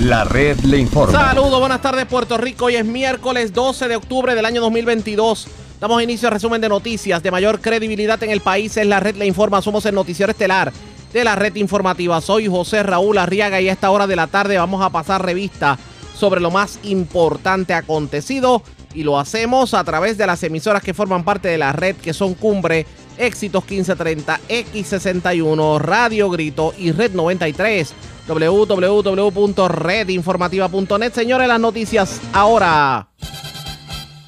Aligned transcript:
La 0.00 0.24
red 0.24 0.58
le 0.60 0.78
informa. 0.78 1.12
Saludos, 1.12 1.60
buenas 1.60 1.82
tardes 1.82 2.06
Puerto 2.06 2.38
Rico. 2.38 2.64
Hoy 2.64 2.76
es 2.76 2.86
miércoles 2.86 3.52
12 3.52 3.86
de 3.86 3.96
octubre 3.96 4.34
del 4.34 4.46
año 4.46 4.62
2022. 4.62 5.46
Damos 5.78 6.02
inicio 6.02 6.28
al 6.28 6.32
resumen 6.32 6.58
de 6.62 6.70
noticias 6.70 7.22
de 7.22 7.30
mayor 7.30 7.60
credibilidad 7.60 8.22
en 8.22 8.30
el 8.30 8.40
país. 8.40 8.78
Es 8.78 8.86
la 8.86 8.98
red 8.98 9.16
le 9.16 9.26
informa. 9.26 9.60
Somos 9.60 9.84
el 9.84 9.94
noticiero 9.94 10.32
estelar 10.32 10.72
de 11.12 11.22
la 11.22 11.36
red 11.36 11.54
informativa. 11.56 12.18
Soy 12.22 12.46
José 12.46 12.82
Raúl 12.82 13.18
Arriaga 13.18 13.60
y 13.60 13.68
a 13.68 13.72
esta 13.72 13.90
hora 13.90 14.06
de 14.06 14.16
la 14.16 14.26
tarde 14.26 14.56
vamos 14.56 14.80
a 14.80 14.88
pasar 14.88 15.22
revista 15.22 15.78
sobre 16.16 16.40
lo 16.40 16.50
más 16.50 16.78
importante 16.82 17.74
acontecido 17.74 18.62
y 18.94 19.02
lo 19.02 19.18
hacemos 19.18 19.74
a 19.74 19.84
través 19.84 20.16
de 20.16 20.26
las 20.26 20.42
emisoras 20.42 20.82
que 20.82 20.94
forman 20.94 21.24
parte 21.24 21.48
de 21.48 21.58
la 21.58 21.72
red 21.72 21.94
que 21.96 22.14
son 22.14 22.32
Cumbre, 22.32 22.86
Éxitos 23.18 23.64
1530, 23.68 24.40
X61, 24.48 25.78
Radio 25.78 26.30
Grito 26.30 26.72
y 26.78 26.90
Red 26.90 27.12
93 27.12 27.92
www.redinformativa.net. 28.34 31.12
Señores, 31.12 31.48
las 31.48 31.60
noticias 31.60 32.20
ahora. 32.32 33.08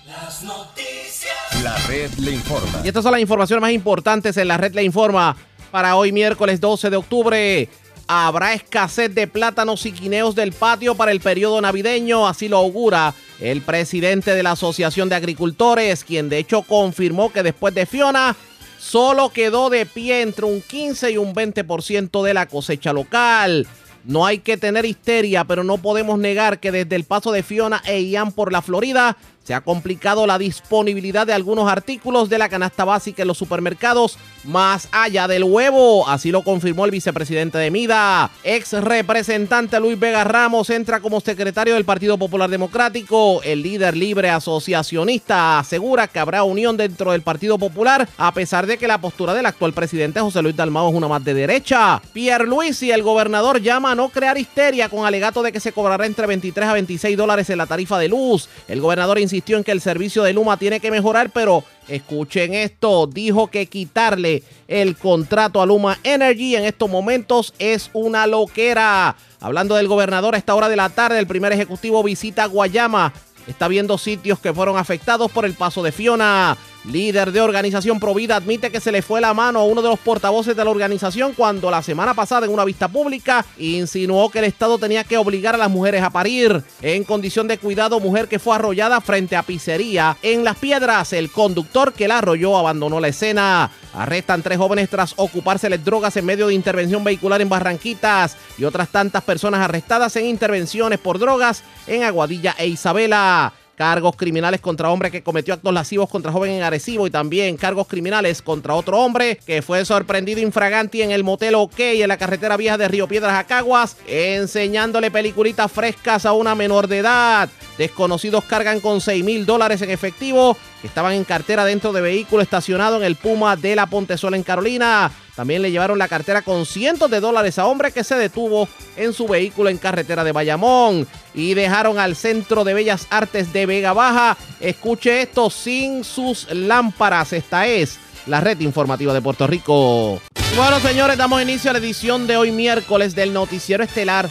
Las 0.07 0.43
noticias. 0.43 1.63
La 1.63 1.77
red 1.87 2.11
le 2.19 2.33
informa. 2.33 2.81
Y 2.85 2.89
estas 2.89 3.03
son 3.03 3.13
las 3.13 3.21
informaciones 3.21 3.61
más 3.61 3.73
importantes 3.73 4.37
en 4.37 4.49
la 4.49 4.57
red 4.57 4.75
le 4.75 4.83
informa 4.83 5.37
para 5.71 5.97
hoy 5.97 6.13
miércoles 6.13 6.61
12 6.61 6.91
de 6.91 6.97
octubre. 6.97 7.69
Habrá 8.09 8.53
escasez 8.53 9.15
de 9.15 9.27
plátanos 9.27 9.87
y 9.87 9.93
guineos 9.93 10.35
del 10.35 10.53
patio 10.53 10.95
para 10.95 11.13
el 11.13 11.21
periodo 11.21 11.61
navideño, 11.61 12.27
así 12.27 12.49
lo 12.49 12.59
augura 12.59 13.15
el 13.43 13.61
presidente 13.61 14.35
de 14.35 14.43
la 14.43 14.53
Asociación 14.53 15.09
de 15.09 15.17
Agricultores, 15.17 16.05
quien 16.05 16.29
de 16.29 16.39
hecho 16.39 16.63
confirmó 16.63 17.33
que 17.33 17.43
después 17.43 17.75
de 17.75 17.87
Fiona 17.87 18.37
solo 18.79 19.31
quedó 19.31 19.71
de 19.71 19.87
pie 19.87 20.23
entre 20.23 20.45
un 20.45 20.61
15 20.61 21.13
y 21.13 21.17
un 21.17 21.35
20% 21.35 22.23
de 22.23 22.35
la 22.35 22.47
cosecha 22.47 22.93
local. 22.93 23.67
No 24.05 24.27
hay 24.27 24.39
que 24.39 24.57
tener 24.57 24.85
histeria, 24.85 25.45
pero 25.45 25.65
no 25.65 25.79
podemos 25.79 26.19
negar 26.19 26.59
que 26.59 26.73
desde 26.73 26.97
el 26.97 27.05
paso 27.05 27.31
de 27.33 27.43
Fiona 27.43 27.83
e 27.87 28.03
Ian 28.03 28.33
por 28.33 28.53
la 28.53 28.63
Florida 28.63 29.17
se 29.43 29.55
ha 29.55 29.61
complicado 29.61 30.27
la 30.27 30.39
disponibilidad 30.39 31.27
de 31.27 31.33
algunos 31.33 31.71
artículos 31.71 32.29
de 32.29 32.39
la 32.39 32.49
canasta 32.49 32.85
básica 32.85 33.23
en 33.23 33.29
los 33.29 33.39
supermercados 33.39 34.19
más 34.45 34.89
allá 34.93 35.29
del 35.29 35.45
huevo. 35.45 36.09
Así 36.09 36.31
lo 36.31 36.43
confirmó 36.43 36.85
el 36.85 36.91
vicepresidente 36.91 37.59
de 37.59 37.71
Mida. 37.71 38.31
Ex 38.45 38.73
representante 38.73 39.79
Luis 39.81 39.99
Vega 39.99 40.25
Ramos 40.25 40.71
entra 40.71 41.01
como 41.01 41.21
secretario 41.21 41.75
del 41.75 41.85
Partido 41.85 42.19
Popular 42.19 42.51
Democrático. 42.51 43.41
El 43.43 43.63
líder 43.63 43.97
libre 43.97 44.31
asociacionista 44.31 45.59
asegura 45.59 46.09
que 46.09 46.19
habrá 46.19 46.43
unión 46.43 46.77
dentro 46.77 47.13
del 47.13 47.23
Partido 47.23 47.59
Popular 47.59 48.09
a 48.19 48.33
pesar 48.33 48.67
de 48.67 48.79
que 48.79 48.89
la 48.89 48.99
postura 48.99 49.35
del 49.35 49.47
actual 49.47 49.73
presidente 49.73 50.21
José 50.21 50.43
Luis 50.43 50.57
Dalmao 50.57 50.89
es 50.89 50.95
una 50.95 51.09
más 51.09 51.25
de 51.25 51.35
derecha. 51.35 52.01
Pierre 52.13 52.47
Luis 52.47 52.83
y 52.83 52.91
el 52.91 53.03
gobernador 53.03 53.61
llama 53.61 53.93
a 53.93 53.95
no 53.95 54.09
crear 54.09 54.39
histeria 54.39 54.89
con 54.89 55.07
alegato 55.07 55.43
de 55.43 55.53
que 55.53 55.61
se 55.61 55.73
cobrará 55.73 56.07
entre 56.07 56.27
23 56.27 56.69
a 56.69 56.73
26 56.73 57.17
dólares 57.17 57.51
en 57.51 57.59
la 57.59 57.67
tarifa 57.67 57.99
de 57.99 58.09
luz. 58.09 58.49
El 58.69 58.81
gobernador 58.81 59.19
insistió 59.33 59.57
en 59.57 59.65
que 59.65 59.73
el 59.73 59.81
servicio 59.81 60.23
de 60.23 60.35
Luma 60.35 60.59
tiene 60.59 60.79
que 60.79 60.91
mejorar, 60.91 61.31
pero 61.31 61.65
escuchen 61.89 62.53
esto, 62.53 63.07
dijo 63.07 63.47
que 63.47 63.65
quitarle 63.65 64.43
el 64.69 64.95
contrato 64.97 65.63
a 65.63 65.67
Luma 65.67 65.99
Energy 66.05 66.55
en 66.55 66.65
estos 66.65 66.91
momentos 66.91 67.55
es 67.59 67.89
una 67.95 68.27
loquera. 68.27 69.17
Hablando 69.41 69.75
del 69.77 69.89
gobernador 69.89 70.35
a 70.35 70.39
esta 70.39 70.55
hora 70.55 70.69
de 70.69 70.77
la 70.77 70.91
tarde, 70.91 71.19
el 71.19 71.27
primer 71.27 71.51
ejecutivo 71.53 72.03
visita 72.03 72.45
Guayama. 72.45 73.15
Está 73.47 73.69
viendo 73.69 73.97
sitios 73.97 74.39
que 74.39 74.53
fueron 74.53 74.77
afectados 74.77 75.31
por 75.33 75.47
el 75.47 75.55
paso 75.55 75.83
de 75.83 75.93
Fiona. 75.93 76.57
Líder 76.85 77.31
de 77.31 77.41
organización 77.41 78.01
Provida 78.01 78.35
admite 78.35 78.73
que 78.73 78.81
se 78.81 78.91
le 78.91 79.03
fue 79.03 79.21
la 79.21 79.33
mano 79.35 79.61
a 79.61 79.65
uno 79.65 79.83
de 79.83 79.89
los 79.89 80.01
portavoces 80.01 80.57
de 80.57 80.65
la 80.65 80.71
organización 80.71 81.33
cuando 81.33 81.71
la 81.71 81.81
semana 81.81 82.13
pasada 82.13 82.45
en 82.45 82.53
una 82.53 82.65
vista 82.65 82.89
pública 82.89 83.47
insinuó 83.57 84.29
que 84.31 84.41
el 84.41 84.47
Estado 84.47 84.79
tenía 84.79 85.05
que 85.05 85.17
obligar 85.17 85.55
a 85.55 85.59
las 85.59 85.71
mujeres 85.71 86.03
a 86.03 86.11
parir. 86.11 86.65
En 86.81 87.05
condición 87.05 87.47
de 87.47 87.59
cuidado, 87.59 88.01
mujer 88.01 88.27
que 88.27 88.41
fue 88.41 88.57
arrollada 88.57 89.01
frente 89.01 89.37
a 89.37 89.45
pizzería 89.45 90.17
en 90.23 90.43
Las 90.43 90.57
Piedras. 90.59 91.13
El 91.13 91.31
conductor 91.31 91.93
que 91.93 92.09
la 92.09 92.19
arrolló 92.19 92.59
abandonó 92.59 92.99
la 92.99 93.09
escena. 93.09 93.71
Arrestan 93.95 94.43
tres 94.43 94.59
jóvenes 94.59 94.89
tras 94.89 95.15
ocupárseles 95.17 95.85
drogas 95.85 96.17
en 96.17 96.25
medio 96.25 96.49
de 96.49 96.55
intervención 96.55 97.05
vehicular 97.05 97.41
en 97.41 97.49
Barranquitas 97.49 98.37
y 98.59 98.65
otras 98.65 98.89
tantas 98.89 99.23
personas 99.23 99.61
arrestadas 99.61 100.17
en 100.17 100.27
intervenciones 100.27 100.99
por 100.99 101.21
drogas 101.21 101.63
en 101.87 102.03
Aguadilla 102.03 102.57
e 102.59 102.67
Isabela 102.67 103.53
cargos 103.83 104.15
criminales 104.15 104.61
contra 104.61 104.91
hombre 104.91 105.11
que 105.11 105.25
cometió 105.25 105.55
actos 105.55 105.75
lascivos 105.75 106.09
contra 106.09 106.31
joven 106.31 106.53
en 106.53 106.63
Arecibo 106.63 107.05
y 107.09 107.11
también 107.11 107.57
cargos 107.57 107.89
criminales 107.89 108.41
contra 108.41 108.75
otro 108.75 108.97
hombre 109.01 109.41
que 109.45 109.61
fue 109.61 109.85
sorprendido 109.85 110.41
infraganti 110.41 111.03
en 111.03 111.11
el 111.11 111.25
motel 111.25 111.57
OK 111.57 111.81
en 111.81 112.07
la 112.07 112.17
carretera 112.17 112.57
vieja 112.57 112.79
de 112.79 112.87
Río 112.87 113.09
Piedras 113.09 113.35
a 113.35 113.43
Caguas, 113.43 113.97
enseñándole 114.07 115.11
peliculitas 115.11 115.73
frescas 115.73 116.27
a 116.27 116.33
una 116.33 116.55
menor 116.55 116.87
de 116.87 116.99
edad. 116.99 117.49
Desconocidos 117.77 118.45
cargan 118.45 118.79
con 118.79 119.01
6 119.01 119.25
mil 119.25 119.47
dólares 119.47 119.83
en 119.83 119.91
efectivo 119.91 120.57
que 120.83 120.89
estaban 120.89 121.15
en 121.15 121.23
cartera 121.23 121.65
dentro 121.65 121.93
de 121.93 122.01
vehículo 122.01 122.43
estacionado 122.43 122.97
en 122.97 123.05
el 123.05 123.15
Puma 123.15 123.55
de 123.55 123.77
la 123.77 123.87
Pontezuela 123.87 124.37
en 124.37 124.43
Carolina. 124.43 125.13
También 125.37 125.63
le 125.63 125.71
llevaron 125.71 125.97
la 125.97 126.09
cartera 126.09 126.43
con 126.43 126.67
cientos 126.67 127.09
de 127.09 127.21
dólares 127.21 127.57
a 127.59 127.67
hombre 127.67 127.93
que 127.93 128.03
se 128.03 128.17
detuvo 128.17 128.69
en 128.97 129.13
su 129.13 129.29
vehículo 129.29 129.71
en 129.71 129.79
carretera 129.79 130.25
de 130.25 130.33
Bayamón. 130.33 131.07
Y 131.35 131.55
dejaron 131.55 132.01
al 132.01 132.17
Centro 132.17 132.65
de 132.65 132.75
Bellas 132.75 133.07
Artes 133.11 133.53
de 133.53 133.65
Vega 133.65 133.93
Baja, 133.93 134.37
escuche 134.61 135.23
esto, 135.23 135.49
sin 135.49 136.03
sus 136.03 136.53
lámparas. 136.53 137.33
Esta 137.33 137.67
es 137.67 137.99
la 138.27 138.41
red 138.41 138.59
informativa 138.61 139.15
de 139.15 139.23
Puerto 139.23 139.47
Rico. 139.47 140.21
Bueno, 140.57 140.81
señores, 140.81 141.17
damos 141.17 141.41
inicio 141.41 141.71
a 141.71 141.75
la 141.75 141.79
edición 141.79 142.27
de 142.27 142.37
hoy 142.37 142.51
miércoles 142.51 143.15
del 143.15 143.33
noticiero 143.33 143.85
estelar 143.85 144.29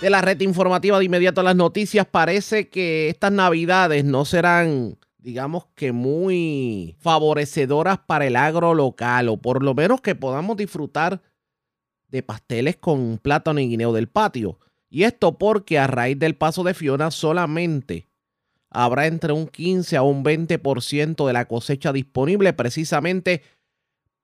de 0.00 0.10
la 0.10 0.20
red 0.20 0.40
informativa 0.42 0.98
de 0.98 1.04
inmediato 1.04 1.40
a 1.40 1.44
las 1.44 1.56
noticias. 1.56 2.06
Parece 2.08 2.68
que 2.68 3.08
estas 3.08 3.32
navidades 3.32 4.04
no 4.04 4.24
serán 4.24 4.96
digamos 5.28 5.66
que 5.74 5.92
muy 5.92 6.96
favorecedoras 7.00 7.98
para 7.98 8.26
el 8.26 8.34
agro 8.34 8.72
local, 8.72 9.28
o 9.28 9.36
por 9.36 9.62
lo 9.62 9.74
menos 9.74 10.00
que 10.00 10.14
podamos 10.14 10.56
disfrutar 10.56 11.20
de 12.08 12.22
pasteles 12.22 12.76
con 12.76 13.18
plátano 13.18 13.60
y 13.60 13.68
guineo 13.68 13.92
del 13.92 14.08
patio. 14.08 14.58
Y 14.88 15.02
esto 15.02 15.36
porque 15.36 15.78
a 15.78 15.86
raíz 15.86 16.18
del 16.18 16.34
paso 16.34 16.64
de 16.64 16.72
Fiona 16.72 17.10
solamente 17.10 18.08
habrá 18.70 19.06
entre 19.06 19.34
un 19.34 19.48
15 19.48 19.98
a 19.98 20.02
un 20.02 20.24
20% 20.24 21.26
de 21.26 21.32
la 21.34 21.44
cosecha 21.44 21.92
disponible 21.92 22.54
precisamente 22.54 23.42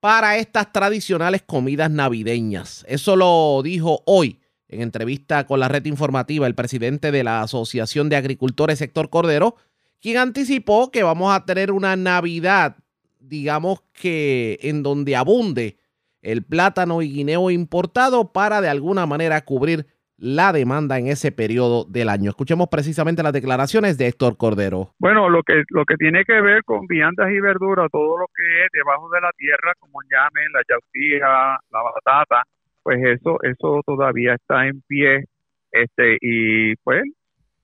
para 0.01 0.39
estas 0.39 0.73
tradicionales 0.73 1.43
comidas 1.43 1.91
navideñas. 1.91 2.83
Eso 2.89 3.15
lo 3.17 3.61
dijo 3.63 4.03
hoy 4.07 4.41
en 4.69 4.81
entrevista 4.81 5.47
con 5.47 5.61
la 5.61 5.69
red 5.69 5.85
informativa 5.85 6.47
el 6.47 6.55
presidente 6.55 7.13
de 7.13 7.25
la 7.25 7.43
Asociación 7.43 8.09
de 8.09 8.17
Agricultores 8.17 8.79
Sector 8.79 9.11
Cordero, 9.11 9.57
quien 10.05 10.19
anticipó 10.19 10.91
que 10.93 11.03
vamos 11.03 11.35
a 11.35 11.47
tener 11.47 11.73
una 11.73 11.97
Navidad, 11.97 12.77
digamos 13.21 13.81
que 13.99 14.59
en 14.61 14.83
donde 14.83 15.17
abunde 15.17 15.79
el 16.21 16.45
plátano 16.45 17.01
y 17.01 17.11
guineo 17.11 17.51
importado 17.51 18.31
para 18.31 18.61
de 18.61 18.69
alguna 18.69 19.07
manera 19.07 19.43
cubrir 19.47 19.87
la 20.19 20.53
demanda 20.53 20.99
en 20.99 21.07
ese 21.07 21.33
periodo 21.33 21.87
del 21.87 22.11
año. 22.11 22.29
Escuchemos 22.29 22.69
precisamente 22.69 23.23
las 23.23 23.33
declaraciones 23.33 23.97
de 23.97 24.09
Héctor 24.09 24.37
Cordero. 24.37 24.91
Bueno, 24.99 25.31
lo 25.31 25.43
que 25.43 25.63
lo 25.71 25.87
que 25.87 25.97
tiene 25.97 26.27
que 26.27 26.39
ver 26.39 26.63
con 26.65 26.87
viandas 26.87 27.31
y 27.31 27.41
verduras, 27.41 27.89
todo 27.91 28.19
lo 28.19 28.27
que 28.27 28.63
es 28.63 28.69
debajo 28.75 29.09
de 29.09 29.23
la 29.23 29.31
tierra, 29.39 29.73
como 29.81 30.01
llamen, 30.03 30.53
la 30.53 30.61
yautía, 30.69 31.59
la 31.71 31.83
batata, 31.83 32.43
pues 32.83 33.03
eso 33.03 33.39
eso 33.43 33.81
todavía 33.87 34.35
está 34.35 34.67
en 34.67 34.83
pie 34.83 35.25
este 35.73 36.19
y 36.21 36.77
pues 36.85 37.05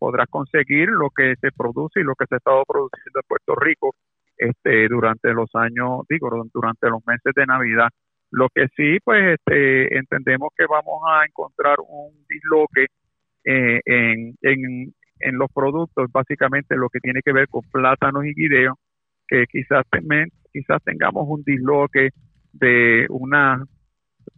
podrás 0.01 0.27
conseguir 0.31 0.89
lo 0.89 1.11
que 1.11 1.35
se 1.41 1.53
produce 1.53 2.01
y 2.01 2.05
lo 2.05 2.15
que 2.15 2.25
se 2.27 2.37
ha 2.37 2.39
estado 2.39 2.65
produciendo 2.67 3.21
en 3.21 3.29
Puerto 3.29 3.55
Rico 3.55 3.95
este 4.39 4.89
durante 4.89 5.33
los 5.35 5.55
años, 5.55 6.07
digo, 6.09 6.31
durante 6.53 6.89
los 6.89 7.07
meses 7.07 7.33
de 7.37 7.45
Navidad. 7.45 7.91
Lo 8.31 8.49
que 8.49 8.69
sí, 8.75 8.99
pues 9.05 9.39
este, 9.39 9.97
entendemos 9.99 10.49
que 10.57 10.65
vamos 10.67 11.03
a 11.07 11.27
encontrar 11.27 11.77
un 11.87 12.13
disloque 12.27 12.87
eh, 13.45 13.81
en, 13.85 15.39
los 15.39 15.53
productos, 15.53 16.11
básicamente 16.11 16.77
lo 16.77 16.89
que 16.89 17.01
tiene 17.01 17.21
que 17.23 17.33
ver 17.33 17.49
con 17.49 17.61
plátanos 17.71 18.25
y 18.25 18.33
guineos, 18.35 18.77
que 19.29 19.45
quizás, 19.47 19.85
quizás 20.51 20.83
tengamos 20.83 21.27
un 21.29 21.43
disloque 21.43 22.11
de 22.53 23.07
unas 23.11 23.69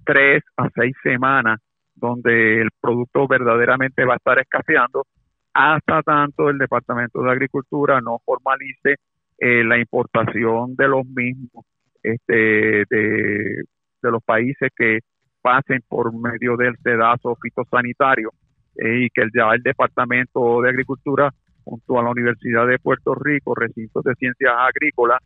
tres 0.05 0.43
a 0.57 0.69
seis 0.75 0.95
semanas 1.05 1.61
donde 1.95 2.63
el 2.63 2.71
producto 2.81 3.29
verdaderamente 3.29 4.05
va 4.05 4.15
a 4.15 4.17
estar 4.17 4.41
escaseando 4.41 5.05
hasta 5.55 6.03
tanto 6.03 6.49
el 6.49 6.59
Departamento 6.59 7.23
de 7.23 7.31
Agricultura 7.31 8.01
no 8.01 8.19
formalice 8.25 8.97
eh, 9.39 9.65
la 9.65 9.79
importación 9.79 10.75
de 10.77 10.89
los 10.89 11.05
mismos 11.07 11.65
este, 12.03 12.85
de, 12.89 13.65
los 14.03 14.23
países 14.25 14.71
que 14.77 15.01
pasen 15.41 15.81
por 15.89 16.13
medio 16.15 16.57
del 16.57 16.77
sedazo 16.83 17.37
fitosanitario 17.41 18.31
eh, 18.77 19.05
y 19.05 19.11
que 19.11 19.23
ya 19.35 19.53
el 19.53 19.63
Departamento 19.63 20.61
de 20.63 20.71
Agricultura 20.71 21.31
junto 21.65 21.99
a 21.99 22.03
la 22.03 22.11
Universidad 22.11 22.67
de 22.67 22.79
Puerto 22.79 23.15
Rico, 23.15 23.55
recintos 23.55 24.03
de 24.05 24.15
ciencias 24.15 24.53
agrícolas, 24.57 25.21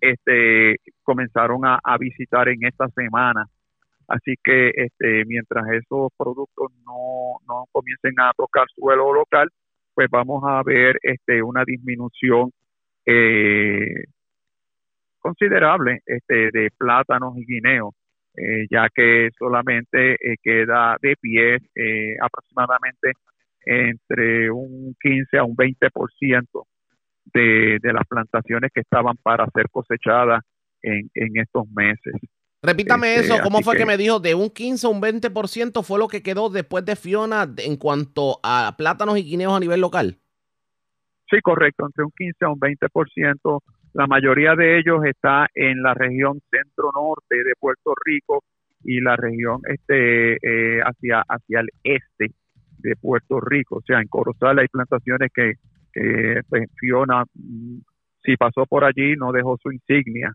este, 0.00 0.76
comenzaron 1.02 1.66
a, 1.66 1.78
a 1.82 1.98
visitar 1.98 2.48
en 2.48 2.64
esta 2.64 2.88
semana. 2.88 3.46
Así 4.08 4.34
que 4.42 4.70
este, 4.74 5.24
mientras 5.26 5.66
esos 5.70 6.10
productos 6.16 6.72
no, 6.86 7.38
no 7.48 7.64
comiencen 7.72 8.14
a 8.20 8.32
tocar 8.36 8.66
suelo 8.74 9.12
local, 9.12 9.50
pues 9.94 10.08
vamos 10.10 10.42
a 10.46 10.62
ver 10.64 10.98
este, 11.02 11.42
una 11.42 11.64
disminución 11.64 12.50
eh, 13.06 14.04
considerable 15.18 16.00
este, 16.06 16.50
de 16.52 16.70
plátanos 16.76 17.36
y 17.38 17.46
guineos, 17.46 17.94
eh, 18.36 18.66
ya 18.70 18.88
que 18.94 19.30
solamente 19.38 20.14
eh, 20.14 20.36
queda 20.42 20.96
de 21.00 21.16
pie 21.20 21.58
aproximadamente 22.20 23.12
entre 23.64 24.50
un 24.50 24.94
15 25.00 25.38
a 25.38 25.44
un 25.44 25.56
20% 25.56 26.66
de, 27.32 27.78
de 27.80 27.92
las 27.92 28.06
plantaciones 28.06 28.70
que 28.74 28.80
estaban 28.80 29.16
para 29.22 29.46
ser 29.54 29.70
cosechadas 29.70 30.42
en, 30.82 31.10
en 31.14 31.40
estos 31.40 31.66
meses. 31.70 32.14
Repítame 32.64 33.16
este, 33.16 33.26
eso, 33.26 33.42
¿cómo 33.42 33.60
fue 33.60 33.76
que, 33.76 33.84
me 33.84 33.98
dijo 33.98 34.20
de 34.20 34.34
un 34.34 34.48
15 34.48 34.86
a 34.86 34.90
un 34.90 35.02
20% 35.02 35.82
fue 35.82 35.98
lo 35.98 36.08
que 36.08 36.22
quedó 36.22 36.48
después 36.48 36.84
de 36.84 36.96
Fiona 36.96 37.46
en 37.58 37.76
cuanto 37.76 38.40
a 38.42 38.74
plátanos 38.78 39.18
y 39.18 39.22
guineos 39.22 39.54
a 39.54 39.60
nivel 39.60 39.82
local? 39.82 40.16
Sí, 41.30 41.40
correcto, 41.42 41.84
entre 41.84 42.04
un 42.04 42.12
15 42.16 42.44
a 42.44 42.48
un 42.48 42.60
20%. 42.60 43.60
La 43.92 44.06
mayoría 44.06 44.54
de 44.54 44.78
ellos 44.78 45.04
está 45.04 45.46
en 45.54 45.82
la 45.82 45.92
región 45.92 46.40
centro-norte 46.50 47.36
de 47.36 47.52
Puerto 47.60 47.92
Rico 48.02 48.42
y 48.82 49.00
la 49.00 49.16
región 49.16 49.60
este 49.68 50.34
eh, 50.34 50.80
hacia, 50.80 51.22
hacia 51.28 51.60
el 51.60 51.68
este 51.82 52.30
de 52.78 52.96
Puerto 52.96 53.40
Rico. 53.40 53.76
O 53.76 53.82
sea, 53.82 54.00
en 54.00 54.08
Corozal 54.08 54.58
hay 54.58 54.68
plantaciones 54.68 55.30
que, 55.34 55.52
que 55.92 56.40
pues, 56.48 56.70
Fiona, 56.78 57.24
mm, 57.34 57.78
si 58.24 58.36
pasó 58.36 58.64
por 58.64 58.84
allí, 58.84 59.16
no 59.16 59.32
dejó 59.32 59.58
su 59.62 59.70
insignia 59.70 60.34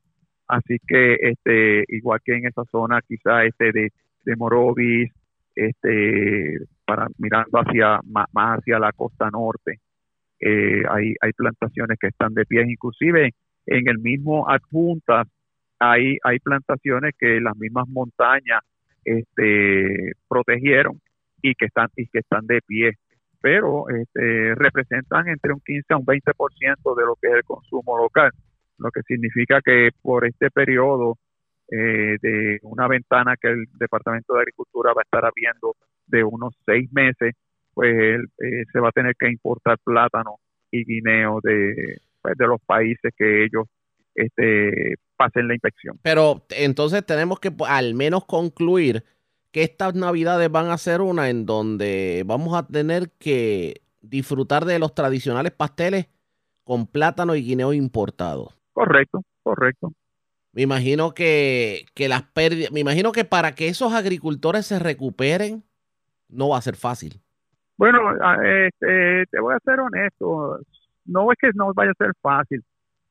Así 0.50 0.78
que, 0.88 1.14
este, 1.22 1.84
igual 1.90 2.20
que 2.26 2.36
en 2.36 2.48
esa 2.48 2.64
zona, 2.72 3.02
quizá 3.08 3.46
este 3.46 3.72
de, 3.72 3.92
Morovis, 4.36 5.12
este, 5.56 6.58
para 6.86 7.08
mirando 7.20 7.60
hacia 7.60 8.00
más, 8.04 8.28
hacia 8.34 8.80
la 8.80 8.92
costa 8.92 9.30
norte, 9.30 9.80
eh, 10.40 10.84
hay, 10.90 11.32
plantaciones 11.38 11.98
que 12.00 12.08
están 12.08 12.34
de 12.34 12.46
pie, 12.46 12.64
inclusive 12.68 13.32
en 13.68 13.88
el 13.90 14.00
mismo 14.00 14.50
adjunta 14.50 15.24
hay, 15.80 16.18
hay 16.24 16.40
plantaciones 16.40 17.14
que 17.18 17.40
las 17.40 17.56
mismas 17.56 17.88
montañas 17.88 18.62
este, 19.06 20.14
protegieron 20.28 21.00
y 21.42 21.54
que 21.54 21.66
están 21.66 21.90
y 21.96 22.08
que 22.08 22.20
están 22.20 22.48
de 22.48 22.62
pie 22.66 22.94
pero 23.42 23.88
este, 23.90 24.56
representan 24.56 25.30
entre 25.30 25.54
un 25.54 25.62
15 25.62 25.94
a 25.94 25.98
un 25.98 26.06
20% 26.06 26.96
de 26.96 27.06
lo 27.06 27.16
que 27.16 27.28
es 27.28 27.34
el 27.36 27.44
consumo 27.44 27.98
local 27.98 28.32
lo 28.80 28.92
que 28.92 29.02
significa 29.04 29.62
que 29.64 29.90
por 30.02 30.26
este 30.26 30.50
periodo 30.50 31.18
eh, 31.72 32.18
de 32.22 32.60
una 32.64 32.88
ventana 32.88 33.36
que 33.40 33.50
el 33.50 33.66
Departamento 33.80 34.34
de 34.34 34.40
Agricultura 34.40 34.94
va 34.94 35.02
a 35.02 35.08
estar 35.08 35.24
abriendo 35.26 35.76
de 36.08 36.24
unos 36.24 36.54
seis 36.66 36.92
meses, 36.92 37.36
pues 37.74 38.20
eh, 38.20 38.64
se 38.72 38.80
va 38.80 38.90
a 38.90 38.92
tener 38.92 39.16
que 39.18 39.30
importar 39.30 39.78
plátano 39.84 40.38
y 40.72 40.84
guineo 40.84 41.40
de, 41.44 41.98
pues, 42.22 42.36
de 42.38 42.48
los 42.48 42.60
países 42.66 43.14
que 43.16 43.46
ellos 43.46 43.68
este, 44.16 44.96
pasen 45.16 45.48
la 45.48 45.54
inspección. 45.54 46.00
Pero 46.02 46.46
entonces 46.50 47.06
tenemos 47.06 47.40
que 47.40 47.52
al 47.68 47.94
menos 47.94 48.26
concluir 48.26 49.04
que 49.52 49.64
estas 49.64 49.96
navidades 49.96 50.52
van 50.52 50.68
a 50.68 50.78
ser 50.78 51.02
una 51.02 51.30
en 51.30 51.46
donde 51.46 52.24
vamos 52.26 52.58
a 52.58 52.66
tener 52.68 53.12
que 53.20 53.82
disfrutar 54.02 54.66
de 54.66 54.80
los 54.80 54.94
tradicionales 54.94 55.52
pasteles 55.52 56.08
con 56.64 56.88
plátano 56.88 57.36
y 57.36 57.44
guineo 57.44 57.74
importados. 57.74 58.59
Correcto, 58.74 59.22
correcto. 59.44 59.92
Me 60.52 60.64
imagino 60.64 61.14
que, 61.14 61.86
las 61.96 62.24
pérdidas, 62.24 62.72
me 62.72 62.80
imagino 62.80 63.12
que 63.12 63.24
para 63.24 63.54
que 63.54 63.68
esos 63.68 63.94
agricultores 63.94 64.66
se 64.66 64.80
recuperen, 64.80 65.64
no 66.28 66.50
va 66.50 66.58
a 66.58 66.62
ser 66.62 66.76
fácil. 66.76 67.22
Bueno, 67.78 68.00
este, 68.44 69.26
te 69.32 69.40
voy 69.40 69.56
a 69.56 69.60
ser 69.60 69.80
honesto, 69.80 70.60
no 71.06 71.32
es 71.32 71.38
que 71.40 71.52
no 71.54 71.74
vaya 71.74 71.92
a 71.92 72.04
ser 72.04 72.12
fácil, 72.22 72.64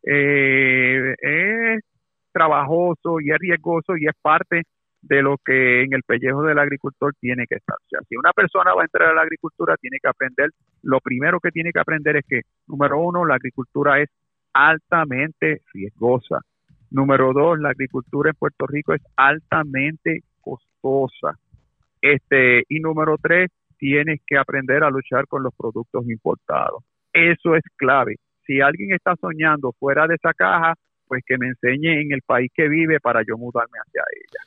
eh, 0.02 1.14
es 1.20 1.80
trabajoso 2.32 3.20
y 3.20 3.30
es 3.30 3.38
riesgoso 3.38 3.96
y 3.96 4.06
es 4.06 4.14
parte 4.20 4.62
de 5.00 5.22
lo 5.22 5.36
que 5.44 5.82
en 5.82 5.94
el 5.94 6.02
pellejo 6.02 6.42
del 6.42 6.58
agricultor 6.58 7.14
tiene 7.20 7.46
que 7.48 7.56
estar. 7.56 7.76
O 7.76 7.88
sea, 7.88 8.00
si 8.08 8.16
una 8.16 8.32
persona 8.32 8.74
va 8.74 8.82
a 8.82 8.84
entrar 8.84 9.10
a 9.10 9.14
la 9.14 9.22
agricultura, 9.22 9.76
tiene 9.80 9.98
que 10.02 10.08
aprender, 10.08 10.50
lo 10.82 11.00
primero 11.00 11.40
que 11.40 11.50
tiene 11.50 11.72
que 11.72 11.80
aprender 11.80 12.16
es 12.16 12.24
que, 12.28 12.42
número 12.66 13.00
uno, 13.00 13.24
la 13.24 13.36
agricultura 13.36 14.00
es 14.00 14.08
altamente 14.52 15.62
riesgosa. 15.72 16.40
Número 16.90 17.32
dos, 17.32 17.58
la 17.58 17.70
agricultura 17.70 18.30
en 18.30 18.36
Puerto 18.36 18.66
Rico 18.66 18.94
es 18.94 19.02
altamente 19.16 20.22
costosa. 20.40 21.38
Este, 22.00 22.64
y 22.68 22.80
número 22.80 23.16
tres, 23.20 23.50
tienes 23.76 24.20
que 24.26 24.38
aprender 24.38 24.82
a 24.82 24.90
luchar 24.90 25.26
con 25.26 25.42
los 25.42 25.54
productos 25.54 26.08
importados. 26.08 26.82
Eso 27.12 27.54
es 27.54 27.62
clave. 27.76 28.16
Si 28.46 28.60
alguien 28.60 28.94
está 28.94 29.14
soñando 29.20 29.72
fuera 29.78 30.06
de 30.06 30.14
esa 30.14 30.32
caja, 30.32 30.74
pues 31.06 31.22
que 31.26 31.38
me 31.38 31.48
enseñe 31.48 32.00
en 32.00 32.12
el 32.12 32.22
país 32.22 32.50
que 32.54 32.68
vive 32.68 33.00
para 33.00 33.22
yo 33.22 33.36
mudarme 33.36 33.78
hacia 33.78 34.02
ella. 34.12 34.40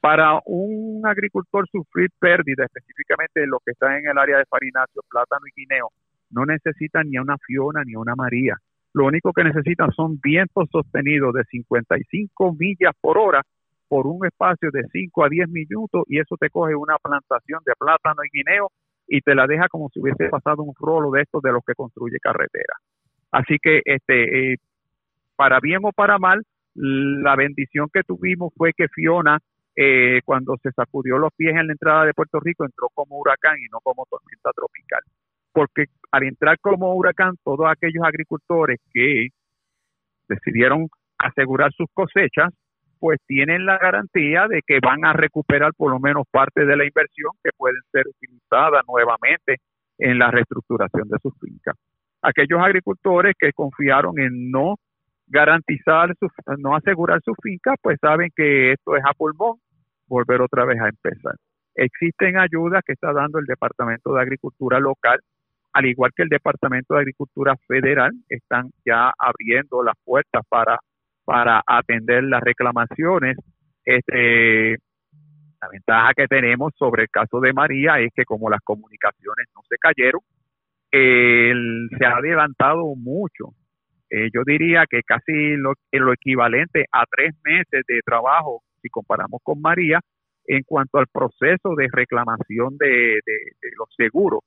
Para 0.00 0.40
un 0.46 1.02
agricultor 1.06 1.66
sufrir 1.70 2.10
pérdida, 2.18 2.64
específicamente 2.64 3.46
los 3.46 3.60
que 3.64 3.72
están 3.72 3.96
en 3.96 4.08
el 4.08 4.18
área 4.18 4.38
de 4.38 4.44
farináceo, 4.46 5.02
plátano 5.08 5.46
y 5.46 5.60
guineo, 5.60 5.90
no 6.30 6.44
necesitan 6.44 7.08
ni 7.08 7.18
una 7.18 7.36
Fiona 7.38 7.82
ni 7.84 7.94
una 7.96 8.14
María. 8.14 8.56
Lo 8.98 9.06
único 9.06 9.32
que 9.32 9.44
necesitan 9.44 9.92
son 9.92 10.18
vientos 10.20 10.68
sostenidos 10.72 11.32
de 11.32 11.44
55 11.44 12.56
millas 12.58 12.92
por 13.00 13.16
hora 13.16 13.42
por 13.86 14.08
un 14.08 14.26
espacio 14.26 14.70
de 14.72 14.82
5 14.90 15.24
a 15.24 15.28
10 15.28 15.48
minutos 15.50 16.02
y 16.08 16.18
eso 16.18 16.34
te 16.36 16.50
coge 16.50 16.74
una 16.74 16.96
plantación 16.98 17.60
de 17.64 17.74
plátano 17.78 18.24
y 18.24 18.36
guineo 18.36 18.72
y 19.06 19.20
te 19.20 19.36
la 19.36 19.46
deja 19.46 19.68
como 19.68 19.88
si 19.90 20.00
hubiese 20.00 20.28
pasado 20.28 20.64
un 20.64 20.74
rolo 20.76 21.12
de 21.12 21.22
estos 21.22 21.40
de 21.42 21.52
los 21.52 21.62
que 21.64 21.74
construye 21.74 22.18
carretera. 22.20 22.74
Así 23.30 23.58
que 23.62 23.82
este 23.84 24.54
eh, 24.54 24.56
para 25.36 25.60
bien 25.60 25.78
o 25.84 25.92
para 25.92 26.18
mal, 26.18 26.42
la 26.74 27.36
bendición 27.36 27.90
que 27.92 28.02
tuvimos 28.02 28.52
fue 28.56 28.72
que 28.76 28.88
Fiona 28.88 29.38
eh, 29.76 30.22
cuando 30.24 30.56
se 30.60 30.72
sacudió 30.72 31.18
los 31.18 31.32
pies 31.36 31.54
en 31.54 31.68
la 31.68 31.72
entrada 31.72 32.04
de 32.04 32.14
Puerto 32.14 32.40
Rico 32.40 32.64
entró 32.64 32.88
como 32.92 33.16
huracán 33.20 33.58
y 33.60 33.68
no 33.70 33.78
como 33.78 34.06
tormenta 34.10 34.50
tropical 34.56 35.02
porque 35.52 35.86
al 36.12 36.24
entrar 36.24 36.58
como 36.60 36.94
huracán, 36.94 37.34
todos 37.44 37.66
aquellos 37.68 38.04
agricultores 38.04 38.78
que 38.92 39.28
decidieron 40.28 40.88
asegurar 41.18 41.72
sus 41.72 41.88
cosechas, 41.92 42.52
pues 42.98 43.18
tienen 43.26 43.64
la 43.64 43.78
garantía 43.78 44.46
de 44.48 44.60
que 44.66 44.80
van 44.80 45.04
a 45.04 45.12
recuperar 45.12 45.72
por 45.76 45.92
lo 45.92 46.00
menos 46.00 46.24
parte 46.30 46.64
de 46.64 46.76
la 46.76 46.84
inversión 46.84 47.32
que 47.42 47.50
pueden 47.56 47.80
ser 47.92 48.06
utilizadas 48.08 48.82
nuevamente 48.88 49.56
en 49.98 50.18
la 50.18 50.30
reestructuración 50.30 51.08
de 51.08 51.18
sus 51.22 51.32
fincas. 51.40 51.76
Aquellos 52.22 52.60
agricultores 52.60 53.34
que 53.38 53.52
confiaron 53.52 54.18
en 54.18 54.50
no 54.50 54.76
garantizar, 55.26 56.14
su, 56.18 56.28
no 56.58 56.74
asegurar 56.74 57.20
su 57.24 57.34
finca, 57.40 57.74
pues 57.80 57.98
saben 58.00 58.30
que 58.34 58.72
esto 58.72 58.96
es 58.96 59.02
a 59.04 59.12
pulmón, 59.14 59.58
volver 60.06 60.40
otra 60.40 60.64
vez 60.64 60.80
a 60.80 60.88
empezar. 60.88 61.34
Existen 61.74 62.38
ayudas 62.38 62.82
que 62.84 62.94
está 62.94 63.12
dando 63.12 63.38
el 63.38 63.44
Departamento 63.44 64.12
de 64.12 64.22
Agricultura 64.22 64.80
local 64.80 65.20
al 65.78 65.86
igual 65.86 66.10
que 66.14 66.24
el 66.24 66.28
Departamento 66.28 66.94
de 66.94 67.00
Agricultura 67.00 67.54
Federal, 67.68 68.10
están 68.28 68.70
ya 68.84 69.12
abriendo 69.16 69.84
las 69.84 69.94
puertas 70.04 70.42
para, 70.48 70.80
para 71.24 71.62
atender 71.64 72.24
las 72.24 72.42
reclamaciones. 72.42 73.36
Este, 73.84 74.72
la 74.72 75.68
ventaja 75.70 76.14
que 76.16 76.26
tenemos 76.26 76.72
sobre 76.76 77.04
el 77.04 77.08
caso 77.10 77.38
de 77.38 77.52
María 77.52 78.00
es 78.00 78.10
que 78.12 78.24
como 78.24 78.50
las 78.50 78.60
comunicaciones 78.64 79.46
no 79.54 79.62
se 79.68 79.76
cayeron, 79.78 80.20
se 80.90 82.04
ha 82.04 82.16
adelantado 82.16 82.96
mucho. 82.96 83.54
Eh, 84.10 84.30
yo 84.34 84.42
diría 84.44 84.84
que 84.90 85.02
casi 85.04 85.54
lo, 85.56 85.74
lo 85.92 86.12
equivalente 86.12 86.86
a 86.90 87.04
tres 87.08 87.36
meses 87.44 87.84
de 87.86 88.00
trabajo, 88.04 88.62
si 88.82 88.88
comparamos 88.88 89.40
con 89.44 89.60
María, 89.60 90.00
en 90.44 90.64
cuanto 90.64 90.98
al 90.98 91.06
proceso 91.06 91.76
de 91.76 91.86
reclamación 91.92 92.76
de, 92.78 93.20
de 93.24 93.70
los 93.76 93.88
seguros 93.96 94.40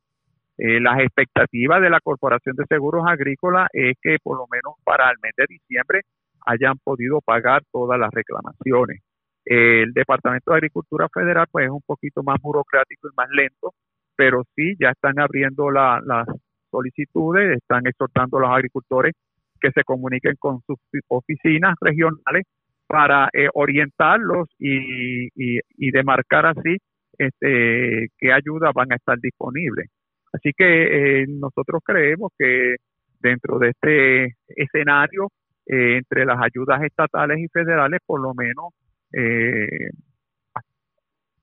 eh, 0.64 0.80
las 0.80 1.00
expectativas 1.00 1.82
de 1.82 1.90
la 1.90 2.00
Corporación 2.00 2.56
de 2.56 2.66
Seguros 2.70 3.04
Agrícolas 3.08 3.68
es 3.74 3.96
que 4.00 4.18
por 4.22 4.38
lo 4.38 4.46
menos 4.52 4.76
para 4.84 5.10
el 5.10 5.18
mes 5.20 5.32
de 5.36 5.46
diciembre 5.50 6.02
hayan 6.46 6.78
podido 6.84 7.20
pagar 7.22 7.64
todas 7.72 8.00
las 8.00 8.12
reclamaciones. 8.12 9.02
el 9.44 9.92
Departamento 9.92 10.52
de 10.52 10.58
Agricultura 10.58 11.08
Federal 11.12 11.48
pues 11.52 11.66
es 11.66 11.72
un 11.72 11.82
poquito 11.84 12.22
más 12.22 12.40
burocrático 12.40 13.08
y 13.08 13.16
más 13.18 13.28
lento, 13.32 13.74
pero 14.16 14.44
sí 14.56 14.76
ya 14.80 14.92
están 14.92 15.20
abriendo 15.20 15.72
las 15.72 16.28
solicitudes, 16.70 17.58
están 17.58 17.88
exhortando 17.88 18.38
a 18.38 18.42
los 18.42 18.52
agricultores 18.52 19.16
que 19.60 19.72
se 19.72 19.84
comuniquen 19.84 20.36
con 20.38 20.62
sus 20.68 20.78
oficinas 21.08 21.74
regionales 21.82 22.46
para 22.86 23.30
eh, 23.34 23.48
orientarlos 23.56 24.48
y 24.60 25.92
demarcar 25.92 26.46
así 26.46 26.78
este, 27.18 28.10
qué 28.20 28.32
ayudas 28.32 28.74
van 28.76 28.92
a 28.92 28.96
estar 28.96 29.18
disponibles. 29.20 29.90
Así 30.34 30.52
que 30.56 31.22
eh, 31.22 31.26
nosotros 31.28 31.82
creemos 31.84 32.32
que 32.38 32.76
dentro 33.20 33.60
de 33.60 33.70
este 33.70 34.36
escenario, 34.48 35.30
eh, 35.66 35.98
entre 35.98 36.26
las 36.26 36.42
ayudas 36.42 36.82
estatales 36.84 37.40
y 37.40 37.48
federales, 37.48 38.00
por 38.06 38.22
lo 38.22 38.34
menos 38.34 38.74
eh, 39.14 39.90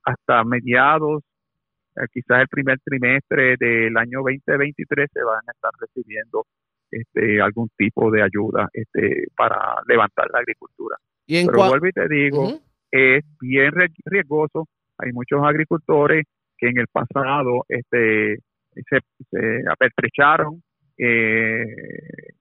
hasta 0.04 0.44
mediados 0.44 1.22
eh, 1.96 2.06
quizás 2.12 2.40
el 2.40 2.48
primer 2.48 2.78
trimestre 2.80 3.56
del 3.58 3.96
año 3.96 4.20
2023 4.22 5.10
se 5.12 5.22
van 5.22 5.40
a 5.46 5.52
estar 5.52 5.70
recibiendo 5.78 6.46
este, 6.90 7.40
algún 7.40 7.68
tipo 7.76 8.10
de 8.10 8.22
ayuda 8.22 8.68
este, 8.72 9.26
para 9.36 9.76
levantar 9.86 10.28
la 10.32 10.40
agricultura. 10.40 10.96
¿Y 11.26 11.44
Pero 11.44 11.68
vuelvo 11.68 11.86
y 11.86 11.92
te 11.92 12.08
digo, 12.08 12.60
es 12.90 13.24
bien 13.40 13.72
riesgoso. 14.04 14.66
Hay 14.98 15.12
muchos 15.12 15.42
agricultores 15.44 16.24
que 16.56 16.68
en 16.68 16.78
el 16.78 16.86
pasado 16.88 17.64
este, 17.68 18.38
se, 18.74 18.98
se 19.30 19.62
apertrecharon, 19.70 20.62
eh, 20.98 21.64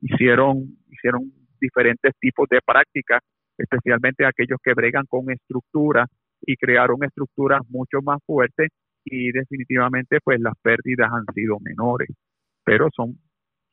hicieron, 0.01 0.77
hicieron 0.89 1.31
diferentes 1.59 2.13
tipos 2.19 2.47
de 2.49 2.59
prácticas, 2.65 3.21
especialmente 3.57 4.25
aquellos 4.25 4.59
que 4.63 4.73
bregan 4.73 5.05
con 5.07 5.31
estructuras 5.31 6.07
y 6.41 6.55
crearon 6.55 7.03
estructuras 7.03 7.61
mucho 7.69 8.01
más 8.03 8.19
fuertes 8.25 8.69
y 9.03 9.31
definitivamente 9.31 10.19
pues 10.23 10.39
las 10.39 10.53
pérdidas 10.61 11.09
han 11.11 11.25
sido 11.33 11.57
menores, 11.59 12.09
pero 12.63 12.89
son, 12.95 13.17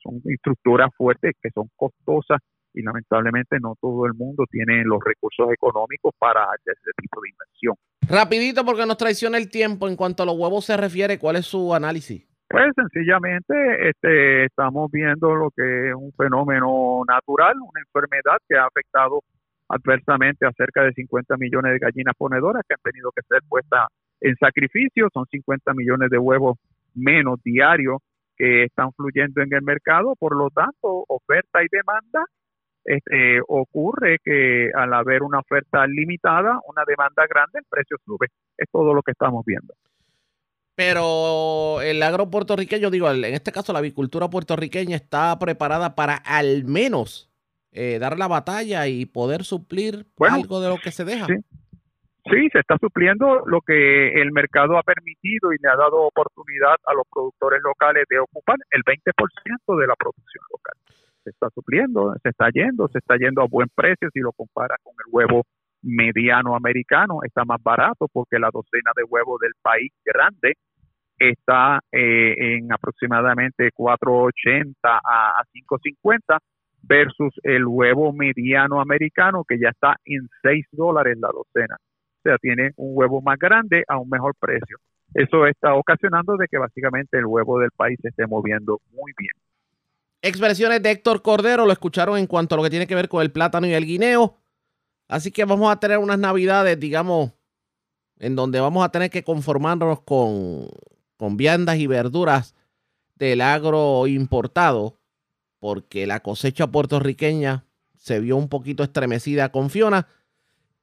son 0.03 0.21
estructuras 0.27 0.91
fuertes 0.97 1.33
que 1.43 1.51
son 1.51 1.69
costosas 1.77 2.41
y 2.73 2.83
lamentablemente 2.83 3.59
no 3.61 3.77
todo 3.81 4.07
el 4.07 4.15
mundo 4.15 4.45
tiene 4.51 4.83
los 4.85 4.99
recursos 5.05 5.53
económicos 5.53 6.13
para 6.19 6.45
hacer 6.45 6.75
ese 6.81 6.91
tipo 7.01 7.21
de 7.21 7.31
inversión. 7.31 7.75
Rapidito 8.09 8.65
porque 8.65 8.87
nos 8.87 8.97
traiciona 8.97 9.39
el 9.39 9.51
tiempo 9.51 9.89
en 9.89 9.97
cuanto 9.97 10.23
a 10.23 10.27
los 10.27 10.37
huevos 10.37 10.65
se 10.67 10.77
refiere, 10.77 11.19
¿cuál 11.19 11.37
es 11.37 11.47
su 11.47 11.75
análisis? 11.75 12.34
Pues 12.49 12.73
sencillamente 12.77 13.89
este, 13.89 14.45
estamos 14.45 14.91
viendo 14.91 15.35
lo 15.35 15.51
que 15.51 15.89
es 15.91 15.95
un 15.95 16.13
fenómeno 16.13 17.03
natural, 17.09 17.55
una 17.61 17.81
enfermedad 17.81 18.39
que 18.49 18.57
ha 18.57 18.67
afectado 18.67 19.21
adversamente 19.69 20.47
a 20.47 20.53
cerca 20.53 20.83
de 20.83 20.93
50 20.93 21.37
millones 21.37 21.73
de 21.73 21.79
gallinas 21.79 22.15
ponedoras 22.17 22.63
que 22.69 22.75
han 22.75 22.93
tenido 22.93 23.11
que 23.13 23.23
ser 23.29 23.41
puestas 23.49 23.89
en 24.21 24.37
sacrificio, 24.37 25.09
son 25.13 25.25
50 25.27 25.73
millones 25.75 26.11
de 26.11 26.19
huevos 26.19 26.59
menos 26.95 27.43
diarios 27.43 27.99
que 28.37 28.65
están 28.65 28.93
fluyendo 28.93 29.43
en 29.43 29.53
el 29.53 29.63
mercado, 29.63 30.15
por 30.19 30.37
lo 30.37 30.51
tanto, 30.51 31.05
oferta 31.09 31.63
y 31.63 31.67
demanda, 31.71 32.25
este, 32.85 33.41
ocurre 33.49 34.19
que 34.23 34.71
al 34.75 34.93
haber 34.93 35.23
una 35.23 35.39
oferta 35.39 35.87
limitada, 35.87 36.59
una 36.69 36.83
demanda 36.87 37.27
grande, 37.27 37.61
el 37.61 37.65
precio 37.69 37.97
sube. 38.05 38.29
Es 38.57 38.69
todo 38.71 38.93
lo 38.93 39.03
que 39.03 39.13
estamos 39.13 39.45
viendo. 39.45 39.75
Pero 40.77 41.81
el 41.83 42.03
agro 42.03 42.31
puertorriqueño, 42.31 42.91
digo, 42.91 43.11
en 43.11 43.25
este 43.25 43.53
caso 43.53 43.73
la 43.73 43.79
avicultura 43.79 44.29
puertorriqueña 44.29 44.97
está 44.97 45.39
preparada 45.39 45.95
para 45.95 46.17
al 46.17 46.65
menos 46.65 47.31
eh, 47.71 47.99
dar 47.99 48.19
la 48.19 48.29
batalla 48.29 48.87
y 48.89 49.07
poder 49.07 49.45
suplir 49.45 50.07
algo 50.19 50.61
de 50.61 50.69
lo 50.69 50.79
que 50.79 50.91
se 50.91 51.05
deja. 51.05 51.27
Sí. 51.27 52.49
se 52.53 52.59
está 52.59 52.77
supliendo 52.79 53.45
lo 53.47 53.61
que 53.61 54.21
el 54.21 54.33
mercado 54.33 54.79
ha 54.79 54.83
permitido 54.83 55.53
y 55.53 55.57
le 55.61 55.69
ha 55.69 55.77
dado 55.77 56.03
oportunidad 56.03 56.77
a 56.87 56.95
los 56.95 57.05
productores 57.13 57.61
locales 57.63 58.05
de 58.09 58.19
ocupar 58.19 58.57
el 58.71 58.83
20% 58.83 59.79
de 59.79 59.87
la 59.87 59.95
producción 59.95 60.45
local. 60.51 60.75
Se 61.23 61.31
está 61.31 61.49
supliendo, 61.55 62.15
se 62.23 62.31
está 62.31 62.49
yendo, 62.53 62.89
se 62.89 62.99
está 62.99 63.17
yendo 63.17 63.43
a 63.43 63.49
buen 63.49 63.69
precio 63.75 64.09
si 64.13 64.21
lo 64.21 64.33
compara 64.33 64.77
con 64.83 64.95
el 65.07 65.13
huevo 65.13 65.45
mediano 65.85 66.57
americano, 66.57 67.21
está 67.23 67.45
más 67.45 67.63
barato 67.63 68.09
porque 68.13 68.39
la 68.39 68.51
docena 68.53 68.91
de 68.97 69.05
huevos 69.05 69.39
del 69.41 69.53
país 69.63 69.93
grande 70.05 70.55
está 71.19 71.81
eh, 71.93 72.35
en 72.57 72.73
aproximadamente 72.73 73.71
4.80 73.73 74.75
a, 74.83 75.43
5.50 75.53 76.39
versus 76.83 77.33
el 77.43 77.67
huevo 77.67 78.13
mediano 78.13 78.81
americano 78.81 79.45
que 79.47 79.59
ya 79.59 79.69
está 79.71 79.97
en 80.05 80.29
6 80.43 80.67
dólares 80.73 81.17
la 81.19 81.29
docena. 81.29 81.77
O 81.77 82.23
sea, 82.23 82.39
tiene 82.39 82.73
un 82.77 82.97
huevo 82.97 83.21
más 83.21 83.39
grande 83.39 83.85
a 83.87 83.99
un 83.99 84.09
mejor 84.09 84.35
precio. 84.39 84.79
Eso 85.15 85.47
está 85.47 85.75
ocasionando 85.75 86.37
de 86.37 86.47
que 86.49 86.59
básicamente 86.59 87.19
el 87.19 87.27
huevo 87.27 87.59
del 87.59 87.71
país 87.71 87.99
se 88.03 88.09
esté 88.09 88.27
moviendo 88.27 88.81
muy 88.93 89.13
bien. 89.17 89.33
Expresiones 90.23 90.83
de 90.83 90.91
Héctor 90.91 91.23
Cordero, 91.23 91.67
lo 91.67 91.73
escucharon 91.73 92.19
en 92.19 92.27
cuanto 92.27 92.55
a 92.55 92.59
lo 92.59 92.65
que 92.65 92.71
tiene 92.71 92.87
que 92.87 92.95
ver 92.95 93.09
con 93.09 93.23
el 93.23 93.31
plátano 93.31 93.67
y 93.67 93.75
el 93.75 93.85
guineo. 93.85 94.39
Así 95.09 95.31
que 95.31 95.45
vamos 95.45 95.71
a 95.71 95.77
tener 95.77 95.99
unas 95.99 96.19
navidades, 96.19 96.79
digamos, 96.79 97.33
en 98.19 98.37
donde 98.37 98.61
vamos 98.61 98.85
a 98.85 98.89
tener 98.91 99.11
que 99.11 99.23
conformarnos 99.23 100.01
con, 100.01 100.69
con 101.17 101.37
viandas 101.37 101.77
y 101.79 101.87
verduras 101.87 102.55
del 103.17 103.41
agro 103.41 104.07
importado, 104.07 104.99
porque 105.61 106.07
la 106.07 106.21
cosecha 106.21 106.67
puertorriqueña 106.67 107.67
se 107.97 108.21
vio 108.21 108.37
un 108.37 108.49
poquito 108.49 108.83
estremecida 108.83 109.51
con 109.51 109.71
Fiona. 109.71 110.09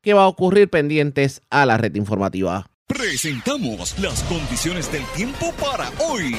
¿Qué 0.02 0.14
va 0.14 0.24
a 0.24 0.28
ocurrir 0.28 0.70
pendientes 0.70 1.42
a 1.50 1.66
la 1.66 1.78
red 1.78 1.96
informativa? 1.96 2.68
Presentamos 2.88 3.98
las 4.00 4.24
condiciones 4.24 4.92
del 4.92 5.04
tiempo 5.16 5.54
para 5.60 5.90
hoy. 6.00 6.36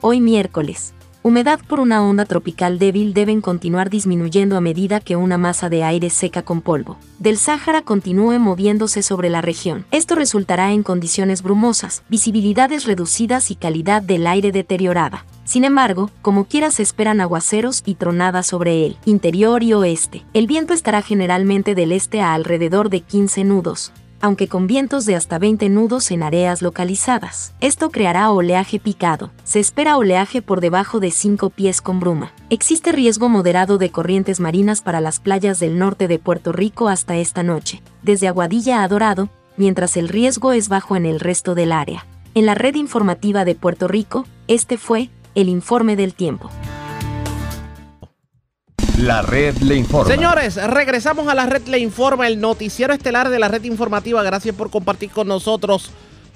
Hoy 0.00 0.20
miércoles 0.20 0.94
humedad 1.22 1.60
por 1.66 1.80
una 1.80 2.02
onda 2.02 2.24
tropical 2.24 2.78
débil 2.78 3.12
deben 3.12 3.40
continuar 3.40 3.90
disminuyendo 3.90 4.56
a 4.56 4.60
medida 4.60 5.00
que 5.00 5.16
una 5.16 5.38
masa 5.38 5.68
de 5.68 5.84
aire 5.84 6.10
seca 6.10 6.42
con 6.42 6.60
polvo 6.62 6.96
del 7.20 7.36
Sáhara 7.36 7.82
continúe 7.82 8.38
moviéndose 8.38 9.02
sobre 9.02 9.28
la 9.28 9.42
región. 9.42 9.84
Esto 9.90 10.14
resultará 10.14 10.72
en 10.72 10.82
condiciones 10.82 11.42
brumosas, 11.42 12.02
visibilidades 12.08 12.86
reducidas 12.86 13.50
y 13.50 13.56
calidad 13.56 14.00
del 14.00 14.26
aire 14.26 14.52
deteriorada. 14.52 15.26
Sin 15.44 15.64
embargo, 15.64 16.10
como 16.22 16.44
quiera 16.44 16.70
se 16.70 16.82
esperan 16.82 17.20
aguaceros 17.20 17.82
y 17.84 17.96
tronadas 17.96 18.46
sobre 18.46 18.86
el 18.86 18.96
interior 19.04 19.62
y 19.62 19.74
oeste. 19.74 20.24
El 20.32 20.46
viento 20.46 20.72
estará 20.72 21.02
generalmente 21.02 21.74
del 21.74 21.92
este 21.92 22.22
a 22.22 22.32
alrededor 22.32 22.88
de 22.88 23.00
15 23.02 23.44
nudos, 23.44 23.92
aunque 24.20 24.48
con 24.48 24.66
vientos 24.66 25.06
de 25.06 25.16
hasta 25.16 25.38
20 25.38 25.68
nudos 25.68 26.10
en 26.10 26.22
áreas 26.22 26.62
localizadas. 26.62 27.54
Esto 27.60 27.90
creará 27.90 28.30
oleaje 28.30 28.78
picado. 28.78 29.30
Se 29.44 29.60
espera 29.60 29.96
oleaje 29.96 30.42
por 30.42 30.60
debajo 30.60 31.00
de 31.00 31.10
5 31.10 31.50
pies 31.50 31.80
con 31.80 32.00
bruma. 32.00 32.32
Existe 32.50 32.92
riesgo 32.92 33.28
moderado 33.28 33.78
de 33.78 33.90
corrientes 33.90 34.40
marinas 34.40 34.82
para 34.82 35.00
las 35.00 35.20
playas 35.20 35.60
del 35.60 35.78
norte 35.78 36.08
de 36.08 36.18
Puerto 36.18 36.52
Rico 36.52 36.88
hasta 36.88 37.16
esta 37.16 37.42
noche, 37.42 37.82
desde 38.02 38.28
Aguadilla 38.28 38.82
a 38.82 38.88
Dorado, 38.88 39.28
mientras 39.56 39.96
el 39.96 40.08
riesgo 40.08 40.52
es 40.52 40.68
bajo 40.68 40.96
en 40.96 41.06
el 41.06 41.20
resto 41.20 41.54
del 41.54 41.72
área. 41.72 42.06
En 42.34 42.46
la 42.46 42.54
red 42.54 42.76
informativa 42.76 43.44
de 43.44 43.54
Puerto 43.54 43.88
Rico, 43.88 44.26
este 44.46 44.78
fue 44.78 45.10
el 45.34 45.48
informe 45.48 45.96
del 45.96 46.14
tiempo. 46.14 46.50
La 49.00 49.22
red 49.22 49.56
le 49.62 49.76
informa. 49.76 50.12
Señores, 50.12 50.56
regresamos 50.56 51.26
a 51.28 51.34
la 51.34 51.46
red 51.46 51.66
le 51.68 51.78
informa, 51.78 52.28
el 52.28 52.38
noticiero 52.38 52.92
estelar 52.92 53.30
de 53.30 53.38
la 53.38 53.48
red 53.48 53.64
informativa. 53.64 54.22
Gracias 54.22 54.54
por 54.54 54.70
compartir 54.70 55.08
con 55.08 55.26
nosotros. 55.26 55.90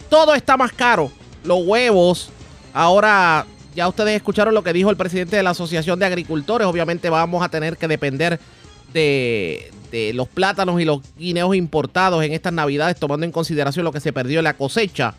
Todo 0.09 0.35
está 0.35 0.56
más 0.56 0.73
caro. 0.73 1.11
Los 1.44 1.66
huevos. 1.66 2.30
Ahora, 2.73 3.44
ya 3.76 3.87
ustedes 3.87 4.16
escucharon 4.16 4.54
lo 4.54 4.64
que 4.64 4.73
dijo 4.73 4.88
el 4.88 4.97
presidente 4.97 5.37
de 5.37 5.42
la 5.42 5.50
Asociación 5.50 5.99
de 5.99 6.06
Agricultores. 6.06 6.66
Obviamente 6.66 7.11
vamos 7.11 7.44
a 7.44 7.50
tener 7.50 7.76
que 7.76 7.87
depender 7.87 8.40
de, 8.94 9.71
los 10.14 10.26
plátanos 10.28 10.80
y 10.80 10.87
los 10.87 11.00
guineos 11.18 11.54
importados 11.54 12.25
en 12.25 12.33
estas 12.33 12.54
navidades, 12.54 12.97
tomando 12.97 13.26
en 13.26 13.33
consideración 13.33 13.85
lo 13.85 13.92
que 13.92 14.00
se 14.00 14.14
perdió 14.14 14.40
en 14.40 14.44
la 14.44 14.56
cosecha. 14.56 15.14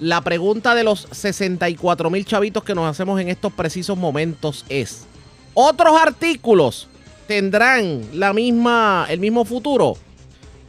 La 0.00 0.22
pregunta 0.22 0.74
de 0.74 0.82
los 0.82 1.06
64 1.12 2.10
mil 2.10 2.24
chavitos 2.24 2.64
que 2.64 2.74
nos 2.74 2.90
hacemos 2.90 3.20
en 3.20 3.28
estos 3.28 3.52
precisos 3.52 3.96
momentos 3.96 4.64
es, 4.68 5.06
otros 5.60 6.00
artículos 6.00 6.88
tendrán 7.26 8.02
la 8.14 8.32
misma, 8.32 9.06
el 9.10 9.18
mismo 9.18 9.44
futuro. 9.44 9.94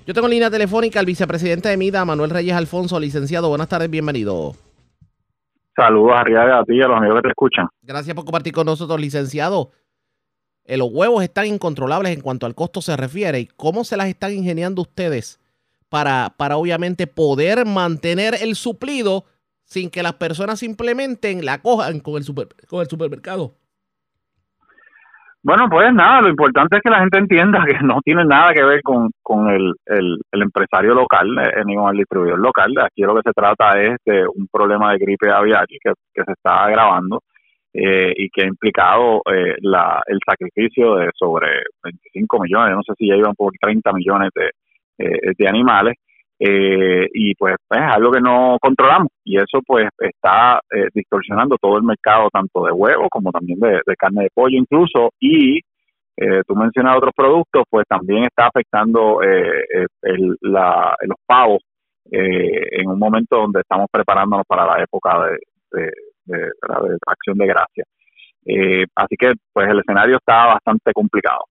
Yo 0.08 0.16
tengo 0.16 0.26
en 0.26 0.32
línea 0.32 0.50
telefónica 0.50 1.00
al 1.00 1.06
vicepresidente 1.06 1.70
de 1.70 1.78
MIDA, 1.78 2.04
Manuel 2.06 2.32
Reyes 2.32 2.56
Alfonso, 2.56 3.00
licenciado. 3.00 3.50
Buenas 3.50 3.70
tardes, 3.70 3.88
bienvenido. 3.88 4.56
Saludos, 5.76 6.14
Arriaga, 6.16 6.62
a 6.62 6.64
ti 6.64 6.74
y 6.74 6.82
a 6.82 6.88
los 6.88 6.98
amigos 6.98 7.18
que 7.18 7.22
te 7.22 7.30
escuchan. 7.30 7.68
Gracias 7.84 8.16
por 8.16 8.26
compartir 8.26 8.52
con 8.52 8.66
nosotros, 8.66 9.00
licenciado. 9.00 9.70
Eh, 10.66 10.76
los 10.76 10.90
huevos 10.92 11.24
están 11.24 11.46
incontrolables 11.46 12.12
en 12.12 12.22
cuanto 12.22 12.48
al 12.48 12.56
costo 12.56 12.82
se 12.82 12.98
refiere. 12.98 13.42
¿Y 13.42 13.46
cómo 13.46 13.84
se 13.84 13.96
las 13.96 14.08
están 14.08 14.34
ingeniando 14.34 14.82
ustedes 14.82 15.40
para, 15.90 16.34
para 16.36 16.58
obviamente 16.58 17.06
poder 17.06 17.68
mantener 17.68 18.34
el 18.42 18.56
suplido 18.56 19.26
sin 19.66 19.92
que 19.92 20.02
las 20.02 20.16
personas 20.16 20.58
simplemente 20.58 21.32
la 21.44 21.62
cojan 21.62 22.00
con 22.00 22.16
el, 22.16 22.26
con 22.68 22.82
el 22.82 22.90
supermercado? 22.90 23.54
Bueno, 25.42 25.70
pues 25.70 25.94
nada, 25.94 26.22
lo 26.22 26.30
importante 26.30 26.78
es 26.78 26.82
que 26.84 26.90
la 26.90 27.00
gente 27.00 27.18
entienda 27.18 27.64
que 27.66 27.80
no 27.82 28.02
tiene 28.04 28.26
nada 28.26 28.54
que 28.54 28.64
ver 28.64 28.82
con, 28.84 29.10
con 29.22 29.50
el, 29.50 29.74
el, 29.86 30.42
empresario 30.42 30.94
local, 30.94 31.28
eh, 31.40 31.64
ni 31.66 31.76
con 31.76 31.92
el 31.92 31.98
distribuidor 31.98 32.40
local. 32.40 32.74
Aquí 32.84 33.04
lo 33.04 33.16
que 33.16 33.22
se 33.24 33.34
trata 33.34 33.82
es 33.82 33.98
de 34.06 34.28
un 34.28 34.48
problema 34.52 34.92
de 34.92 35.00
gripe 35.00 35.30
aviar 35.32 35.66
que, 35.68 35.94
que 36.14 36.24
se 36.26 36.32
está 36.34 36.66
agravando 36.66 37.22
eh, 37.74 38.14
y 38.18 38.30
que 38.30 38.44
ha 38.44 38.48
implicado 38.48 39.22
eh, 39.32 39.56
la, 39.62 40.02
el 40.08 40.20
sacrificio 40.26 40.96
de 40.96 41.10
sobre 41.16 41.64
25 41.84 42.40
millones, 42.42 42.76
no 42.76 42.84
sé 42.84 42.94
si 42.98 43.08
ya 43.08 43.16
iban 43.16 43.36
por 43.36 43.54
30 43.62 43.94
millones 43.94 44.32
de, 44.36 44.52
de 45.38 45.48
animales 45.48 45.96
eh, 46.42 47.06
y 47.14 47.36
pues 47.36 47.56
es 47.70 47.82
algo 47.82 48.12
que 48.12 48.22
no 48.22 48.58
controlamos 48.62 49.10
y 49.26 49.36
eso 49.36 49.60
pues 49.68 49.90
está 49.98 50.62
eh, 50.72 50.88
distorsionando 50.94 51.58
todo 51.58 51.76
el 51.76 51.84
mercado 51.84 52.30
tanto 52.32 52.64
de 52.64 52.72
huevos 52.72 53.10
como 53.12 53.30
también 53.30 53.60
de, 53.60 53.82
carne 53.98 54.24
de 54.24 54.30
pollo 54.34 54.58
incluso 54.58 55.10
y 55.20 55.58
eh, 56.16 56.42
tú 56.48 56.56
mencionas 56.56 56.96
otros 56.96 57.12
productos 57.14 57.64
pues 57.70 57.86
también 57.90 58.24
está 58.24 58.48
afectando 58.48 59.22
el, 59.22 60.38
la, 60.40 60.96
los 61.02 61.18
pavos 61.26 61.62
en 62.12 62.90
un 62.90 62.98
momento 62.98 63.36
donde 63.36 63.60
estamos 63.60 63.88
preparándonos 63.92 64.46
para 64.48 64.66
la 64.66 64.82
época 64.82 65.28
de, 65.72 65.92
de, 66.26 66.50
acción 67.06 67.38
de 67.38 67.48
gracia. 67.48 67.84
así 68.96 69.16
que 69.18 69.34
pues 69.52 69.70
el 69.70 69.80
escenario 69.80 70.16
está 70.16 70.46
bastante 70.46 70.94
complicado. 70.94 71.42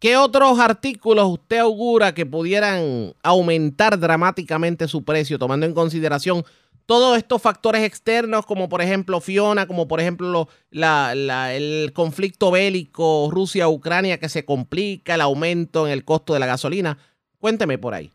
¿Qué 0.00 0.16
otros 0.16 0.58
artículos 0.58 1.28
usted 1.28 1.58
augura 1.58 2.14
que 2.14 2.24
pudieran 2.24 3.12
aumentar 3.22 3.98
dramáticamente 4.00 4.88
su 4.88 5.04
precio, 5.04 5.38
tomando 5.38 5.66
en 5.66 5.74
consideración 5.74 6.42
todos 6.86 7.18
estos 7.18 7.42
factores 7.42 7.82
externos, 7.84 8.46
como 8.46 8.70
por 8.70 8.80
ejemplo 8.80 9.20
Fiona, 9.20 9.66
como 9.66 9.86
por 9.88 10.00
ejemplo 10.00 10.48
el 10.72 11.92
conflicto 11.92 12.50
bélico 12.50 13.28
Rusia-Ucrania 13.30 14.18
que 14.18 14.30
se 14.30 14.46
complica, 14.46 15.16
el 15.16 15.20
aumento 15.20 15.86
en 15.86 15.92
el 15.92 16.06
costo 16.06 16.32
de 16.32 16.40
la 16.40 16.46
gasolina? 16.46 16.96
Cuénteme 17.38 17.76
por 17.76 17.92
ahí. 17.92 18.10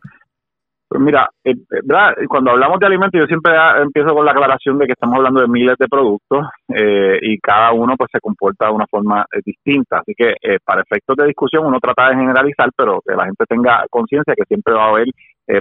Pues 0.88 1.02
mira, 1.02 1.28
eh, 1.42 1.50
eh, 1.50 2.26
cuando 2.28 2.52
hablamos 2.52 2.78
de 2.78 2.86
alimentos, 2.86 3.20
yo 3.20 3.26
siempre 3.26 3.52
empiezo 3.82 4.14
con 4.14 4.24
la 4.24 4.30
aclaración 4.30 4.78
de 4.78 4.86
que 4.86 4.92
estamos 4.92 5.16
hablando 5.16 5.40
de 5.40 5.48
miles 5.48 5.74
de 5.78 5.88
productos 5.88 6.46
eh, 6.68 7.18
y 7.22 7.38
cada 7.38 7.72
uno 7.72 7.96
pues 7.96 8.08
se 8.12 8.20
comporta 8.20 8.66
de 8.66 8.72
una 8.72 8.86
forma 8.86 9.26
distinta. 9.44 9.98
Así 9.98 10.14
que 10.16 10.34
para 10.64 10.82
efectos 10.82 11.16
de 11.16 11.26
discusión 11.26 11.66
uno 11.66 11.80
trata 11.80 12.10
de 12.10 12.16
generalizar, 12.16 12.70
pero 12.76 13.00
que 13.04 13.16
la 13.16 13.24
gente 13.24 13.44
tenga 13.48 13.84
conciencia 13.90 14.34
que 14.36 14.44
siempre 14.44 14.74
va 14.74 14.84
a 14.84 14.90
haber 14.90 15.08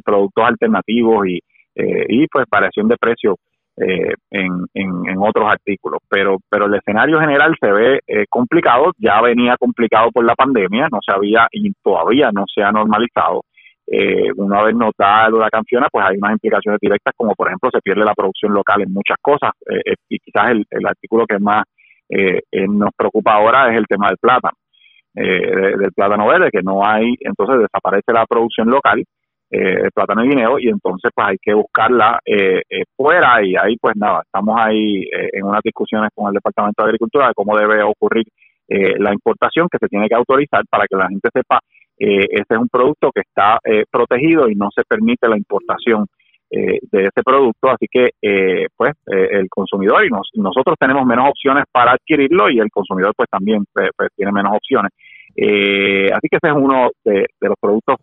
productos 0.04 0.44
alternativos 0.46 1.28
y, 1.28 1.40
y 1.76 2.28
pues 2.28 2.46
variación 2.50 2.88
de 2.88 2.98
precio 2.98 3.38
en, 3.78 4.68
en, 4.74 5.18
otros 5.18 5.48
artículos. 5.50 6.02
Pero, 6.08 6.38
pero 6.50 6.68
el 6.68 6.76
escenario 6.76 7.20
general 7.20 7.56
se 7.60 7.72
ve 7.72 8.00
complicado, 8.30 8.92
ya 9.00 9.22
venía 9.22 9.58
complicado 9.58 10.12
por 10.12 10.24
la 10.24 10.36
pandemia, 10.36 10.88
no 10.92 11.00
se 11.04 11.12
había 11.12 11.48
y 11.52 11.72
todavía 11.84 12.30
no 12.32 12.46
se 12.54 12.62
ha 12.62 12.72
normalizado 12.72 13.42
eh, 13.88 14.32
una 14.38 14.64
vez 14.64 14.76
notada 14.76 15.30
la 15.30 15.50
canción 15.50 15.84
pues 15.92 16.06
hay 16.06 16.18
unas 16.18 16.34
implicaciones 16.34 16.80
directas, 16.82 17.14
como 17.16 17.36
por 17.36 17.48
ejemplo 17.48 17.70
se 17.72 17.82
pierde 17.82 18.04
la 18.04 18.16
producción 18.16 18.54
local 18.54 18.82
en 18.82 18.92
muchas 18.92 19.18
cosas. 19.22 19.52
Eh, 19.70 19.82
eh, 19.86 19.96
y 20.10 20.20
quizás 20.20 20.52
el, 20.52 20.86
artículo 20.86 21.26
que 21.26 21.40
más 21.40 21.64
eh, 22.10 22.42
nos 22.68 22.92
preocupa 22.96 23.34
ahora 23.34 23.72
es 23.72 23.78
el 23.78 23.86
tema 23.88 24.08
del 24.08 24.18
plátano, 24.18 24.58
del 25.14 25.92
plátano 25.94 26.28
verde, 26.28 26.50
que 26.52 26.62
no 26.62 26.86
hay, 26.86 27.16
entonces 27.22 27.60
desaparece 27.60 28.12
la 28.12 28.26
producción 28.26 28.70
local. 28.70 29.04
el 29.50 29.92
plátano 29.94 30.26
y 30.26 30.30
guineo 30.30 30.60
y 30.60 30.68
entonces 30.68 31.12
pues 31.16 31.28
hay 31.28 31.38
que 31.42 31.54
buscarla 31.54 32.20
fuera 32.98 33.42
y 33.44 33.56
ahí 33.56 33.78
pues 33.80 33.96
nada, 33.96 34.22
estamos 34.26 34.58
ahí 34.60 35.08
en 35.12 35.46
unas 35.46 35.62
discusiones 35.64 36.10
con 36.14 36.28
el 36.28 36.34
Departamento 36.34 36.84
de 36.84 36.90
Agricultura 36.90 37.28
de 37.28 37.34
cómo 37.34 37.56
debe 37.58 37.82
ocurrir 37.84 38.26
la 38.68 39.14
importación 39.14 39.68
que 39.72 39.78
se 39.78 39.88
tiene 39.88 40.10
que 40.10 40.16
autorizar 40.16 40.64
para 40.70 40.86
que 40.88 40.98
la 40.98 41.08
gente 41.08 41.30
sepa 41.32 41.60
eh, 41.98 42.28
ese 42.30 42.46
es 42.50 42.58
un 42.58 42.68
producto 42.68 43.12
que 43.14 43.22
está 43.22 43.60
eh, 43.64 43.86
protegido 43.90 44.50
y 44.50 44.56
no 44.56 44.70
se 44.76 44.84
permite 44.84 45.28
la 45.30 45.38
importación 45.38 46.06
eh, 46.52 46.80
de 46.92 47.06
ese 47.06 47.24
producto, 47.24 47.70
así 47.70 47.88
que 47.90 48.12
eh, 48.22 48.68
pues 48.76 48.94
el 49.08 49.50
consumidor 49.50 50.06
y 50.06 50.10
nosotros 50.10 50.76
tenemos 50.80 51.06
menos 51.06 51.30
opciones 51.30 51.66
para 51.72 51.94
adquirirlo 51.94 52.50
y 52.50 52.60
el 52.60 52.70
consumidor 52.70 53.14
pues 53.16 53.30
también 53.30 53.66
pues, 53.74 53.90
pues 53.98 54.10
tiene 54.16 54.32
menos 54.32 54.54
opciones. 54.56 54.92
así 55.36 56.28
que 56.30 56.38
ese 56.38 56.48
es 56.48 56.56
uno 56.56 56.92
de, 57.04 57.26
los 57.42 57.56
productos 57.60 57.96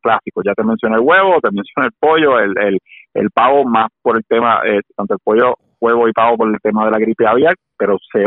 clásicos. 0.00 0.44
Ya 0.44 0.54
te 0.54 0.64
mencioné 0.64 0.96
el 0.96 1.02
huevo, 1.02 1.40
te 1.40 1.50
mencioné 1.50 1.88
el 1.88 1.92
pollo, 1.98 2.38
el, 2.38 2.56
el, 2.58 2.78
el 3.14 3.30
pavo 3.30 3.64
más 3.64 3.88
por 4.02 4.16
el 4.16 4.24
tema, 4.26 4.62
tanto 4.96 5.14
el 5.14 5.20
pollo, 5.22 5.54
huevo 5.80 6.08
y 6.08 6.12
pavo 6.12 6.38
por 6.38 6.48
el 6.48 6.60
tema 6.62 6.86
de 6.86 6.92
la 6.92 6.98
gripe 6.98 7.26
aviar, 7.26 7.54
pero 7.76 7.98
se, 8.12 8.26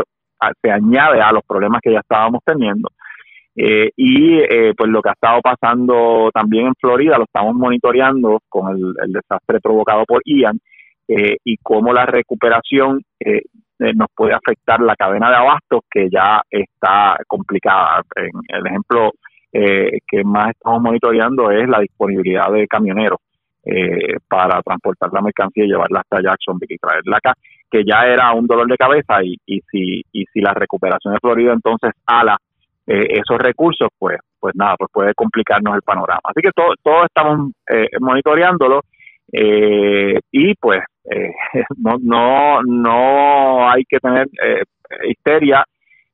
se 0.62 0.70
añade 0.70 1.20
a 1.20 1.32
los 1.32 1.42
problemas 1.44 1.80
que 1.82 1.92
ya 1.92 2.00
estábamos 2.00 2.40
teniendo. 2.44 2.88
Eh, 3.56 3.90
y 3.96 4.38
eh, 4.40 4.74
pues 4.76 4.90
lo 4.90 5.00
que 5.00 5.10
ha 5.10 5.12
estado 5.12 5.40
pasando 5.40 6.28
también 6.34 6.66
en 6.66 6.74
Florida 6.74 7.18
lo 7.18 7.24
estamos 7.24 7.54
monitoreando 7.54 8.40
con 8.48 8.76
el, 8.76 9.12
desastre 9.12 9.60
provocado 9.60 10.04
por 10.06 10.22
Ian 10.24 10.58
eh, 11.06 11.36
y 11.44 11.56
cómo 11.58 11.92
la 11.92 12.04
recuperación 12.04 13.00
nos 13.78 14.08
puede 14.14 14.34
afectar 14.34 14.80
la 14.80 14.96
cadena 14.96 15.30
de 15.30 15.36
abastos 15.36 15.82
que 15.90 16.08
ya 16.10 16.40
está 16.50 17.16
complicada. 17.26 18.02
En 18.16 18.30
el 18.48 18.66
ejemplo 18.66 19.12
que 19.52 20.24
más 20.24 20.50
estamos 20.50 20.82
monitoreando 20.82 21.50
es 21.50 21.68
la 21.68 21.80
disponibilidad 21.80 22.50
de 22.50 22.66
camioneros 22.66 23.18
para 24.28 24.60
transportar 24.62 25.10
la 25.12 25.22
mercancía 25.22 25.64
y 25.64 25.68
llevarla 25.68 26.00
hasta 26.00 26.22
Jacksonville 26.22 26.74
y 26.74 26.78
traerla 26.78 27.16
acá, 27.16 27.34
que 27.70 27.82
ya 27.84 28.06
era 28.06 28.32
un 28.32 28.46
dolor 28.46 28.68
de 28.68 28.76
cabeza 28.76 29.22
y, 29.22 29.36
y 29.46 29.60
si 29.70 30.02
y 30.12 30.24
si 30.32 30.40
la 30.40 30.54
recuperación 30.54 31.14
de 31.14 31.20
Florida 31.20 31.52
entonces 31.52 31.92
ala 32.06 32.38
eh, 32.86 33.06
esos 33.10 33.38
recursos, 33.38 33.88
pues, 33.98 34.18
pues 34.38 34.54
nada, 34.56 34.76
pues 34.78 34.90
puede 34.92 35.14
complicarnos 35.14 35.74
el 35.74 35.82
panorama. 35.82 36.20
Así 36.24 36.40
que 36.42 36.50
todo, 36.54 36.74
todo 36.82 37.04
estamos 37.04 37.52
eh, 37.70 37.88
monitoreándolo 38.00 38.82
eh, 39.32 40.20
y 40.30 40.54
pues 40.54 40.80
no, 41.76 41.96
no, 42.00 42.62
no 42.62 43.68
hay 43.70 43.84
que 43.84 43.98
tener 43.98 44.26
histeria. 45.04 45.64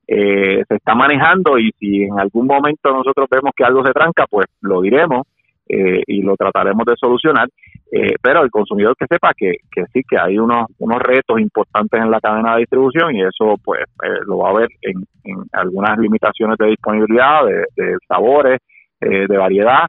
se 0.07 0.65
está 0.69 0.95
manejando 0.95 1.59
y 1.59 1.71
si 1.79 2.03
en 2.03 2.19
algún 2.19 2.47
momento 2.47 2.93
nosotros 2.93 3.29
vemos 3.31 3.53
que 3.57 3.65
algo 3.65 3.87
se 3.87 3.93
tranca, 3.93 4.27
pues 4.29 4.47
lo 4.61 4.81
diremos 4.81 5.27
eh, 5.73 6.03
y 6.07 6.23
lo 6.23 6.37
trataremos 6.37 6.85
de 6.85 6.97
solucionar, 6.97 7.49
eh, 7.93 8.15
pero 8.21 8.43
el 8.43 8.51
consumidor 8.51 8.97
que 8.99 9.07
sepa 9.07 9.33
que, 9.37 9.59
que 9.71 9.85
sí, 9.93 10.03
que 10.09 10.19
hay 10.19 10.37
unos, 10.37 10.67
unos 10.79 10.99
retos 11.01 11.41
importantes 11.41 12.01
en 12.01 12.11
la 12.11 12.21
cadena 12.21 12.55
de 12.55 12.61
distribución 12.61 13.15
y 13.15 13.23
eso 13.23 13.55
pues 13.63 13.83
eh, 14.03 14.09
lo 14.27 14.39
va 14.39 14.51
a 14.51 14.55
ver 14.55 14.69
en, 14.83 15.05
en 15.23 15.37
algunas 15.53 15.97
limitaciones 15.99 16.59
de 16.59 16.67
disponibilidad, 16.67 17.45
de, 17.47 17.97
sabores, 18.09 18.59
de 19.01 19.37
variedad 19.39 19.87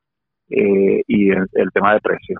y 0.47 1.31
el, 1.31 1.71
tema 1.73 1.93
de 1.93 1.99
precio. 1.99 2.39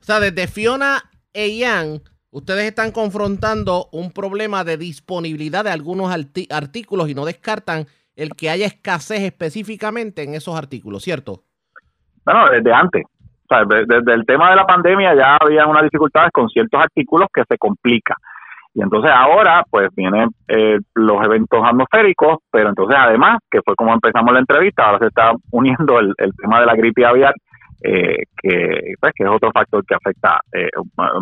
O 0.00 0.04
sea, 0.04 0.18
desde 0.18 0.48
Fiona 0.48 0.98
e 1.32 1.48
Ian, 1.48 2.00
ustedes 2.30 2.64
están 2.64 2.90
confrontando 2.90 3.88
un 3.92 4.10
problema 4.10 4.64
de 4.64 4.78
disponibilidad 4.78 5.62
de 5.62 5.70
algunos 5.70 6.12
artículos 6.50 7.08
y 7.08 7.14
no 7.14 7.24
descartan 7.24 7.86
el 8.16 8.30
que 8.30 8.50
haya 8.50 8.66
escasez 8.66 9.20
específicamente 9.20 10.24
en 10.24 10.34
esos 10.34 10.56
artículos, 10.56 11.04
¿cierto? 11.04 11.44
Bueno, 12.28 12.50
desde 12.50 12.72
antes. 12.72 13.04
O 13.04 13.46
sea, 13.48 13.64
desde, 13.64 14.12
el 14.12 14.26
tema 14.26 14.50
de 14.50 14.56
la 14.56 14.66
pandemia 14.66 15.14
ya 15.14 15.38
había 15.40 15.66
unas 15.66 15.84
dificultades 15.84 16.30
con 16.30 16.48
ciertos 16.50 16.78
artículos 16.78 17.28
que 17.32 17.42
se 17.48 17.56
complica. 17.56 18.14
Y 18.74 18.82
entonces 18.82 19.10
ahora, 19.14 19.64
pues 19.70 19.88
vienen 19.96 20.28
eh, 20.46 20.78
los 20.94 21.24
eventos 21.24 21.60
atmosféricos, 21.64 22.40
pero 22.50 22.68
entonces 22.68 22.96
además, 22.98 23.38
que 23.50 23.62
fue 23.62 23.74
como 23.76 23.94
empezamos 23.94 24.30
la 24.34 24.40
entrevista, 24.40 24.84
ahora 24.84 24.98
se 24.98 25.06
está 25.06 25.32
uniendo 25.50 25.98
el, 25.98 26.14
tema 26.36 26.60
de 26.60 26.66
la 26.66 26.74
gripe 26.74 27.06
aviar, 27.06 27.32
eh, 27.82 28.24
que, 28.42 28.94
pues, 29.00 29.12
que 29.16 29.24
es 29.24 29.30
otro 29.30 29.50
factor 29.50 29.82
que 29.86 29.94
afecta 29.94 30.40
eh, 30.52 30.68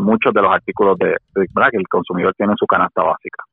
muchos 0.01 0.35
de 0.35 0.43
los 0.43 0.53
artículos 0.53 0.99
de, 0.99 1.17
que 1.35 1.77
el 1.77 1.89
consumidor 1.89 2.35
tiene 2.35 2.53
en 2.53 2.59
su 2.59 2.67
canasta 2.67 3.05
básica. 3.05 3.45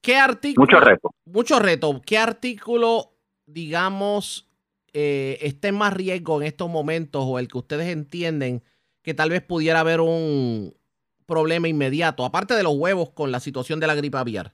¿Qué 0.00 0.16
artículo? 0.16 0.62
Muchos 0.62 0.82
retos. 0.82 1.10
Muchos 1.26 1.60
retos. 1.60 2.00
¿Qué 2.06 2.16
artículo, 2.16 3.10
digamos, 3.44 4.48
eh, 4.92 5.38
esté 5.40 5.68
en 5.68 5.78
más 5.78 5.92
riesgo 5.92 6.40
en 6.40 6.46
estos 6.46 6.70
momentos 6.70 7.22
o 7.24 7.38
el 7.38 7.48
que 7.48 7.58
ustedes 7.58 7.88
entienden 7.88 8.62
que 9.02 9.14
tal 9.14 9.30
vez 9.30 9.42
pudiera 9.42 9.80
haber 9.80 10.00
un 10.00 10.74
problema 11.26 11.68
inmediato, 11.68 12.24
aparte 12.24 12.54
de 12.54 12.62
los 12.62 12.74
huevos 12.76 13.10
con 13.10 13.32
la 13.32 13.40
situación 13.40 13.80
de 13.80 13.86
la 13.86 13.94
gripe 13.94 14.18
aviar? 14.18 14.52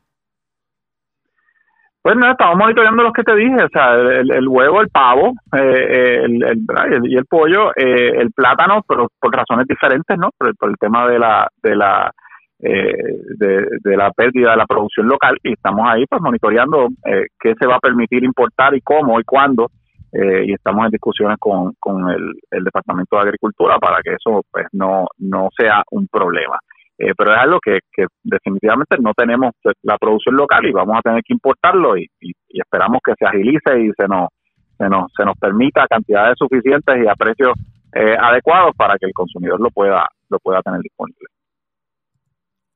Pues 2.01 2.17
no, 2.17 2.31
estamos 2.31 2.57
monitoreando 2.57 3.03
los 3.03 3.13
que 3.13 3.25
te 3.25 3.35
dije, 3.35 3.57
o 3.63 3.69
sea, 3.69 3.95
el, 3.95 4.49
huevo, 4.49 4.81
el 4.81 4.89
pavo 4.89 5.35
eh, 5.53 6.23
el, 6.25 6.37
y 7.05 7.17
el 7.17 7.27
pollo, 7.27 7.71
eh, 7.77 8.13
el 8.21 8.31
plátano, 8.33 8.83
pero 8.89 9.09
por 9.21 9.35
razones 9.35 9.67
diferentes, 9.67 10.17
¿no? 10.17 10.31
Por, 10.39 10.49
el 10.49 10.77
tema 10.79 11.09
de 11.09 11.19
la 11.19 11.49
de 11.63 11.77
la 11.77 12.11
eh, 12.61 12.95
de, 13.37 13.97
la 13.97 14.11
pérdida 14.13 14.53
de 14.53 14.57
la 14.57 14.67
producción 14.67 15.07
local 15.07 15.37
y 15.43 15.53
estamos 15.53 15.87
ahí 15.87 16.07
pues 16.07 16.23
monitoreando 16.23 16.89
qué 17.39 17.55
se 17.59 17.67
va 17.67 17.77
a 17.77 17.81
permitir 17.81 18.25
importar 18.25 18.75
y 18.75 18.81
cómo 18.81 19.21
y 19.21 19.25
cuándo 19.25 19.71
eh, 20.13 20.45
y 20.47 20.53
estamos 20.53 20.85
en 20.87 20.91
discusiones 20.91 21.37
con, 21.39 21.75
con 21.79 22.09
el, 22.11 22.65
Departamento 22.65 23.17
de 23.17 23.23
Agricultura 23.23 23.79
para 23.79 24.01
que 24.03 24.15
eso 24.15 24.43
pues 24.51 24.67
no, 24.73 25.07
no 25.19 25.49
sea 25.57 25.83
un 25.91 26.07
problema. 26.09 26.59
Eh, 26.99 27.13
pero 27.17 27.33
es 27.33 27.39
algo 27.39 27.59
que, 27.61 27.79
que 27.93 28.07
definitivamente 28.25 28.97
no 29.01 29.13
tenemos 29.15 29.53
la 29.83 29.97
producción 29.99 30.35
local 30.35 30.67
y 30.67 30.73
vamos 30.73 30.97
a 30.99 31.03
tener 31.03 31.23
que 31.23 31.33
importarlo 31.33 31.97
y, 31.97 32.07
y, 32.21 32.33
esperamos 32.49 33.01
que 33.05 33.13
se 33.17 33.25
agilice 33.25 33.81
y 33.81 33.93
se 33.97 34.09
nos, 34.09 34.29
se 34.77 34.89
nos, 34.89 35.13
se 35.17 35.25
nos 35.25 35.37
permita 35.39 35.87
cantidades 35.89 36.35
suficientes 36.37 36.97
y 36.97 37.07
a 37.07 37.15
precios 37.15 37.53
eh, 37.95 38.17
adecuados 38.21 38.75
para 38.77 38.99
que 38.99 39.07
el 39.07 39.13
consumidor 39.13 39.61
lo 39.61 39.71
pueda, 39.71 40.07
lo 40.29 40.39
pueda 40.41 40.61
tener 40.63 40.81
disponible. 40.81 41.27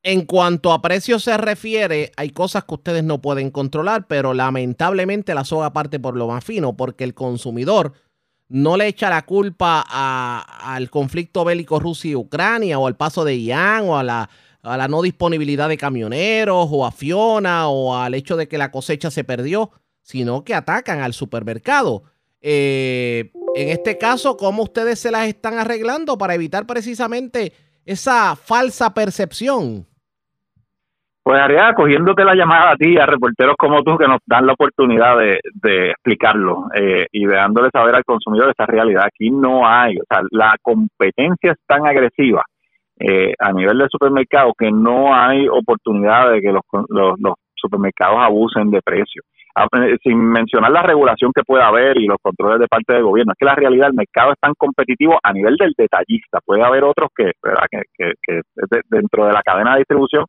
En 0.04 0.26
cuanto 0.26 0.72
a 0.72 0.82
precios 0.82 1.22
se 1.22 1.36
refiere, 1.36 2.10
hay 2.16 2.30
cosas 2.30 2.64
que 2.64 2.74
ustedes 2.74 3.04
no 3.04 3.22
pueden 3.22 3.50
controlar, 3.52 4.08
pero 4.08 4.34
lamentablemente 4.34 5.32
la 5.32 5.44
soga 5.44 5.72
parte 5.72 6.00
por 6.00 6.16
lo 6.16 6.26
más 6.26 6.44
fino, 6.44 6.76
porque 6.76 7.04
el 7.04 7.14
consumidor 7.14 7.92
no 8.48 8.76
le 8.76 8.88
echa 8.88 9.08
la 9.08 9.24
culpa 9.24 9.80
al 9.88 10.90
conflicto 10.90 11.44
bélico 11.44 11.78
Rusia 11.78 12.10
y 12.10 12.16
Ucrania, 12.16 12.80
o 12.80 12.88
al 12.88 12.96
paso 12.96 13.24
de 13.24 13.40
Ian, 13.40 13.88
o 13.88 13.96
a 13.96 14.02
la, 14.02 14.88
no 14.88 15.02
disponibilidad 15.02 15.68
de 15.68 15.78
camioneros, 15.78 16.66
o 16.68 16.84
a 16.84 16.90
Fiona, 16.90 17.68
o 17.68 17.96
al 17.96 18.14
hecho 18.14 18.36
de 18.36 18.48
que 18.48 18.58
la 18.58 18.72
cosecha 18.72 19.08
se 19.12 19.22
perdió, 19.22 19.70
sino 20.02 20.42
que 20.42 20.56
atacan 20.56 20.98
al 21.00 21.14
supermercado. 21.14 22.02
Eh, 22.40 23.30
en 23.54 23.68
este 23.68 23.98
caso, 23.98 24.36
¿cómo 24.36 24.64
ustedes 24.64 24.98
se 24.98 25.12
las 25.12 25.28
están 25.28 25.60
arreglando 25.60 26.18
para 26.18 26.34
evitar 26.34 26.66
precisamente 26.66 27.52
esa 27.84 28.34
falsa 28.34 28.94
percepción? 28.94 29.86
Pues 31.24 31.40
Ariel, 31.40 31.74
cogiéndote 31.76 32.24
la 32.24 32.34
llamada 32.34 32.72
a 32.72 32.76
ti, 32.76 32.98
a 32.98 33.06
reporteros 33.06 33.54
como 33.56 33.82
tú 33.84 33.96
que 33.96 34.08
nos 34.08 34.18
dan 34.26 34.44
la 34.44 34.54
oportunidad 34.54 35.16
de, 35.18 35.90
explicarlo 35.90 36.66
eh, 36.74 37.06
y 37.12 37.26
de 37.26 37.36
dándole 37.36 37.70
saber 37.72 37.94
al 37.94 38.04
consumidor 38.04 38.50
esa 38.50 38.66
realidad. 38.66 39.04
Aquí 39.06 39.30
no 39.30 39.64
hay, 39.64 39.98
o 39.98 40.04
sea, 40.08 40.20
la 40.32 40.56
competencia 40.60 41.52
es 41.52 41.58
tan 41.64 41.86
agresiva 41.86 42.42
eh, 42.98 43.34
a 43.38 43.52
nivel 43.52 43.78
del 43.78 43.88
supermercado 43.88 44.52
que 44.58 44.72
no 44.72 45.14
hay 45.14 45.46
oportunidad 45.48 46.32
de 46.32 46.40
que 46.40 46.52
los, 46.52 46.62
los, 46.88 47.34
supermercados 47.54 48.18
abusen 48.18 48.72
de 48.72 48.82
precios. 48.82 49.24
Ah, 49.54 49.68
eh, 49.74 49.96
sin 50.02 50.18
mencionar 50.18 50.72
la 50.72 50.82
regulación 50.82 51.30
que 51.32 51.44
pueda 51.44 51.68
haber 51.68 51.96
y 51.98 52.06
los 52.06 52.16
controles 52.20 52.58
de 52.58 52.66
parte 52.66 52.94
del 52.94 53.04
gobierno, 53.04 53.32
es 53.32 53.38
que 53.38 53.44
la 53.44 53.54
realidad 53.54 53.86
del 53.86 53.94
mercado 53.94 54.32
es 54.32 54.38
tan 54.40 54.54
competitivo 54.58 55.20
a 55.22 55.32
nivel 55.32 55.54
del 55.54 55.72
detallista. 55.76 56.40
Puede 56.44 56.64
haber 56.64 56.82
otros 56.82 57.10
que, 57.14 57.30
que, 57.96 58.40
dentro 58.88 59.26
de 59.26 59.32
la 59.32 59.42
cadena 59.42 59.74
de 59.74 59.78
distribución 59.78 60.24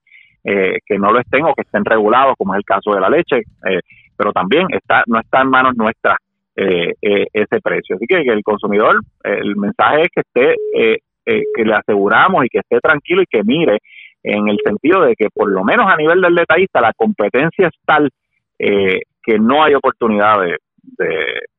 eh, 0.46 0.80
que 0.86 0.98
no 0.98 1.14
lo 1.14 1.20
estén 1.20 1.46
o 1.46 1.54
que 1.54 1.62
estén 1.62 1.86
regulados, 1.86 2.36
como 2.38 2.54
es 2.54 2.58
el 2.58 2.66
caso 2.66 2.94
de 2.94 3.00
la 3.00 3.10
leche, 3.10 3.38
eh, 3.38 3.80
pero 4.18 4.34
también 4.34 4.68
está 4.72 5.02
no 5.08 5.18
está 5.18 5.42
en 5.42 5.50
manos 5.50 5.74
nuestras 5.78 6.18
eh, 6.56 6.94
ese 7.02 7.62
precio. 7.62 7.96
Así 7.96 8.06
que, 8.06 8.18
el 8.18 8.44
consumidor, 8.44 9.00
el 9.24 9.56
mensaje 9.56 10.02
es 10.02 10.08
que 10.14 10.22
esté, 10.22 11.02
que 11.26 11.64
le 11.64 11.74
aseguramos 11.74 12.46
y 12.46 12.50
que 12.50 12.60
esté 12.60 12.80
tranquilo 12.80 13.22
y 13.22 13.26
que 13.26 13.42
mire 13.44 13.80
en 14.22 14.50
el 14.50 14.58
sentido 14.64 15.02
de 15.02 15.16
que 15.16 15.30
por 15.34 15.50
lo 15.50 15.64
menos 15.64 15.88
a 15.90 15.96
nivel 15.96 16.22
del 16.22 16.36
detallista 16.36 16.82
la 16.82 16.94
competencia 16.94 17.68
es 17.68 17.74
tal 17.86 18.10
que 18.58 19.40
no 19.40 19.64
hay 19.64 19.74
oportunidad 19.74 20.42
de, 20.42 20.58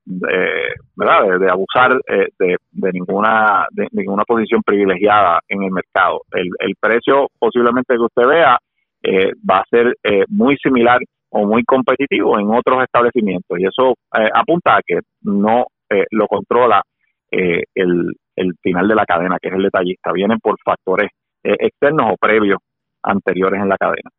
de, 0.05 0.29
¿verdad? 0.95 1.41
de, 1.41 1.51
abusar 1.51 1.99
de, 2.39 2.57
de, 2.71 2.93
ninguna 2.93 3.67
de 3.71 3.89
ninguna 3.93 4.25
posición 4.25 4.63
privilegiada 4.63 5.41
en 5.49 5.63
el 5.63 5.71
mercado. 5.71 6.21
El, 6.33 6.51
el 6.61 6.75
precio 6.79 7.29
posiblemente 7.39 7.95
que 7.97 8.03
usted 8.03 8.27
vea 8.29 8.59
eh, 9.07 9.33
va 9.49 9.59
a 9.59 9.65
ser 9.71 9.95
eh, 10.03 10.25
muy 10.29 10.57
similar 10.57 10.99
o 11.29 11.47
muy 11.47 11.63
competitivo 11.65 12.39
en 12.39 12.49
otros 12.49 12.83
establecimientos 12.83 13.59
y 13.59 13.67
eso 13.67 13.91
eh, 14.17 14.31
apunta 14.33 14.77
a 14.77 14.81
que 14.85 15.01
no 15.23 15.67
lo 16.11 16.27
controla 16.27 16.83
el, 17.31 18.11
el 18.35 18.55
final 18.61 18.89
de 18.89 18.95
la 18.97 19.05
cadena, 19.05 19.37
que 19.41 19.49
es 19.49 19.55
el 19.55 19.63
detallista. 19.63 20.11
Vienen 20.13 20.41
por 20.41 20.57
factores 20.65 21.09
externos 21.45 22.11
o 22.13 22.17
previos 22.17 22.59
anteriores 23.01 23.61
en 23.61 23.69
la 23.69 23.77
cadena. 23.77 24.11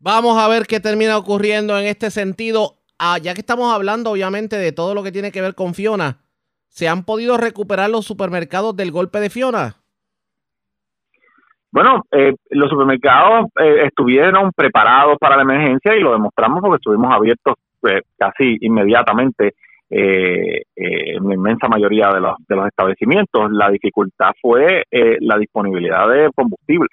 Vamos 0.00 0.38
a 0.38 0.48
ver 0.48 0.66
qué 0.66 0.80
termina 0.80 1.16
ocurriendo 1.16 1.78
en 1.78 1.86
este 1.86 2.10
sentido. 2.10 2.78
Ah, 2.98 3.18
ya 3.18 3.34
que 3.34 3.42
estamos 3.42 3.72
hablando, 3.72 4.10
obviamente, 4.10 4.56
de 4.56 4.72
todo 4.72 4.94
lo 4.94 5.04
que 5.04 5.12
tiene 5.12 5.30
que 5.30 5.42
ver 5.42 5.54
con 5.54 5.74
Fiona, 5.74 6.18
¿se 6.68 6.88
han 6.88 7.04
podido 7.04 7.36
recuperar 7.36 7.90
los 7.90 8.06
supermercados 8.06 8.74
del 8.74 8.90
golpe 8.90 9.20
de 9.20 9.30
Fiona? 9.30 9.76
Bueno, 11.76 12.04
eh, 12.10 12.32
los 12.52 12.70
supermercados 12.70 13.50
eh, 13.60 13.82
estuvieron 13.84 14.50
preparados 14.56 15.18
para 15.20 15.36
la 15.36 15.42
emergencia 15.42 15.94
y 15.94 16.00
lo 16.00 16.12
demostramos 16.12 16.62
porque 16.62 16.76
estuvimos 16.76 17.14
abiertos 17.14 17.56
eh, 17.86 18.00
casi 18.16 18.56
inmediatamente 18.62 19.52
en 19.90 21.28
la 21.28 21.34
inmensa 21.34 21.68
mayoría 21.68 22.08
de 22.14 22.20
los, 22.20 22.34
de 22.48 22.56
los 22.56 22.66
establecimientos. 22.66 23.52
La 23.52 23.70
dificultad 23.70 24.30
fue 24.40 24.84
la 25.20 25.36
disponibilidad 25.36 26.08
de 26.08 26.30
combustible 26.34 26.88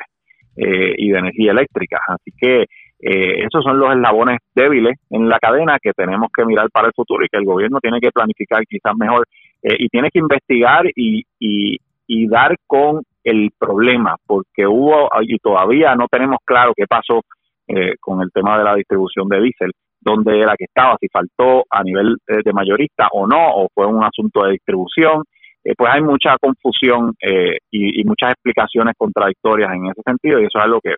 y 0.55 1.09
de 1.09 1.17
energía 1.17 1.53
eléctrica. 1.53 2.01
Así 2.07 2.31
que 2.37 2.65
esos 2.99 3.63
son 3.63 3.79
los 3.79 3.89
eslabones 3.89 4.37
débiles 4.53 4.99
en 5.09 5.27
la 5.27 5.39
cadena 5.39 5.79
que 5.81 5.93
tenemos 5.93 6.27
que 6.35 6.45
mirar 6.45 6.69
para 6.71 6.87
el 6.87 6.93
futuro 6.93 7.25
y 7.25 7.29
que 7.29 7.37
el 7.37 7.45
gobierno 7.45 7.79
tiene 7.79 7.99
que 7.99 8.11
planificar 8.11 8.61
quizás 8.69 8.93
mejor 8.95 9.25
y 9.63 9.87
tiene 9.87 10.11
que 10.11 10.19
investigar 10.19 10.85
y, 10.93 11.23
y, 11.39 11.77
y 12.05 12.27
dar 12.27 12.55
con 12.67 13.01
el 13.23 13.51
problema, 13.57 14.15
porque 14.25 14.67
hubo 14.67 15.09
y 15.21 15.37
todavía 15.37 15.95
no 15.95 16.07
tenemos 16.07 16.37
claro 16.45 16.73
qué 16.75 16.85
pasó 16.87 17.21
eh, 17.67 17.95
con 17.99 18.21
el 18.21 18.29
tema 18.31 18.57
de 18.57 18.65
la 18.65 18.75
distribución 18.75 19.29
de 19.29 19.39
diésel, 19.39 19.71
dónde 20.01 20.37
era 20.37 20.55
que 20.57 20.65
estaba, 20.65 20.97
si 20.99 21.07
faltó 21.07 21.63
a 21.69 21.81
nivel 21.81 22.17
eh, 22.27 22.39
de 22.43 22.51
mayorista 22.51 23.07
o 23.13 23.25
no, 23.25 23.55
o 23.55 23.69
fue 23.73 23.85
un 23.85 24.03
asunto 24.03 24.43
de 24.43 24.51
distribución. 24.51 25.23
Eh, 25.63 25.73
pues 25.77 25.89
hay 25.93 26.01
mucha 26.01 26.35
confusión 26.41 27.13
y, 27.21 28.01
y, 28.01 28.03
muchas 28.03 28.31
explicaciones 28.31 28.95
contradictorias 28.97 29.71
en 29.73 29.85
ese 29.85 30.01
sentido 30.05 30.41
y 30.41 30.43
eso 30.43 30.59
es 30.59 30.63
algo 30.65 30.81
que 30.81 30.95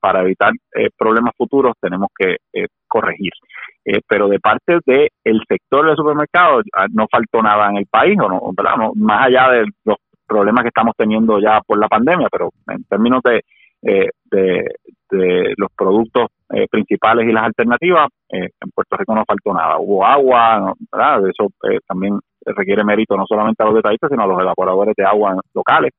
para 0.00 0.22
evitar 0.22 0.52
problemas 0.98 1.32
futuros 1.36 1.74
tenemos 1.80 2.08
que 2.18 2.36
corregir. 2.88 3.30
pero 4.06 4.28
de 4.28 4.38
parte 4.38 4.80
del 4.84 5.08
el 5.24 5.40
sector 5.48 5.86
del 5.86 5.96
supermercado 5.96 6.60
ah, 6.74 6.86
no 6.92 7.06
faltó 7.10 7.40
nada 7.42 7.70
en 7.70 7.76
el 7.76 7.86
país, 7.86 8.18
o 8.20 8.28
no, 8.28 8.92
más 8.96 9.26
allá 9.28 9.50
de 9.52 9.66
los 9.84 9.96
problemas 10.32 10.62
que 10.62 10.68
estamos 10.68 10.94
teniendo 10.96 11.38
ya 11.38 11.60
por 11.60 11.78
la 11.78 11.88
pandemia, 11.88 12.28
pero 12.30 12.50
en 12.68 12.84
términos 12.84 13.20
de, 13.22 13.42
eh, 13.82 14.08
de, 14.30 15.54
los 15.58 15.70
productos 15.76 16.28
eh, 16.54 16.66
principales 16.70 17.28
y 17.28 17.32
las 17.32 17.44
alternativas, 17.44 18.08
eh, 18.30 18.48
en 18.60 18.70
Puerto 18.74 18.96
Rico 18.96 19.14
no 19.14 19.24
faltó 19.26 19.52
nada. 19.52 19.76
Hubo 19.78 20.06
agua, 20.06 20.72
¿verdad? 20.90 21.28
Eso 21.28 21.48
también 21.86 22.18
requiere 22.46 22.82
mérito 22.82 23.14
no 23.14 23.26
solamente 23.26 23.62
a 23.62 23.66
los 23.66 23.74
detallistas, 23.74 24.10
sino 24.10 24.22
a 24.22 24.26
los 24.26 24.40
evaporadores 24.40 24.94
de 24.96 25.04
agua 25.04 25.38
locales. 25.54 25.92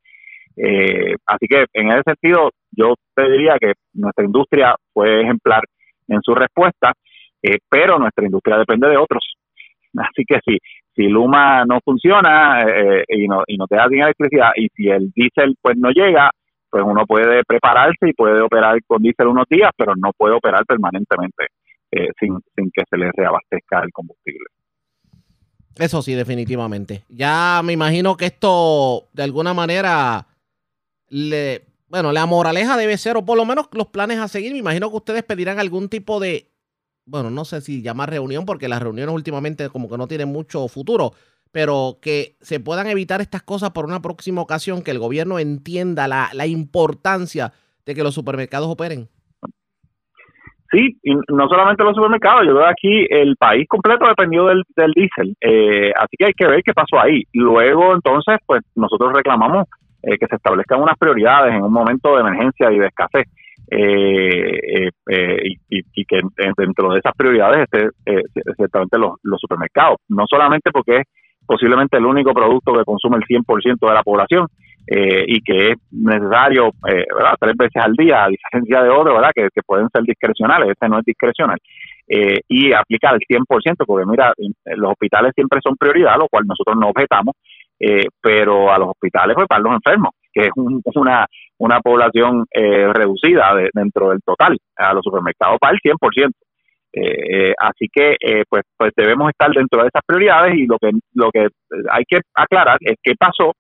así 1.28 1.48
que 1.48 1.66
en 1.74 1.92
ese 1.92 2.02
sentido, 2.06 2.50
yo 2.72 2.96
te 3.16 3.30
diría 3.30 3.58
que 3.60 3.74
nuestra 3.94 4.26
industria 4.26 4.76
fue 4.92 5.22
ejemplar 5.22 5.62
en 6.08 6.22
su 6.24 6.34
respuesta, 6.34 6.94
pero 7.70 8.00
nuestra 8.00 8.26
industria 8.26 8.58
depende 8.58 8.90
de 8.90 8.98
otros. 8.98 9.36
Así 10.10 10.24
que 10.26 10.40
sí, 10.46 10.58
si 10.96 11.04
Luma 11.04 11.66
no 11.66 11.80
funciona 11.84 12.62
eh, 12.62 13.04
y, 13.08 13.28
no, 13.28 13.44
y 13.48 13.58
no 13.58 13.68
te 13.68 13.76
da 13.76 13.88
bien 13.88 14.04
electricidad 14.04 14.52
y 14.56 14.68
si 14.76 14.90
el 14.90 15.12
diésel 15.12 15.56
pues 15.62 15.78
no 15.78 15.90
llega, 15.92 16.32
pues 16.70 16.84
uno 16.86 17.06
puede 17.06 17.44
prepararse 17.46 18.10
y 18.10 18.14
puede 18.14 18.42
operar 18.42 18.78
con 18.88 19.02
diésel 19.02 19.28
unos 19.28 19.46
días, 19.50 19.72
pero 19.78 19.94
no 19.96 20.12
puede 20.18 20.36
operar 20.36 20.66
permanentemente 20.66 21.48
eh, 21.92 22.10
sin, 22.20 22.40
sin 22.56 22.72
que 22.72 22.84
se 22.90 22.98
le 22.98 23.12
reabastezca 23.12 23.82
el 23.84 23.92
combustible. 23.92 24.46
Eso 25.78 26.02
sí, 26.02 26.14
definitivamente. 26.14 27.04
Ya 27.10 27.62
me 27.64 27.74
imagino 27.74 28.16
que 28.16 28.26
esto 28.26 29.08
de 29.14 29.24
alguna 29.24 29.54
manera 29.54 30.28
le, 31.10 31.62
bueno, 31.88 32.12
la 32.12 32.26
moraleja 32.26 32.78
debe 32.78 32.98
ser, 32.98 33.18
o 33.18 33.26
por 33.26 33.38
lo 33.38 33.46
menos 33.46 33.70
los 33.72 33.88
planes 33.88 34.20
a 34.20 34.28
seguir, 34.28 34.52
me 34.52 34.60
imagino 34.60 34.90
que 34.90 34.98
ustedes 34.98 35.24
pedirán 35.24 35.60
algún 35.60 35.90
tipo 35.90 36.20
de 36.20 36.53
bueno, 37.06 37.30
no 37.30 37.46
sé 37.46 37.62
si 37.62 37.82
llamar 37.82 38.10
reunión, 38.10 38.46
porque 38.46 38.68
las 38.68 38.82
reuniones 38.82 39.14
últimamente 39.14 39.70
como 39.70 39.90
que 39.90 39.98
no 39.98 40.08
tienen 40.08 40.30
mucho 40.30 40.68
futuro, 40.68 41.12
pero 41.52 41.98
que 42.02 42.36
se 42.42 42.60
puedan 42.60 42.88
evitar 42.88 43.22
estas 43.22 43.44
cosas 43.44 43.72
por 43.72 43.86
una 43.86 44.02
próxima 44.02 44.42
ocasión, 44.42 44.84
que 44.84 44.92
el 44.92 45.00
gobierno 45.00 45.40
entienda 45.40 46.08
la, 46.08 46.30
la 46.34 46.48
importancia 46.48 47.54
de 47.86 47.96
que 47.96 48.04
los 48.04 48.16
supermercados 48.16 48.70
operen. 48.70 49.08
Sí, 50.74 50.98
y 51.04 51.14
no 51.14 51.48
solamente 51.48 51.84
los 51.84 51.96
supermercados, 51.96 52.48
yo 52.48 52.56
veo 52.56 52.66
aquí 52.66 53.06
el 53.08 53.36
país 53.36 53.68
completo 53.70 54.08
dependió 54.08 54.48
del, 54.48 54.64
del 54.76 54.92
diésel, 54.94 55.36
eh, 55.40 55.92
así 55.96 56.18
que 56.18 56.26
hay 56.26 56.34
que 56.34 56.48
ver 56.48 56.64
qué 56.64 56.74
pasó 56.74 57.00
ahí. 57.00 57.22
Luego, 57.32 57.94
entonces, 57.94 58.40
pues 58.48 58.64
nosotros 58.74 59.14
reclamamos 59.14 59.68
eh, 60.02 60.18
que 60.18 60.26
se 60.26 60.36
establezcan 60.36 60.82
unas 60.82 60.98
prioridades 60.98 61.54
en 61.54 61.62
un 61.62 61.72
momento 61.72 62.16
de 62.16 62.22
emergencia 62.22 62.72
y 62.72 62.80
de 62.80 62.88
escasez. 62.88 63.28
Eh, 63.72 64.90
eh, 65.10 65.38
y, 65.70 66.06
que 66.06 66.20
dentro 66.58 66.92
de 66.92 67.00
esas 67.00 67.14
prioridades 67.16 67.64
esté 67.64 67.88
eh, 68.06 68.24
ciertamente 68.56 68.98
los, 68.98 69.40
supermercados, 69.40 69.98
no 70.10 70.26
solamente 70.30 70.70
porque 70.72 70.98
es 70.98 71.04
posiblemente 71.46 71.98
el 71.98 72.06
único 72.06 72.34
producto 72.34 72.74
que 72.74 72.84
consume 72.84 73.18
el 73.18 73.24
100% 73.24 73.80
de 73.80 73.94
la 73.94 74.04
población 74.04 74.48
eh, 74.88 75.24
y 75.28 75.42
que 75.42 75.72
es 75.72 75.76
necesario, 75.92 76.72
¿verdad? 76.84 77.36
Tres 77.40 77.56
veces 77.56 77.82
al 77.84 77.94
día, 77.94 78.26
a 78.26 78.28
diferencia 78.28 78.84
de 78.84 78.90
otros. 78.90 79.20
Que, 79.34 79.48
pueden 79.66 79.88
ser 79.90 80.04
discrecionales, 80.04 80.70
este 80.70 80.90
no 80.90 81.00
es 81.00 81.06
discrecional. 81.06 81.58
y 82.08 82.74
aplicar 82.74 83.16
el 83.16 83.22
100%, 83.22 83.86
porque 83.88 84.06
mira, 84.06 84.34
los 84.76 84.92
hospitales 84.92 85.32
siempre 85.36 85.60
son 85.64 85.78
prioridad, 85.78 86.18
lo 86.18 86.28
cual 86.28 86.46
nosotros 86.46 86.76
no 86.80 86.90
objetamos, 86.90 87.36
pero 88.22 88.72
a 88.72 88.78
los 88.78 88.90
hospitales, 88.90 89.36
pues 89.36 89.48
para 89.48 89.62
los 89.62 89.74
enfermos, 89.74 90.12
que 90.34 90.48
es 90.48 90.52
una, 90.96 91.26
una 91.60 91.80
población 91.80 92.46
eh, 92.52 92.92
reducida 92.92 93.54
dentro 93.74 94.10
del 94.10 94.20
total, 94.26 94.58
a 94.76 94.94
los 94.94 95.04
supermercados 95.04 95.58
para 95.60 95.74
el 95.74 95.80
100%. 95.80 96.32
Eh, 96.96 97.50
eh, 97.50 97.54
así 97.58 97.88
que 97.92 98.16
eh, 98.20 98.44
pues 98.48 98.62
pues 98.78 98.92
debemos 98.96 99.28
estar 99.30 99.50
dentro 99.50 99.82
de 99.82 99.88
esas 99.88 100.04
prioridades 100.06 100.54
y 100.54 100.68
lo 100.68 100.78
que 100.78 100.92
lo 101.16 101.32
que 101.32 101.48
hay 101.90 102.04
que 102.08 102.20
aclarar 102.36 102.78
es 102.82 102.98
qué 103.02 103.16
pasó 103.18 103.54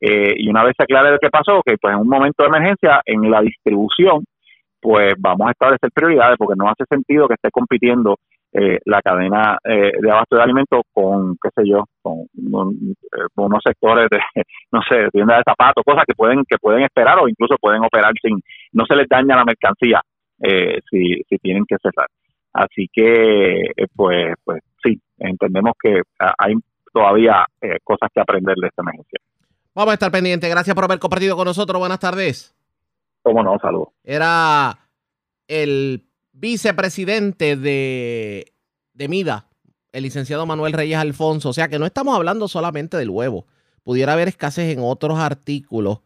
y 0.00 0.48
una 0.48 0.64
vez 0.64 0.74
se 0.76 0.84
aclare 0.84 1.10
lo 1.10 1.18
que 1.18 1.28
pasó 1.28 1.60
que 1.66 1.76
pues 1.76 1.92
en 1.92 2.00
un 2.00 2.08
momento 2.08 2.44
de 2.44 2.48
emergencia 2.48 3.02
en 3.04 3.30
la 3.30 3.42
distribución 3.42 4.24
pues 4.80 5.14
vamos 5.18 5.48
a 5.48 5.50
establecer 5.50 5.90
prioridades 5.92 6.36
porque 6.38 6.54
no 6.56 6.70
hace 6.70 6.84
sentido 6.88 7.28
que 7.28 7.34
esté 7.34 7.50
compitiendo 7.50 8.16
eh, 8.52 8.78
la 8.84 9.02
cadena 9.02 9.58
eh, 9.64 9.92
de 10.00 10.10
abasto 10.10 10.36
de 10.36 10.42
alimentos 10.42 10.82
con, 10.92 11.36
qué 11.42 11.50
sé 11.54 11.68
yo, 11.68 11.84
con, 12.02 12.20
eh, 12.22 13.26
unos 13.36 13.62
sectores 13.64 14.08
de, 14.10 14.18
no 14.72 14.80
sé, 14.88 15.08
tiendas 15.12 15.38
de 15.38 15.50
zapatos, 15.50 15.84
cosas 15.84 16.04
que 16.06 16.14
pueden 16.14 16.44
que 16.48 16.58
pueden 16.58 16.82
esperar 16.82 17.18
o 17.18 17.28
incluso 17.28 17.56
pueden 17.60 17.84
operar 17.84 18.12
sin, 18.22 18.40
no 18.72 18.84
se 18.86 18.96
les 18.96 19.08
daña 19.08 19.36
la 19.36 19.44
mercancía 19.44 20.00
si, 20.90 21.20
si 21.28 21.38
tienen 21.38 21.64
que 21.66 21.76
cerrar. 21.82 22.06
Así 22.52 22.88
que, 22.92 23.72
pues, 23.96 24.34
pues 24.44 24.62
sí, 24.80 25.00
entendemos 25.18 25.72
que 25.82 26.02
hay 26.38 26.54
todavía 26.92 27.46
eh, 27.60 27.78
cosas 27.84 28.10
que 28.12 28.20
aprender 28.20 28.56
de 28.56 28.68
esta 28.68 28.82
emergencia. 28.82 29.20
Vamos 29.74 29.92
a 29.92 29.94
estar 29.94 30.10
pendientes. 30.10 30.50
Gracias 30.50 30.74
por 30.74 30.84
haber 30.84 30.98
compartido 30.98 31.36
con 31.36 31.44
nosotros. 31.44 31.78
Buenas 31.78 32.00
tardes. 32.00 32.54
Cómo 33.22 33.42
no, 33.42 33.58
saludos. 33.60 33.88
Era 34.02 34.78
el 35.46 36.07
vicepresidente 36.38 37.56
de, 37.56 38.52
de 38.94 39.08
MIDA, 39.08 39.48
el 39.92 40.04
licenciado 40.04 40.46
Manuel 40.46 40.72
Reyes 40.72 40.98
Alfonso. 40.98 41.48
O 41.48 41.52
sea 41.52 41.68
que 41.68 41.78
no 41.78 41.86
estamos 41.86 42.14
hablando 42.14 42.48
solamente 42.48 42.96
del 42.96 43.10
huevo. 43.10 43.46
Pudiera 43.82 44.12
haber 44.12 44.28
escasez 44.28 44.72
en 44.72 44.80
otros 44.82 45.18
artículos 45.18 46.00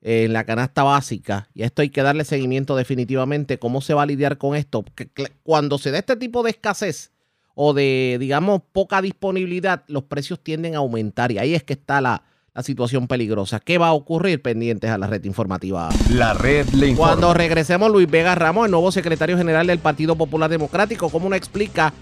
en 0.00 0.32
la 0.32 0.44
canasta 0.44 0.82
básica. 0.82 1.48
Y 1.54 1.62
esto 1.62 1.82
hay 1.82 1.90
que 1.90 2.02
darle 2.02 2.24
seguimiento 2.24 2.76
definitivamente. 2.76 3.58
¿Cómo 3.58 3.80
se 3.80 3.94
va 3.94 4.02
a 4.02 4.06
lidiar 4.06 4.38
con 4.38 4.54
esto? 4.54 4.84
Cuando 5.42 5.78
se 5.78 5.90
da 5.90 5.98
este 5.98 6.16
tipo 6.16 6.42
de 6.42 6.50
escasez 6.50 7.10
o 7.54 7.72
de, 7.72 8.18
digamos, 8.20 8.62
poca 8.72 9.00
disponibilidad, 9.00 9.82
los 9.88 10.04
precios 10.04 10.40
tienden 10.40 10.74
a 10.74 10.78
aumentar. 10.78 11.32
Y 11.32 11.38
ahí 11.38 11.54
es 11.54 11.62
que 11.62 11.72
está 11.72 12.00
la, 12.00 12.22
la 12.54 12.62
situación 12.62 13.08
peligrosa. 13.08 13.58
¿Qué 13.58 13.78
va 13.78 13.88
a 13.88 13.92
ocurrir? 13.92 14.40
Pendientes 14.40 14.88
a 14.88 14.96
la 14.96 15.08
red 15.08 15.24
informativa. 15.24 15.88
La 16.10 16.34
red 16.34 16.68
le 16.68 16.88
informa. 16.88 17.10
Cuando 17.10 17.34
regresemos, 17.34 17.90
Luis 17.90 18.08
Vega 18.08 18.36
Ramos, 18.36 18.66
el 18.66 18.70
nuevo 18.70 18.92
secretario 18.92 19.36
general 19.36 19.66
del 19.66 19.80
Partido 19.80 20.14
Popular 20.14 20.48
Democrático, 20.48 21.10
¿cómo 21.10 21.28
nos 21.28 21.36
explica 21.36 21.92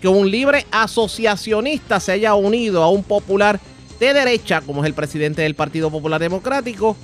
que 0.00 0.08
un 0.08 0.30
libre 0.30 0.64
asociacionista 0.70 2.00
se 2.00 2.12
haya 2.12 2.34
unido 2.34 2.82
a 2.82 2.88
un 2.88 3.04
popular 3.04 3.60
de 4.00 4.14
derecha, 4.14 4.62
como 4.62 4.82
es 4.82 4.86
el 4.86 4.94
presidente 4.94 5.42
del 5.42 5.54
Partido 5.54 5.90
Popular 5.90 6.20
Democrático, 6.20 6.96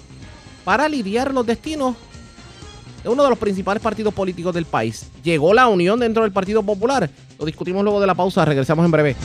para 0.64 0.88
lidiar 0.88 1.34
los 1.34 1.44
destinos 1.44 1.96
de 3.02 3.10
uno 3.10 3.22
de 3.22 3.28
los 3.28 3.38
principales 3.38 3.82
partidos 3.82 4.14
políticos 4.14 4.54
del 4.54 4.64
país? 4.64 5.10
¿Llegó 5.22 5.52
la 5.52 5.68
unión 5.68 6.00
dentro 6.00 6.22
del 6.22 6.32
Partido 6.32 6.62
Popular? 6.62 7.10
Lo 7.38 7.44
discutimos 7.44 7.84
luego 7.84 8.00
de 8.00 8.06
la 8.06 8.14
pausa, 8.14 8.46
regresamos 8.46 8.86
en 8.86 8.90
breve. 8.90 9.16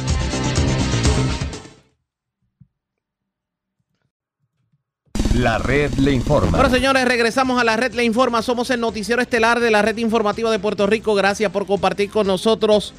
La 5.39 5.57
red 5.57 5.93
le 5.93 6.11
informa. 6.11 6.57
Bueno, 6.57 6.69
señores, 6.69 7.05
regresamos 7.05 7.61
a 7.61 7.63
la 7.63 7.77
red 7.77 7.93
Le 7.93 8.03
Informa. 8.03 8.41
Somos 8.41 8.69
el 8.71 8.81
noticiero 8.81 9.21
estelar 9.21 9.61
de 9.61 9.71
la 9.71 9.81
red 9.81 9.95
informativa 9.95 10.51
de 10.51 10.59
Puerto 10.59 10.85
Rico. 10.85 11.15
Gracias 11.15 11.49
por 11.49 11.65
compartir 11.65 12.09
con 12.09 12.27
nosotros. 12.27 12.93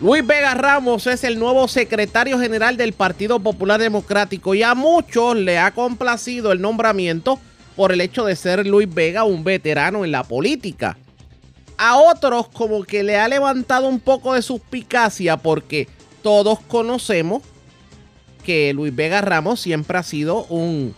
Luis 0.00 0.26
Vega 0.26 0.54
Ramos 0.54 1.06
es 1.06 1.22
el 1.22 1.38
nuevo 1.38 1.68
secretario 1.68 2.40
general 2.40 2.76
del 2.76 2.92
Partido 2.92 3.38
Popular 3.38 3.80
Democrático 3.80 4.56
y 4.56 4.64
a 4.64 4.74
muchos 4.74 5.36
le 5.36 5.60
ha 5.60 5.70
complacido 5.70 6.50
el 6.50 6.60
nombramiento 6.60 7.38
por 7.76 7.92
el 7.92 8.00
hecho 8.00 8.24
de 8.24 8.34
ser 8.34 8.66
Luis 8.66 8.92
Vega 8.92 9.22
un 9.22 9.44
veterano 9.44 10.04
en 10.04 10.10
la 10.10 10.24
política. 10.24 10.98
A 11.78 11.98
otros 11.98 12.48
como 12.48 12.82
que 12.82 13.04
le 13.04 13.16
ha 13.16 13.28
levantado 13.28 13.86
un 13.86 14.00
poco 14.00 14.34
de 14.34 14.42
suspicacia 14.42 15.36
porque 15.36 15.86
todos 16.24 16.58
conocemos 16.66 17.44
que 18.42 18.72
Luis 18.74 18.92
Vega 18.92 19.20
Ramos 19.20 19.60
siempre 19.60 19.98
ha 19.98 20.02
sido 20.02 20.46
un 20.46 20.96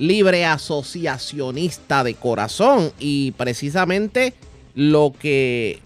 libre 0.00 0.46
asociacionista 0.46 2.02
de 2.02 2.14
corazón 2.14 2.90
y 2.98 3.32
precisamente 3.32 4.32
lo 4.74 5.12
que 5.18 5.78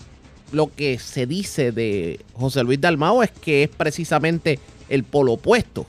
lo 0.53 0.73
que 0.73 1.01
se 1.01 1.27
dice 1.27 1.73
de 1.73 2.21
José 2.33 2.63
Luis 2.63 2.81
Dalmao 2.81 3.25
es 3.25 3.33
que 3.33 3.65
es 3.65 3.69
precisamente 3.69 4.61
el 4.89 5.03
polo 5.03 5.33
opuesto. 5.33 5.85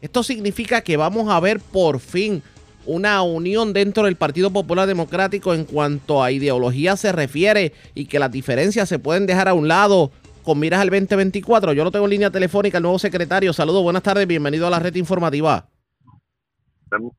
Esto 0.00 0.22
significa 0.22 0.82
que 0.82 0.96
vamos 0.96 1.28
a 1.28 1.40
ver 1.40 1.58
por 1.58 1.98
fin 1.98 2.44
una 2.86 3.22
unión 3.22 3.72
dentro 3.72 4.04
del 4.04 4.14
Partido 4.14 4.52
Popular 4.52 4.86
Democrático 4.86 5.52
en 5.52 5.64
cuanto 5.64 6.22
a 6.22 6.30
ideología 6.30 6.96
se 6.96 7.10
refiere 7.10 7.72
y 7.96 8.04
que 8.04 8.20
las 8.20 8.30
diferencias 8.30 8.88
se 8.88 9.00
pueden 9.00 9.26
dejar 9.26 9.48
a 9.48 9.54
un 9.54 9.66
lado 9.66 10.12
con 10.44 10.60
miras 10.60 10.80
al 10.80 10.90
2024. 10.90 11.72
Yo 11.72 11.82
lo 11.82 11.90
tengo 11.90 12.04
en 12.04 12.12
línea 12.12 12.30
telefónica, 12.30 12.78
el 12.78 12.82
nuevo 12.82 13.00
secretario. 13.00 13.52
Saludos, 13.52 13.82
buenas 13.82 14.04
tardes, 14.04 14.28
bienvenido 14.28 14.68
a 14.68 14.70
la 14.70 14.78
red 14.78 14.94
informativa. 14.94 15.68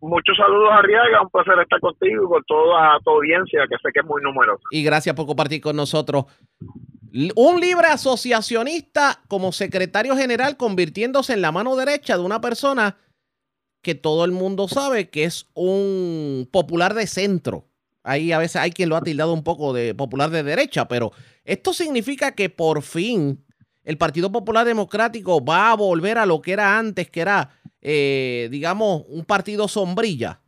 Muchos 0.01 0.37
saludos 0.37 0.69
a 0.71 0.77
Arriaga, 0.77 1.21
un 1.21 1.29
placer 1.29 1.59
estar 1.59 1.79
contigo 1.79 2.25
y 2.25 2.27
con 2.27 2.43
toda 2.45 2.99
tu 3.03 3.11
audiencia, 3.11 3.61
que 3.69 3.75
sé 3.77 3.91
que 3.93 3.99
es 3.99 4.05
muy 4.05 4.21
numerosa. 4.21 4.63
Y 4.71 4.83
gracias 4.83 5.15
por 5.15 5.25
compartir 5.25 5.61
con 5.61 5.75
nosotros. 5.75 6.25
Un 7.35 7.59
libre 7.59 7.87
asociacionista 7.87 9.21
como 9.27 9.51
secretario 9.51 10.15
general 10.15 10.57
convirtiéndose 10.57 11.33
en 11.33 11.41
la 11.41 11.51
mano 11.51 11.75
derecha 11.75 12.17
de 12.17 12.23
una 12.23 12.39
persona 12.39 12.97
que 13.81 13.95
todo 13.95 14.25
el 14.25 14.31
mundo 14.31 14.67
sabe 14.67 15.09
que 15.09 15.23
es 15.23 15.49
un 15.53 16.47
popular 16.51 16.93
de 16.93 17.07
centro. 17.07 17.65
Ahí 18.03 18.31
a 18.31 18.37
veces 18.37 18.57
hay 18.57 18.71
quien 18.71 18.89
lo 18.89 18.95
ha 18.95 19.01
tildado 19.01 19.33
un 19.33 19.43
poco 19.43 19.73
de 19.73 19.93
popular 19.93 20.29
de 20.29 20.43
derecha, 20.43 20.87
pero 20.87 21.11
esto 21.43 21.73
significa 21.73 22.33
que 22.33 22.49
por 22.49 22.81
fin 22.81 23.43
el 23.83 23.97
Partido 23.97 24.31
Popular 24.31 24.65
Democrático 24.65 25.43
va 25.43 25.71
a 25.71 25.75
volver 25.75 26.17
a 26.17 26.25
lo 26.25 26.41
que 26.41 26.53
era 26.53 26.77
antes, 26.77 27.09
que 27.09 27.21
era 27.21 27.58
eh, 27.81 28.47
digamos, 28.51 29.03
un 29.07 29.25
partido 29.25 29.67
sombrilla? 29.67 30.39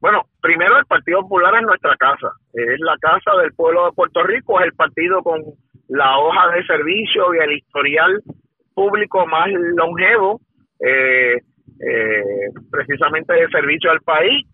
Bueno, 0.00 0.22
primero 0.40 0.78
el 0.78 0.84
Partido 0.86 1.22
Popular 1.22 1.54
es 1.56 1.62
nuestra 1.62 1.96
casa, 1.96 2.32
es 2.52 2.80
la 2.80 2.96
casa 2.98 3.40
del 3.40 3.52
pueblo 3.54 3.86
de 3.86 3.92
Puerto 3.92 4.22
Rico, 4.22 4.60
es 4.60 4.66
el 4.66 4.74
partido 4.74 5.22
con 5.22 5.42
la 5.88 6.18
hoja 6.18 6.50
de 6.54 6.64
servicio 6.66 7.34
y 7.34 7.38
el 7.38 7.52
historial 7.52 8.22
público 8.74 9.26
más 9.26 9.48
longevo, 9.50 10.40
eh, 10.80 11.36
eh, 11.80 12.22
precisamente 12.70 13.32
de 13.32 13.48
servicio 13.48 13.90
al 13.90 14.00
país. 14.00 14.46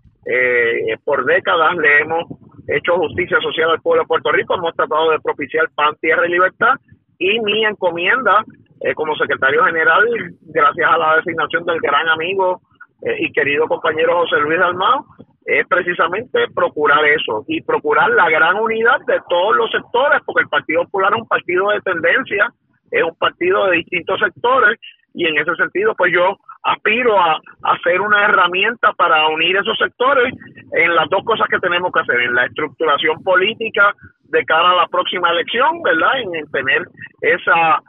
por 1.04 1.24
décadas 1.24 1.76
le 1.76 2.00
hemos 2.00 2.24
hecho 2.68 2.96
justicia 2.96 3.38
social 3.40 3.70
al 3.70 3.80
pueblo 3.80 4.02
de 4.02 4.08
Puerto 4.08 4.30
Rico, 4.30 4.54
hemos 4.54 4.74
tratado 4.76 5.10
de 5.10 5.20
propiciar 5.20 5.68
pan, 5.74 5.96
tierra 6.00 6.26
y 6.28 6.30
libertad, 6.30 6.74
y 7.18 7.40
mi 7.40 7.64
encomienda 7.64 8.44
eh, 8.80 8.94
como 8.94 9.14
secretario 9.16 9.64
general, 9.64 10.06
gracias 10.42 10.90
a 10.90 10.98
la 10.98 11.16
designación 11.16 11.64
del 11.64 11.80
gran 11.80 12.08
amigo 12.08 12.60
eh, 13.02 13.16
y 13.20 13.32
querido 13.32 13.66
compañero 13.66 14.20
José 14.20 14.40
Luis 14.40 14.58
Dalmao, 14.58 15.04
es 15.44 15.66
precisamente 15.66 16.46
procurar 16.54 17.04
eso 17.04 17.44
y 17.48 17.60
procurar 17.62 18.10
la 18.10 18.28
gran 18.30 18.56
unidad 18.56 19.00
de 19.06 19.20
todos 19.28 19.56
los 19.56 19.70
sectores, 19.70 20.20
porque 20.24 20.42
el 20.42 20.48
Partido 20.48 20.84
Popular 20.84 21.12
es 21.12 21.20
un 21.20 21.28
partido 21.28 21.70
de 21.70 21.80
tendencia, 21.80 22.52
es 22.90 23.02
un 23.02 23.14
partido 23.16 23.66
de 23.66 23.78
distintos 23.78 24.20
sectores 24.20 24.78
y 25.12 25.26
en 25.26 25.38
ese 25.38 25.54
sentido 25.56 25.94
pues 25.96 26.12
yo 26.12 26.36
aspiro 26.62 27.18
a, 27.18 27.40
a 27.64 27.78
ser 27.82 28.00
una 28.00 28.24
herramienta 28.24 28.92
para 28.92 29.28
unir 29.28 29.56
esos 29.56 29.76
sectores 29.78 30.32
en 30.72 30.94
las 30.94 31.08
dos 31.08 31.24
cosas 31.24 31.48
que 31.48 31.58
tenemos 31.58 31.90
que 31.92 32.00
hacer, 32.00 32.20
en 32.20 32.34
la 32.34 32.46
estructuración 32.46 33.22
política 33.22 33.92
de 34.24 34.44
cara 34.44 34.70
a 34.70 34.76
la 34.76 34.86
próxima 34.86 35.30
elección, 35.30 35.82
¿verdad? 35.82 36.20
En, 36.20 36.34
en 36.34 36.50
tener 36.50 36.86
esa 37.22 37.82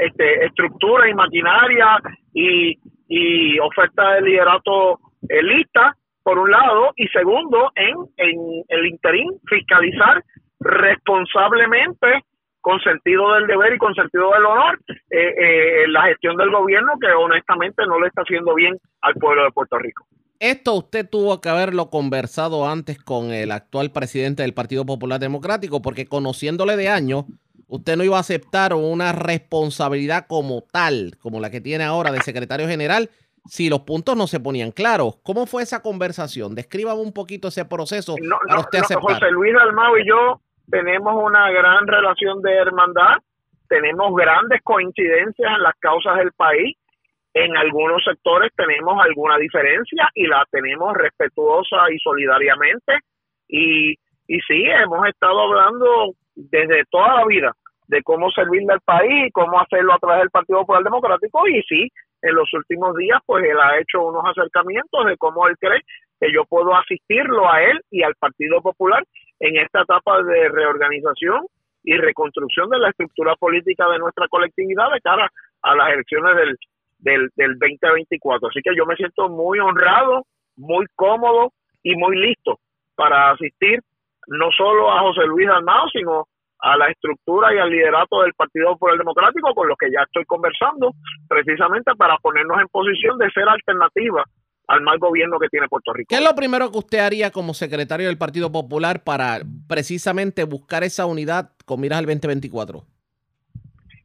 este, 0.00 0.46
estructura 0.46 1.08
y 1.08 1.14
maquinaria 1.14 1.98
y, 2.32 2.78
oferta 3.60 4.14
de 4.14 4.22
liderato 4.22 4.98
eh, 5.28 5.42
lista, 5.42 5.96
por 6.22 6.38
un 6.38 6.50
lado, 6.50 6.92
y 6.96 7.06
segundo, 7.08 7.70
en, 7.76 7.94
en 8.16 8.64
el 8.68 8.86
interín, 8.86 9.30
fiscalizar 9.46 10.22
responsablemente 10.60 12.24
con 12.64 12.80
sentido 12.80 13.34
del 13.34 13.46
deber 13.46 13.74
y 13.74 13.78
con 13.78 13.94
sentido 13.94 14.32
del 14.32 14.46
honor 14.46 14.80
eh, 14.88 15.04
eh, 15.10 15.88
la 15.88 16.04
gestión 16.04 16.34
del 16.36 16.50
gobierno 16.50 16.92
que 16.98 17.08
honestamente 17.08 17.84
no 17.86 18.00
le 18.00 18.08
está 18.08 18.22
haciendo 18.22 18.54
bien 18.54 18.78
al 19.02 19.12
pueblo 19.14 19.44
de 19.44 19.50
Puerto 19.50 19.78
Rico. 19.78 20.06
Esto 20.40 20.72
usted 20.74 21.06
tuvo 21.08 21.42
que 21.42 21.50
haberlo 21.50 21.90
conversado 21.90 22.66
antes 22.66 22.98
con 22.98 23.32
el 23.32 23.52
actual 23.52 23.92
presidente 23.92 24.42
del 24.42 24.54
Partido 24.54 24.86
Popular 24.86 25.20
Democrático, 25.20 25.82
porque 25.82 26.06
conociéndole 26.06 26.76
de 26.76 26.88
años, 26.88 27.26
usted 27.74 27.96
no 27.96 28.04
iba 28.04 28.16
a 28.16 28.20
aceptar 28.20 28.72
una 28.72 29.12
responsabilidad 29.12 30.26
como 30.28 30.62
tal, 30.72 31.16
como 31.20 31.40
la 31.40 31.50
que 31.50 31.60
tiene 31.60 31.84
ahora 31.84 32.12
de 32.12 32.20
secretario 32.20 32.68
general, 32.68 33.10
si 33.46 33.68
los 33.68 33.80
puntos 33.80 34.16
no 34.16 34.26
se 34.26 34.40
ponían 34.40 34.70
claros. 34.70 35.16
¿Cómo 35.24 35.46
fue 35.46 35.64
esa 35.64 35.82
conversación? 35.82 36.54
Descríbame 36.54 37.00
un 37.00 37.12
poquito 37.12 37.48
ese 37.48 37.64
proceso 37.64 38.14
para 38.46 38.60
usted 38.60 38.78
aceptar. 38.78 39.14
José 39.14 39.30
Luis 39.32 39.54
Almao 39.60 39.98
y 39.98 40.06
yo 40.06 40.40
tenemos 40.70 41.14
una 41.16 41.50
gran 41.50 41.86
relación 41.86 42.40
de 42.42 42.54
hermandad, 42.54 43.18
tenemos 43.68 44.14
grandes 44.14 44.62
coincidencias 44.62 45.52
en 45.56 45.62
las 45.62 45.74
causas 45.80 46.16
del 46.18 46.32
país. 46.32 46.76
En 47.34 47.56
algunos 47.56 48.04
sectores 48.04 48.52
tenemos 48.56 48.94
alguna 49.02 49.36
diferencia 49.38 50.08
y 50.14 50.28
la 50.28 50.46
tenemos 50.52 50.94
respetuosa 50.94 51.90
y 51.92 51.98
solidariamente. 51.98 53.00
Y, 53.48 53.94
y 54.28 54.40
sí, 54.46 54.62
hemos 54.64 55.08
estado 55.08 55.40
hablando 55.40 56.14
desde 56.36 56.84
toda 56.90 57.16
la 57.16 57.26
vida 57.26 57.52
de 57.86 58.02
cómo 58.02 58.30
servirle 58.30 58.72
al 58.72 58.80
país, 58.80 59.30
cómo 59.32 59.60
hacerlo 59.60 59.94
a 59.94 59.98
través 59.98 60.20
del 60.20 60.30
Partido 60.30 60.60
Popular 60.60 60.82
Democrático 60.82 61.46
y 61.48 61.62
sí, 61.62 61.88
en 62.22 62.34
los 62.34 62.52
últimos 62.54 62.96
días 62.96 63.20
pues 63.26 63.44
él 63.44 63.58
ha 63.60 63.78
hecho 63.78 64.02
unos 64.02 64.24
acercamientos 64.24 65.06
de 65.06 65.16
cómo 65.18 65.46
él 65.46 65.56
cree 65.58 65.80
que 66.20 66.32
yo 66.32 66.44
puedo 66.44 66.74
asistirlo 66.74 67.50
a 67.50 67.62
él 67.62 67.80
y 67.90 68.02
al 68.02 68.14
Partido 68.14 68.60
Popular 68.62 69.04
en 69.40 69.58
esta 69.58 69.82
etapa 69.82 70.22
de 70.22 70.48
reorganización 70.48 71.46
y 71.82 71.96
reconstrucción 71.96 72.70
de 72.70 72.78
la 72.78 72.90
estructura 72.90 73.36
política 73.36 73.86
de 73.90 73.98
nuestra 73.98 74.26
colectividad 74.28 74.90
de 74.90 75.00
cara 75.02 75.30
a 75.62 75.74
las 75.74 75.92
elecciones 75.92 76.36
del, 76.36 76.56
del, 76.98 77.28
del 77.36 77.58
2024. 77.58 78.48
Así 78.48 78.60
que 78.62 78.74
yo 78.74 78.86
me 78.86 78.96
siento 78.96 79.28
muy 79.28 79.58
honrado, 79.58 80.24
muy 80.56 80.86
cómodo 80.94 81.52
y 81.82 81.94
muy 81.96 82.16
listo 82.16 82.58
para 82.94 83.32
asistir 83.32 83.80
no 84.26 84.50
solo 84.56 84.90
a 84.90 85.00
José 85.00 85.26
Luis 85.26 85.48
Almao, 85.48 85.88
sino 85.90 86.26
a 86.64 86.78
la 86.78 86.88
estructura 86.88 87.54
y 87.54 87.58
al 87.58 87.68
liderato 87.68 88.22
del 88.22 88.32
Partido 88.32 88.72
Popular 88.72 88.96
Democrático, 88.96 89.54
con 89.54 89.68
los 89.68 89.76
que 89.76 89.90
ya 89.92 90.02
estoy 90.02 90.24
conversando, 90.24 90.92
precisamente 91.28 91.92
para 91.94 92.16
ponernos 92.16 92.58
en 92.58 92.68
posición 92.68 93.18
de 93.18 93.30
ser 93.32 93.46
alternativa 93.46 94.24
al 94.68 94.80
mal 94.80 94.98
gobierno 94.98 95.38
que 95.38 95.48
tiene 95.48 95.68
Puerto 95.68 95.92
Rico. 95.92 96.08
¿Qué 96.08 96.16
es 96.16 96.24
lo 96.24 96.34
primero 96.34 96.72
que 96.72 96.78
usted 96.78 97.00
haría 97.00 97.30
como 97.30 97.52
secretario 97.52 98.06
del 98.06 98.16
Partido 98.16 98.50
Popular 98.50 99.04
para 99.04 99.40
precisamente 99.68 100.44
buscar 100.44 100.84
esa 100.84 101.04
unidad 101.04 101.50
con 101.66 101.82
miras 101.82 101.98
al 101.98 102.06
2024? 102.06 102.80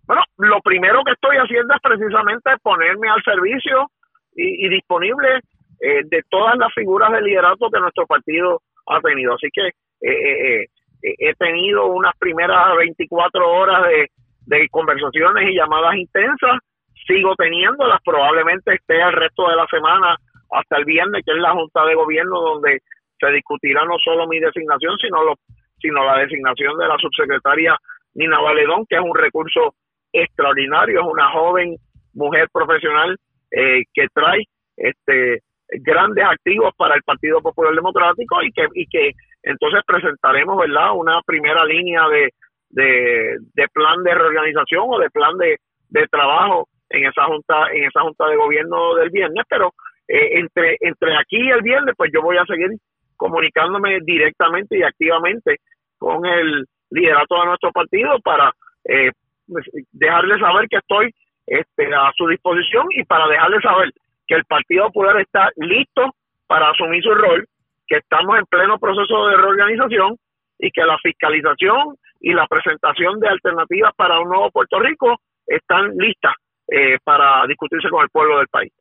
Bueno, 0.04 0.22
lo 0.36 0.60
primero 0.60 1.02
que 1.06 1.13
estoy 1.13 1.38
haciendo 1.38 1.74
es 1.74 1.82
precisamente 1.82 2.50
ponerme 2.62 3.08
al 3.08 3.24
servicio 3.24 3.89
y, 4.36 4.67
disponible 4.67 5.39
eh, 5.80 6.04
de 6.04 6.24
todas 6.30 6.58
las 6.58 6.74
figuras 6.74 7.10
de 7.13 7.22
liderato 7.22 7.69
que 7.72 7.80
nuestro 7.80 8.06
partido 8.06 8.62
ha 8.88 9.00
tenido. 9.00 9.36
Así 9.36 9.48
que 9.54 9.67
eh, 9.67 10.63
eh, 10.63 10.67
he 11.01 11.33
tenido 11.35 11.88
unas 11.88 12.13
primeras 12.17 12.75
24 12.77 13.49
horas 13.49 13.83
de, 14.45 14.67
conversaciones 14.69 15.49
y 15.49 15.55
llamadas 15.55 15.95
intensas, 15.95 16.57
sigo 17.05 17.35
teniéndolas, 17.35 17.99
probablemente 18.03 18.73
esté 18.73 18.99
el 18.99 19.13
resto 19.13 19.47
de 19.47 19.55
la 19.55 19.67
semana 19.67 20.17
hasta 20.51 20.77
el 20.77 20.85
viernes, 20.85 21.23
que 21.23 21.31
es 21.31 21.38
la 21.38 21.51
Junta 21.51 21.85
de 21.85 21.95
Gobierno, 21.95 22.41
donde 22.41 22.79
se 23.19 23.31
discutirá 23.31 23.85
no 23.85 23.97
solo 24.03 24.27
mi 24.27 24.39
designación, 24.39 24.97
sino, 24.97 25.23
lo, 25.23 25.35
sino 25.79 26.03
la 26.03 26.19
designación 26.19 26.77
de 26.77 26.88
la 26.88 26.97
subsecretaria 26.97 27.77
Nina 28.15 28.39
Valedón, 28.39 28.85
que 28.89 28.95
es 28.95 29.01
un 29.01 29.15
recurso 29.15 29.75
extraordinario, 30.12 31.01
es 31.01 31.07
una 31.07 31.29
joven 31.31 31.75
mujer 32.13 32.47
profesional 32.51 33.15
eh, 33.51 33.83
que 33.93 34.07
trae 34.13 34.43
este 34.77 35.43
grandes 35.81 36.25
activos 36.25 36.73
para 36.75 36.95
el 36.95 37.03
Partido 37.03 37.41
Popular 37.41 37.73
Democrático 37.75 38.41
y 38.41 38.51
que 38.51 38.67
y 38.73 38.88
que 38.88 39.12
entonces 39.43 39.82
presentaremos 39.86 40.58
verdad 40.58 40.91
una 40.95 41.21
primera 41.25 41.65
línea 41.65 42.08
de, 42.10 42.30
de, 42.69 43.67
plan 43.73 44.04
de 44.04 44.13
reorganización 44.13 44.86
o 44.88 44.99
de 44.99 45.10
plan 45.10 45.38
de, 45.38 45.58
de 45.89 46.08
trabajo 46.08 46.67
en 46.89 47.06
esa 47.06 47.25
junta 47.25 47.67
en 47.71 47.86
esa 47.86 48.02
junta 48.02 48.28
de 48.28 48.36
gobierno 48.36 48.95
del 48.95 49.10
viernes 49.10 49.45
pero 49.49 49.73
eh, 50.08 50.39
entre 50.39 50.78
entre 50.82 51.15
aquí 51.17 51.38
y 51.38 51.49
el 51.49 51.62
viernes 51.62 51.95
pues 51.97 52.12
yo 52.13 52.21
voy 52.21 52.38
a 52.38 52.45
seguir 52.45 52.71
comunicándome 53.15 53.99
directamente 54.02 54.78
y 54.78 54.84
activamente 54.84 55.58
con 55.97 56.25
el 56.25 56.65
liderato 56.89 57.39
de 57.39 57.45
nuestro 57.45 57.71
partido 57.71 58.19
para 58.19 58.52
eh, 58.86 59.12
dejarles 59.91 60.39
saber 60.39 60.67
que 60.69 60.78
estoy 60.78 61.13
este, 61.45 61.93
a 61.93 62.12
su 62.15 62.28
disposición 62.28 62.88
y 62.91 63.04
para 63.04 63.28
dejarles 63.28 63.62
saber 63.62 63.91
que 64.28 64.36
el 64.36 64.45
Partido 64.45 64.86
Popular 64.86 65.19
está 65.19 65.49
listo 65.58 66.13
para 66.47 66.69
asumir 66.69 67.02
su 67.04 67.13
rol, 67.13 67.45
que 67.89 67.97
estamos 67.97 68.38
en 68.38 68.45
pleno 68.45 68.78
proceso 68.80 69.28
de 69.28 69.38
reorganización 69.38 70.17
y 70.60 70.71
que 70.71 70.84
la 70.86 70.97
fiscalización 70.99 71.95
y 72.19 72.34
la 72.34 72.47
presentación 72.47 73.19
de 73.19 73.30
alternativas 73.30 73.91
para 73.95 74.19
un 74.19 74.30
nuevo 74.30 74.52
Puerto 74.52 74.80
Rico 74.80 75.17
están 75.47 75.95
listas 75.97 76.34
eh, 76.67 76.97
para 77.04 77.45
discutirse 77.47 77.89
con 77.89 78.04
el 78.04 78.10
pueblo 78.10 78.38
del 78.38 78.47
país. 78.47 78.71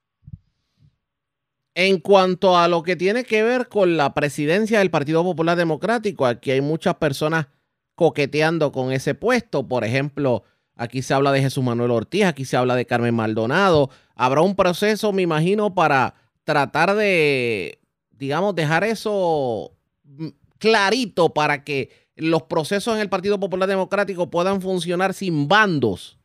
En 1.74 2.00
cuanto 2.00 2.58
a 2.58 2.68
lo 2.68 2.82
que 2.82 2.96
tiene 2.96 3.24
que 3.24 3.42
ver 3.42 3.68
con 3.68 3.96
la 3.96 4.12
presidencia 4.12 4.80
del 4.80 4.90
Partido 4.90 5.22
Popular 5.22 5.56
Democrático, 5.56 6.26
aquí 6.26 6.50
hay 6.50 6.60
muchas 6.60 6.96
personas 6.96 7.46
coqueteando 7.94 8.72
con 8.72 8.90
ese 8.90 9.14
puesto. 9.14 9.66
Por 9.66 9.84
ejemplo, 9.84 10.42
Aquí 10.78 11.02
se 11.02 11.12
habla 11.12 11.32
de 11.32 11.40
Jesús 11.40 11.64
Manuel 11.64 11.90
Ortiz, 11.90 12.24
aquí 12.24 12.44
se 12.44 12.56
habla 12.56 12.76
de 12.76 12.86
Carmen 12.86 13.12
Maldonado. 13.12 13.90
Habrá 14.14 14.42
un 14.42 14.54
proceso, 14.54 15.12
me 15.12 15.22
imagino, 15.22 15.74
para 15.74 16.14
tratar 16.44 16.94
de, 16.94 17.77
digamos, 18.18 18.54
dejar 18.54 18.84
eso 18.84 19.70
mm, 20.04 20.28
clarito 20.58 21.32
para 21.32 21.64
que 21.64 21.90
los 22.16 22.42
procesos 22.42 22.94
en 22.94 23.00
el 23.00 23.08
Partido 23.08 23.38
Popular 23.38 23.68
Democrático 23.68 24.30
puedan 24.30 24.60
funcionar 24.60 25.14
sin 25.14 25.48
bandos. 25.48 26.18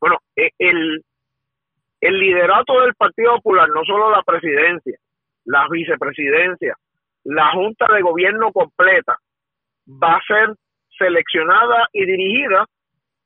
Bueno, 0.00 0.18
e, 0.36 0.50
el, 0.58 1.02
el 2.00 2.18
liderato 2.20 2.80
del 2.80 2.94
Partido 2.94 3.36
Popular, 3.36 3.68
no 3.70 3.82
solo 3.84 4.10
la 4.10 4.22
presidencia, 4.22 4.98
la 5.44 5.66
vicepresidencia, 5.70 6.76
la 7.24 7.50
junta 7.52 7.86
de 7.92 8.02
gobierno 8.02 8.52
completa, 8.52 9.16
va 9.88 10.16
a 10.16 10.22
ser 10.26 10.54
seleccionada 10.98 11.88
y 11.92 12.04
dirigida 12.04 12.66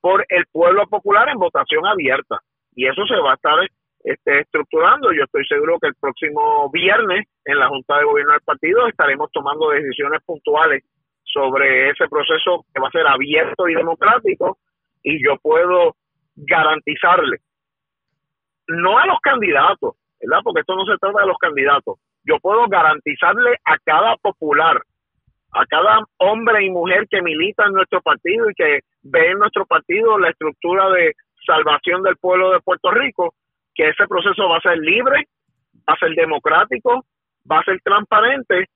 por 0.00 0.24
el 0.28 0.46
pueblo 0.50 0.86
popular 0.86 1.28
en 1.28 1.38
votación 1.38 1.86
abierta. 1.86 2.40
Y 2.74 2.86
eso 2.86 3.04
se 3.06 3.16
va 3.16 3.32
a 3.32 3.34
estar 3.34 3.58
este, 4.04 4.40
estructurando. 4.40 5.12
Yo 5.12 5.24
estoy 5.24 5.44
seguro 5.46 5.78
que 5.80 5.88
el 5.88 5.94
próximo 5.94 6.70
viernes 6.70 7.26
en 7.44 7.58
la 7.58 7.68
Junta 7.68 7.98
de 7.98 8.04
Gobierno 8.04 8.32
del 8.32 8.42
partido 8.42 8.86
estaremos 8.86 9.30
tomando 9.32 9.70
decisiones 9.70 10.22
puntuales 10.24 10.84
sobre 11.24 11.90
ese 11.90 12.08
proceso 12.08 12.64
que 12.74 12.80
va 12.80 12.88
a 12.88 12.92
ser 12.92 13.06
abierto 13.06 13.68
y 13.68 13.74
democrático 13.74 14.58
y 15.02 15.24
yo 15.24 15.36
puedo 15.42 15.96
garantizarle, 16.36 17.38
no 18.68 18.98
a 18.98 19.06
los 19.06 19.18
candidatos, 19.20 19.96
¿verdad? 20.20 20.40
Porque 20.44 20.60
esto 20.60 20.76
no 20.76 20.84
se 20.84 20.98
trata 20.98 21.20
de 21.20 21.26
los 21.26 21.38
candidatos, 21.38 21.98
yo 22.24 22.38
puedo 22.40 22.66
garantizarle 22.68 23.56
a 23.64 23.76
cada 23.84 24.16
popular 24.16 24.82
a 25.52 25.66
cada 25.66 25.98
hombre 26.18 26.64
y 26.64 26.70
mujer 26.70 27.06
que 27.10 27.20
milita 27.20 27.66
en 27.66 27.74
nuestro 27.74 28.00
partido 28.00 28.48
y 28.50 28.54
que 28.54 28.80
ve 29.02 29.30
en 29.30 29.38
nuestro 29.38 29.66
partido 29.66 30.18
la 30.18 30.30
estructura 30.30 30.88
de 30.90 31.14
salvación 31.46 32.02
del 32.02 32.16
pueblo 32.16 32.52
de 32.52 32.60
Puerto 32.60 32.90
Rico, 32.90 33.34
que 33.74 33.88
ese 33.88 34.06
proceso 34.06 34.48
va 34.48 34.58
a 34.58 34.60
ser 34.60 34.78
libre, 34.78 35.26
va 35.88 35.94
a 35.94 35.98
ser 35.98 36.14
democrático, 36.14 37.04
va 37.50 37.58
a 37.58 37.64
ser 37.64 37.80
transparente 37.82 38.66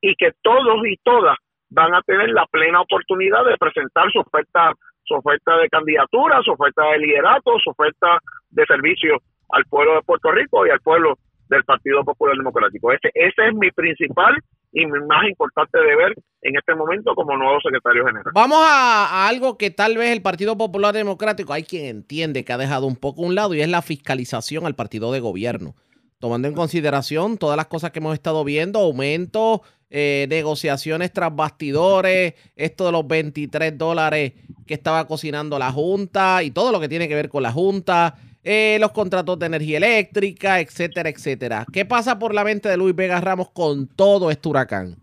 y 0.00 0.14
que 0.16 0.32
todos 0.42 0.86
y 0.86 0.96
todas 1.02 1.36
van 1.70 1.94
a 1.94 2.02
tener 2.02 2.30
la 2.30 2.46
plena 2.46 2.80
oportunidad 2.80 3.44
de 3.44 3.56
presentar 3.56 4.10
su 4.10 4.20
oferta, 4.20 4.72
su 5.04 5.14
oferta 5.14 5.56
de 5.58 5.68
candidatura, 5.68 6.42
su 6.42 6.52
oferta 6.52 6.84
de 6.90 6.98
liderato, 6.98 7.58
su 7.62 7.70
oferta 7.70 8.18
de 8.50 8.66
servicio 8.66 9.18
al 9.50 9.64
pueblo 9.66 9.94
de 9.94 10.02
Puerto 10.02 10.32
Rico 10.32 10.66
y 10.66 10.70
al 10.70 10.80
pueblo 10.80 11.14
del 11.48 11.64
Partido 11.64 12.04
Popular 12.04 12.36
Democrático. 12.36 12.92
Ese, 12.92 13.10
ese 13.14 13.48
es 13.48 13.54
mi 13.54 13.70
principal 13.70 14.36
y 14.72 14.86
más 14.86 15.28
importante 15.28 15.78
de 15.78 15.96
ver 15.96 16.14
en 16.42 16.56
este 16.56 16.74
momento 16.74 17.14
como 17.14 17.36
nuevo 17.36 17.60
secretario 17.60 18.06
general. 18.06 18.32
Vamos 18.34 18.58
a, 18.62 19.28
algo 19.28 19.58
que 19.58 19.70
tal 19.70 19.96
vez 19.96 20.10
el 20.10 20.22
Partido 20.22 20.56
Popular 20.56 20.94
Democrático, 20.94 21.52
hay 21.52 21.64
quien 21.64 21.86
entiende 21.86 22.44
que 22.44 22.52
ha 22.52 22.58
dejado 22.58 22.86
un 22.86 22.96
poco 22.96 23.22
a 23.22 23.26
un 23.26 23.34
lado 23.34 23.54
y 23.54 23.60
es 23.60 23.68
la 23.68 23.82
fiscalización 23.82 24.66
al 24.66 24.74
partido 24.74 25.12
de 25.12 25.20
gobierno. 25.20 25.74
Tomando 26.18 26.48
en 26.48 26.54
consideración 26.54 27.38
todas 27.38 27.56
las 27.56 27.66
cosas 27.66 27.90
que 27.90 27.98
hemos 27.98 28.14
estado 28.14 28.44
viendo, 28.44 28.78
aumento, 28.78 29.62
eh, 29.88 30.26
negociaciones 30.28 31.12
tras 31.12 31.34
bastidores, 31.34 32.34
esto 32.54 32.86
de 32.86 32.92
los 32.92 33.06
23 33.08 33.76
dólares 33.76 34.34
que 34.66 34.74
estaba 34.74 35.06
cocinando 35.06 35.58
la 35.58 35.72
Junta 35.72 36.42
y 36.42 36.50
todo 36.50 36.72
lo 36.72 36.78
que 36.78 36.88
tiene 36.88 37.08
que 37.08 37.14
ver 37.14 37.28
con 37.28 37.42
la 37.42 37.50
Junta, 37.50 38.16
eh, 38.42 38.78
los 38.80 38.92
contratos 38.92 39.38
de 39.38 39.46
energía 39.46 39.78
eléctrica, 39.78 40.60
etcétera, 40.60 41.10
etcétera. 41.10 41.66
¿Qué 41.72 41.84
pasa 41.84 42.18
por 42.18 42.34
la 42.34 42.44
mente 42.44 42.68
de 42.68 42.76
Luis 42.76 42.96
Vega 42.96 43.20
Ramos 43.20 43.50
con 43.50 43.86
todo 43.88 44.30
este 44.30 44.48
huracán? 44.48 44.96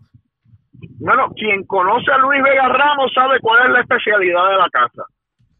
Bueno, 1.00 1.30
quien 1.36 1.64
conoce 1.64 2.10
a 2.10 2.18
Luis 2.18 2.42
Vega 2.42 2.68
Ramos 2.68 3.12
sabe 3.14 3.38
cuál 3.40 3.66
es 3.66 3.72
la 3.72 3.80
especialidad 3.80 4.50
de 4.50 4.56
la 4.56 4.68
casa. 4.70 5.04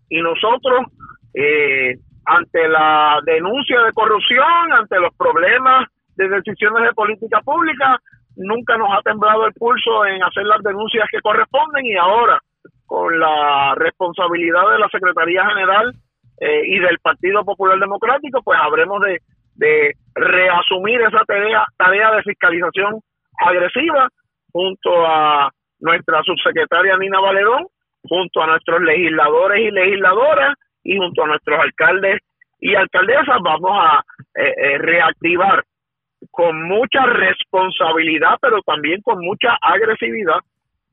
Y 0.09 0.21
nosotros, 0.21 0.87
eh, 1.35 1.97
ante 2.25 2.69
la 2.69 3.21
denuncia 3.25 3.81
de 3.83 3.93
corrupción, 3.93 4.73
ante 4.73 4.99
los 4.99 5.15
problemas 5.15 5.89
de 6.17 6.29
decisiones 6.29 6.83
de 6.85 6.95
política 6.95 7.41
pública, 7.43 8.01
nunca 8.37 8.77
nos 8.77 8.91
ha 8.93 9.03
temblado 9.03 9.47
el 9.47 9.53
pulso 9.55 10.07
en 10.07 10.23
hacer 10.23 10.45
las 10.47 10.63
denuncias 10.63 11.07
que 11.11 11.21
corresponden 11.21 11.87
y 11.87 11.97
ahora, 11.97 12.41
con 12.87 13.19
la 13.19 13.75
responsabilidad 13.77 14.71
de 14.73 14.79
la 14.79 14.89
Secretaría 14.89 15.47
General 15.47 15.95
eh, 16.41 16.63
y 16.67 16.79
del 16.79 16.99
Partido 17.01 17.45
Popular 17.45 17.79
Democrático, 17.79 18.43
pues 18.43 18.59
habremos 18.61 19.01
de, 19.03 19.21
de 19.55 19.93
reasumir 20.15 21.01
esa 21.01 21.25
tarea, 21.25 21.65
tarea 21.77 22.13
de 22.13 22.23
fiscalización 22.23 23.01
agresiva 23.39 24.09
junto 24.53 25.07
a 25.07 25.51
nuestra 25.81 26.23
subsecretaria 26.23 26.97
Nina 26.97 27.21
Valedón, 27.21 27.67
junto 28.03 28.43
a 28.43 28.47
nuestros 28.47 28.81
legisladores 28.83 29.61
y 29.61 29.71
legisladoras 29.71 30.55
y 30.83 30.97
junto 30.97 31.25
a 31.25 31.27
nuestros 31.29 31.61
alcaldes 31.61 32.21
y 32.61 32.75
alcaldesas. 32.75 33.39
Vamos 33.43 33.73
a 33.73 34.03
eh, 34.35 34.55
eh, 34.57 34.79
reactivar 34.79 35.65
con 36.31 36.63
mucha 36.69 37.05
responsabilidad, 37.07 38.39
pero 38.41 38.61
también 38.63 39.01
con 39.03 39.21
mucha 39.21 39.57
agresividad 39.61 40.41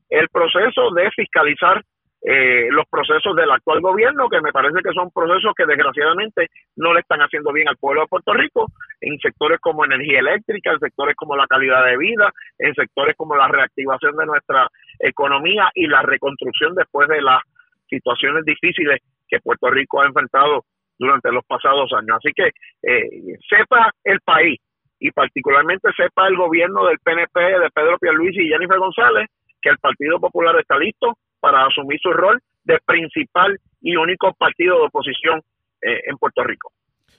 el 0.08 0.28
proceso 0.28 0.90
de 0.92 1.10
fiscalizar 1.10 1.82
eh, 2.28 2.66
los 2.72 2.84
procesos 2.90 3.36
del 3.36 3.52
actual 3.52 3.80
gobierno, 3.80 4.28
que 4.28 4.40
me 4.40 4.50
parece 4.50 4.82
que 4.82 4.92
son 4.92 5.12
procesos 5.12 5.54
que 5.56 5.64
desgraciadamente 5.64 6.48
no 6.74 6.92
le 6.92 6.98
están 6.98 7.20
haciendo 7.20 7.52
bien 7.52 7.68
al 7.68 7.76
pueblo 7.76 8.00
de 8.00 8.08
Puerto 8.08 8.34
Rico, 8.34 8.66
en 9.00 9.16
sectores 9.20 9.60
como 9.60 9.84
energía 9.84 10.18
eléctrica, 10.18 10.72
en 10.72 10.80
sectores 10.80 11.14
como 11.14 11.36
la 11.36 11.46
calidad 11.46 11.86
de 11.86 11.96
vida, 11.96 12.32
en 12.58 12.74
sectores 12.74 13.14
como 13.16 13.36
la 13.36 13.46
reactivación 13.46 14.16
de 14.16 14.26
nuestra 14.26 14.68
economía 14.98 15.70
y 15.72 15.86
la 15.86 16.02
reconstrucción 16.02 16.74
después 16.74 17.06
de 17.06 17.22
las 17.22 17.40
situaciones 17.88 18.44
difíciles 18.44 19.00
que 19.28 19.38
Puerto 19.38 19.70
Rico 19.70 20.02
ha 20.02 20.06
enfrentado 20.06 20.64
durante 20.98 21.30
los 21.30 21.44
pasados 21.44 21.92
años. 21.92 22.16
Así 22.16 22.32
que 22.34 22.50
eh, 22.82 23.38
sepa 23.48 23.92
el 24.02 24.18
país 24.22 24.58
y 24.98 25.12
particularmente 25.12 25.90
sepa 25.96 26.26
el 26.26 26.36
gobierno 26.36 26.86
del 26.86 26.98
PNP 26.98 27.40
de 27.40 27.70
Pedro 27.72 27.98
Pierluisi 27.98 28.40
y 28.40 28.48
Jennifer 28.48 28.80
González 28.80 29.28
que 29.62 29.70
el 29.70 29.78
Partido 29.78 30.18
Popular 30.18 30.58
está 30.58 30.76
listo 30.76 31.16
para 31.40 31.66
asumir 31.66 31.98
su 32.02 32.12
rol 32.12 32.40
de 32.64 32.78
principal 32.84 33.58
y 33.80 33.96
único 33.96 34.32
partido 34.34 34.78
de 34.78 34.86
oposición 34.86 35.42
eh, 35.82 36.00
en 36.08 36.16
Puerto 36.18 36.42
Rico. 36.42 36.72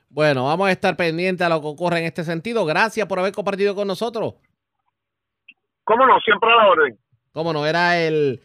Bueno, 0.10 0.46
vamos 0.46 0.68
a 0.68 0.72
estar 0.72 0.96
pendientes 0.96 1.46
a 1.46 1.50
lo 1.50 1.62
que 1.62 1.68
ocurre 1.68 2.00
en 2.00 2.06
este 2.06 2.24
sentido. 2.24 2.66
Gracias 2.66 3.08
por 3.08 3.20
haber 3.20 3.34
compartido 3.34 3.76
con 3.76 3.88
nosotros. 3.88 4.36
¿Cómo 5.84 6.06
no? 6.06 6.20
Siempre 6.20 6.52
a 6.52 6.56
la 6.56 6.68
orden. 6.68 6.98
¿Cómo 7.32 7.54
no? 7.54 7.66
Era 7.66 8.00
el 8.00 8.42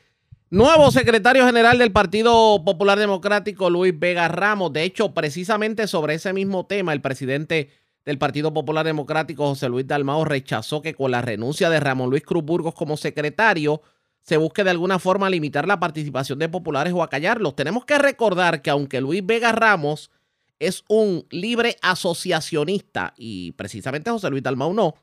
nuevo 0.50 0.90
secretario 0.90 1.46
general 1.46 1.78
del 1.78 1.92
Partido 1.92 2.62
Popular 2.64 2.98
Democrático, 2.98 3.70
Luis 3.70 3.98
Vega 3.98 4.28
Ramos. 4.28 4.72
De 4.72 4.82
hecho, 4.82 5.14
precisamente 5.14 5.86
sobre 5.86 6.14
ese 6.14 6.32
mismo 6.32 6.66
tema, 6.66 6.92
el 6.92 7.00
presidente 7.00 7.70
del 8.04 8.18
Partido 8.18 8.52
Popular 8.52 8.84
Democrático, 8.84 9.46
José 9.46 9.68
Luis 9.68 9.86
Dalmao, 9.86 10.24
rechazó 10.24 10.82
que 10.82 10.94
con 10.94 11.10
la 11.10 11.22
renuncia 11.22 11.70
de 11.70 11.80
Ramón 11.80 12.10
Luis 12.10 12.22
Cruz 12.22 12.44
Burgos 12.44 12.74
como 12.74 12.96
secretario 12.96 13.80
se 14.22 14.36
busque 14.36 14.64
de 14.64 14.70
alguna 14.70 14.98
forma 14.98 15.28
limitar 15.28 15.66
la 15.66 15.80
participación 15.80 16.38
de 16.38 16.48
populares 16.48 16.92
o 16.92 17.02
acallarlos. 17.02 17.56
Tenemos 17.56 17.84
que 17.84 17.98
recordar 17.98 18.62
que 18.62 18.70
aunque 18.70 19.00
Luis 19.00 19.24
Vega 19.24 19.52
Ramos 19.52 20.10
es 20.58 20.84
un 20.88 21.26
libre 21.30 21.76
asociacionista 21.82 23.14
y 23.16 23.52
precisamente 23.52 24.10
José 24.10 24.30
Luis 24.30 24.44
Dalmau 24.44 24.72
no, 24.72 24.94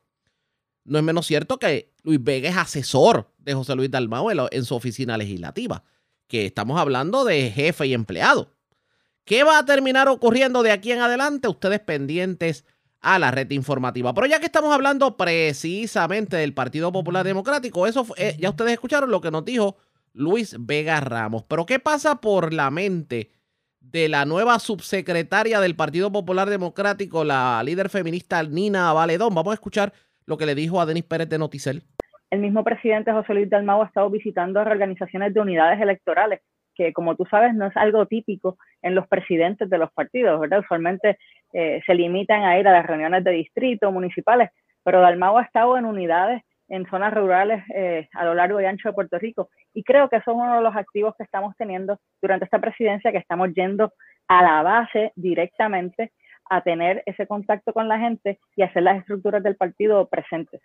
no 0.86 0.98
es 0.98 1.04
menos 1.04 1.28
cierto 1.28 1.60
que 1.60 1.92
Luis 2.04 2.24
Vega 2.24 2.50
es 2.50 2.58
asesor 2.58 3.30
de 3.38 3.54
José 3.54 3.76
Luis 3.76 3.92
Dalmau 3.92 4.30
en, 4.52 4.66
su 4.66 4.76
oficina 4.76 5.18
legislativa, 5.18 5.84
que 6.28 6.46
estamos 6.46 6.80
hablando 6.80 7.26
de 7.26 7.52
jefe 7.52 7.88
y 7.88 7.94
empleado. 7.94 8.54
¿Qué 9.26 9.44
va 9.44 9.60
a 9.60 9.66
terminar 9.66 10.08
ocurriendo 10.08 10.64
de 10.64 10.72
aquí 10.72 10.94
en 10.94 11.02
adelante? 11.02 11.50
Ustedes 11.50 11.82
pendientes 11.82 12.66
a 13.02 13.20
la 13.20 13.32
red 13.32 13.50
informativa. 13.52 14.14
Pero 14.14 14.28
ya 14.28 14.40
que 14.40 14.46
estamos 14.46 14.74
hablando 14.74 15.16
precisamente 15.18 16.38
del 16.38 16.54
Partido 16.54 16.92
Popular 16.92 17.26
Democrático, 17.26 17.88
eso 17.88 18.06
eh, 18.18 18.36
ya 18.40 18.50
ustedes 18.50 18.74
escucharon 18.74 19.12
lo 19.12 19.22
que 19.22 19.32
nos 19.32 19.46
dijo 19.46 19.78
Luis 20.14 20.56
Vega 20.60 21.00
Ramos. 21.00 21.44
Pero 21.44 21.66
¿qué 21.66 21.80
pasa 21.80 22.20
por 22.22 22.54
la 22.54 22.72
mente 22.72 23.32
de 23.80 24.10
la 24.10 24.26
nueva 24.26 24.60
subsecretaria 24.60 25.60
del 25.62 25.76
Partido 25.76 26.12
Popular 26.12 26.50
Democrático, 26.50 27.24
la 27.24 27.62
líder 27.64 27.90
feminista 27.90 28.44
Nina 28.44 28.92
Valedón? 28.94 29.34
Vamos 29.34 29.52
a 29.52 29.56
escuchar 29.56 29.94
lo 30.26 30.38
que 30.38 30.46
le 30.46 30.56
dijo 30.56 30.82
a 30.82 30.86
Denis 30.86 31.04
Pérez 31.04 31.30
de 31.30 31.38
Noticel. 31.38 31.84
El 32.30 32.42
mismo 32.42 32.64
presidente 32.64 33.12
José 33.12 33.34
Luis 33.34 33.50
Dalmau 33.50 33.82
ha 33.82 33.88
estado 33.88 34.10
visitando 34.10 34.64
reorganizaciones 34.64 35.34
de 35.34 35.40
unidades 35.40 35.82
electorales 35.82 36.42
que 36.80 36.94
como 36.94 37.18
tú 37.18 37.26
sabes 37.30 37.54
no 37.54 37.66
es 37.68 37.76
algo 37.76 38.06
típico 38.06 38.58
en 38.82 38.96
los 38.96 39.06
presidentes 39.08 39.70
de 39.70 39.78
los 39.78 39.92
partidos, 39.92 40.40
¿verdad? 40.40 40.60
Usualmente 40.60 41.18
eh, 41.52 41.82
se 41.86 41.94
limitan 41.94 42.44
a 42.44 42.58
ir 42.58 42.66
a 42.70 42.72
las 42.72 42.86
reuniones 42.86 43.26
de 43.26 43.32
distrito, 43.32 43.92
municipales, 43.92 44.50
pero 44.82 45.02
Dalmau 45.02 45.38
ha 45.38 45.44
estado 45.44 45.78
en 45.78 45.84
unidades 45.84 46.42
en 46.70 46.86
zonas 46.86 47.14
rurales 47.14 47.62
eh, 47.76 48.08
a 48.14 48.24
lo 48.24 48.34
largo 48.34 48.62
y 48.62 48.66
ancho 48.66 48.90
de 48.90 48.94
Puerto 48.94 49.20
Rico. 49.20 49.50
Y 49.74 49.84
creo 49.84 50.08
que 50.08 50.18
es 50.18 50.28
uno 50.28 50.56
de 50.56 50.62
los 50.62 50.74
activos 50.74 51.16
que 51.18 51.24
estamos 51.24 51.54
teniendo 51.58 52.00
durante 52.22 52.46
esta 52.46 52.60
presidencia, 52.60 53.12
que 53.12 53.18
estamos 53.18 53.50
yendo 53.54 53.92
a 54.30 54.42
la 54.42 54.62
base 54.62 55.12
directamente 55.18 56.14
a 56.50 56.62
tener 56.62 57.04
ese 57.06 57.28
contacto 57.28 57.74
con 57.74 57.90
la 57.90 58.00
gente 58.00 58.40
y 58.56 58.62
hacer 58.62 58.84
las 58.84 59.00
estructuras 59.00 59.44
del 59.44 59.58
partido 59.58 60.08
presentes. 60.08 60.62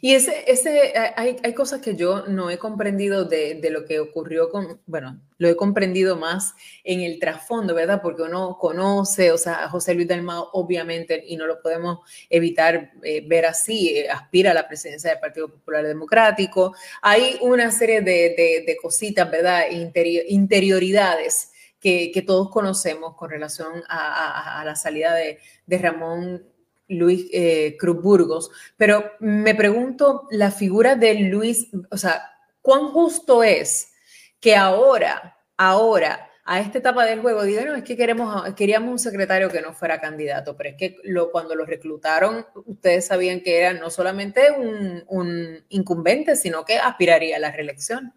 Y 0.00 0.14
ese, 0.14 0.44
ese, 0.50 0.92
hay, 1.16 1.36
hay, 1.42 1.54
cosas 1.54 1.80
que 1.80 1.94
yo 1.94 2.26
no 2.26 2.50
he 2.50 2.58
comprendido 2.58 3.24
de, 3.24 3.54
de, 3.54 3.70
lo 3.70 3.84
que 3.84 4.00
ocurrió 4.00 4.50
con, 4.50 4.80
bueno, 4.86 5.20
lo 5.38 5.48
he 5.48 5.56
comprendido 5.56 6.16
más 6.16 6.54
en 6.84 7.00
el 7.00 7.18
trasfondo, 7.18 7.74
¿verdad? 7.74 8.00
Porque 8.02 8.22
uno 8.22 8.58
conoce, 8.58 9.30
o 9.32 9.38
sea, 9.38 9.64
a 9.64 9.68
José 9.68 9.94
Luis 9.94 10.08
Dalmao, 10.08 10.50
obviamente, 10.52 11.22
y 11.26 11.36
no 11.36 11.46
lo 11.46 11.60
podemos 11.60 12.00
evitar 12.28 12.92
eh, 13.02 13.22
ver 13.26 13.46
así, 13.46 13.96
eh, 13.96 14.10
aspira 14.10 14.50
a 14.50 14.54
la 14.54 14.68
presidencia 14.68 15.10
del 15.10 15.20
Partido 15.20 15.48
Popular 15.48 15.86
Democrático. 15.86 16.74
Hay 17.02 17.38
una 17.40 17.70
serie 17.70 18.00
de, 18.00 18.34
de, 18.36 18.64
de 18.66 18.76
cositas, 18.80 19.30
¿verdad? 19.30 19.64
interioridades 19.70 21.52
que, 21.84 22.10
que, 22.10 22.22
todos 22.22 22.50
conocemos 22.50 23.14
con 23.14 23.28
relación 23.28 23.82
a, 23.88 23.98
a, 23.98 24.60
a 24.62 24.64
la 24.64 24.74
salida 24.74 25.14
de, 25.14 25.38
Ramón 25.78 26.53
Luis 26.88 27.28
eh, 27.32 27.76
Cruz 27.78 28.02
Burgos, 28.02 28.50
pero 28.76 29.12
me 29.20 29.54
pregunto 29.54 30.26
la 30.30 30.50
figura 30.50 30.96
de 30.96 31.14
Luis, 31.14 31.70
o 31.90 31.96
sea, 31.96 32.22
¿cuán 32.60 32.88
justo 32.88 33.42
es 33.42 33.94
que 34.40 34.54
ahora, 34.54 35.36
ahora, 35.56 36.28
a 36.44 36.60
esta 36.60 36.78
etapa 36.78 37.06
del 37.06 37.20
juego, 37.20 37.42
digan, 37.44 37.68
no, 37.68 37.74
es 37.74 37.84
que 37.84 37.96
queremos, 37.96 38.52
queríamos 38.54 38.90
un 38.90 38.98
secretario 38.98 39.48
que 39.48 39.62
no 39.62 39.72
fuera 39.72 39.98
candidato, 39.98 40.54
pero 40.56 40.70
es 40.70 40.76
que 40.76 40.96
cuando 41.32 41.54
lo 41.54 41.64
reclutaron, 41.64 42.44
ustedes 42.66 43.06
sabían 43.06 43.40
que 43.40 43.58
era 43.58 43.72
no 43.72 43.88
solamente 43.88 44.50
un, 44.50 45.64
incumbente, 45.70 46.36
sino 46.36 46.64
que 46.64 46.78
aspiraría 46.78 47.36
a 47.36 47.40
la 47.40 47.50
reelección. 47.50 48.12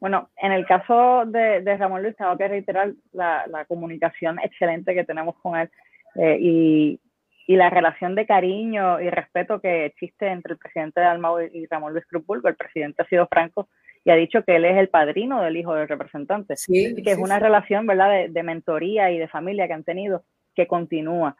Bueno, 0.00 0.30
en 0.36 0.50
el 0.50 0.66
caso 0.66 1.24
de, 1.26 1.60
Ramón 1.76 2.02
Luis, 2.02 2.16
tengo 2.16 2.36
que 2.36 2.48
reiterar 2.48 2.92
la, 3.12 3.46
la, 3.46 3.64
comunicación 3.66 4.40
excelente 4.40 4.94
que 4.94 5.04
tenemos 5.04 5.36
con 5.36 5.56
él 5.56 5.70
eh, 6.16 6.38
y, 6.40 7.00
y 7.50 7.56
la 7.56 7.68
relación 7.68 8.14
de 8.14 8.26
cariño 8.26 9.00
y 9.00 9.10
respeto 9.10 9.60
que 9.60 9.86
existe 9.86 10.28
entre 10.28 10.52
el 10.52 10.58
presidente 10.60 11.00
de 11.00 11.06
Almao 11.06 11.42
y 11.42 11.66
Ramón 11.66 11.92
Luis 11.92 12.06
Cruz 12.06 12.22
El 12.44 12.54
presidente 12.54 13.02
ha 13.02 13.08
sido 13.08 13.26
franco 13.26 13.68
y 14.04 14.12
ha 14.12 14.14
dicho 14.14 14.44
que 14.44 14.54
él 14.54 14.64
es 14.64 14.78
el 14.78 14.88
padrino 14.88 15.42
del 15.42 15.56
hijo 15.56 15.74
del 15.74 15.88
representante. 15.88 16.56
Sí, 16.56 16.94
que 17.02 17.10
es 17.10 17.18
una 17.18 17.40
relación, 17.40 17.88
¿verdad?, 17.88 18.28
de, 18.28 18.42
mentoría 18.44 19.10
y 19.10 19.18
de 19.18 19.26
familia 19.26 19.66
que 19.66 19.72
han 19.72 19.82
tenido 19.82 20.22
que 20.54 20.68
continúa. 20.68 21.36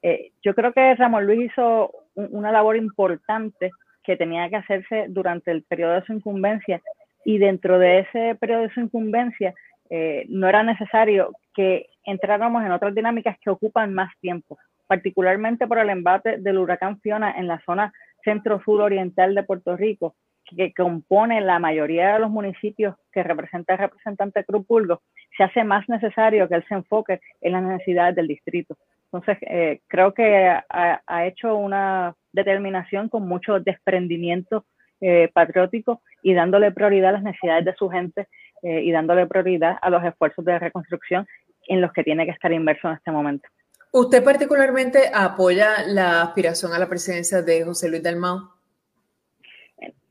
Eh, 0.00 0.30
yo 0.44 0.54
creo 0.54 0.72
que 0.72 0.94
Ramón 0.94 1.26
Luis 1.26 1.50
hizo 1.50 1.90
una 2.14 2.52
labor 2.52 2.76
importante 2.76 3.72
que 4.04 4.16
tenía 4.16 4.48
que 4.50 4.56
hacerse 4.56 5.06
durante 5.08 5.50
el 5.50 5.64
periodo 5.64 5.94
de 5.94 6.04
su 6.04 6.12
incumbencia 6.12 6.80
y 7.24 7.38
dentro 7.38 7.80
de 7.80 7.98
ese 7.98 8.36
periodo 8.36 8.62
de 8.62 8.74
su 8.74 8.78
incumbencia 8.78 9.54
eh, 9.90 10.24
no 10.28 10.48
era 10.48 10.62
necesario 10.62 11.32
que 11.52 11.88
entráramos 12.04 12.64
en 12.64 12.70
otras 12.70 12.94
dinámicas 12.94 13.36
que 13.40 13.50
ocupan 13.50 13.92
más 13.92 14.16
tiempo 14.20 14.56
particularmente 14.88 15.68
por 15.68 15.78
el 15.78 15.90
embate 15.90 16.38
del 16.38 16.58
huracán 16.58 17.00
Fiona 17.00 17.32
en 17.38 17.46
la 17.46 17.60
zona 17.64 17.92
centro-sur 18.24 18.80
oriental 18.80 19.34
de 19.34 19.44
Puerto 19.44 19.76
Rico, 19.76 20.16
que 20.44 20.72
compone 20.72 21.40
la 21.40 21.58
mayoría 21.58 22.14
de 22.14 22.20
los 22.20 22.30
municipios 22.30 22.96
que 23.12 23.22
representa 23.22 23.74
el 23.74 23.80
representante 23.80 24.44
Cruz 24.44 24.66
Burgos, 24.66 25.00
se 25.36 25.44
hace 25.44 25.62
más 25.62 25.88
necesario 25.88 26.48
que 26.48 26.54
él 26.56 26.64
se 26.68 26.74
enfoque 26.74 27.20
en 27.40 27.52
las 27.52 27.62
necesidades 27.62 28.16
del 28.16 28.26
distrito. 28.26 28.76
Entonces, 29.12 29.38
eh, 29.42 29.80
creo 29.86 30.12
que 30.12 30.48
ha, 30.68 31.26
hecho 31.26 31.56
una 31.56 32.14
determinación 32.32 33.08
con 33.08 33.26
mucho 33.26 33.60
desprendimiento 33.60 34.64
eh, 35.00 35.30
patriótico 35.32 36.02
y 36.22 36.34
dándole 36.34 36.72
prioridad 36.72 37.10
a 37.10 37.12
las 37.12 37.22
necesidades 37.22 37.64
de 37.64 37.74
su 37.74 37.88
gente 37.88 38.26
eh, 38.62 38.82
y 38.82 38.90
dándole 38.90 39.26
prioridad 39.26 39.78
a 39.80 39.90
los 39.90 40.04
esfuerzos 40.04 40.44
de 40.44 40.58
reconstrucción 40.58 41.26
en 41.68 41.80
los 41.80 41.92
que 41.92 42.04
tiene 42.04 42.24
que 42.24 42.32
estar 42.32 42.52
inverso 42.52 42.88
en 42.88 42.94
este 42.94 43.10
momento. 43.10 43.48
¿Usted 43.92 44.22
particularmente 44.22 45.10
apoya 45.14 45.86
la 45.86 46.22
aspiración 46.22 46.72
a 46.74 46.78
la 46.78 46.88
presidencia 46.88 47.40
de 47.40 47.64
José 47.64 47.88
Luis 47.88 48.02
Dalmau? 48.02 48.50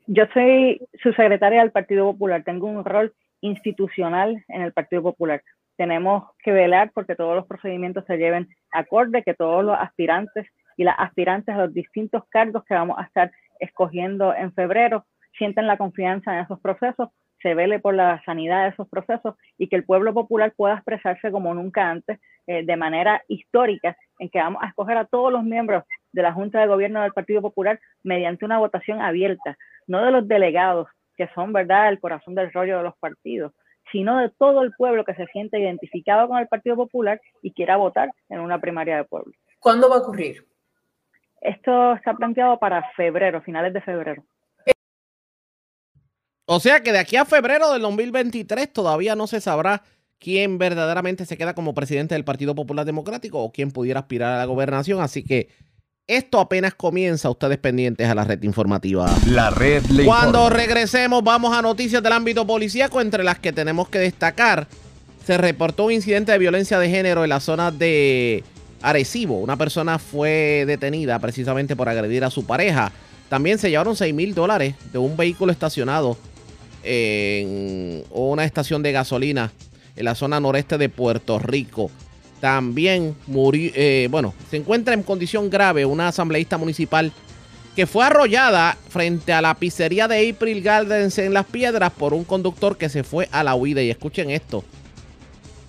Yo 0.08 0.24
soy 0.34 0.82
su 1.04 1.14
secretaria 1.14 1.62
del 1.62 1.72
Partido 1.72 2.12
Popular. 2.12 2.44
Tengo 2.44 2.68
un 2.68 2.84
rol 2.84 3.14
institucional 3.42 4.44
en 4.48 4.62
el 4.64 4.74
Partido 4.74 5.04
Popular. 5.04 5.44
Tenemos 5.76 6.24
que 6.44 6.52
velar 6.52 6.92
porque 6.92 7.16
todos 7.16 7.36
los 7.36 7.46
procedimientos 7.46 8.04
se 8.06 8.18
lleven 8.18 8.48
acorde, 8.72 9.22
que 9.22 9.36
todos 9.36 9.64
los 9.64 9.78
aspirantes 9.78 10.48
y 10.76 10.84
las 10.84 10.96
aspirantes 10.98 11.54
a 11.54 11.60
los 11.60 11.74
distintos 11.74 12.24
cargos 12.30 12.64
que 12.66 12.74
vamos 12.74 12.98
a 12.98 13.04
estar 13.04 13.32
escogiendo 13.60 14.34
en 14.34 14.54
febrero 14.54 15.06
sienten 15.38 15.68
la 15.68 15.78
confianza 15.78 16.34
en 16.34 16.46
esos 16.46 16.60
procesos 16.62 17.10
se 17.42 17.54
vele 17.54 17.80
por 17.80 17.94
la 17.94 18.22
sanidad 18.26 18.64
de 18.64 18.70
esos 18.70 18.88
procesos 18.90 19.36
y 19.58 19.68
que 19.68 19.76
el 19.76 19.86
pueblo 19.86 20.14
popular 20.14 20.54
pueda 20.56 20.76
expresarse 20.76 21.32
como 21.32 21.54
nunca 21.54 21.90
antes 21.90 22.20
eh, 22.48 22.66
de 22.66 22.76
manera 22.76 23.24
histórica 23.28 23.98
en 24.20 24.30
que 24.30 24.40
vamos 24.40 24.62
a 24.64 24.68
escoger 24.68 24.98
a 24.98 25.06
todos 25.06 25.32
los 25.32 25.44
miembros 25.44 25.84
de 26.12 26.22
la 26.22 26.34
Junta 26.34 26.60
de 26.60 26.68
Gobierno 26.68 27.02
del 27.02 27.14
Partido 27.14 27.42
Popular 27.42 27.80
mediante 28.04 28.46
una 28.46 28.58
votación 28.58 29.02
abierta, 29.02 29.58
no 29.86 30.04
de 30.04 30.12
los 30.12 30.28
delegados, 30.28 30.88
que 31.16 31.28
son, 31.36 31.54
¿verdad?, 31.54 31.90
el 31.90 32.00
corazón 32.00 32.36
del 32.36 32.52
rollo 32.52 32.78
de 32.78 32.84
los 32.84 32.98
partidos, 32.98 33.54
sino 33.92 34.18
de 34.18 34.30
todo 34.38 34.64
el 34.64 34.74
pueblo 34.74 35.06
que 35.06 35.16
se 35.16 35.26
siente 35.28 35.60
identificado 35.60 36.28
con 36.28 36.38
el 36.38 36.48
Partido 36.48 36.76
Popular 36.76 37.20
y 37.42 37.54
quiera 37.54 37.78
votar 37.78 38.10
en 38.30 38.40
una 38.40 38.60
primaria 38.60 38.98
de 38.98 39.04
pueblo. 39.06 39.34
¿Cuándo 39.60 39.90
va 39.90 39.98
a 39.98 40.00
ocurrir? 40.00 40.46
Esto 41.42 41.94
está 41.94 42.14
planteado 42.14 42.58
para 42.60 42.90
febrero, 42.96 43.42
finales 43.42 43.74
de 43.74 43.82
febrero. 43.82 44.24
O 46.50 46.62
sea 46.62 46.80
que 46.82 46.94
de 46.94 47.00
aquí 47.00 47.18
a 47.18 47.26
febrero 47.26 47.74
del 47.74 47.82
2023 47.82 48.72
todavía 48.72 49.18
no 49.18 49.28
se 49.28 49.42
sabrá 49.42 49.84
quién 50.18 50.58
verdaderamente 50.58 51.26
se 51.26 51.38
queda 51.38 51.54
como 51.54 51.74
presidente 51.74 52.16
del 52.16 52.24
Partido 52.24 52.56
Popular 52.56 52.86
Democrático 52.86 53.44
o 53.44 53.52
quién 53.52 53.72
pudiera 53.72 54.00
aspirar 54.00 54.32
a 54.32 54.38
la 54.38 54.46
gobernación. 54.46 55.02
Así 55.02 55.24
que 55.24 55.50
esto 56.08 56.40
apenas 56.40 56.74
comienza, 56.74 57.30
ustedes 57.30 57.58
pendientes 57.58 58.08
a 58.08 58.16
la 58.16 58.24
red 58.24 58.42
informativa. 58.44 59.14
La 59.28 59.50
red 59.50 59.84
le 59.88 60.06
Cuando 60.06 60.44
informa. 60.44 60.56
regresemos 60.56 61.22
vamos 61.22 61.54
a 61.54 61.62
noticias 61.62 62.02
del 62.02 62.14
ámbito 62.14 62.48
policíaco, 62.48 63.02
entre 63.02 63.26
las 63.26 63.40
que 63.40 63.52
tenemos 63.52 63.90
que 63.90 64.00
destacar. 64.00 64.70
Se 65.26 65.38
reportó 65.38 65.84
un 65.84 65.92
incidente 65.92 66.32
de 66.32 66.38
violencia 66.38 66.80
de 66.80 66.90
género 66.90 67.26
en 67.26 67.30
la 67.30 67.42
zona 67.42 67.72
de 67.72 68.46
Arecibo. 68.82 69.38
Una 69.38 69.58
persona 69.58 70.00
fue 70.00 70.64
detenida 70.66 71.20
precisamente 71.20 71.76
por 71.76 71.90
agredir 71.90 72.24
a 72.24 72.30
su 72.30 72.46
pareja. 72.46 72.94
También 73.28 73.60
se 73.60 73.70
llevaron 73.70 73.98
6 73.98 74.14
mil 74.14 74.34
dólares 74.34 74.76
de 74.94 75.00
un 75.00 75.18
vehículo 75.18 75.52
estacionado 75.52 76.18
en 76.84 78.04
una 78.12 78.46
estación 78.46 78.84
de 78.84 78.92
gasolina 78.92 79.52
en 79.96 80.06
la 80.06 80.16
zona 80.16 80.40
noreste 80.40 80.78
de 80.78 80.90
Puerto 80.90 81.40
Rico. 81.40 81.92
También 82.40 83.16
murió, 83.26 83.72
eh, 83.74 84.08
bueno, 84.12 84.34
se 84.50 84.58
encuentra 84.58 84.94
en 84.94 85.04
condición 85.04 85.50
grave 85.50 85.86
una 85.86 86.10
asambleísta 86.10 86.58
municipal 86.58 87.12
que 87.76 87.88
fue 87.88 88.06
arrollada 88.06 88.78
frente 88.90 89.34
a 89.34 89.42
la 89.42 89.54
pizzería 89.56 90.08
de 90.08 90.30
April 90.30 90.62
Gardens 90.62 91.18
en 91.20 91.34
Las 91.34 91.46
Piedras 91.46 91.92
por 91.92 92.14
un 92.14 92.24
conductor 92.24 92.78
que 92.78 92.90
se 92.90 93.04
fue 93.04 93.28
a 93.32 93.44
la 93.44 93.56
huida. 93.56 93.84
Y 93.84 93.90
escuchen 93.90 94.32
esto. 94.32 94.64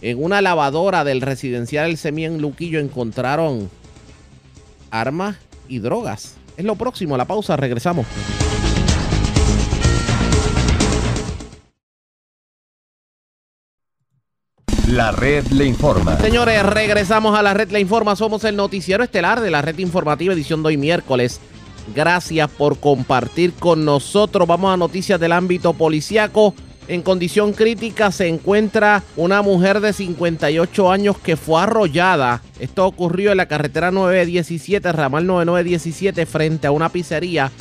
En 0.00 0.22
una 0.22 0.40
lavadora 0.40 1.04
del 1.04 1.20
residencial 1.20 1.90
El 1.90 1.98
Semien 1.98 2.40
Luquillo 2.40 2.80
encontraron 2.80 3.68
armas 4.90 5.36
y 5.68 5.80
drogas. 5.80 6.36
Es 6.56 6.64
lo 6.64 6.76
próximo, 6.76 7.16
la 7.16 7.26
pausa, 7.26 7.56
regresamos. 7.56 8.06
La 14.88 15.12
red 15.12 15.46
le 15.48 15.66
informa. 15.66 16.18
Señores, 16.18 16.62
regresamos 16.62 17.38
a 17.38 17.42
la 17.42 17.52
red 17.52 17.70
le 17.70 17.78
informa. 17.78 18.16
Somos 18.16 18.42
el 18.44 18.56
noticiero 18.56 19.04
estelar 19.04 19.38
de 19.42 19.50
la 19.50 19.60
red 19.60 19.78
informativa 19.80 20.32
edición 20.32 20.62
de 20.62 20.68
hoy 20.68 20.76
miércoles. 20.78 21.40
Gracias 21.94 22.48
por 22.50 22.78
compartir 22.78 23.52
con 23.52 23.84
nosotros. 23.84 24.48
Vamos 24.48 24.72
a 24.72 24.78
noticias 24.78 25.20
del 25.20 25.32
ámbito 25.32 25.74
policiaco. 25.74 26.54
En 26.86 27.02
condición 27.02 27.52
crítica 27.52 28.10
se 28.10 28.28
encuentra 28.28 29.02
una 29.16 29.42
mujer 29.42 29.80
de 29.80 29.92
58 29.92 30.90
años 30.90 31.18
que 31.18 31.36
fue 31.36 31.60
arrollada. 31.60 32.40
Esto 32.58 32.86
ocurrió 32.86 33.32
en 33.32 33.36
la 33.36 33.46
carretera 33.46 33.90
917, 33.90 34.90
ramal 34.92 35.26
9917, 35.26 36.24
frente 36.24 36.66
a 36.66 36.70
una 36.70 36.88
pizzería 36.88 37.52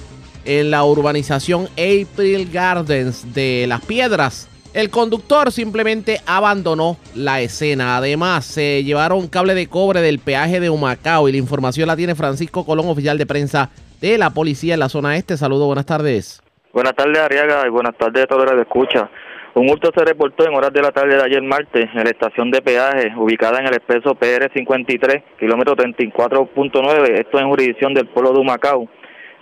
en 0.45 0.71
la 0.71 0.86
urbanización 0.86 1.67
April 1.73 2.49
Gardens 2.53 3.34
de 3.34 3.65
Las 3.67 3.82
Piedras. 3.82 4.47
El 4.78 4.91
conductor 4.91 5.51
simplemente 5.51 6.17
abandonó 6.28 6.97
la 7.15 7.41
escena. 7.41 7.97
Además, 7.97 8.45
se 8.45 8.84
llevaron 8.84 9.28
cable 9.28 9.55
de 9.55 9.67
cobre 9.67 10.01
del 10.01 10.19
peaje 10.19 10.59
de 10.59 10.69
Humacao 10.69 11.28
y 11.28 11.32
la 11.32 11.39
información 11.39 11.88
la 11.88 11.95
tiene 11.95 12.13
Francisco 12.13 12.63
Colón, 12.63 12.86
oficial 12.88 13.17
de 13.17 13.25
prensa 13.25 13.71
de 13.99 14.19
la 14.19 14.30
policía 14.30 14.75
en 14.75 14.82
la 14.82 14.88
zona 14.88 15.17
este. 15.17 15.36
Saludos, 15.36 15.65
buenas 15.65 15.88
tardes. 15.88 16.43
Buenas 16.71 16.93
tardes, 16.93 17.17
Ariaga, 17.17 17.65
y 17.65 17.71
buenas 17.71 17.97
tardes 17.97 18.25
a 18.25 18.28
todos 18.28 18.43
los 18.43 18.53
que 18.53 18.61
escucha. 18.61 19.09
Un 19.55 19.67
hurto 19.67 19.89
se 19.97 20.05
reportó 20.05 20.45
en 20.45 20.53
horas 20.53 20.71
de 20.71 20.84
la 20.84 20.91
tarde 20.91 21.15
de 21.15 21.23
ayer 21.23 21.41
martes 21.41 21.89
en 21.91 22.03
la 22.03 22.11
estación 22.11 22.51
de 22.51 22.61
peaje 22.61 23.15
ubicada 23.17 23.57
en 23.57 23.65
el 23.65 23.73
expreso 23.73 24.13
PR53, 24.13 25.23
kilómetro 25.39 25.75
34.9, 25.75 27.19
esto 27.19 27.39
en 27.39 27.49
jurisdicción 27.49 27.95
del 27.95 28.09
pueblo 28.09 28.32
de 28.32 28.41
Humacao. 28.41 28.88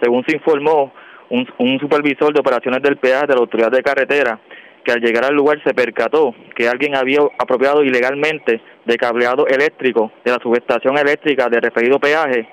Según 0.01 0.23
se 0.25 0.37
informó, 0.37 0.93
un, 1.29 1.45
un 1.57 1.77
supervisor 1.77 2.33
de 2.33 2.39
operaciones 2.39 2.81
del 2.81 2.95
peaje 2.95 3.27
de 3.27 3.33
la 3.33 3.41
autoridad 3.41 3.71
de 3.71 3.83
carretera 3.83 4.39
que 4.85 4.91
al 4.91 5.01
llegar 5.01 5.25
al 5.25 5.35
lugar 5.35 5.61
se 5.63 5.73
percató 5.73 6.33
que 6.55 6.69
alguien 6.69 6.95
había 6.95 7.19
apropiado 7.37 7.83
ilegalmente 7.83 8.61
de 8.85 8.97
cableado 8.97 9.47
eléctrico 9.47 10.11
de 10.23 10.31
la 10.31 10.37
subestación 10.41 10.97
eléctrica 10.97 11.49
de 11.49 11.59
referido 11.59 11.99
peaje. 11.99 12.47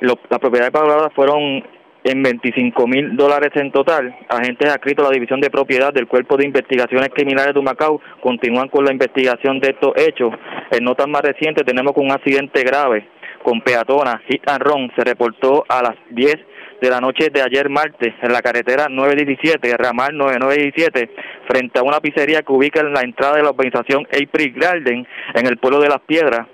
las 0.00 0.38
propiedades 0.38 0.70
pagadas 0.70 1.12
fueron 1.14 1.64
en 2.04 2.22
25 2.22 2.86
mil 2.86 3.16
dólares 3.16 3.50
en 3.54 3.72
total. 3.72 4.14
Agentes 4.28 4.70
adscritos 4.70 5.06
a 5.06 5.08
la 5.08 5.14
División 5.14 5.40
de 5.40 5.50
Propiedad 5.50 5.92
del 5.92 6.06
Cuerpo 6.06 6.36
de 6.36 6.46
Investigaciones 6.46 7.08
Criminales 7.14 7.54
de 7.54 7.62
Macao 7.62 8.00
continúan 8.20 8.68
con 8.68 8.84
la 8.84 8.92
investigación 8.92 9.58
de 9.58 9.70
estos 9.70 9.92
hechos. 9.96 10.32
En 10.70 10.84
notas 10.84 11.08
más 11.08 11.22
recientes 11.22 11.64
tenemos 11.64 11.94
un 11.96 12.12
accidente 12.12 12.62
grave 12.62 13.08
con 13.42 13.60
peatona 13.62 14.20
hit 14.28 14.48
and 14.48 14.62
run. 14.62 14.92
Se 14.96 15.02
reportó 15.02 15.64
a 15.68 15.82
las 15.82 15.96
10 16.10 16.36
de 16.80 16.90
la 16.90 17.00
noche 17.00 17.30
de 17.30 17.42
ayer 17.42 17.68
martes 17.68 18.14
en 18.22 18.32
la 18.32 18.42
carretera 18.42 18.88
917, 18.88 19.76
ramal 19.76 20.16
9917, 20.16 21.10
frente 21.48 21.78
a 21.78 21.82
una 21.82 22.00
pizzería 22.00 22.42
que 22.42 22.52
ubica 22.52 22.80
en 22.80 22.92
la 22.92 23.02
entrada 23.02 23.36
de 23.36 23.42
la 23.42 23.50
urbanización 23.50 24.06
April 24.06 24.52
Garden 24.54 25.06
en 25.34 25.46
el 25.46 25.58
pueblo 25.58 25.80
de 25.80 25.88
Las 25.88 26.00
Piedras. 26.00 26.46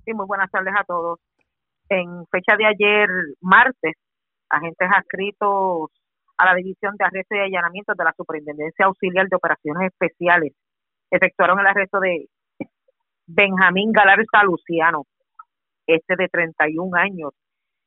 Sí, 0.04 0.12
muy 0.12 0.26
buenas 0.26 0.50
tardes 0.50 0.74
a 0.76 0.84
todos. 0.84 1.20
En 1.88 2.26
fecha 2.26 2.56
de 2.56 2.66
ayer, 2.66 3.08
martes, 3.40 3.94
agentes 4.48 4.88
adscritos 4.90 5.90
a 6.36 6.46
la 6.46 6.54
División 6.54 6.96
de 6.98 7.04
Arresto 7.04 7.34
y 7.36 7.40
Allanamientos 7.40 7.96
de 7.96 8.04
la 8.04 8.14
Superintendencia 8.16 8.86
Auxiliar 8.86 9.28
de 9.28 9.36
Operaciones 9.36 9.92
Especiales 9.92 10.52
efectuaron 11.10 11.58
el 11.60 11.66
arresto 11.66 12.00
de 12.00 12.28
Benjamín 13.32 13.92
Galarza 13.92 14.42
Luciano, 14.42 15.06
este 15.86 16.16
de 16.16 16.28
31 16.28 16.96
años, 16.96 17.30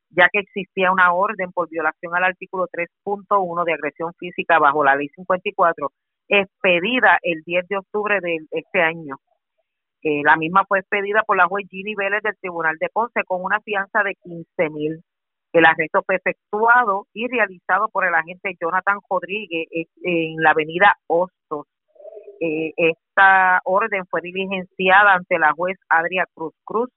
ya 0.08 0.28
que 0.32 0.38
existía 0.38 0.90
una 0.90 1.12
orden 1.12 1.52
por 1.52 1.68
violación 1.68 2.16
al 2.16 2.24
artículo 2.24 2.66
3.1 2.72 3.64
de 3.64 3.74
agresión 3.74 4.14
física 4.18 4.58
bajo 4.58 4.82
la 4.82 4.96
ley 4.96 5.08
54, 5.08 5.92
expedida 6.28 7.18
el 7.20 7.42
10 7.44 7.68
de 7.68 7.76
octubre 7.76 8.20
de 8.22 8.38
este 8.52 8.80
año. 8.80 9.16
Eh, 10.02 10.22
la 10.24 10.36
misma 10.36 10.64
fue 10.66 10.78
expedida 10.78 11.22
por 11.26 11.36
la 11.36 11.46
juez 11.46 11.66
Ginny 11.68 11.94
Vélez 11.94 12.22
del 12.22 12.38
Tribunal 12.38 12.76
de 12.80 12.88
Ponce 12.90 13.22
con 13.24 13.44
una 13.44 13.60
fianza 13.60 14.02
de 14.02 14.14
15 14.14 14.70
mil. 14.70 15.02
El 15.52 15.66
arresto 15.66 16.02
fue 16.06 16.16
efectuado 16.16 17.06
y 17.12 17.28
realizado 17.28 17.88
por 17.88 18.06
el 18.06 18.14
agente 18.14 18.56
Jonathan 18.58 18.98
Rodríguez 19.10 19.66
en 20.02 20.36
la 20.42 20.52
avenida 20.52 20.96
Hostos. 21.06 21.66
Eh, 22.40 22.72
esta 22.76 23.60
orden 23.64 24.04
fue 24.10 24.20
diligenciada 24.20 25.14
ante 25.14 25.38
la 25.38 25.52
juez 25.52 25.78
Adria 25.88 26.26
Cruz 26.34 26.54
Cruz 26.64 26.90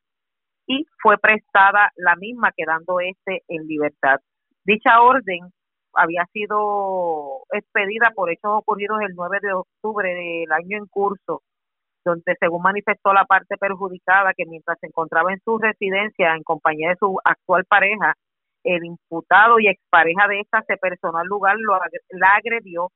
y 0.68 0.86
fue 1.02 1.18
prestada 1.18 1.92
la 1.96 2.16
misma 2.16 2.52
quedando 2.56 3.00
este 3.00 3.44
en 3.48 3.68
libertad. 3.68 4.20
Dicha 4.66 5.02
orden 5.02 5.52
había 5.94 6.26
sido 6.34 7.44
expedida 7.52 8.12
por 8.16 8.32
hechos 8.32 8.52
ocurridos 8.54 9.00
el 9.02 9.16
9 9.16 9.40
de 9.42 9.54
octubre 9.54 10.14
del 10.14 10.52
año 10.52 10.78
en 10.78 10.86
curso, 10.88 11.42
donde 12.06 12.36
según 12.40 12.62
manifestó 12.62 13.14
la 13.14 13.26
parte 13.26 13.58
perjudicada 13.58 14.34
que 14.36 14.46
mientras 14.46 14.78
se 14.80 14.88
encontraba 14.88 15.32
en 15.34 15.40
su 15.44 15.58
residencia 15.58 16.36
en 16.36 16.44
compañía 16.44 16.90
de 16.90 16.98
su 17.00 17.18
actual 17.24 17.66
pareja, 17.66 18.16
el 18.64 18.84
imputado 18.86 19.60
y 19.60 19.70
expareja 19.70 20.28
de 20.28 20.42
esta 20.42 20.62
se 20.64 20.78
personó 20.78 21.20
al 21.20 21.28
lugar, 21.28 21.56
lo, 21.58 21.74
la 22.10 22.36
agredió 22.36 22.92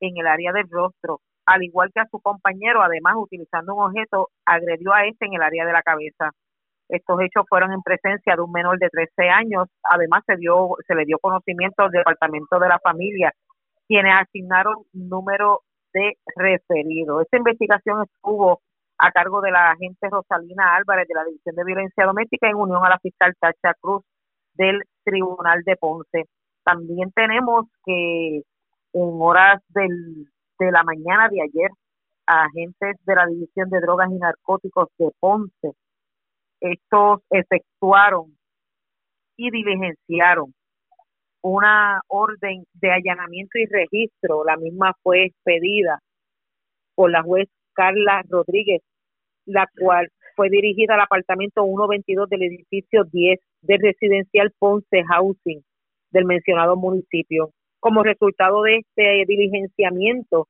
en 0.00 0.16
el 0.16 0.26
área 0.26 0.52
del 0.52 0.68
rostro 0.70 1.20
al 1.46 1.62
igual 1.62 1.90
que 1.92 2.00
a 2.00 2.08
su 2.10 2.20
compañero, 2.20 2.82
además 2.82 3.14
utilizando 3.16 3.74
un 3.74 3.84
objeto, 3.84 4.28
agredió 4.44 4.92
a 4.92 5.06
este 5.06 5.26
en 5.26 5.34
el 5.34 5.42
área 5.42 5.66
de 5.66 5.72
la 5.72 5.82
cabeza. 5.82 6.30
Estos 6.88 7.20
hechos 7.20 7.44
fueron 7.48 7.72
en 7.72 7.82
presencia 7.82 8.34
de 8.34 8.42
un 8.42 8.52
menor 8.52 8.78
de 8.78 8.88
13 8.88 9.28
años. 9.28 9.68
Además, 9.84 10.22
se 10.26 10.36
dio 10.36 10.76
se 10.86 10.94
le 10.94 11.04
dio 11.04 11.18
conocimiento 11.18 11.84
al 11.84 11.90
Departamento 11.90 12.58
de 12.58 12.68
la 12.68 12.78
Familia, 12.80 13.32
quienes 13.86 14.12
asignaron 14.20 14.74
número 14.92 15.62
de 15.92 16.14
referidos. 16.36 17.22
Esta 17.22 17.38
investigación 17.38 18.02
estuvo 18.02 18.60
a 18.98 19.10
cargo 19.12 19.40
de 19.40 19.50
la 19.50 19.70
agente 19.70 20.08
Rosalina 20.10 20.76
Álvarez 20.76 21.08
de 21.08 21.14
la 21.14 21.24
División 21.24 21.54
de 21.56 21.64
Violencia 21.64 22.04
Doméstica 22.06 22.48
en 22.48 22.56
unión 22.56 22.84
a 22.84 22.90
la 22.90 22.98
fiscal 22.98 23.34
Tacha 23.40 23.74
Cruz 23.80 24.02
del 24.54 24.82
Tribunal 25.04 25.62
de 25.64 25.76
Ponce. 25.76 26.24
También 26.64 27.10
tenemos 27.12 27.66
que 27.84 28.42
en 28.92 29.18
horas 29.20 29.62
del, 29.68 30.26
de 30.60 30.70
la 30.70 30.84
mañana 30.84 31.28
de 31.28 31.42
ayer, 31.42 31.70
agentes 32.26 32.96
de 33.04 33.14
la 33.14 33.26
División 33.26 33.70
de 33.70 33.80
Drogas 33.80 34.10
y 34.10 34.18
Narcóticos 34.18 34.88
de 34.98 35.10
Ponce, 35.18 35.72
estos 36.60 37.20
efectuaron 37.30 38.36
y 39.36 39.50
diligenciaron 39.50 40.54
una 41.42 42.02
orden 42.08 42.64
de 42.74 42.90
allanamiento 42.92 43.58
y 43.58 43.66
registro. 43.66 44.44
La 44.44 44.56
misma 44.58 44.92
fue 45.02 45.24
expedida 45.24 46.00
por 46.94 47.10
la 47.10 47.22
juez 47.22 47.48
Carla 47.72 48.22
Rodríguez, 48.28 48.82
la 49.46 49.66
cual 49.78 50.10
fue 50.36 50.50
dirigida 50.50 50.94
al 50.94 51.00
apartamento 51.00 51.64
122 51.64 52.28
del 52.28 52.42
edificio 52.42 53.04
10 53.04 53.40
del 53.62 53.80
residencial 53.80 54.52
Ponce 54.58 55.02
Housing 55.04 55.62
del 56.10 56.26
mencionado 56.26 56.76
municipio. 56.76 57.50
Como 57.80 58.02
resultado 58.02 58.62
de 58.62 58.78
este 58.78 59.24
diligenciamiento, 59.26 60.48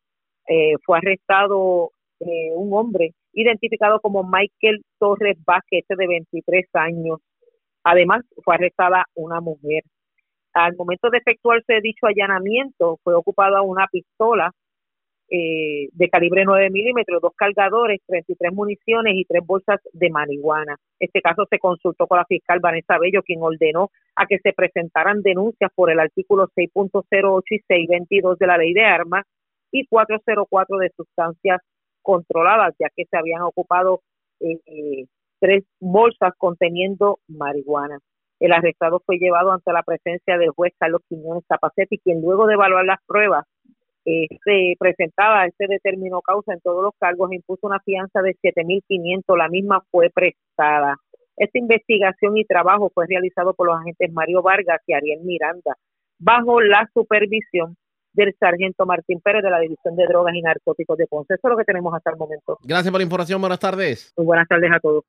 eh, 0.49 0.75
fue 0.85 0.99
arrestado 0.99 1.93
eh, 2.21 2.51
un 2.55 2.75
hombre 2.75 3.15
identificado 3.33 4.01
como 4.01 4.25
Michael 4.25 4.83
Torres 4.99 5.39
Vázquez, 5.47 5.85
de 5.89 6.07
23 6.07 6.67
años. 6.75 7.21
Además, 7.85 8.23
fue 8.45 8.57
arrestada 8.57 9.05
una 9.15 9.41
mujer. 9.41 9.85
Al 10.53 10.75
momento 10.77 11.09
de 11.11 11.19
efectuarse 11.19 11.81
dicho 11.81 12.07
allanamiento, 12.07 12.99
fue 13.05 13.15
ocupada 13.15 13.63
una 13.63 13.87
pistola 13.87 14.51
eh, 15.31 15.89
de 15.93 16.09
calibre 16.09 16.45
9 16.45 16.71
milímetros, 16.71 17.23
dos 17.23 17.33
cargadores, 17.37 18.01
33 18.07 18.53
municiones 18.53 19.15
y 19.15 19.25
tres 19.25 19.47
bolsas 19.47 19.81
de 19.93 20.11
marihuana. 20.11 20.77
Este 20.99 21.21
caso 21.21 21.47
se 21.49 21.61
consultó 21.61 22.09
con 22.09 22.19
la 22.19 22.25
fiscal 22.25 22.59
Vanessa 22.61 22.99
Bello, 22.99 23.23
quien 23.23 23.41
ordenó 23.41 23.91
a 24.17 24.27
que 24.27 24.39
se 24.41 24.53
presentaran 24.53 25.23
denuncias 25.23 25.71
por 25.75 25.91
el 25.91 26.01
artículo 26.01 26.49
6.08 26.57 27.43
y 27.51 27.61
6.22 27.61 28.39
de 28.39 28.47
la 28.47 28.59
ley 28.59 28.73
de 28.73 28.85
armas 28.85 29.25
y 29.71 29.87
404 29.87 30.79
de 30.79 30.91
sustancias 30.97 31.61
controladas, 32.03 32.75
ya 32.81 32.89
que 32.97 33.05
se 33.05 33.17
habían 33.17 33.43
ocupado 33.43 34.01
eh, 34.41 35.05
tres 35.39 35.65
bolsas 35.79 36.33
conteniendo 36.39 37.21
marihuana. 37.29 37.99
El 38.41 38.53
arrestado 38.53 39.01
fue 39.07 39.19
llevado 39.19 39.53
ante 39.53 39.73
la 39.73 39.83
presencia 39.83 40.39
del 40.39 40.51
juez 40.51 40.73
Carlos 40.79 41.03
Quiñones 41.09 41.45
Zapacetti, 41.47 41.99
quien 41.99 42.21
luego 42.21 42.47
de 42.47 42.55
evaluar 42.55 42.85
las 42.85 42.99
pruebas 43.07 43.45
eh, 44.11 44.27
se 44.45 44.75
presentaba, 44.79 45.47
este 45.47 45.67
determinó 45.69 46.21
causa 46.21 46.53
en 46.53 46.61
todos 46.61 46.83
los 46.83 46.93
cargos 46.99 47.31
e 47.31 47.37
impuso 47.37 47.67
una 47.67 47.81
fianza 47.81 48.23
de 48.23 48.37
7.500, 48.43 49.37
la 49.37 49.49
misma 49.49 49.83
fue 49.91 50.11
prestada. 50.11 50.97
Esta 51.37 51.59
investigación 51.59 52.37
y 52.37 52.45
trabajo 52.45 52.91
fue 52.93 53.07
realizado 53.09 53.55
por 53.55 53.69
los 53.69 53.81
agentes 53.81 54.13
Mario 54.13 54.43
Vargas 54.43 54.81
y 54.87 54.93
Ariel 54.93 55.21
Miranda, 55.23 55.77
bajo 56.19 56.61
la 56.61 56.89
supervisión 56.93 57.77
del 58.13 58.35
sargento 58.39 58.85
Martín 58.87 59.21
Pérez 59.21 59.43
de 59.43 59.51
la 59.51 59.61
División 59.61 59.97
de 59.97 60.07
Drogas 60.07 60.35
y 60.35 60.43
Narcóticos 60.43 60.99
de 60.99 61.07
Ponce. 61.07 61.35
Eso 61.35 61.49
es 61.49 61.51
lo 61.51 61.57
que 61.57 61.65
tenemos 61.65 61.95
hasta 61.95 62.11
el 62.11 62.17
momento. 62.17 62.59
Gracias 62.63 62.91
por 62.91 63.01
la 63.01 63.05
información. 63.05 63.41
Buenas 63.41 63.61
tardes. 63.61 64.13
Muy 64.17 64.27
buenas 64.27 64.49
tardes 64.49 64.71
a 64.73 64.81
todos. 64.81 65.05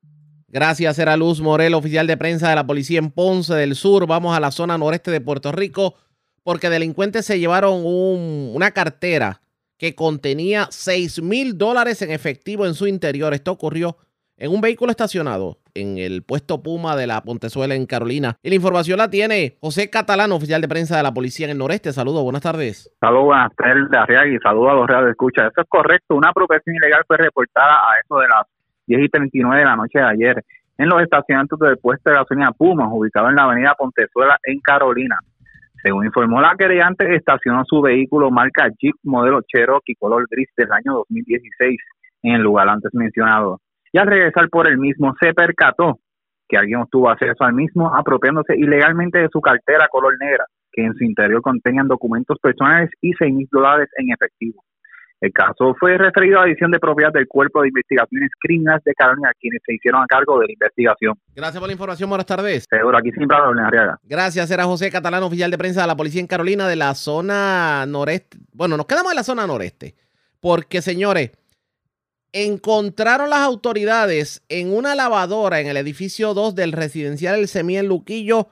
Gracias, 0.48 0.98
era 0.98 1.16
Luz 1.16 1.40
Morel, 1.40 1.74
oficial 1.74 2.06
de 2.06 2.16
prensa 2.16 2.50
de 2.50 2.56
la 2.56 2.66
policía 2.66 2.98
en 2.98 3.10
Ponce 3.10 3.54
del 3.54 3.74
Sur. 3.74 4.06
Vamos 4.06 4.36
a 4.36 4.40
la 4.40 4.50
zona 4.50 4.76
noreste 4.76 5.10
de 5.10 5.20
Puerto 5.20 5.50
Rico 5.50 5.94
porque 6.42 6.70
delincuentes 6.70 7.26
se 7.26 7.38
llevaron 7.38 7.82
una 7.84 8.70
cartera 8.70 9.40
que 9.78 9.94
contenía 9.94 10.68
6 10.70 11.22
mil 11.22 11.58
dólares 11.58 12.02
en 12.02 12.10
efectivo 12.10 12.66
en 12.66 12.74
su 12.74 12.86
interior. 12.86 13.34
Esto 13.34 13.52
ocurrió 13.52 13.96
en 14.36 14.52
un 14.52 14.60
vehículo 14.60 14.90
estacionado 14.90 15.58
en 15.74 15.98
el 15.98 16.22
puesto 16.22 16.62
Puma 16.62 16.96
de 16.96 17.06
la 17.06 17.22
Pontezuela 17.22 17.74
en 17.74 17.86
Carolina. 17.86 18.36
Y 18.42 18.50
la 18.50 18.56
información 18.56 18.98
la 18.98 19.10
tiene 19.10 19.56
José 19.60 19.90
Catalán, 19.90 20.32
oficial 20.32 20.60
de 20.60 20.68
prensa 20.68 20.96
de 20.96 21.02
la 21.02 21.14
policía 21.14 21.46
en 21.46 21.52
el 21.52 21.58
noreste. 21.58 21.92
Saludos, 21.92 22.22
buenas 22.22 22.42
tardes. 22.42 22.92
Saludos, 23.00 23.24
buenas 23.24 23.52
tardes, 23.56 24.34
y 24.34 24.38
saludos 24.38 24.70
a 24.70 24.74
los 24.74 24.86
reales 24.86 25.10
escucha. 25.10 25.46
Eso 25.46 25.62
es 25.62 25.68
correcto. 25.68 26.14
Una 26.14 26.30
apropiación 26.30 26.76
ilegal 26.76 27.02
fue 27.06 27.16
reportada 27.16 27.72
a 27.72 28.00
eso 28.02 28.18
de 28.18 28.28
las 28.28 28.46
10 28.86 29.04
y 29.04 29.08
39 29.08 29.58
de 29.60 29.64
la 29.64 29.76
noche 29.76 29.98
de 29.98 30.04
ayer 30.04 30.44
en 30.78 30.88
los 30.88 31.02
estacionamientos 31.02 31.58
del 31.60 31.78
puesto 31.78 32.10
de 32.10 32.16
gasolina 32.16 32.52
Puma, 32.52 32.92
ubicado 32.92 33.28
en 33.28 33.36
la 33.36 33.44
avenida 33.44 33.74
Pontezuela 33.76 34.38
en 34.44 34.60
Carolina. 34.60 35.18
Según 35.82 36.06
informó 36.06 36.40
la 36.40 36.54
querellante, 36.56 37.14
estacionó 37.16 37.64
su 37.64 37.80
vehículo 37.80 38.30
marca 38.30 38.68
Jeep 38.78 38.94
modelo 39.02 39.40
Cherokee 39.42 39.96
color 39.96 40.26
gris 40.30 40.48
del 40.56 40.70
año 40.70 40.94
2016 41.10 41.80
en 42.22 42.34
el 42.34 42.42
lugar 42.42 42.68
antes 42.68 42.94
mencionado. 42.94 43.60
Y 43.92 43.98
al 43.98 44.06
regresar 44.06 44.48
por 44.48 44.68
el 44.68 44.78
mismo, 44.78 45.12
se 45.20 45.34
percató 45.34 45.98
que 46.48 46.56
alguien 46.56 46.80
obtuvo 46.80 47.10
acceso 47.10 47.42
al 47.44 47.54
mismo 47.54 47.92
apropiándose 47.94 48.54
ilegalmente 48.56 49.18
de 49.18 49.28
su 49.32 49.40
cartera 49.40 49.88
color 49.88 50.16
negra, 50.20 50.44
que 50.70 50.84
en 50.84 50.94
su 50.94 51.04
interior 51.04 51.42
contenían 51.42 51.88
documentos 51.88 52.38
personales 52.38 52.90
y 53.00 53.12
seis 53.14 53.34
mil 53.34 53.48
dólares 53.50 53.88
en 53.96 54.12
efectivo. 54.12 54.62
El 55.22 55.32
caso 55.32 55.76
fue 55.78 55.96
referido 55.96 56.40
a 56.40 56.42
la 56.42 56.48
edición 56.48 56.72
de 56.72 56.80
propiedad 56.80 57.12
del 57.12 57.28
Cuerpo 57.28 57.62
de 57.62 57.68
Investigaciones 57.68 58.28
Criminales 58.40 58.82
de 58.82 58.92
Carolina, 58.92 59.30
quienes 59.38 59.60
se 59.64 59.72
hicieron 59.72 60.02
a 60.02 60.06
cargo 60.08 60.40
de 60.40 60.46
la 60.46 60.52
investigación. 60.52 61.14
Gracias 61.36 61.60
por 61.60 61.68
la 61.68 61.72
información, 61.74 62.08
buenas 62.10 62.26
tardes. 62.26 62.66
Seguro, 62.68 62.98
aquí 62.98 63.12
siempre 63.12 63.36
habla 63.36 63.68
Arriaga. 63.68 64.00
Gracias, 64.02 64.50
era 64.50 64.64
José 64.64 64.90
Catalán, 64.90 65.22
oficial 65.22 65.48
de 65.52 65.58
prensa 65.58 65.82
de 65.82 65.86
la 65.86 65.96
Policía 65.96 66.20
en 66.20 66.26
Carolina 66.26 66.66
de 66.66 66.74
la 66.74 66.96
zona 66.96 67.86
noreste. 67.86 68.36
Bueno, 68.52 68.76
nos 68.76 68.86
quedamos 68.86 69.12
en 69.12 69.16
la 69.16 69.22
zona 69.22 69.46
noreste, 69.46 69.94
porque 70.40 70.82
señores, 70.82 71.30
encontraron 72.32 73.30
las 73.30 73.42
autoridades 73.42 74.42
en 74.48 74.74
una 74.74 74.96
lavadora 74.96 75.60
en 75.60 75.68
el 75.68 75.76
edificio 75.76 76.34
2 76.34 76.56
del 76.56 76.72
residencial 76.72 77.38
El 77.38 77.46
Semí 77.46 77.76
en 77.76 77.86
Luquillo 77.86 78.48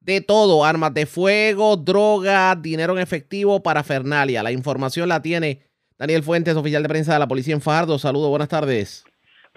de 0.00 0.20
todo, 0.20 0.66
armas 0.66 0.92
de 0.92 1.06
fuego, 1.06 1.78
droga, 1.78 2.54
dinero 2.54 2.92
en 2.92 2.98
efectivo, 2.98 3.62
para 3.62 3.82
Fernalia. 3.82 4.42
La 4.42 4.52
información 4.52 5.08
la 5.08 5.22
tiene 5.22 5.71
Daniel 6.02 6.24
Fuentes, 6.24 6.56
oficial 6.56 6.82
de 6.82 6.88
prensa 6.88 7.12
de 7.12 7.20
la 7.20 7.28
Policía 7.28 7.54
en 7.54 7.60
Fajardo. 7.60 7.96
Saludos, 7.96 8.28
buenas 8.28 8.48
tardes. 8.48 9.04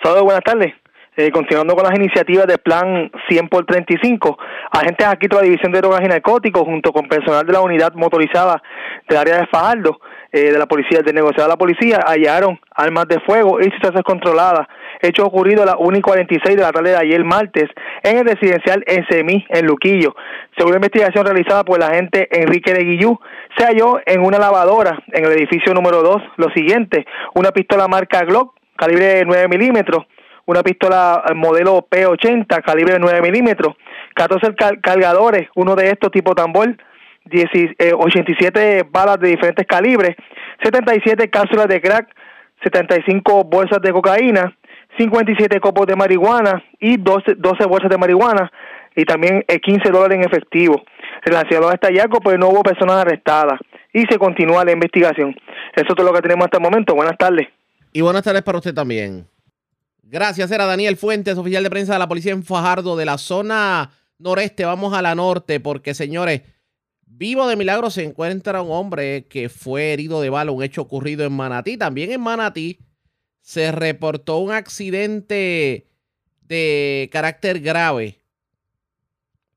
Saludos, 0.04 0.26
buenas 0.26 0.44
tardes. 0.44 0.76
Eh, 1.18 1.32
continuando 1.32 1.74
con 1.74 1.84
las 1.84 1.96
iniciativas 1.98 2.46
del 2.46 2.60
Plan 2.60 3.10
100 3.28 3.50
por 3.50 3.66
35, 3.66 4.38
agentes 4.70 5.08
aquí 5.08 5.26
de 5.26 5.36
la 5.38 5.42
División 5.42 5.72
de 5.72 5.82
Drogas 5.82 6.02
y 6.04 6.08
Narcóticos, 6.08 6.62
junto 6.62 6.94
con 6.94 7.08
personal 7.08 7.48
de 7.48 7.52
la 7.52 7.62
unidad 7.62 7.96
motorizada 7.96 8.62
del 9.10 9.18
área 9.18 9.38
de 9.40 9.48
Fajardo, 9.48 10.00
eh, 10.32 10.52
de 10.52 10.60
la 10.60 10.68
policía, 10.68 11.00
del 11.00 11.16
negociado 11.16 11.50
de 11.50 11.54
la 11.54 11.58
policía, 11.58 12.00
hallaron 12.06 12.60
armas 12.76 13.08
de 13.08 13.20
fuego 13.22 13.60
y 13.60 13.64
sustancias 13.72 14.04
controladas 14.04 14.68
hecho 15.08 15.26
ocurrido 15.26 15.64
a 15.64 15.66
las 15.66 15.76
1 15.80 15.98
y 15.98 16.02
46 16.02 16.56
de 16.56 16.62
la 16.62 16.72
tarde 16.72 16.92
de 16.92 16.98
ayer 16.98 17.24
martes 17.24 17.66
en 18.04 18.18
el 18.18 18.26
residencial 18.26 18.84
en 18.88 19.06
en 19.50 19.66
Luquillo. 19.66 20.16
Según 20.58 20.72
la 20.72 20.78
investigación 20.78 21.26
realizada 21.26 21.64
por 21.64 21.78
el 21.78 21.84
agente 21.84 22.28
Enrique 22.32 22.74
de 22.74 22.84
Guillú, 22.84 23.20
se 23.58 23.66
halló 23.66 24.00
en 24.06 24.24
una 24.24 24.38
lavadora 24.38 25.04
en 25.12 25.26
el 25.26 25.32
edificio 25.32 25.74
número 25.74 26.02
2 26.02 26.22
lo 26.38 26.50
siguiente, 26.52 27.06
una 27.34 27.52
pistola 27.52 27.88
marca 27.88 28.24
Glock, 28.24 28.56
calibre 28.76 29.24
9 29.26 29.48
milímetros, 29.48 30.06
una 30.46 30.62
pistola 30.62 31.24
modelo 31.36 31.88
P80, 31.90 32.62
calibre 32.64 32.98
9 33.00 33.22
milímetros, 33.22 33.76
14 34.16 34.54
cargadores, 34.82 35.48
uno 35.56 35.76
de 35.76 35.90
estos 35.90 36.12
tipo 36.12 36.36
tambor, 36.36 36.76
87 37.26 38.78
eh, 38.80 38.84
balas 38.90 39.20
de 39.20 39.30
diferentes 39.30 39.66
calibres, 39.66 40.16
77 40.64 41.30
cápsulas 41.30 41.68
de 41.68 41.82
crack, 41.82 42.08
75 42.64 43.44
bolsas 43.44 43.82
de 43.82 43.92
cocaína, 43.92 44.56
57 44.98 45.60
copos 45.60 45.88
de 45.88 45.96
marihuana 45.96 46.64
y 46.80 46.98
12, 46.98 47.36
12 47.36 47.66
bolsas 47.66 47.90
de 47.90 47.98
marihuana 47.98 48.52
y 48.96 49.04
también 49.04 49.44
15 49.48 49.88
eh, 49.88 49.92
dólares 49.92 50.18
en 50.18 50.26
efectivo. 50.26 50.84
Relacionado 51.24 51.70
a 51.70 51.74
este 51.74 51.88
hallazgo, 51.88 52.20
pues 52.20 52.38
no 52.40 52.50
hubo 52.50 52.64
personas 52.64 52.98
arrestadas 52.98 53.60
y 53.94 54.04
se 54.10 54.18
continúa 54.18 54.64
la 54.64 54.72
investigación. 54.72 55.36
Eso 55.76 55.86
es 55.90 55.96
todo 55.96 56.06
lo 56.06 56.14
que 56.14 56.22
tenemos 56.22 56.46
hasta 56.46 56.58
el 56.58 56.64
momento. 56.64 56.96
Buenas 56.96 57.18
tardes. 57.18 57.48
Y 57.92 58.02
buenas 58.02 58.24
tardes 58.24 58.44
para 58.44 58.58
usted 58.58 58.74
también. 58.74 59.28
Gracias, 60.04 60.52
era 60.52 60.66
Daniel 60.66 60.98
Fuentes, 60.98 61.38
oficial 61.38 61.64
de 61.64 61.70
prensa 61.70 61.94
de 61.94 62.00
la 62.00 62.08
policía 62.08 62.32
en 62.32 62.44
Fajardo, 62.44 62.96
de 62.96 63.06
la 63.06 63.18
zona 63.18 63.90
noreste. 64.20 64.64
Vamos 64.66 64.94
a 64.94 65.02
la 65.02 65.16
norte, 65.16 65.60
porque 65.60 65.94
señores, 65.94 66.42
vivo 67.06 67.48
de 67.48 67.56
milagro 67.56 67.90
se 67.90 68.04
encuentra 68.04 68.62
un 68.62 68.72
hombre 68.72 69.26
que 69.28 69.50
fue 69.50 69.94
herido 69.94 70.22
de 70.22 70.30
bala, 70.30 70.52
un 70.52 70.64
hecho 70.64 70.82
ocurrido 70.82 71.26
en 71.26 71.34
Manatí. 71.34 71.78
También 71.78 72.12
en 72.12 72.22
Manatí 72.22 72.80
se 73.46 73.72
reportó 73.72 74.40
un 74.40 74.52
accidente 74.52 75.86
de 76.42 77.10
carácter 77.12 77.60
grave. 77.60 78.18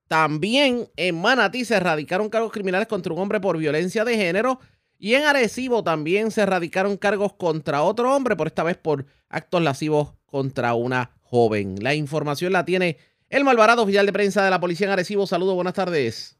También 0.08 0.88
en 0.96 1.18
Manatí 1.18 1.64
se 1.64 1.76
erradicaron 1.76 2.28
cargos 2.28 2.52
criminales 2.52 2.86
contra 2.86 3.14
un 3.14 3.18
hombre 3.18 3.40
por 3.40 3.56
violencia 3.56 4.04
de 4.04 4.16
género 4.16 4.58
Y 4.98 5.14
en 5.14 5.24
Arecibo 5.24 5.82
también 5.82 6.30
se 6.30 6.44
radicaron 6.44 6.98
cargos 6.98 7.32
contra 7.32 7.82
otro 7.82 8.14
hombre, 8.14 8.36
por 8.36 8.46
esta 8.46 8.62
vez 8.62 8.76
por 8.76 9.06
actos 9.30 9.62
lascivos 9.62 10.12
contra 10.26 10.74
una 10.74 11.12
joven. 11.22 11.76
La 11.80 11.94
información 11.94 12.52
la 12.52 12.66
tiene 12.66 12.98
el 13.30 13.42
Malvarado, 13.44 13.84
oficial 13.84 14.04
de 14.04 14.12
prensa 14.12 14.44
de 14.44 14.50
la 14.50 14.60
policía 14.60 14.86
en 14.86 14.92
Arecibo. 14.92 15.26
Saludos, 15.26 15.54
buenas 15.54 15.74
tardes. 15.74 16.38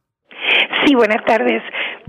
Sí, 0.85 0.95
buenas 0.95 1.25
tardes. 1.25 1.63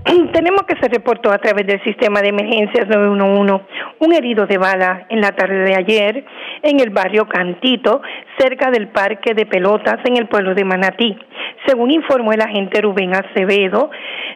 Tenemos 0.32 0.62
que 0.62 0.76
se 0.80 0.88
reportó 0.88 1.30
a 1.30 1.38
través 1.38 1.66
del 1.66 1.82
sistema 1.84 2.20
de 2.20 2.28
emergencias 2.28 2.88
911 2.88 3.64
un 3.98 4.14
herido 4.14 4.46
de 4.46 4.56
bala 4.56 5.06
en 5.08 5.20
la 5.20 5.32
tarde 5.32 5.58
de 5.58 5.74
ayer 5.74 6.24
en 6.62 6.80
el 6.80 6.90
barrio 6.90 7.26
Cantito, 7.28 8.00
cerca 8.38 8.70
del 8.70 8.88
parque 8.88 9.34
de 9.34 9.46
pelotas 9.46 9.98
en 10.04 10.16
el 10.16 10.26
pueblo 10.26 10.54
de 10.54 10.64
Manatí. 10.64 11.18
Según 11.66 11.90
informó 11.90 12.32
el 12.32 12.40
agente 12.40 12.80
Rubén 12.80 13.14
Acevedo 13.14 13.90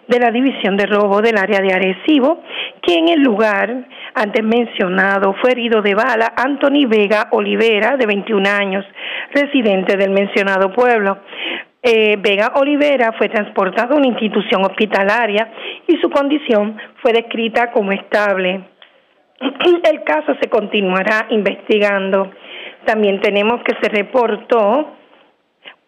de 0.07 0.19
la 0.19 0.31
División 0.31 0.77
de 0.77 0.87
Robo 0.87 1.23
del 1.23 1.39
área 1.39 1.61
de 1.61 1.73
Arecibo, 1.73 2.43
que 2.83 2.99
en 2.99 3.09
el 3.09 3.23
lugar 3.23 3.87
antes 4.15 4.45
mencionado 4.45 5.35
fue 5.41 5.53
herido 5.53 5.81
de 5.81 5.95
bala 5.95 6.33
Anthony 6.37 6.87
Vega 6.87 7.29
Olivera, 7.31 7.97
de 7.97 8.07
21 8.07 8.49
años, 8.49 8.85
residente 9.33 9.97
del 9.97 10.11
mencionado 10.11 10.73
pueblo. 10.73 11.19
Eh, 11.87 12.17
Vega 12.19 12.53
Olivera 12.55 13.13
fue 13.13 13.29
transportado 13.29 13.93
a 13.93 13.99
una 13.99 14.07
institución 14.07 14.65
hospitalaria 14.65 15.53
y 15.87 15.99
su 15.99 16.09
condición 16.09 16.79
fue 17.03 17.13
descrita 17.13 17.73
como 17.73 17.93
estable. 17.93 18.63
El 19.85 20.03
caso 20.03 20.35
se 20.41 20.49
continuará 20.49 21.27
investigando. 21.29 22.31
También 22.87 23.21
tenemos 23.21 23.63
que 23.65 23.77
se 23.83 23.91
reportó, 23.91 24.95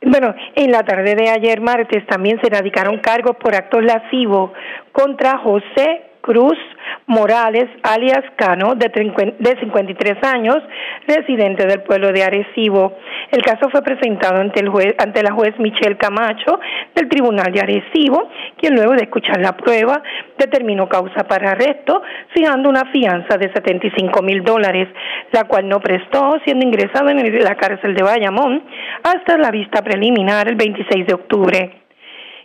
bueno, 0.03 0.35
en 0.55 0.71
la 0.71 0.83
tarde 0.83 1.15
de 1.15 1.31
ayer 1.31 1.63
martes 1.63 2.07
también 2.07 2.39
se 2.43 2.51
radicaron 2.51 2.99
cargos 2.99 3.37
por 3.37 3.55
actos 3.55 3.83
lascivos 3.83 4.51
contra 4.93 5.39
José 5.39 6.03
Cruz 6.27 6.59
Morales, 7.07 7.66
alias 7.85 8.24
Cano, 8.35 8.74
de, 8.74 8.89
de 8.89 9.61
53 9.61 10.24
años, 10.24 10.59
residente 11.07 11.64
del 11.66 11.83
pueblo 11.83 12.12
de 12.12 12.24
Arecibo. 12.24 12.99
El 13.31 13.43
caso 13.43 13.70
fue 13.70 13.83
presentado 13.83 14.41
ante, 14.41 14.61
el 14.61 14.68
juez, 14.68 14.95
ante 14.99 15.22
la 15.22 15.33
juez 15.33 15.55
Michelle 15.59 15.97
Camacho 15.97 16.59
del 16.97 17.09
Tribunal 17.09 17.53
de 17.53 17.61
Arecibo, 17.61 18.29
quien 18.57 18.74
luego 18.74 18.95
de 18.95 19.05
escuchar 19.05 19.41
la 19.41 19.57
prueba 19.57 20.03
determinó 20.37 20.89
causa 20.89 21.29
para 21.29 21.53
arresto, 21.53 22.03
fijando 22.35 22.68
una 22.68 22.91
fianza 22.91 23.39
de 23.39 23.53
75 23.53 24.20
mil 24.22 24.43
dólares, 24.43 24.89
la 25.31 25.45
cual 25.45 25.68
no 25.68 25.79
prestó, 25.79 26.41
siendo 26.45 26.66
ingresado 26.66 27.09
en 27.09 27.45
la 27.45 27.55
cárcel 27.55 27.95
de 27.95 28.03
Bayamón 28.03 28.64
hasta 29.05 29.39
la 29.39 29.53
vista 29.53 29.83
preliminar 29.83 30.49
el 30.49 30.57
26 30.57 31.07
de 31.07 31.14
octubre. 31.14 31.86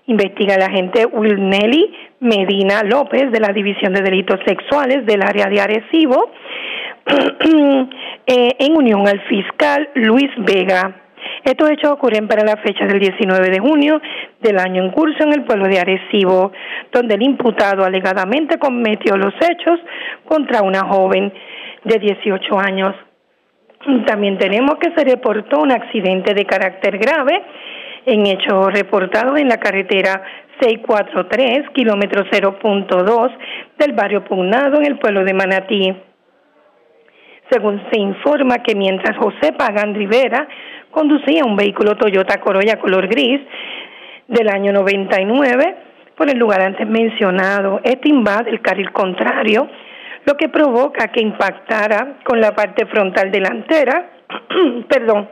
Investiga 0.07 0.55
el 0.55 0.63
agente 0.63 1.05
Wilnelly 1.05 1.93
Medina 2.21 2.83
López 2.83 3.31
de 3.31 3.39
la 3.39 3.53
División 3.53 3.93
de 3.93 4.01
Delitos 4.01 4.39
Sexuales 4.45 5.05
del 5.05 5.21
área 5.21 5.45
de 5.45 5.61
Arecibo, 5.61 6.31
eh, 8.27 8.49
en 8.59 8.77
unión 8.77 9.07
al 9.07 9.21
fiscal 9.21 9.89
Luis 9.95 10.29
Vega. 10.37 10.95
Estos 11.43 11.71
hechos 11.71 11.91
ocurren 11.91 12.27
para 12.27 12.43
la 12.43 12.57
fecha 12.57 12.85
del 12.85 12.99
19 12.99 13.49
de 13.49 13.59
junio 13.59 14.01
del 14.41 14.59
año 14.59 14.83
en 14.83 14.91
curso 14.91 15.23
en 15.23 15.33
el 15.33 15.43
pueblo 15.43 15.67
de 15.67 15.79
Arecibo, 15.79 16.51
donde 16.91 17.15
el 17.15 17.23
imputado 17.23 17.83
alegadamente 17.83 18.57
cometió 18.59 19.17
los 19.17 19.33
hechos 19.35 19.79
contra 20.25 20.61
una 20.61 20.81
joven 20.81 21.33
de 21.83 21.99
18 21.99 22.59
años. 22.59 22.95
También 24.05 24.37
tenemos 24.37 24.75
que 24.75 24.91
se 24.95 25.03
reportó 25.03 25.59
un 25.59 25.71
accidente 25.71 26.35
de 26.35 26.45
carácter 26.45 26.99
grave 26.99 27.41
en 28.05 28.25
hechos 28.25 28.73
reportados 28.73 29.39
en 29.39 29.47
la 29.47 29.57
carretera 29.57 30.21
643, 30.59 31.69
kilómetro 31.73 32.23
0.2 32.25 33.31
del 33.77 33.93
barrio 33.93 34.23
Pugnado 34.23 34.77
en 34.77 34.85
el 34.85 34.99
pueblo 34.99 35.23
de 35.23 35.33
Manatí. 35.33 35.95
Según 37.49 37.81
se 37.91 37.99
informa 37.99 38.59
que 38.63 38.75
mientras 38.75 39.17
José 39.17 39.53
Pagan 39.53 39.93
Rivera 39.93 40.47
conducía 40.91 41.43
un 41.43 41.55
vehículo 41.55 41.97
Toyota 41.97 42.39
Corolla 42.39 42.79
color 42.79 43.07
gris 43.07 43.41
del 44.27 44.49
año 44.49 44.71
99 44.71 45.75
por 46.15 46.29
el 46.29 46.37
lugar 46.37 46.61
antes 46.61 46.87
mencionado, 46.87 47.81
este 47.83 48.09
invade 48.09 48.51
el 48.51 48.61
carril 48.61 48.91
contrario, 48.91 49.67
lo 50.25 50.37
que 50.37 50.49
provoca 50.49 51.07
que 51.07 51.21
impactara 51.21 52.19
con 52.23 52.39
la 52.39 52.53
parte 52.53 52.85
frontal 52.85 53.31
delantera, 53.31 54.11
perdón, 54.87 55.29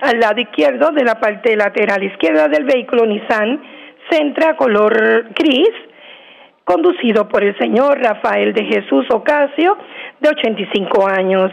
al 0.00 0.20
lado 0.20 0.40
izquierdo 0.40 0.90
de 0.92 1.04
la 1.04 1.20
parte 1.20 1.56
lateral 1.56 2.02
izquierda 2.02 2.48
del 2.48 2.64
vehículo 2.64 3.06
Nissan 3.06 3.60
Sentra 4.10 4.56
color 4.56 5.30
gris, 5.34 5.70
conducido 6.64 7.28
por 7.28 7.42
el 7.42 7.58
señor 7.58 7.98
Rafael 7.98 8.52
de 8.52 8.64
Jesús 8.64 9.04
Ocasio, 9.10 9.76
de 10.20 10.28
85 10.28 11.08
años. 11.08 11.50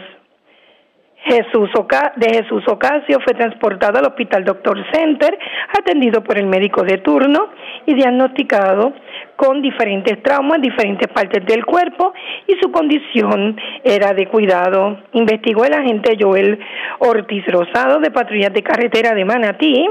Jesús 1.24 1.70
de 2.16 2.28
Jesús 2.28 2.62
Ocasio 2.68 3.18
fue 3.24 3.32
transportado 3.32 3.98
al 3.98 4.06
Hospital 4.06 4.44
Doctor 4.44 4.78
Center, 4.92 5.38
atendido 5.78 6.22
por 6.22 6.36
el 6.36 6.46
médico 6.46 6.82
de 6.82 6.98
turno 6.98 7.48
y 7.86 7.94
diagnosticado 7.94 8.92
con 9.36 9.62
diferentes 9.62 10.22
traumas 10.22 10.56
en 10.56 10.62
diferentes 10.62 11.08
partes 11.08 11.44
del 11.46 11.64
cuerpo 11.64 12.12
y 12.46 12.54
su 12.60 12.70
condición 12.70 13.58
era 13.82 14.12
de 14.12 14.28
cuidado. 14.28 14.98
Investigó 15.12 15.64
el 15.64 15.72
agente 15.72 16.16
Joel 16.20 16.58
Ortiz 16.98 17.44
Rosado 17.46 18.00
de 18.00 18.10
Patrullas 18.10 18.52
de 18.52 18.62
Carretera 18.62 19.14
de 19.14 19.24
Manatí 19.24 19.88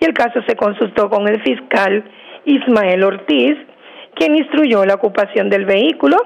y 0.00 0.04
el 0.04 0.12
caso 0.12 0.40
se 0.46 0.54
consultó 0.54 1.08
con 1.08 1.26
el 1.28 1.42
fiscal 1.42 2.04
Ismael 2.44 3.02
Ortiz, 3.04 3.56
quien 4.14 4.36
instruyó 4.36 4.84
la 4.84 4.94
ocupación 4.94 5.48
del 5.48 5.64
vehículo 5.64 6.16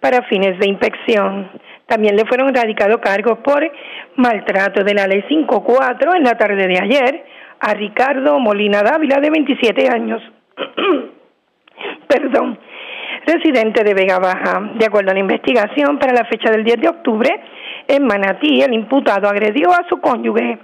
para 0.00 0.22
fines 0.22 0.58
de 0.58 0.68
inspección. 0.68 1.50
También 1.86 2.16
le 2.16 2.26
fueron 2.26 2.52
radicados 2.52 2.98
cargos 2.98 3.38
por 3.38 3.70
maltrato 4.16 4.82
de 4.82 4.94
la 4.94 5.06
ley 5.06 5.22
5.4 5.28 6.16
en 6.16 6.24
la 6.24 6.36
tarde 6.36 6.66
de 6.66 6.78
ayer 6.78 7.24
a 7.60 7.74
Ricardo 7.74 8.38
Molina 8.38 8.82
Dávila, 8.82 9.20
de 9.20 9.30
27 9.30 9.88
años. 9.88 10.20
Perdón, 12.08 12.58
residente 13.26 13.84
de 13.84 13.94
Vega 13.94 14.18
Baja. 14.18 14.70
De 14.74 14.86
acuerdo 14.86 15.10
a 15.10 15.14
la 15.14 15.20
investigación, 15.20 15.98
para 15.98 16.12
la 16.12 16.24
fecha 16.24 16.50
del 16.50 16.64
10 16.64 16.80
de 16.80 16.88
octubre, 16.88 17.30
en 17.88 18.04
Manatí, 18.04 18.62
el 18.62 18.74
imputado 18.74 19.28
agredió 19.28 19.70
a 19.70 19.86
su 19.88 20.00
cónyuge. 20.00 20.58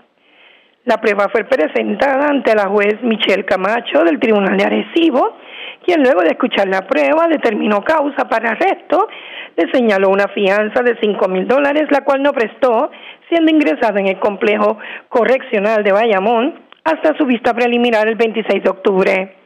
La 0.85 0.97
prueba 1.01 1.29
fue 1.29 1.45
presentada 1.45 2.27
ante 2.27 2.55
la 2.57 2.67
juez 2.67 3.01
Michelle 3.03 3.45
Camacho 3.45 4.03
del 4.03 4.19
Tribunal 4.19 4.57
de 4.57 4.65
Arecibo 4.65 5.37
quien 5.85 6.03
luego 6.03 6.23
de 6.23 6.31
escuchar 6.31 6.69
la 6.69 6.87
prueba 6.87 7.29
determinó 7.29 7.83
causa 7.83 8.29
para 8.29 8.51
arresto, 8.51 9.09
le 9.57 9.71
señaló 9.73 10.09
una 10.09 10.29
fianza 10.29 10.83
de 10.83 10.97
cinco 11.01 11.29
mil 11.29 11.47
dólares, 11.47 11.89
la 11.91 12.03
cual 12.03 12.23
no 12.23 12.33
prestó, 12.33 12.91
siendo 13.29 13.51
ingresado 13.51 13.99
en 13.99 14.09
el 14.09 14.19
complejo 14.19 14.79
correccional 15.09 15.83
de 15.85 15.93
Bayamón 15.93 16.55
hasta 16.85 17.17
su 17.17 17.27
vista 17.27 17.55
preliminar 17.55 18.09
el 18.09 18.17
26 18.17 18.63
de 18.63 18.71
octubre. 18.71 19.37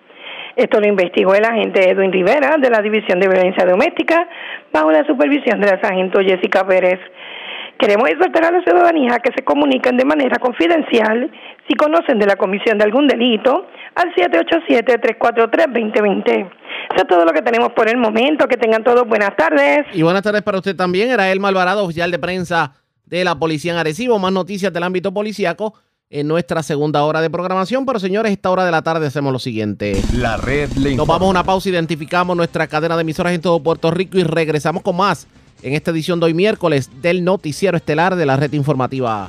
Esto 0.57 0.81
lo 0.81 0.89
investigó 0.89 1.35
el 1.35 1.45
agente 1.45 1.91
Edwin 1.91 2.13
Rivera 2.13 2.57
de 2.59 2.71
la 2.71 2.81
División 2.81 3.21
de 3.21 3.29
Violencia 3.29 3.67
Doméstica 3.67 4.27
bajo 4.73 4.91
la 4.91 5.05
supervisión 5.05 5.61
de 5.61 5.71
la 5.71 5.81
sargento 5.81 6.21
Jessica 6.21 6.67
Pérez. 6.67 6.99
Queremos 7.79 8.09
exhortar 8.09 8.47
a 8.47 8.51
la 8.51 8.63
ciudadanía 8.63 9.19
que 9.19 9.33
se 9.37 9.45
comuniquen 9.45 9.99
de 9.99 10.07
manera 10.07 10.39
confidencial 10.39 11.31
si 11.69 11.75
conocen 11.75 12.19
de 12.19 12.27
la 12.27 12.37
comisión 12.37 12.79
de 12.79 12.85
algún 12.85 13.07
delito 13.07 13.67
al 13.97 14.15
787-343-2020. 14.15 16.51
Eso 16.95 17.03
es 17.03 17.09
todo 17.09 17.25
lo 17.25 17.33
que 17.33 17.43
tenemos 17.43 17.73
por 17.73 17.89
el 17.89 17.97
momento. 17.97 18.47
Que 18.47 18.57
tengan 18.57 18.85
todos 18.85 19.07
buenas 19.09 19.35
tardes. 19.37 19.87
Y 19.93 20.03
buenas 20.03 20.23
tardes 20.23 20.43
para 20.43 20.59
usted 20.59 20.77
también. 20.77 21.11
Era 21.11 21.31
el 21.33 21.41
Malvarado, 21.41 21.85
oficial 21.85 22.11
de 22.11 22.19
prensa 22.19 22.75
de 23.05 23.25
la 23.25 23.39
Policía 23.39 23.73
en 23.73 23.79
Arecibo. 23.79 24.19
Más 24.19 24.33
noticias 24.33 24.73
del 24.73 24.85
ámbito 24.85 25.13
policíaco 25.13 25.75
en 26.09 26.29
nuestra 26.29 26.63
segunda 26.63 27.05
hora 27.05 27.21
de 27.21 27.31
programación. 27.31 27.87
Pero 27.87 27.99
señores, 27.99 28.33
esta 28.33 28.51
hora 28.51 28.65
de 28.65 28.71
la 28.71 28.83
tarde 28.83 29.07
hacemos 29.07 29.33
lo 29.33 29.39
siguiente. 29.39 30.01
La 30.15 30.37
red 30.37 30.71
le 30.73 30.95
Nos 30.95 31.07
vamos 31.07 31.27
a 31.27 31.31
una 31.31 31.45
pausa, 31.45 31.69
identificamos 31.69 32.37
nuestra 32.37 32.67
cadena 32.67 32.97
de 32.97 33.03
emisoras 33.03 33.33
en 33.33 33.41
todo 33.41 33.63
Puerto 33.63 33.91
Rico 33.91 34.19
y 34.19 34.23
regresamos 34.23 34.83
con 34.83 34.97
más 34.97 35.27
en 35.63 35.73
esta 35.73 35.91
edición 35.91 36.21
de 36.21 36.27
hoy 36.27 36.35
miércoles 36.35 36.91
del 37.01 37.25
noticiero 37.25 37.77
estelar 37.77 38.15
de 38.15 38.27
la 38.27 38.37
red 38.37 38.53
informativa. 38.53 39.29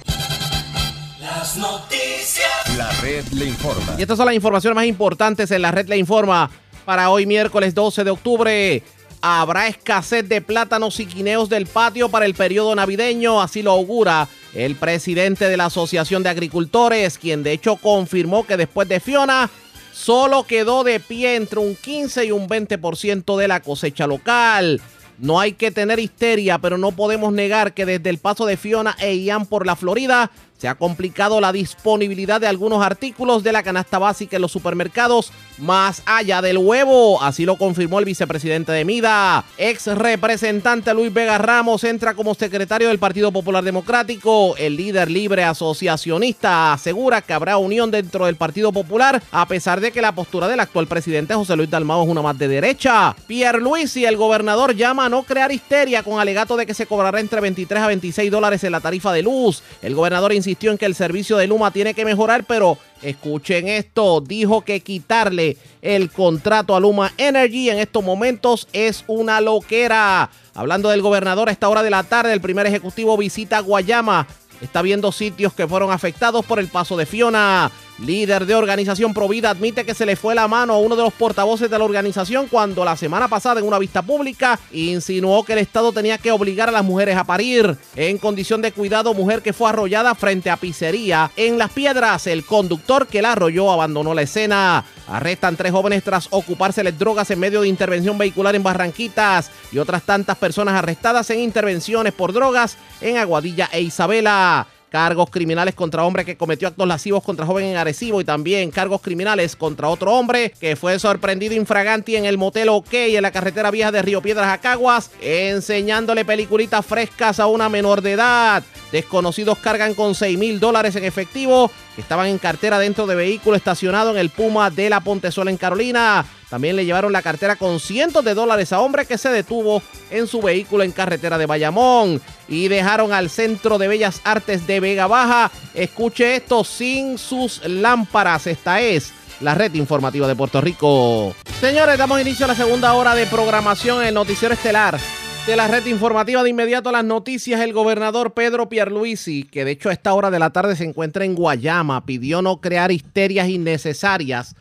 Las 1.41 1.57
noticias. 1.57 2.77
La 2.77 2.91
red 3.01 3.25
le 3.29 3.45
informa. 3.45 3.95
Y 3.97 4.03
estas 4.03 4.15
son 4.15 4.27
las 4.27 4.35
informaciones 4.35 4.75
más 4.75 4.85
importantes 4.85 5.49
en 5.49 5.63
la 5.63 5.71
red 5.71 5.87
le 5.87 5.97
informa 5.97 6.51
para 6.85 7.09
hoy 7.09 7.25
miércoles 7.25 7.73
12 7.73 8.03
de 8.03 8.11
octubre. 8.11 8.83
Habrá 9.23 9.67
escasez 9.67 10.29
de 10.29 10.41
plátanos 10.41 10.99
y 10.99 11.07
quineos 11.07 11.49
del 11.49 11.65
patio 11.65 12.09
para 12.09 12.27
el 12.27 12.35
periodo 12.35 12.75
navideño, 12.75 13.41
así 13.41 13.63
lo 13.63 13.71
augura 13.71 14.27
el 14.53 14.75
presidente 14.75 15.49
de 15.49 15.57
la 15.57 15.65
Asociación 15.65 16.21
de 16.21 16.29
Agricultores, 16.29 17.17
quien 17.17 17.41
de 17.41 17.53
hecho 17.53 17.75
confirmó 17.77 18.45
que 18.45 18.55
después 18.55 18.87
de 18.87 18.99
Fiona 18.99 19.49
solo 19.91 20.43
quedó 20.43 20.83
de 20.83 20.99
pie 20.99 21.37
entre 21.37 21.57
un 21.57 21.75
15 21.75 22.23
y 22.23 22.31
un 22.31 22.47
20% 22.47 23.35
de 23.35 23.47
la 23.47 23.61
cosecha 23.61 24.05
local. 24.05 24.79
No 25.17 25.39
hay 25.39 25.53
que 25.53 25.71
tener 25.71 25.99
histeria, 25.99 26.57
pero 26.59 26.77
no 26.77 26.91
podemos 26.91 27.33
negar 27.33 27.73
que 27.73 27.85
desde 27.85 28.09
el 28.11 28.17
paso 28.17 28.45
de 28.45 28.57
Fiona 28.57 28.95
e 28.99 29.15
Ian 29.17 29.45
por 29.45 29.65
la 29.65 29.75
Florida 29.75 30.31
se 30.61 30.67
ha 30.67 30.75
complicado 30.75 31.41
la 31.41 31.51
disponibilidad 31.51 32.39
de 32.39 32.45
algunos 32.45 32.85
artículos 32.85 33.41
de 33.41 33.51
la 33.51 33.63
canasta 33.63 33.97
básica 33.97 34.35
en 34.35 34.43
los 34.43 34.51
supermercados 34.51 35.31
más 35.61 36.01
allá 36.05 36.41
del 36.41 36.57
huevo. 36.57 37.21
Así 37.21 37.45
lo 37.45 37.57
confirmó 37.57 37.99
el 37.99 38.05
vicepresidente 38.05 38.71
de 38.71 38.83
Mida. 38.83 39.45
Ex 39.57 39.87
representante 39.87 40.93
Luis 40.93 41.13
Vega 41.13 41.37
Ramos 41.37 41.83
entra 41.83 42.13
como 42.13 42.33
secretario 42.33 42.89
del 42.89 42.99
Partido 42.99 43.31
Popular 43.31 43.63
Democrático. 43.63 44.55
El 44.57 44.75
líder 44.75 45.09
libre 45.09 45.43
asociacionista 45.43 46.73
asegura 46.73 47.21
que 47.21 47.33
habrá 47.33 47.57
unión 47.57 47.91
dentro 47.91 48.25
del 48.25 48.35
Partido 48.35 48.71
Popular 48.71 49.21
a 49.31 49.47
pesar 49.47 49.79
de 49.79 49.91
que 49.91 50.01
la 50.01 50.13
postura 50.13 50.47
del 50.47 50.59
actual 50.59 50.87
presidente 50.87 51.33
José 51.33 51.55
Luis 51.55 51.69
Dalmao 51.69 52.03
es 52.03 52.09
una 52.09 52.21
más 52.21 52.37
de 52.37 52.47
derecha. 52.47 53.15
Pierre 53.27 53.59
Luis 53.59 53.95
y 53.97 54.05
el 54.05 54.17
gobernador 54.17 54.75
llama 54.75 55.05
a 55.05 55.09
no 55.09 55.23
crear 55.23 55.51
histeria 55.51 56.03
con 56.03 56.19
alegato 56.19 56.57
de 56.57 56.65
que 56.65 56.73
se 56.73 56.85
cobrará 56.85 57.19
entre 57.19 57.41
23 57.41 57.83
a 57.83 57.87
26 57.87 58.31
dólares 58.31 58.63
en 58.63 58.71
la 58.71 58.79
tarifa 58.79 59.13
de 59.13 59.21
luz. 59.21 59.61
El 59.81 59.95
gobernador 59.95 60.33
insistió 60.33 60.71
en 60.71 60.77
que 60.77 60.85
el 60.85 60.95
servicio 60.95 61.37
de 61.37 61.47
Luma 61.47 61.71
tiene 61.71 61.93
que 61.93 62.05
mejorar, 62.05 62.43
pero 62.45 62.77
escuchen 63.01 63.67
esto, 63.67 64.21
dijo 64.21 64.61
que 64.61 64.81
quitarle 64.81 65.57
el 65.81 66.09
contrato 66.09 66.75
a 66.75 66.79
Luma 66.79 67.13
Energy 67.17 67.69
en 67.69 67.79
estos 67.79 68.03
momentos 68.03 68.67
es 68.73 69.03
una 69.07 69.41
loquera. 69.41 70.29
Hablando 70.53 70.89
del 70.89 71.01
gobernador 71.01 71.49
a 71.49 71.51
esta 71.51 71.69
hora 71.69 71.83
de 71.83 71.89
la 71.89 72.03
tarde, 72.03 72.33
el 72.33 72.41
primer 72.41 72.67
ejecutivo 72.67 73.17
visita 73.17 73.59
Guayama. 73.59 74.27
Está 74.61 74.81
viendo 74.81 75.11
sitios 75.11 75.53
que 75.53 75.67
fueron 75.67 75.91
afectados 75.91 76.45
por 76.45 76.59
el 76.59 76.67
paso 76.67 76.95
de 76.95 77.05
Fiona. 77.05 77.71
Líder 78.01 78.47
de 78.47 78.55
organización 78.55 79.13
Provida 79.13 79.51
admite 79.51 79.85
que 79.85 79.93
se 79.93 80.07
le 80.07 80.15
fue 80.15 80.33
la 80.33 80.47
mano 80.47 80.73
a 80.73 80.79
uno 80.79 80.95
de 80.95 81.03
los 81.03 81.13
portavoces 81.13 81.69
de 81.69 81.77
la 81.77 81.85
organización 81.85 82.47
cuando 82.47 82.83
la 82.83 82.97
semana 82.97 83.27
pasada 83.27 83.59
en 83.59 83.67
una 83.67 83.77
vista 83.77 84.01
pública 84.01 84.59
insinuó 84.71 85.43
que 85.43 85.53
el 85.53 85.59
Estado 85.59 85.91
tenía 85.91 86.17
que 86.17 86.31
obligar 86.31 86.67
a 86.69 86.71
las 86.71 86.83
mujeres 86.83 87.15
a 87.15 87.23
parir. 87.23 87.77
En 87.95 88.17
condición 88.17 88.59
de 88.63 88.71
cuidado, 88.71 89.13
mujer 89.13 89.43
que 89.43 89.53
fue 89.53 89.69
arrollada 89.69 90.15
frente 90.15 90.49
a 90.49 90.57
pizzería 90.57 91.29
en 91.35 91.59
Las 91.59 91.69
Piedras. 91.71 92.25
El 92.25 92.43
conductor 92.43 93.05
que 93.05 93.21
la 93.21 93.33
arrolló 93.33 93.71
abandonó 93.71 94.15
la 94.15 94.23
escena. 94.23 94.83
Arrestan 95.07 95.55
tres 95.55 95.71
jóvenes 95.71 96.03
tras 96.03 96.27
ocupárseles 96.31 96.97
drogas 96.97 97.29
en 97.29 97.39
medio 97.39 97.61
de 97.61 97.67
intervención 97.67 98.17
vehicular 98.17 98.55
en 98.55 98.63
Barranquitas 98.63 99.51
y 99.71 99.77
otras 99.77 100.01
tantas 100.01 100.37
personas 100.37 100.73
arrestadas 100.73 101.29
en 101.29 101.39
intervenciones 101.39 102.13
por 102.13 102.33
drogas 102.33 102.77
en 102.99 103.17
Aguadilla 103.17 103.69
e 103.71 103.81
Isabela 103.81 104.65
cargos 104.91 105.29
criminales 105.29 105.73
contra 105.73 106.03
hombre 106.03 106.25
que 106.25 106.35
cometió 106.35 106.67
actos 106.67 106.85
lascivos 106.85 107.23
contra 107.23 107.45
joven 107.45 107.65
en 107.65 107.77
Arecibo 107.77 108.19
y 108.19 108.25
también 108.25 108.71
cargos 108.71 109.01
criminales 109.01 109.55
contra 109.55 109.87
otro 109.87 110.11
hombre 110.11 110.53
que 110.59 110.75
fue 110.75 110.99
sorprendido 110.99 111.55
infraganti 111.55 112.17
en 112.17 112.25
el 112.25 112.37
motel 112.37 112.67
OK 112.67 112.93
en 112.93 113.21
la 113.21 113.31
carretera 113.31 113.71
vieja 113.71 113.91
de 113.91 114.01
Río 114.01 114.21
Piedras 114.21 114.47
a 114.47 114.57
Caguas, 114.57 115.09
enseñándole 115.21 116.25
peliculitas 116.25 116.85
frescas 116.85 117.39
a 117.39 117.47
una 117.47 117.69
menor 117.69 118.01
de 118.01 118.11
edad. 118.11 118.63
Desconocidos 118.91 119.57
cargan 119.59 119.93
con 119.93 120.15
6 120.15 120.37
mil 120.37 120.59
dólares 120.59 120.95
en 120.95 121.05
efectivo 121.05 121.71
que 121.95 122.01
estaban 122.01 122.27
en 122.27 122.37
cartera 122.37 122.77
dentro 122.77 123.07
de 123.07 123.15
vehículo 123.15 123.55
estacionado 123.55 124.11
en 124.11 124.17
el 124.17 124.29
Puma 124.29 124.69
de 124.69 124.89
la 124.89 124.99
Pontesola 124.99 125.49
en 125.49 125.57
Carolina. 125.57 126.25
También 126.49 126.75
le 126.75 126.83
llevaron 126.83 127.13
la 127.13 127.21
cartera 127.21 127.55
con 127.55 127.79
cientos 127.79 128.25
de 128.25 128.33
dólares 128.33 128.73
a 128.73 128.81
hombre 128.81 129.05
que 129.05 129.17
se 129.17 129.29
detuvo 129.29 129.81
en 130.09 130.27
su 130.27 130.41
vehículo 130.41 130.83
en 130.83 130.91
carretera 130.91 131.37
de 131.37 131.45
Bayamón. 131.45 132.21
Y 132.49 132.67
dejaron 132.67 133.13
al 133.13 133.29
Centro 133.29 133.77
de 133.77 133.87
Bellas 133.87 134.19
Artes 134.25 134.67
de 134.67 134.81
Vega 134.81 135.07
Baja. 135.07 135.49
Escuche 135.73 136.35
esto 136.35 136.65
sin 136.65 137.17
sus 137.17 137.65
lámparas. 137.65 138.47
Esta 138.47 138.81
es 138.81 139.13
la 139.39 139.55
red 139.55 139.73
informativa 139.75 140.27
de 140.27 140.35
Puerto 140.35 140.59
Rico. 140.59 141.33
Señores, 141.61 141.97
damos 141.97 142.19
inicio 142.19 142.43
a 142.43 142.49
la 142.49 142.55
segunda 142.55 142.93
hora 142.93 143.15
de 143.15 143.25
programación 143.27 144.03
en 144.03 144.13
Noticiero 144.13 144.53
Estelar 144.53 144.99
de 145.47 145.55
la 145.55 145.67
red 145.67 145.87
informativa 145.87 146.43
de 146.43 146.51
inmediato 146.51 146.89
a 146.89 146.91
las 146.91 147.03
noticias, 147.03 147.61
el 147.61 147.73
gobernador 147.73 148.35
Pedro 148.35 148.69
Pierluisi, 148.69 149.43
que 149.43 149.65
de 149.65 149.71
hecho 149.71 149.89
a 149.89 149.93
esta 149.93 150.13
hora 150.13 150.29
de 150.29 150.37
la 150.37 150.51
tarde 150.51 150.75
se 150.75 150.83
encuentra 150.83 151.25
en 151.25 151.33
Guayama, 151.33 152.05
pidió 152.05 152.43
no 152.43 152.61
crear 152.61 152.91
histerias 152.91 153.49
innecesarias 153.49 154.55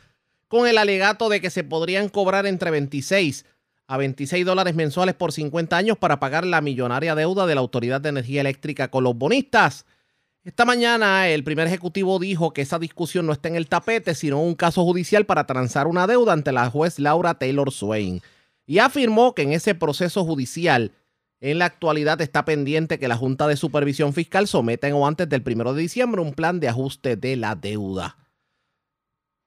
con 0.49 0.66
el 0.66 0.78
alegato 0.78 1.28
de 1.28 1.43
que 1.43 1.51
se 1.51 1.64
podrían 1.64 2.09
cobrar 2.09 2.47
entre 2.47 2.70
26 2.70 3.45
a 3.89 3.97
26 3.99 4.47
dólares 4.47 4.74
mensuales 4.74 5.14
por 5.14 5.33
50 5.33 5.76
años 5.76 5.99
para 5.99 6.18
pagar 6.18 6.47
la 6.47 6.62
millonaria 6.62 7.14
deuda 7.14 7.47
de 7.47 7.55
la 7.55 7.61
Autoridad 7.61 8.01
de 8.01 8.09
Energía 8.09 8.41
Eléctrica 8.41 8.89
con 8.89 9.05
los 9.05 9.14
bonistas. 9.14 9.85
Esta 10.45 10.64
mañana 10.64 11.28
el 11.28 11.45
primer 11.45 11.66
ejecutivo 11.66 12.18
dijo 12.18 12.53
que 12.53 12.62
esa 12.62 12.78
discusión 12.78 13.26
no 13.26 13.33
está 13.33 13.49
en 13.49 13.57
el 13.57 13.68
tapete, 13.68 14.14
sino 14.14 14.41
un 14.41 14.55
caso 14.55 14.83
judicial 14.85 15.26
para 15.26 15.45
transar 15.45 15.87
una 15.87 16.07
deuda 16.07 16.33
ante 16.33 16.53
la 16.53 16.70
juez 16.70 16.99
Laura 16.99 17.35
Taylor 17.35 17.70
Swain 17.70 18.22
y 18.71 18.79
afirmó 18.79 19.35
que 19.35 19.43
en 19.43 19.53
ese 19.53 19.75
proceso 19.75 20.25
judicial 20.25 20.93
en 21.41 21.59
la 21.59 21.64
actualidad 21.64 22.21
está 22.21 22.45
pendiente 22.45 23.01
que 23.01 23.09
la 23.09 23.16
Junta 23.16 23.49
de 23.49 23.57
Supervisión 23.57 24.12
Fiscal 24.12 24.47
someta 24.47 24.87
en 24.87 24.95
o 24.95 25.09
antes 25.09 25.29
del 25.29 25.43
1 25.45 25.75
de 25.75 25.83
diciembre 25.83 26.21
un 26.21 26.35
plan 26.35 26.61
de 26.61 26.68
ajuste 26.68 27.16
de 27.16 27.35
la 27.35 27.57
deuda. 27.57 28.16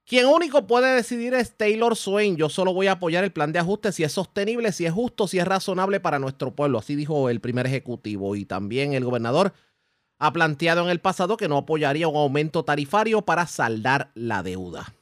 Quien 0.05 0.25
único 0.25 0.67
puede 0.67 0.93
decidir 0.93 1.33
es 1.35 1.55
Taylor 1.55 1.95
Swain. 1.95 2.35
Yo 2.35 2.49
solo 2.49 2.73
voy 2.73 2.87
a 2.87 2.93
apoyar 2.93 3.23
el 3.23 3.31
plan 3.31 3.53
de 3.53 3.59
ajuste 3.59 3.93
si 3.93 4.03
es 4.03 4.11
sostenible, 4.11 4.73
si 4.73 4.85
es 4.85 4.91
justo, 4.91 5.25
si 5.25 5.39
es 5.39 5.47
razonable 5.47 6.01
para 6.01 6.19
nuestro 6.19 6.53
pueblo. 6.53 6.79
Así 6.79 6.97
dijo 6.97 7.29
el 7.29 7.39
primer 7.39 7.65
ejecutivo. 7.65 8.35
Y 8.35 8.43
también 8.43 8.91
el 8.91 9.05
gobernador 9.05 9.53
ha 10.19 10.33
planteado 10.33 10.83
en 10.83 10.89
el 10.89 10.99
pasado 10.99 11.37
que 11.37 11.47
no 11.47 11.55
apoyaría 11.55 12.09
un 12.09 12.17
aumento 12.17 12.65
tarifario 12.65 13.21
para 13.21 13.47
saldar 13.47 14.11
la 14.15 14.43
deuda. 14.43 14.93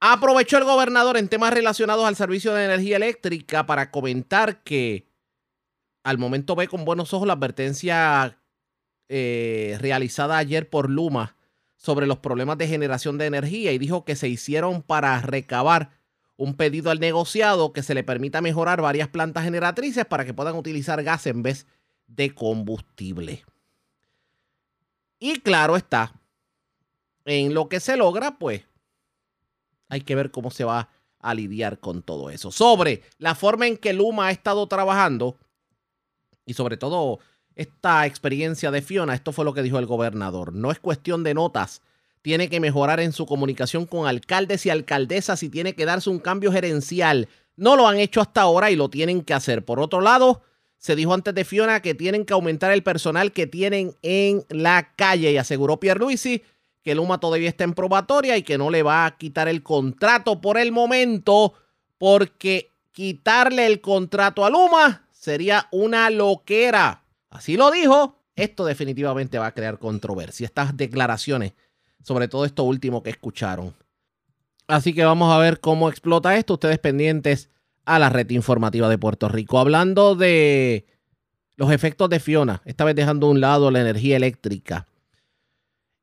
Aprovechó 0.00 0.56
el 0.56 0.64
gobernador 0.64 1.18
en 1.18 1.28
temas 1.28 1.52
relacionados 1.52 2.06
al 2.06 2.16
servicio 2.16 2.54
de 2.54 2.64
energía 2.64 2.96
eléctrica 2.96 3.66
para 3.66 3.90
comentar 3.90 4.62
que 4.62 5.06
al 6.02 6.16
momento 6.16 6.56
ve 6.56 6.68
con 6.68 6.86
buenos 6.86 7.12
ojos 7.12 7.26
la 7.26 7.34
advertencia 7.34 8.38
eh, 9.10 9.76
realizada 9.78 10.38
ayer 10.38 10.70
por 10.70 10.88
Luma 10.88 11.36
sobre 11.76 12.06
los 12.06 12.18
problemas 12.18 12.56
de 12.56 12.66
generación 12.66 13.18
de 13.18 13.26
energía 13.26 13.72
y 13.72 13.78
dijo 13.78 14.06
que 14.06 14.16
se 14.16 14.28
hicieron 14.28 14.82
para 14.82 15.20
recabar 15.20 15.90
un 16.36 16.54
pedido 16.54 16.90
al 16.90 17.00
negociado 17.00 17.74
que 17.74 17.82
se 17.82 17.92
le 17.92 18.02
permita 18.02 18.40
mejorar 18.40 18.80
varias 18.80 19.08
plantas 19.08 19.44
generatrices 19.44 20.06
para 20.06 20.24
que 20.24 20.32
puedan 20.32 20.56
utilizar 20.56 21.02
gas 21.02 21.26
en 21.26 21.42
vez 21.42 21.66
de 22.06 22.34
combustible. 22.34 23.44
Y 25.18 25.40
claro 25.40 25.76
está, 25.76 26.14
en 27.26 27.52
lo 27.52 27.68
que 27.68 27.80
se 27.80 27.98
logra, 27.98 28.38
pues 28.38 28.62
hay 29.90 30.00
que 30.00 30.14
ver 30.14 30.30
cómo 30.30 30.50
se 30.50 30.64
va 30.64 30.88
a 31.18 31.34
lidiar 31.34 31.78
con 31.78 32.02
todo 32.02 32.30
eso. 32.30 32.50
Sobre 32.50 33.02
la 33.18 33.34
forma 33.34 33.66
en 33.66 33.76
que 33.76 33.92
Luma 33.92 34.28
ha 34.28 34.30
estado 34.30 34.66
trabajando 34.66 35.36
y 36.46 36.54
sobre 36.54 36.76
todo 36.76 37.18
esta 37.54 38.06
experiencia 38.06 38.70
de 38.70 38.80
Fiona, 38.80 39.14
esto 39.14 39.32
fue 39.32 39.44
lo 39.44 39.52
que 39.52 39.62
dijo 39.62 39.78
el 39.78 39.86
gobernador. 39.86 40.54
No 40.54 40.70
es 40.70 40.80
cuestión 40.80 41.22
de 41.22 41.34
notas. 41.34 41.82
Tiene 42.22 42.48
que 42.48 42.60
mejorar 42.60 43.00
en 43.00 43.12
su 43.12 43.26
comunicación 43.26 43.86
con 43.86 44.06
alcaldes 44.06 44.64
y 44.64 44.70
alcaldesas 44.70 45.42
y 45.42 45.48
tiene 45.48 45.74
que 45.74 45.84
darse 45.84 46.08
un 46.08 46.20
cambio 46.20 46.52
gerencial. 46.52 47.28
No 47.56 47.76
lo 47.76 47.86
han 47.86 47.98
hecho 47.98 48.20
hasta 48.20 48.42
ahora 48.42 48.70
y 48.70 48.76
lo 48.76 48.88
tienen 48.88 49.22
que 49.22 49.34
hacer. 49.34 49.64
Por 49.64 49.80
otro 49.80 50.00
lado, 50.00 50.42
se 50.78 50.96
dijo 50.96 51.12
antes 51.12 51.34
de 51.34 51.44
Fiona 51.44 51.80
que 51.80 51.94
tienen 51.94 52.24
que 52.24 52.32
aumentar 52.32 52.72
el 52.72 52.82
personal 52.82 53.32
que 53.32 53.46
tienen 53.46 53.94
en 54.02 54.44
la 54.48 54.94
calle 54.96 55.32
y 55.32 55.36
aseguró 55.36 55.78
Pierluisi 55.80 56.42
que 56.82 56.94
Luma 56.94 57.18
todavía 57.18 57.48
está 57.48 57.64
en 57.64 57.74
probatoria 57.74 58.36
y 58.36 58.42
que 58.42 58.58
no 58.58 58.70
le 58.70 58.82
va 58.82 59.06
a 59.06 59.16
quitar 59.16 59.48
el 59.48 59.62
contrato 59.62 60.40
por 60.40 60.58
el 60.58 60.72
momento, 60.72 61.54
porque 61.98 62.72
quitarle 62.92 63.66
el 63.66 63.80
contrato 63.80 64.44
a 64.44 64.50
Luma 64.50 65.06
sería 65.12 65.68
una 65.70 66.10
loquera. 66.10 67.04
Así 67.28 67.56
lo 67.56 67.70
dijo. 67.70 68.16
Esto 68.34 68.64
definitivamente 68.64 69.38
va 69.38 69.46
a 69.46 69.54
crear 69.54 69.78
controversia. 69.78 70.46
Estas 70.46 70.76
declaraciones, 70.76 71.52
sobre 72.02 72.28
todo 72.28 72.46
esto 72.46 72.64
último 72.64 73.02
que 73.02 73.10
escucharon. 73.10 73.74
Así 74.66 74.94
que 74.94 75.04
vamos 75.04 75.32
a 75.32 75.38
ver 75.38 75.60
cómo 75.60 75.88
explota 75.90 76.36
esto. 76.36 76.54
Ustedes 76.54 76.78
pendientes 76.78 77.50
a 77.84 77.98
la 77.98 78.08
red 78.08 78.30
informativa 78.30 78.88
de 78.88 78.98
Puerto 78.98 79.28
Rico. 79.28 79.58
Hablando 79.58 80.14
de 80.14 80.86
los 81.56 81.70
efectos 81.72 82.08
de 82.08 82.20
Fiona, 82.20 82.62
esta 82.64 82.84
vez 82.84 82.94
dejando 82.94 83.26
a 83.26 83.30
un 83.30 83.40
lado 83.40 83.70
la 83.70 83.80
energía 83.80 84.16
eléctrica. 84.16 84.86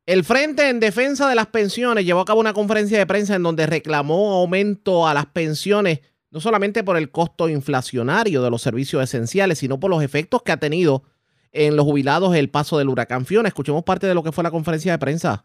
El 0.08 0.24
Frente 0.24 0.70
en 0.70 0.80
Defensa 0.80 1.28
de 1.28 1.36
las 1.36 1.48
Pensiones 1.48 2.06
llevó 2.06 2.22
a 2.22 2.26
cabo 2.26 2.40
una 2.40 2.54
conferencia 2.54 2.98
de 2.98 3.06
prensa 3.06 3.36
en 3.36 3.44
donde 3.44 3.68
reclamó 3.68 4.36
aumento 4.36 5.06
a 5.06 5.14
las 5.14 5.26
pensiones, 5.26 6.00
no 6.32 6.40
solamente 6.40 6.82
por 6.82 6.96
el 6.96 7.12
costo 7.12 7.50
inflacionario 7.50 8.42
de 8.42 8.50
los 8.50 8.62
servicios 8.62 9.04
esenciales, 9.04 9.60
sino 9.60 9.82
por 9.82 9.92
los 9.92 10.02
efectos 10.02 10.44
que 10.44 10.54
ha 10.54 10.62
tenido 10.62 11.04
en 11.52 11.76
los 11.76 11.84
jubilados 11.84 12.34
el 12.38 12.50
paso 12.50 12.78
del 12.78 12.88
huracán 12.88 13.26
Fiona. 13.26 13.50
Escuchemos 13.50 13.84
parte 13.84 14.08
de 14.08 14.14
lo 14.14 14.24
que 14.24 14.32
fue 14.32 14.46
la 14.46 14.52
conferencia 14.52 14.94
de 14.94 14.98
prensa. 14.98 15.44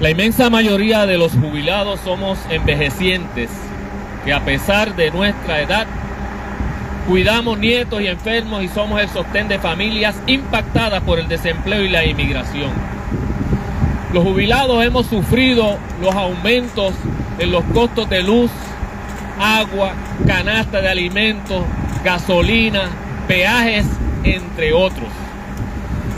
La 0.00 0.08
inmensa 0.08 0.48
mayoría 0.48 1.04
de 1.04 1.18
los 1.18 1.32
jubilados 1.32 2.00
somos 2.00 2.38
envejecientes 2.48 3.50
que 4.24 4.32
a 4.32 4.42
pesar 4.46 4.96
de 4.96 5.10
nuestra 5.10 5.60
edad 5.60 5.86
cuidamos 7.06 7.58
nietos 7.58 8.00
y 8.00 8.06
enfermos 8.06 8.64
y 8.64 8.68
somos 8.68 8.98
el 9.02 9.10
sostén 9.10 9.48
de 9.48 9.58
familias 9.58 10.16
impactadas 10.26 11.02
por 11.02 11.18
el 11.18 11.28
desempleo 11.28 11.82
y 11.82 11.90
la 11.90 12.06
inmigración. 12.06 12.70
Los 14.12 14.24
jubilados 14.24 14.84
hemos 14.84 15.06
sufrido 15.06 15.78
los 16.02 16.14
aumentos 16.14 16.92
en 17.38 17.50
los 17.50 17.64
costos 17.72 18.10
de 18.10 18.22
luz, 18.22 18.50
agua, 19.40 19.94
canasta 20.26 20.82
de 20.82 20.90
alimentos, 20.90 21.64
gasolina, 22.04 22.90
peajes, 23.26 23.86
entre 24.22 24.74
otros. 24.74 25.08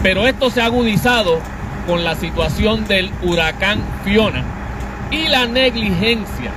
Pero 0.03 0.27
esto 0.27 0.51
se 0.51 0.61
ha 0.61 0.65
agudizado 0.65 1.39
con 1.87 2.03
la 2.03 2.17
situación 2.17 2.85
del 2.89 3.13
huracán 3.23 3.81
Fiona 4.03 4.43
y 5.13 5.29
la 5.29 5.47
negligencia 5.47 6.51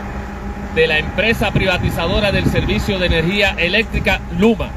de 0.74 0.88
la 0.88 0.98
empresa 0.98 1.52
privatizadora 1.52 2.32
del 2.32 2.48
servicio 2.48 2.98
de 2.98 3.06
energía 3.06 3.54
eléctrica 3.60 4.22
Luma, 4.40 4.70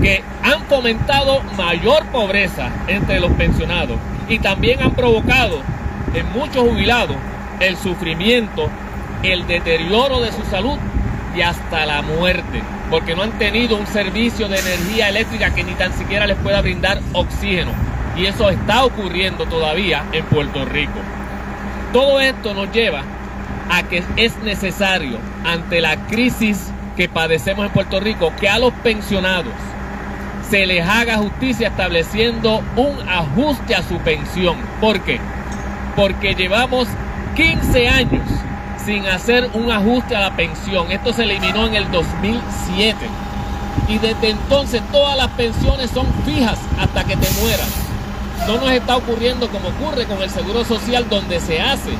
que 0.00 0.22
han 0.44 0.62
fomentado 0.66 1.42
mayor 1.56 2.06
pobreza 2.06 2.70
entre 2.86 3.18
los 3.18 3.32
pensionados 3.32 3.96
y 4.32 4.38
también 4.38 4.82
han 4.82 4.92
provocado 4.92 5.60
en 6.14 6.32
muchos 6.32 6.66
jubilados 6.66 7.16
el 7.60 7.76
sufrimiento, 7.76 8.70
el 9.22 9.46
deterioro 9.46 10.22
de 10.22 10.32
su 10.32 10.42
salud 10.44 10.78
y 11.36 11.42
hasta 11.42 11.84
la 11.84 12.00
muerte, 12.00 12.62
porque 12.90 13.14
no 13.14 13.24
han 13.24 13.38
tenido 13.38 13.76
un 13.76 13.86
servicio 13.86 14.48
de 14.48 14.58
energía 14.58 15.10
eléctrica 15.10 15.54
que 15.54 15.64
ni 15.64 15.72
tan 15.72 15.92
siquiera 15.92 16.26
les 16.26 16.38
pueda 16.38 16.62
brindar 16.62 17.00
oxígeno. 17.12 17.72
Y 18.16 18.24
eso 18.24 18.48
está 18.48 18.84
ocurriendo 18.84 19.44
todavía 19.44 20.04
en 20.12 20.24
Puerto 20.24 20.64
Rico. 20.64 20.98
Todo 21.92 22.18
esto 22.18 22.54
nos 22.54 22.72
lleva 22.72 23.02
a 23.70 23.82
que 23.82 24.02
es 24.16 24.36
necesario, 24.38 25.18
ante 25.44 25.82
la 25.82 26.06
crisis 26.06 26.72
que 26.96 27.06
padecemos 27.06 27.66
en 27.66 27.72
Puerto 27.72 28.00
Rico, 28.00 28.32
que 28.40 28.48
a 28.48 28.58
los 28.58 28.72
pensionados 28.82 29.52
se 30.52 30.66
les 30.66 30.86
haga 30.86 31.16
justicia 31.16 31.68
estableciendo 31.68 32.62
un 32.76 33.08
ajuste 33.08 33.74
a 33.74 33.82
su 33.82 33.96
pensión. 34.00 34.54
¿Por 34.82 35.00
qué? 35.00 35.18
Porque 35.96 36.34
llevamos 36.34 36.86
15 37.36 37.88
años 37.88 38.28
sin 38.84 39.06
hacer 39.06 39.48
un 39.54 39.70
ajuste 39.70 40.14
a 40.14 40.20
la 40.20 40.36
pensión. 40.36 40.92
Esto 40.92 41.14
se 41.14 41.22
eliminó 41.22 41.66
en 41.68 41.76
el 41.76 41.90
2007. 41.90 42.98
Y 43.88 43.96
desde 43.96 44.28
entonces 44.28 44.82
todas 44.92 45.16
las 45.16 45.28
pensiones 45.28 45.90
son 45.90 46.06
fijas 46.26 46.58
hasta 46.78 47.02
que 47.04 47.16
te 47.16 47.30
mueras. 47.40 47.70
No 48.46 48.58
nos 48.58 48.72
está 48.72 48.98
ocurriendo 48.98 49.48
como 49.48 49.70
ocurre 49.70 50.04
con 50.04 50.20
el 50.20 50.28
Seguro 50.28 50.66
Social 50.66 51.08
donde 51.08 51.40
se 51.40 51.62
hace 51.62 51.92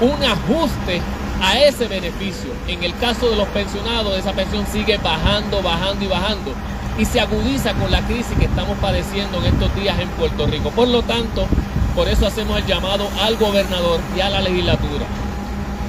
un 0.00 0.24
ajuste 0.24 1.02
a 1.42 1.58
ese 1.58 1.88
beneficio. 1.88 2.52
En 2.68 2.82
el 2.82 2.96
caso 2.96 3.28
de 3.28 3.36
los 3.36 3.48
pensionados, 3.48 4.18
esa 4.18 4.32
pensión 4.32 4.64
sigue 4.72 4.96
bajando, 4.96 5.60
bajando 5.60 6.02
y 6.06 6.08
bajando. 6.08 6.54
Y 6.98 7.04
se 7.04 7.20
agudiza 7.20 7.74
con 7.74 7.90
la 7.90 8.00
crisis 8.02 8.36
que 8.38 8.44
estamos 8.44 8.78
padeciendo 8.78 9.38
en 9.38 9.46
estos 9.46 9.74
días 9.74 9.98
en 9.98 10.08
Puerto 10.10 10.46
Rico. 10.46 10.70
Por 10.70 10.88
lo 10.88 11.02
tanto, 11.02 11.46
por 11.94 12.08
eso 12.08 12.26
hacemos 12.26 12.58
el 12.58 12.66
llamado 12.66 13.08
al 13.22 13.36
gobernador 13.36 14.00
y 14.16 14.20
a 14.20 14.30
la 14.30 14.40
legislatura 14.40 15.04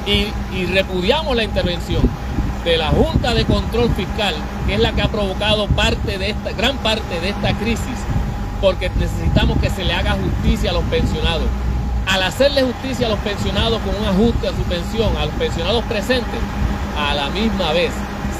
y, 0.05 0.65
repudiamos 0.67 1.35
la 1.35 1.43
intervención 1.43 2.01
de 2.63 2.77
la 2.77 2.89
Junta 2.89 3.33
de 3.33 3.45
Control 3.45 3.89
Fiscal, 3.95 4.35
que 4.67 4.75
es 4.75 4.79
la 4.79 4.91
que 4.91 5.01
ha 5.01 5.07
provocado 5.07 5.67
parte 5.67 6.17
de 6.17 6.31
esta, 6.31 6.51
gran 6.51 6.77
parte 6.77 7.19
de 7.21 7.29
esta 7.29 7.53
crisis, 7.53 7.97
porque 8.61 8.89
necesitamos 8.89 9.59
que 9.59 9.69
se 9.69 9.83
le 9.83 9.93
haga 9.93 10.15
justicia 10.15 10.71
a 10.71 10.73
los 10.73 10.83
pensionados. 10.85 11.47
Al 12.07 12.21
hacerle 12.21 12.61
justicia 12.61 13.07
a 13.07 13.09
los 13.09 13.19
pensionados 13.19 13.81
con 13.81 13.95
un 13.95 14.07
ajuste 14.07 14.47
a 14.47 14.51
su 14.51 14.61
pensión, 14.63 15.15
a 15.17 15.25
los 15.25 15.33
pensionados 15.35 15.83
presentes, 15.85 16.39
a 16.97 17.13
la 17.13 17.29
misma 17.29 17.71
vez 17.71 17.91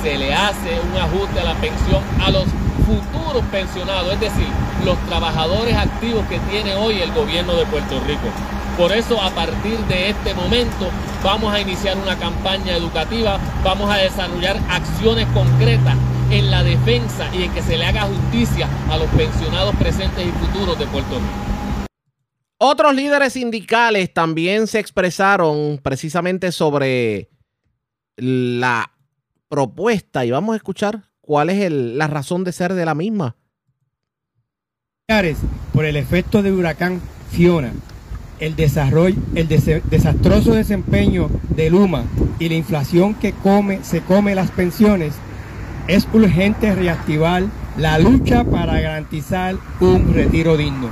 se 0.06 0.20
le 0.20 0.32
hace 0.36 0.80
un 0.80 0.95
ajuste 0.95 1.39
a 1.39 1.45
la 1.45 1.56
pensión 1.56 2.03
a 2.24 2.30
los 2.30 2.45
futuros 2.86 3.43
pensionados, 3.51 4.14
es 4.14 4.20
decir, 4.20 4.47
los 4.86 4.99
trabajadores 5.08 5.76
activos 5.76 6.24
que 6.28 6.38
tiene 6.51 6.76
hoy 6.76 6.99
el 6.99 7.12
gobierno 7.12 7.56
de 7.56 7.66
Puerto 7.66 7.99
Rico. 8.06 8.28
Por 8.78 8.91
eso 8.91 9.20
a 9.20 9.32
partir 9.32 9.80
de 9.88 10.12
este 10.12 10.36
momento 10.36 10.91
vamos 11.24 11.51
a 11.51 11.60
iniciar 11.60 11.97
una 11.97 12.16
campaña 12.20 12.76
educativa, 12.76 13.39
vamos 13.64 13.89
a 13.89 13.97
desarrollar 13.97 14.60
acciones 14.70 15.26
concretas 15.34 15.95
en 16.30 16.51
la 16.51 16.64
defensa 16.64 17.28
y 17.34 17.41
en 17.41 17.51
que 17.56 17.64
se 17.64 17.76
le 17.76 17.88
haga 17.88 18.03
justicia 18.03 18.70
a 18.91 18.97
los 18.97 19.08
pensionados 19.08 19.76
presentes 19.78 20.24
y 20.24 20.30
futuros 20.34 20.78
de 20.78 20.86
Puerto 20.86 21.16
Rico. 21.16 21.88
Otros 22.60 22.93
líderes 22.93 23.34
sindicales 23.34 24.14
también 24.14 24.68
se 24.68 24.78
expresaron 24.78 25.80
precisamente 25.82 26.51
sobre 26.51 27.32
la 28.18 28.91
propuesta 29.56 30.26
y 30.26 30.32
vamos 30.32 30.51
a 30.51 30.58
escuchar 30.58 31.03
cuál 31.22 31.49
es 31.49 31.72
la 31.72 32.08
razón 32.08 32.43
de 32.43 32.51
ser 32.51 32.74
de 32.74 32.84
la 32.84 32.93
misma. 32.93 33.38
Por 35.72 35.86
el 35.86 35.95
efecto 35.95 36.43
del 36.43 36.56
huracán 36.56 36.99
Fiona, 37.32 37.72
el 38.41 38.58
desarrollo, 38.58 39.16
el 39.34 39.47
desastroso 39.47 40.56
desempeño 40.56 41.30
de 41.56 41.70
Luma 41.70 42.03
y 42.38 42.49
la 42.49 42.56
inflación 42.56 43.14
que 43.14 43.32
come, 43.32 43.82
se 43.86 44.01
come 44.01 44.36
las 44.36 44.51
pensiones, 44.51 45.14
es 45.88 46.06
urgente 46.12 46.76
reactivar 46.76 47.43
la 47.78 47.97
lucha 47.97 48.43
para 48.43 48.82
garantizar 48.82 49.56
un 49.80 50.14
retiro 50.14 50.58
digno. 50.58 50.89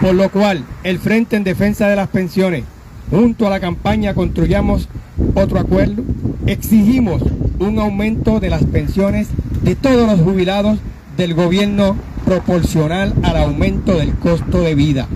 Por 0.00 0.14
lo 0.14 0.30
cual, 0.30 0.64
el 0.82 0.98
Frente 0.98 1.36
en 1.36 1.44
Defensa 1.44 1.88
de 1.88 1.96
las 1.96 2.08
Pensiones, 2.08 2.64
junto 3.10 3.46
a 3.46 3.50
la 3.50 3.60
campaña 3.60 4.14
Construyamos 4.14 4.88
otro 5.34 5.58
acuerdo, 5.58 6.02
exigimos 6.46 7.22
un 7.58 7.78
aumento 7.78 8.40
de 8.40 8.50
las 8.50 8.64
pensiones 8.64 9.28
de 9.62 9.74
todos 9.74 10.06
los 10.08 10.20
jubilados 10.20 10.78
del 11.16 11.34
gobierno 11.34 11.96
proporcional 12.24 13.14
al 13.22 13.36
aumento 13.36 13.96
del 13.96 14.14
costo 14.14 14.60
de 14.60 14.74
vida 14.74 15.08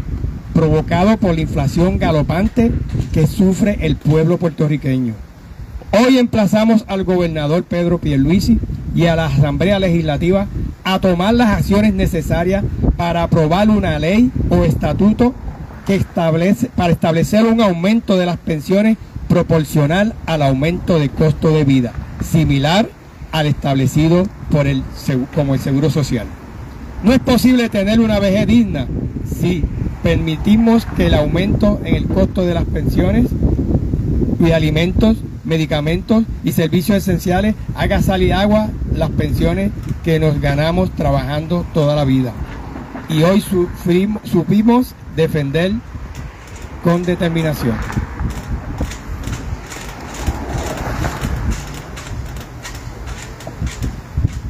provocado 0.54 1.16
por 1.16 1.34
la 1.34 1.40
inflación 1.40 1.98
galopante 1.98 2.70
que 3.12 3.26
sufre 3.26 3.78
el 3.80 3.96
pueblo 3.96 4.36
puertorriqueño. 4.36 5.14
Hoy 5.92 6.18
emplazamos 6.18 6.84
al 6.86 7.04
gobernador 7.04 7.64
Pedro 7.64 7.98
Pierluisi 7.98 8.58
y 8.94 9.06
a 9.06 9.16
la 9.16 9.26
Asamblea 9.26 9.78
Legislativa 9.78 10.46
a 10.84 11.00
tomar 11.00 11.34
las 11.34 11.50
acciones 11.50 11.94
necesarias 11.94 12.64
para 12.96 13.22
aprobar 13.22 13.70
una 13.70 13.98
ley 13.98 14.30
o 14.50 14.64
estatuto 14.64 15.34
para 16.76 16.92
establecer 16.92 17.44
un 17.44 17.60
aumento 17.60 18.16
de 18.16 18.26
las 18.26 18.36
pensiones 18.36 18.96
proporcional 19.28 20.14
al 20.26 20.42
aumento 20.42 20.98
del 20.98 21.10
costo 21.10 21.50
de 21.50 21.64
vida, 21.64 21.92
similar 22.22 22.88
al 23.32 23.46
establecido 23.46 24.26
por 24.50 24.68
el, 24.68 24.84
como 25.34 25.54
el 25.54 25.60
Seguro 25.60 25.90
Social. 25.90 26.26
No 27.02 27.12
es 27.12 27.18
posible 27.18 27.68
tener 27.70 27.98
una 27.98 28.20
vejez 28.20 28.46
digna 28.46 28.86
si 29.40 29.64
permitimos 30.02 30.86
que 30.96 31.06
el 31.06 31.14
aumento 31.14 31.80
en 31.84 31.96
el 31.96 32.06
costo 32.06 32.44
de 32.44 32.54
las 32.54 32.64
pensiones 32.64 33.26
y 34.38 34.52
alimentos, 34.52 35.16
medicamentos 35.44 36.24
y 36.44 36.52
servicios 36.52 36.98
esenciales 36.98 37.56
haga 37.74 38.00
salir 38.00 38.32
agua 38.32 38.68
las 38.94 39.10
pensiones 39.10 39.72
que 40.04 40.20
nos 40.20 40.40
ganamos 40.40 40.90
trabajando 40.92 41.66
toda 41.74 41.96
la 41.96 42.04
vida. 42.04 42.32
Y 43.08 43.24
hoy 43.24 43.42
supimos 44.24 44.94
defender 45.16 45.72
con 46.82 47.02
determinación. 47.02 47.76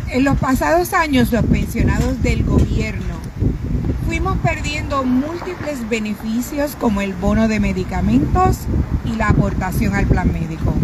En 0.08 0.24
los 0.24 0.38
pasados 0.38 0.92
años 0.92 1.30
los 1.30 1.44
pensionados 1.44 2.20
del 2.22 2.44
gobierno 2.44 3.14
fuimos 4.06 4.38
perdiendo 4.38 5.04
múltiples 5.04 5.88
beneficios 5.88 6.76
como 6.80 7.00
el 7.00 7.14
bono 7.14 7.46
de 7.46 7.60
medicamentos 7.60 8.58
y 9.04 9.14
la 9.14 9.28
aportación 9.28 9.94
al 9.94 10.06
plan 10.06 10.32
médico. 10.32 10.74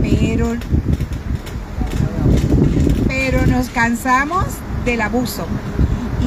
Pero, 0.00 0.56
pero 3.08 3.44
nos 3.46 3.68
cansamos 3.70 4.44
del 4.84 5.00
abuso 5.00 5.46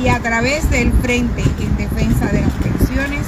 y 0.04 0.10
a 0.10 0.20
través 0.20 0.70
del 0.70 0.92
Frente 0.94 1.44
en 1.60 1.61
Defensa 2.02 2.32
de 2.32 2.42
las 2.42 2.54
Pensiones 2.54 3.28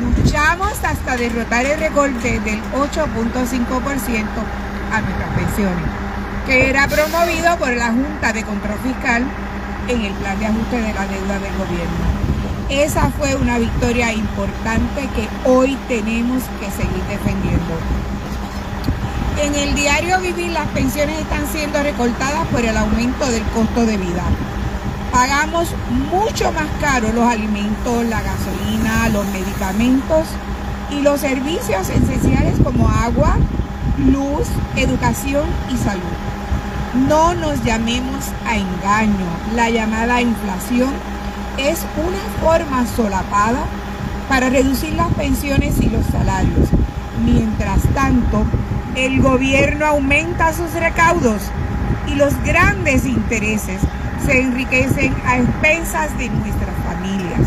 luchamos 0.00 0.70
hasta 0.84 1.16
derrotar 1.16 1.66
el 1.66 1.80
recorte 1.80 2.38
del 2.38 2.62
8.5% 2.72 4.26
a 4.92 5.00
nuestras 5.00 5.30
pensiones, 5.34 5.84
que 6.46 6.70
era 6.70 6.86
promovido 6.86 7.56
por 7.56 7.74
la 7.74 7.88
Junta 7.88 8.32
de 8.32 8.44
Control 8.44 8.78
Fiscal 8.78 9.24
en 9.88 10.02
el 10.02 10.12
plan 10.12 10.38
de 10.38 10.46
ajuste 10.46 10.76
de 10.76 10.94
la 10.94 11.06
deuda 11.08 11.38
del 11.40 11.56
gobierno. 11.58 11.96
Esa 12.68 13.10
fue 13.10 13.34
una 13.34 13.58
victoria 13.58 14.12
importante 14.12 15.08
que 15.16 15.28
hoy 15.50 15.76
tenemos 15.88 16.44
que 16.60 16.70
seguir 16.70 17.02
defendiendo. 17.10 17.74
En 19.42 19.52
el 19.56 19.74
diario 19.74 20.20
vivir 20.20 20.52
las 20.52 20.68
pensiones 20.68 21.18
están 21.18 21.48
siendo 21.48 21.82
recortadas 21.82 22.46
por 22.52 22.60
el 22.60 22.76
aumento 22.76 23.28
del 23.28 23.42
costo 23.46 23.84
de 23.84 23.96
vida. 23.96 24.22
Pagamos 25.12 25.68
mucho 26.10 26.50
más 26.52 26.68
caro 26.80 27.12
los 27.12 27.28
alimentos, 27.28 28.06
la 28.06 28.22
gasolina, 28.22 29.10
los 29.10 29.26
medicamentos 29.26 30.26
y 30.90 31.02
los 31.02 31.20
servicios 31.20 31.90
esenciales 31.90 32.58
como 32.64 32.88
agua, 32.88 33.36
luz, 33.98 34.48
educación 34.74 35.44
y 35.70 35.76
salud. 35.76 36.02
No 37.08 37.34
nos 37.34 37.62
llamemos 37.62 38.24
a 38.46 38.56
engaño. 38.56 39.26
La 39.54 39.68
llamada 39.68 40.22
inflación 40.22 40.94
es 41.58 41.84
una 41.98 42.42
forma 42.42 42.86
solapada 42.86 43.64
para 44.30 44.48
reducir 44.48 44.94
las 44.94 45.12
pensiones 45.12 45.78
y 45.78 45.90
los 45.90 46.06
salarios. 46.06 46.70
Mientras 47.22 47.82
tanto, 47.94 48.46
el 48.96 49.20
gobierno 49.20 49.84
aumenta 49.84 50.54
sus 50.54 50.72
recaudos 50.72 51.42
y 52.06 52.14
los 52.14 52.34
grandes 52.44 53.04
intereses 53.04 53.78
se 54.24 54.40
enriquecen 54.40 55.14
a 55.24 55.38
expensas 55.38 56.16
de 56.18 56.28
nuestras 56.28 56.76
familias. 56.84 57.40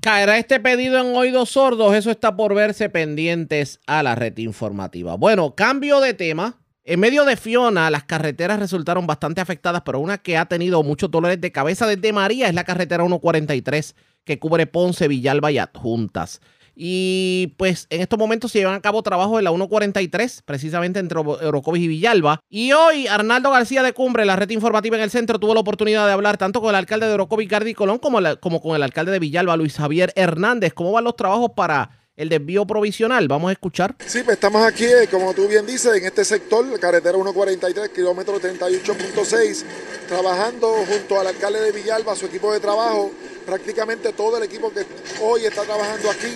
¿Caerá 0.00 0.38
este 0.38 0.60
pedido 0.60 0.98
en 1.00 1.16
oídos 1.16 1.50
sordos? 1.50 1.94
Eso 1.94 2.10
está 2.10 2.36
por 2.36 2.54
verse 2.54 2.88
pendientes 2.88 3.80
a 3.86 4.02
la 4.02 4.14
red 4.14 4.36
informativa. 4.38 5.16
Bueno, 5.16 5.54
cambio 5.54 6.00
de 6.00 6.14
tema. 6.14 6.60
En 6.84 7.00
medio 7.00 7.24
de 7.24 7.36
Fiona, 7.36 7.90
las 7.90 8.04
carreteras 8.04 8.58
resultaron 8.58 9.06
bastante 9.06 9.42
afectadas, 9.42 9.82
pero 9.84 10.00
una 10.00 10.18
que 10.18 10.38
ha 10.38 10.46
tenido 10.46 10.82
muchos 10.82 11.10
dolores 11.10 11.40
de 11.40 11.52
cabeza 11.52 11.86
desde 11.86 12.12
María 12.12 12.48
es 12.48 12.54
la 12.54 12.64
carretera 12.64 13.04
143 13.04 13.94
que 14.24 14.38
cubre 14.38 14.66
Ponce, 14.66 15.08
Villalba 15.08 15.50
y 15.50 15.58
Adjuntas. 15.58 16.40
Y 16.80 17.54
pues 17.56 17.88
en 17.90 18.00
estos 18.00 18.20
momentos 18.20 18.52
se 18.52 18.60
llevan 18.60 18.74
a 18.74 18.80
cabo 18.80 19.02
trabajos 19.02 19.38
en 19.38 19.44
la 19.44 19.50
143, 19.50 20.42
precisamente 20.44 21.00
entre 21.00 21.18
Orocovis 21.18 21.82
y 21.82 21.88
Villalba. 21.88 22.38
Y 22.48 22.70
hoy 22.70 23.08
Arnaldo 23.08 23.50
García 23.50 23.82
de 23.82 23.92
Cumbre, 23.92 24.24
la 24.24 24.36
red 24.36 24.48
informativa 24.50 24.96
en 24.96 25.02
el 25.02 25.10
centro, 25.10 25.40
tuvo 25.40 25.54
la 25.54 25.60
oportunidad 25.60 26.06
de 26.06 26.12
hablar 26.12 26.36
tanto 26.36 26.60
con 26.60 26.70
el 26.70 26.76
alcalde 26.76 27.08
de 27.08 27.14
Orocovis, 27.14 27.48
Gardi 27.48 27.74
Colón, 27.74 27.98
como, 27.98 28.20
como 28.38 28.60
con 28.60 28.76
el 28.76 28.84
alcalde 28.84 29.10
de 29.10 29.18
Villalba, 29.18 29.56
Luis 29.56 29.76
Javier 29.76 30.12
Hernández. 30.14 30.72
¿Cómo 30.72 30.92
van 30.92 31.02
los 31.02 31.16
trabajos 31.16 31.50
para 31.56 32.07
el 32.18 32.28
desvío 32.28 32.66
provisional. 32.66 33.28
Vamos 33.28 33.48
a 33.48 33.52
escuchar. 33.52 33.94
Sí, 34.04 34.22
pues 34.24 34.34
estamos 34.34 34.66
aquí, 34.66 34.84
eh, 34.84 35.08
como 35.10 35.32
tú 35.32 35.46
bien 35.46 35.64
dices, 35.64 35.94
en 35.94 36.04
este 36.04 36.24
sector, 36.24 36.66
carretera 36.80 37.14
143, 37.14 37.88
kilómetro 37.90 38.40
38.6, 38.40 39.62
trabajando 40.08 40.68
junto 40.86 41.20
al 41.20 41.28
alcalde 41.28 41.60
de 41.60 41.72
Villalba, 41.72 42.16
su 42.16 42.26
equipo 42.26 42.52
de 42.52 42.58
trabajo, 42.58 43.12
prácticamente 43.46 44.12
todo 44.12 44.36
el 44.36 44.42
equipo 44.42 44.72
que 44.72 44.84
hoy 45.22 45.44
está 45.46 45.62
trabajando 45.62 46.10
aquí 46.10 46.26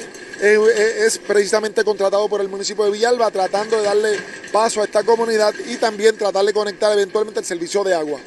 eh, 0.40 0.56
eh, 0.56 1.04
es 1.06 1.18
precisamente 1.18 1.82
contratado 1.82 2.28
por 2.28 2.40
el 2.40 2.48
municipio 2.48 2.84
de 2.84 2.92
Villalba, 2.92 3.32
tratando 3.32 3.76
de 3.76 3.82
darle 3.82 4.18
paso 4.52 4.82
a 4.82 4.84
esta 4.84 5.02
comunidad 5.02 5.52
y 5.66 5.76
también 5.78 6.16
tratar 6.16 6.44
de 6.44 6.52
conectar 6.52 6.92
eventualmente 6.92 7.40
el 7.40 7.46
servicio 7.46 7.82
de 7.82 7.94
agua. 7.94 8.20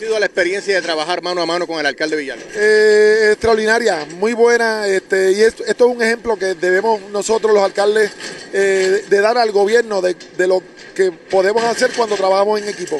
¿Cómo 0.00 0.06
ha 0.06 0.12
sido 0.12 0.20
la 0.20 0.26
experiencia 0.26 0.74
de 0.74 0.80
trabajar 0.80 1.20
mano 1.20 1.42
a 1.42 1.46
mano 1.46 1.66
con 1.66 1.78
el 1.78 1.84
alcalde 1.84 2.16
de 2.16 2.22
Villalba? 2.22 2.44
Eh, 2.54 3.32
extraordinaria, 3.32 4.06
muy 4.16 4.32
buena, 4.32 4.86
este, 4.86 5.32
y 5.32 5.42
esto, 5.42 5.62
es 5.62 5.78
un 5.78 6.00
ejemplo 6.02 6.38
que 6.38 6.54
debemos 6.54 7.02
nosotros 7.10 7.52
los 7.52 7.62
alcaldes 7.62 8.10
de 8.50 9.20
dar 9.20 9.36
al 9.36 9.52
gobierno 9.52 10.00
de, 10.00 10.16
de 10.38 10.46
lo 10.46 10.62
que 10.94 11.12
podemos 11.12 11.62
hacer 11.64 11.90
cuando 11.94 12.16
trabajamos 12.16 12.62
en 12.62 12.70
equipo. 12.70 12.98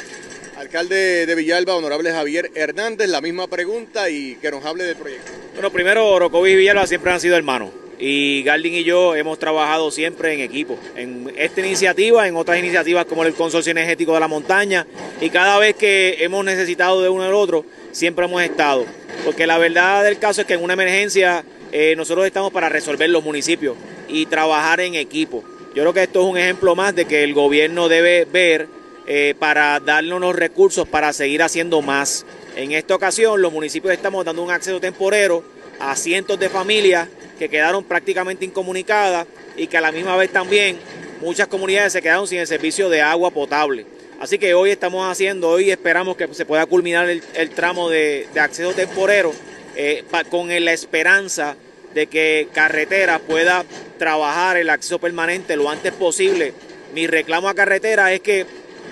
Alcalde 0.59 1.25
de 1.25 1.35
Villalba, 1.35 1.75
honorable 1.75 2.13
Javier 2.13 2.51
Hernández, 2.55 3.09
la 3.09 3.23
misma 3.23 3.47
pregunta 3.47 4.11
y 4.11 4.35
que 4.35 4.51
nos 4.51 4.63
hable 4.67 4.85
del 4.85 4.97
proyecto. 4.97 5.33
Bueno, 5.55 5.71
primero, 5.73 6.07
Orocovi 6.07 6.51
y 6.51 6.57
Villalba 6.57 6.87
siempre 6.87 7.13
han 7.13 7.21
sido 7.21 7.35
hermanos 7.35 7.71
y 8.01 8.43
Garding 8.43 8.75
y 8.75 8.85
yo 8.85 9.15
hemos 9.15 9.39
trabajado 9.39 9.91
siempre 9.91 10.33
en 10.33 10.41
equipo, 10.41 10.79
en 10.97 11.31
esta 11.37 11.61
iniciativa, 11.61 12.27
en 12.27 12.35
otras 12.35 12.59
iniciativas 12.59 13.05
como 13.05 13.25
el 13.25 13.35
Consorcio 13.35 13.71
Energético 13.71 14.15
de 14.15 14.21
la 14.21 14.29
Montaña 14.29 14.87
y 15.21 15.29
cada 15.29 15.59
vez 15.59 15.77
que 15.77 16.17
hemos 16.21 16.43
necesitado 16.45 17.03
de 17.03 17.11
uno 17.11 17.25
del 17.25 17.35
otro, 17.35 17.65
siempre 17.93 18.25
hemos 18.25 18.43
estado. 18.43 18.87
Porque 19.25 19.47
la 19.47 19.59
verdad 19.59 20.03
del 20.03 20.19
caso 20.19 20.41
es 20.41 20.47
que 20.47 20.55
en 20.55 20.63
una 20.63 20.73
emergencia 20.73 21.45
eh, 21.73 21.95
nosotros 21.95 22.27
estamos 22.27 22.53
para 22.53 22.71
resolver 22.71 23.11
los 23.11 23.23
municipios 23.23 23.77
y 24.09 24.25
trabajar 24.27 24.81
en 24.81 24.95
equipo. 24.95 25.45
Yo 25.75 25.83
creo 25.83 25.93
que 25.93 26.03
esto 26.05 26.23
es 26.23 26.27
un 26.27 26.39
ejemplo 26.39 26.75
más 26.75 26.95
de 26.95 27.05
que 27.05 27.23
el 27.23 27.35
gobierno 27.35 27.89
debe 27.89 28.25
ver 28.25 28.67
eh, 29.07 29.35
para 29.39 29.79
darnos 29.79 30.21
los 30.21 30.35
recursos 30.35 30.89
para 30.89 31.13
seguir 31.13 31.43
haciendo 31.43 31.83
más. 31.83 32.25
En 32.57 32.73
esta 32.73 32.95
ocasión 32.95 33.43
los 33.43 33.53
municipios 33.53 33.93
estamos 33.93 34.25
dando 34.25 34.43
un 34.43 34.51
acceso 34.51 34.81
temporero 34.81 35.45
a 35.79 35.97
cientos 35.97 36.39
de 36.39 36.49
familias 36.49 37.09
que 37.41 37.49
quedaron 37.49 37.83
prácticamente 37.85 38.45
incomunicadas 38.45 39.27
y 39.57 39.67
que 39.67 39.79
a 39.79 39.81
la 39.81 39.91
misma 39.91 40.15
vez 40.15 40.31
también 40.31 40.79
muchas 41.23 41.49
comunidades 41.49 41.95
se 41.95 42.03
quedaron 42.03 42.27
sin 42.27 42.39
el 42.39 42.47
servicio 42.47 42.91
de 42.91 43.01
agua 43.01 43.31
potable. 43.31 43.87
Así 44.21 44.37
que 44.37 44.53
hoy 44.53 44.73
estamos 44.73 45.11
haciendo, 45.11 45.49
hoy 45.49 45.71
esperamos 45.71 46.19
que 46.19 46.29
se 46.35 46.45
pueda 46.45 46.67
culminar 46.67 47.09
el, 47.09 47.51
tramo 47.53 47.89
de, 47.89 48.29
acceso 48.39 48.75
temporero 48.75 49.33
eh, 49.75 50.05
con 50.29 50.49
la 50.51 50.73
esperanza 50.75 51.57
de 51.95 52.09
que 52.09 52.49
carretera 52.53 53.19
pueda 53.19 53.65
trabajar 53.99 54.59
el 54.59 54.69
acceso 54.69 54.99
permanente 54.99 55.57
lo 55.57 55.71
antes 55.71 55.95
posible. 55.95 56.53
Mi 56.93 57.07
reclamo 57.07 57.49
a 57.49 57.55
carretera 57.55 58.13
es 58.13 58.21
que 58.21 58.45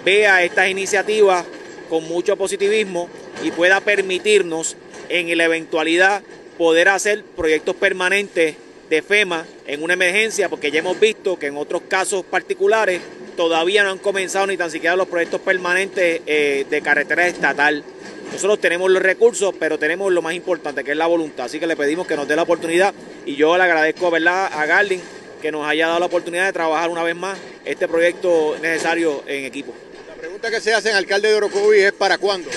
vea 0.07 0.43
estas 0.43 0.71
iniciativas 0.71 1.45
con 1.91 2.05
mucho 2.05 2.35
positivismo 2.37 3.11
y 3.45 3.51
pueda 3.51 3.83
permitirnos 3.83 4.75
en 5.11 5.37
la 5.37 5.45
eventualidad 5.45 6.23
poder 6.59 6.89
hacer 6.89 7.23
proyectos 7.37 7.77
permanentes 7.77 8.57
de 8.91 9.03
FEMA 9.03 9.47
en 9.67 9.83
una 9.83 9.95
emergencia, 9.95 10.49
porque 10.49 10.71
ya 10.71 10.81
hemos 10.81 10.99
visto 10.99 11.39
que 11.39 11.47
en 11.47 11.57
otros 11.57 11.83
casos 11.89 12.25
particulares 12.25 13.01
todavía 13.37 13.85
no 13.85 13.91
han 13.91 13.99
comenzado 13.99 14.47
ni 14.49 14.57
tan 14.57 14.71
siquiera 14.71 14.97
los 14.97 15.07
proyectos 15.07 15.41
permanentes 15.41 16.21
eh, 16.27 16.67
de 16.69 16.83
carretera 16.83 17.29
estatal. 17.29 17.85
Nosotros 18.33 18.61
tenemos 18.61 18.91
los 18.91 19.01
recursos, 19.01 19.55
pero 19.59 19.79
tenemos 19.79 20.13
lo 20.13 20.21
más 20.21 20.35
importante, 20.35 20.85
que 20.85 20.91
es 20.91 20.97
la 20.97 21.07
voluntad. 21.07 21.47
Así 21.47 21.61
que 21.61 21.67
le 21.67 21.77
pedimos 21.77 22.07
que 22.07 22.17
nos 22.17 22.27
dé 22.27 22.35
la 22.37 22.43
oportunidad 22.43 22.93
y 23.25 23.37
yo 23.37 23.57
le 23.57 23.63
agradezco 23.63 24.11
¿verdad? 24.11 24.51
a 24.53 24.67
Garling 24.67 25.01
que 25.41 25.53
nos 25.53 25.67
haya 25.67 25.87
dado 25.87 26.01
la 26.01 26.07
oportunidad 26.07 26.47
de 26.47 26.53
trabajar 26.53 26.91
una 26.91 27.05
vez 27.05 27.15
más 27.15 27.39
este 27.65 27.87
proyecto 27.87 28.57
necesario 28.61 29.23
en 29.27 29.45
equipo. 29.45 29.73
La 30.09 30.15
pregunta 30.15 30.51
que 30.51 30.61
se 30.61 30.75
hace 30.75 30.91
en 30.91 30.97
alcalde 30.97 31.29
de 31.29 31.35
Orocovi 31.35 31.79
es 31.79 31.93
¿para 31.93 32.19
cuándo? 32.19 32.51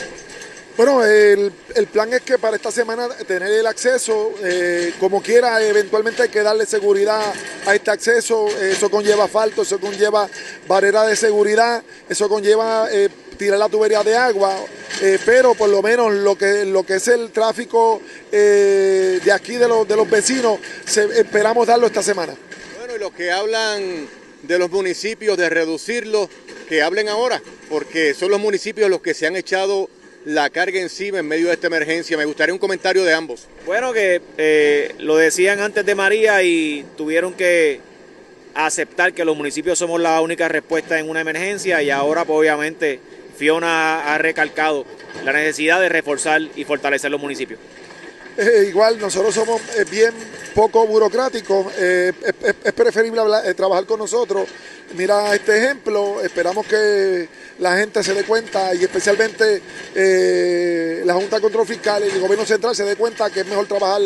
Bueno, 0.78 1.04
el, 1.04 1.52
plan 1.92 2.14
es 2.14 2.22
que 2.22 2.38
para 2.38 2.56
esta 2.56 2.72
semana 2.72 3.10
tener 3.28 3.52
el 3.52 3.68
acceso, 3.68 4.34
eh, 4.42 4.94
como 5.00 5.22
quiera, 5.22 5.62
eventualmente 5.62 6.24
hay 6.24 6.30
que 6.30 6.42
darle 6.42 6.66
seguridad 6.66 7.34
a 7.66 7.76
este 7.76 7.92
acceso, 7.92 8.48
eso 8.48 8.90
conlleva 8.90 9.26
asfalto, 9.26 9.64
eso 9.64 9.80
conlleva 9.80 10.30
barrera 10.68 11.06
de 11.06 11.16
seguridad, 11.18 11.84
eso 12.08 12.30
conlleva 12.30 12.88
eh, 12.90 13.10
tirar 13.38 13.60
la 13.60 13.68
tubería 13.68 14.02
de 14.02 14.16
agua, 14.16 14.56
eh, 15.02 15.20
pero 15.26 15.56
por 15.56 15.70
lo 15.70 15.82
menos 15.82 16.14
lo 16.14 16.38
que, 16.38 16.64
lo 16.64 16.84
que 16.84 16.96
es 16.96 17.08
el 17.10 17.32
tráfico 17.32 18.02
de 18.32 19.32
aquí 19.34 19.58
de 19.58 19.68
los, 19.68 19.86
de 19.86 19.96
los 19.98 20.10
vecinos, 20.10 20.58
esperamos 20.88 21.68
darlo 21.68 21.88
esta 21.88 22.02
semana. 22.02 22.34
Bueno, 22.78 22.96
y 22.96 23.00
los 23.00 23.12
que 23.12 23.30
hablan 23.30 24.08
de 24.44 24.58
los 24.58 24.72
municipios, 24.72 25.38
de 25.38 25.50
reducirlo, 25.50 26.30
que 26.70 26.82
hablen 26.82 27.10
ahora, 27.10 27.42
porque 27.70 28.14
son 28.14 28.32
los 28.32 28.40
municipios 28.40 28.90
los 28.90 29.02
que 29.02 29.14
se 29.14 29.28
han 29.28 29.36
echado 29.36 29.90
la 30.26 30.50
carga 30.50 30.80
encima 30.80 31.20
en 31.20 31.28
medio 31.28 31.48
de 31.48 31.54
esta 31.54 31.68
emergencia. 31.68 32.18
Me 32.18 32.26
gustaría 32.26 32.54
un 32.54 32.60
comentario 32.60 33.04
de 33.04 33.14
ambos. 33.14 33.48
Bueno, 33.66 33.94
que 33.94 34.22
eh, 34.38 34.96
lo 35.00 35.18
decían 35.18 35.60
antes 35.60 35.86
de 35.86 35.96
María 35.96 36.44
y 36.44 36.86
tuvieron 36.98 37.34
que 37.34 37.80
aceptar 38.54 39.14
que 39.14 39.26
los 39.26 39.36
municipios 39.36 39.80
somos 39.80 40.00
la 40.02 40.20
única 40.22 40.48
respuesta 40.48 41.00
en 41.00 41.10
una 41.10 41.22
emergencia 41.22 41.82
y 41.82 41.90
ahora 41.90 42.26
pues 42.26 42.38
obviamente 42.38 43.00
Fiona 43.38 44.14
ha 44.14 44.18
recalcado 44.18 44.86
la 45.24 45.32
necesidad 45.32 45.80
de 45.80 45.90
reforzar 45.90 46.42
y 46.56 46.64
fortalecer 46.66 47.10
los 47.12 47.22
municipios. 47.22 47.60
Eh, 48.42 48.66
igual 48.70 48.98
nosotros 48.98 49.36
somos 49.36 49.62
eh, 49.78 49.86
bien 49.88 50.12
poco 50.56 50.88
burocráticos, 50.88 51.72
es, 51.78 52.14
preferible 52.74 53.22
trabajar 53.56 53.86
con 53.86 54.00
nosotros. 54.00 54.50
Mira 54.96 55.36
este 55.36 55.60
ejemplo, 55.60 56.20
esperamos 56.24 56.66
que 56.66 57.30
la 57.60 57.78
gente 57.78 58.04
se 58.04 58.16
dé 58.16 58.24
cuenta 58.24 58.74
y 58.74 58.84
especialmente 58.84 59.62
eh, 59.94 61.04
la 61.06 61.14
Junta 61.14 61.36
de 61.36 61.42
Control 61.44 61.68
Fiscal 61.68 62.04
y 62.04 62.10
el 62.10 62.20
gobierno 62.20 62.44
central 62.44 62.76
se 62.76 62.84
dé 62.84 62.96
cuenta 62.96 63.30
que 63.30 63.42
es 63.42 63.46
mejor 63.46 63.68
trabajar 63.68 64.02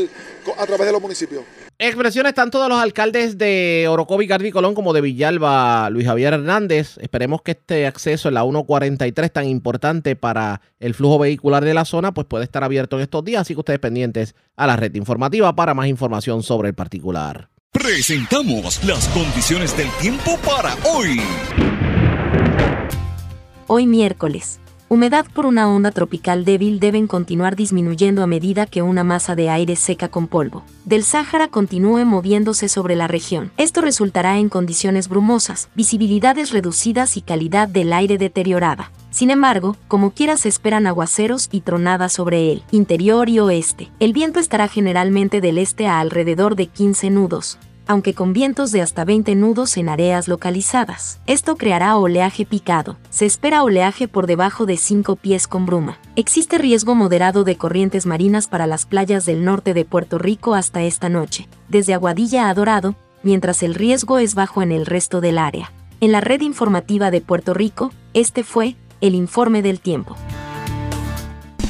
a 0.57 0.65
través 0.65 0.85
de 0.85 0.91
los 0.91 1.01
municipios. 1.01 1.64
Expresiones 1.77 2.33
tanto 2.33 2.63
de 2.63 2.69
los 2.69 2.79
alcaldes 2.79 3.37
de 3.37 3.87
Orocovi, 3.89 4.27
Gardi 4.27 4.49
Colón 4.49 4.75
como 4.75 4.93
de 4.93 5.01
Villalba, 5.01 5.89
Luis 5.89 6.05
Javier 6.05 6.33
Hernández. 6.33 6.97
Esperemos 6.99 7.41
que 7.41 7.51
este 7.51 7.85
acceso 7.85 8.29
en 8.29 8.35
la 8.35 8.43
143 8.43 9.33
tan 9.33 9.45
importante 9.45 10.15
para 10.15 10.61
el 10.79 10.93
flujo 10.93 11.19
vehicular 11.19 11.65
de 11.65 11.73
la 11.73 11.83
zona 11.83 12.13
pues 12.13 12.27
puede 12.27 12.45
estar 12.45 12.63
abierto 12.63 12.95
en 12.95 13.01
estos 13.01 13.25
días, 13.25 13.41
así 13.41 13.55
que 13.55 13.59
ustedes 13.59 13.79
pendientes 13.79 14.35
a 14.55 14.67
la 14.67 14.77
red 14.77 14.95
informativa 14.95 15.53
para 15.53 15.73
más 15.73 15.87
información 15.87 16.43
sobre 16.43 16.69
el 16.69 16.75
particular. 16.75 17.49
Presentamos 17.73 18.81
las 18.85 19.09
condiciones 19.09 19.75
del 19.75 19.89
tiempo 19.99 20.39
para 20.45 20.75
hoy. 20.85 21.19
Hoy 23.67 23.85
miércoles. 23.85 24.61
Humedad 24.87 25.25
por 25.33 25.47
una 25.47 25.67
onda 25.67 25.89
tropical 25.89 26.45
débil 26.45 26.79
deben 26.79 27.07
continuar 27.07 27.55
disminuyendo 27.55 28.21
a 28.21 28.27
medida 28.27 28.67
que 28.67 28.83
una 28.83 29.03
masa 29.03 29.33
de 29.33 29.49
aire 29.49 29.75
seca 29.75 30.09
con 30.09 30.27
polvo 30.27 30.63
del 30.85 31.03
Sáhara 31.03 31.47
continúe 31.47 32.05
moviéndose 32.05 32.69
sobre 32.69 32.95
la 32.95 33.07
región. 33.07 33.51
Esto 33.57 33.81
resultará 33.81 34.37
en 34.37 34.47
condiciones 34.47 35.09
brumosas, 35.09 35.69
visibilidades 35.73 36.51
reducidas 36.51 37.17
y 37.17 37.21
calidad 37.21 37.67
del 37.67 37.93
aire 37.93 38.19
deteriorada. 38.19 38.91
Sin 39.09 39.31
embargo, 39.31 39.75
como 39.87 40.11
quiera 40.11 40.37
se 40.37 40.49
esperan 40.49 40.85
aguaceros 40.85 41.49
y 41.51 41.61
tronadas 41.61 42.13
sobre 42.13 42.51
el 42.51 42.63
interior 42.69 43.27
y 43.27 43.39
oeste. 43.39 43.89
El 43.99 44.13
viento 44.13 44.39
estará 44.39 44.67
generalmente 44.67 45.41
del 45.41 45.57
este 45.57 45.87
a 45.87 45.99
alrededor 45.99 46.55
de 46.55 46.67
15 46.67 47.09
nudos 47.09 47.57
aunque 47.87 48.13
con 48.13 48.33
vientos 48.33 48.71
de 48.71 48.81
hasta 48.81 49.05
20 49.05 49.35
nudos 49.35 49.77
en 49.77 49.89
áreas 49.89 50.27
localizadas. 50.27 51.19
Esto 51.25 51.55
creará 51.55 51.97
oleaje 51.97 52.45
picado. 52.45 52.97
Se 53.09 53.25
espera 53.25 53.63
oleaje 53.63 54.07
por 54.07 54.27
debajo 54.27 54.65
de 54.65 54.77
5 54.77 55.15
pies 55.15 55.47
con 55.47 55.65
bruma. 55.65 55.97
Existe 56.15 56.57
riesgo 56.57 56.95
moderado 56.95 57.43
de 57.43 57.57
corrientes 57.57 58.05
marinas 58.05 58.47
para 58.47 58.67
las 58.67 58.85
playas 58.85 59.25
del 59.25 59.43
norte 59.43 59.73
de 59.73 59.85
Puerto 59.85 60.17
Rico 60.17 60.53
hasta 60.53 60.83
esta 60.83 61.09
noche, 61.09 61.47
desde 61.69 61.93
Aguadilla 61.93 62.49
a 62.49 62.53
Dorado, 62.53 62.95
mientras 63.23 63.63
el 63.63 63.75
riesgo 63.75 64.19
es 64.19 64.35
bajo 64.35 64.61
en 64.61 64.71
el 64.71 64.85
resto 64.85 65.21
del 65.21 65.37
área. 65.37 65.71
En 66.01 66.11
la 66.11 66.21
red 66.21 66.41
informativa 66.41 67.11
de 67.11 67.21
Puerto 67.21 67.53
Rico, 67.53 67.91
este 68.13 68.43
fue 68.43 68.75
el 69.01 69.15
informe 69.15 69.61
del 69.61 69.79
tiempo. 69.79 70.15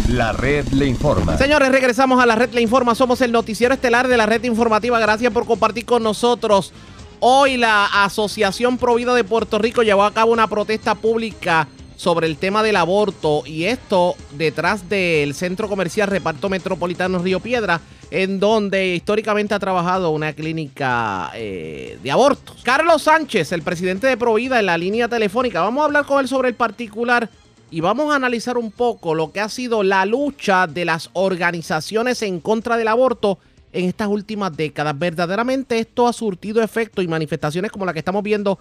La 0.09 0.33
red 0.33 0.67
le 0.67 0.85
informa. 0.85 1.35
Señores, 1.37 1.71
regresamos 1.71 2.21
a 2.21 2.27
la 2.27 2.35
red 2.35 2.53
le 2.53 2.61
informa. 2.61 2.93
Somos 2.93 3.21
el 3.21 3.31
noticiero 3.31 3.73
estelar 3.73 4.07
de 4.07 4.17
la 4.17 4.27
red 4.27 4.43
informativa. 4.43 4.99
Gracias 4.99 5.33
por 5.33 5.47
compartir 5.47 5.85
con 5.85 6.03
nosotros. 6.03 6.73
Hoy 7.19 7.57
la 7.57 7.87
Asociación 8.03 8.77
Provida 8.77 9.15
de 9.15 9.23
Puerto 9.23 9.57
Rico 9.57 9.81
llevó 9.81 10.03
a 10.03 10.13
cabo 10.13 10.31
una 10.31 10.47
protesta 10.47 10.93
pública 10.93 11.67
sobre 11.95 12.27
el 12.27 12.37
tema 12.37 12.61
del 12.61 12.75
aborto 12.75 13.43
y 13.47 13.63
esto 13.63 14.15
detrás 14.33 14.89
del 14.89 15.33
Centro 15.33 15.67
Comercial 15.67 16.07
Reparto 16.07 16.49
Metropolitano 16.49 17.17
Río 17.19 17.39
Piedra, 17.39 17.81
en 18.11 18.39
donde 18.39 18.95
históricamente 18.95 19.55
ha 19.55 19.59
trabajado 19.59 20.11
una 20.11 20.33
clínica 20.33 21.31
eh, 21.33 21.97
de 22.03 22.11
abortos. 22.11 22.61
Carlos 22.63 23.01
Sánchez, 23.01 23.51
el 23.53 23.63
presidente 23.63 24.05
de 24.05 24.17
Provida 24.17 24.59
en 24.59 24.67
la 24.67 24.77
línea 24.77 25.07
telefónica. 25.07 25.61
Vamos 25.61 25.81
a 25.81 25.85
hablar 25.85 26.05
con 26.05 26.19
él 26.19 26.27
sobre 26.27 26.49
el 26.49 26.55
particular 26.55 27.27
y 27.71 27.81
vamos 27.81 28.11
a 28.13 28.15
analizar 28.15 28.57
un 28.57 28.71
poco 28.71 29.15
lo 29.15 29.31
que 29.31 29.41
ha 29.41 29.49
sido 29.49 29.83
la 29.83 30.05
lucha 30.05 30.67
de 30.67 30.85
las 30.85 31.09
organizaciones 31.13 32.21
en 32.21 32.39
contra 32.39 32.77
del 32.77 32.87
aborto 32.87 33.39
en 33.73 33.85
estas 33.85 34.07
últimas 34.07 34.55
décadas. 34.55 34.97
Verdaderamente 34.97 35.79
esto 35.79 36.07
ha 36.07 36.13
surtido 36.13 36.61
efecto 36.61 37.01
y 37.01 37.07
manifestaciones 37.07 37.71
como 37.71 37.85
la 37.85 37.93
que 37.93 37.99
estamos 37.99 38.23
viendo 38.23 38.57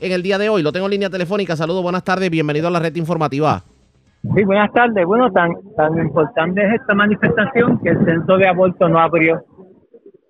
en 0.00 0.12
el 0.12 0.22
día 0.22 0.38
de 0.38 0.48
hoy. 0.48 0.62
Lo 0.62 0.72
tengo 0.72 0.86
en 0.86 0.92
línea 0.92 1.10
telefónica. 1.10 1.56
Saludos, 1.56 1.82
buenas 1.82 2.04
tardes, 2.04 2.30
bienvenido 2.30 2.68
a 2.68 2.70
la 2.70 2.78
red 2.78 2.94
informativa. 2.96 3.62
Sí, 4.22 4.44
buenas 4.44 4.72
tardes. 4.72 5.04
Bueno, 5.04 5.30
tan, 5.32 5.52
tan 5.76 5.98
importante 5.98 6.66
es 6.66 6.80
esta 6.80 6.94
manifestación 6.94 7.78
que 7.82 7.90
el 7.90 8.04
centro 8.06 8.38
de 8.38 8.48
aborto 8.48 8.88
no 8.88 8.98
abrió. 8.98 9.44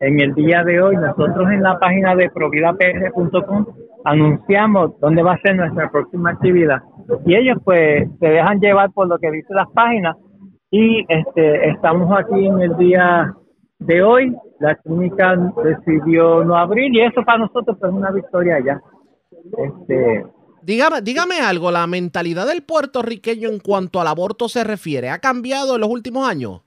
En 0.01 0.21
el 0.21 0.35
día 0.35 0.65
de 0.65 0.83
hoy, 0.83 0.97
nosotros 0.97 1.49
en 1.51 1.63
la 1.63 1.79
página 1.79 2.17
de 2.17 2.29
providapr.com 2.31 3.67
anunciamos 4.05 4.99
dónde 5.01 5.23
va 5.23 5.35
a 5.35 5.39
ser 5.39 5.55
nuestra 5.55 5.91
próxima 5.91 6.31
actividad 6.31 6.83
y 7.26 7.35
ellos 7.35 7.59
pues 7.64 8.09
se 8.20 8.26
dejan 8.26 8.60
llevar 8.60 8.90
por 8.93 9.09
lo 9.09 9.18
que 9.18 9.31
dice 9.31 9.55
las 9.55 9.68
páginas 9.70 10.16
y 10.70 11.05
este 11.09 11.70
estamos 11.70 12.10
aquí 12.18 12.47
en 12.47 12.60
el 12.60 12.76
día 12.76 13.35
de 13.78 14.02
hoy 14.02 14.35
la 14.60 14.74
clínica 14.76 15.36
decidió 15.62 16.44
no 16.44 16.56
abrir 16.56 16.94
y 16.94 17.01
eso 17.01 17.22
para 17.24 17.39
nosotros 17.39 17.76
pues, 17.78 17.90
es 17.90 17.97
una 17.97 18.10
victoria 18.10 18.59
ya 18.64 18.81
este 19.59 20.24
Dígame, 20.66 21.02
dígame 21.02 21.40
algo, 21.40 21.70
la 21.70 21.86
mentalidad 21.86 22.47
del 22.47 22.62
puertorriqueño 22.62 23.51
en 23.51 23.59
cuanto 23.59 24.01
al 24.01 24.06
aborto 24.06 24.48
se 24.48 24.64
refiere, 24.64 25.10
¿ha 25.10 25.18
cambiado 25.18 25.74
en 25.74 25.82
los 25.82 25.90
últimos 25.90 26.26
años? 26.26 26.62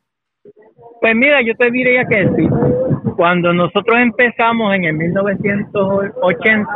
Pues 1.02 1.16
mira, 1.16 1.42
yo 1.42 1.56
te 1.56 1.72
diría 1.72 2.06
que 2.06 2.30
sí. 2.36 2.48
Cuando 3.16 3.52
nosotros 3.54 3.98
empezamos 4.00 4.76
en 4.76 4.84
el 4.84 4.94
1980, 4.94 6.70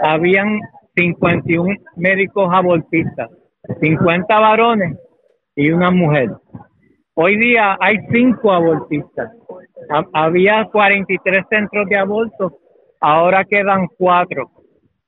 habían 0.00 0.60
51 1.00 1.76
médicos 1.96 2.48
abortistas, 2.52 3.30
50 3.80 4.38
varones 4.38 4.98
y 5.56 5.70
una 5.70 5.90
mujer. 5.90 6.30
Hoy 7.14 7.36
día 7.36 7.76
hay 7.80 7.96
5 8.12 8.52
abortistas. 8.52 9.30
Había 10.12 10.66
43 10.66 11.44
centros 11.48 11.88
de 11.88 11.96
aborto, 11.96 12.58
ahora 13.00 13.44
quedan 13.44 13.86
4. 13.98 14.50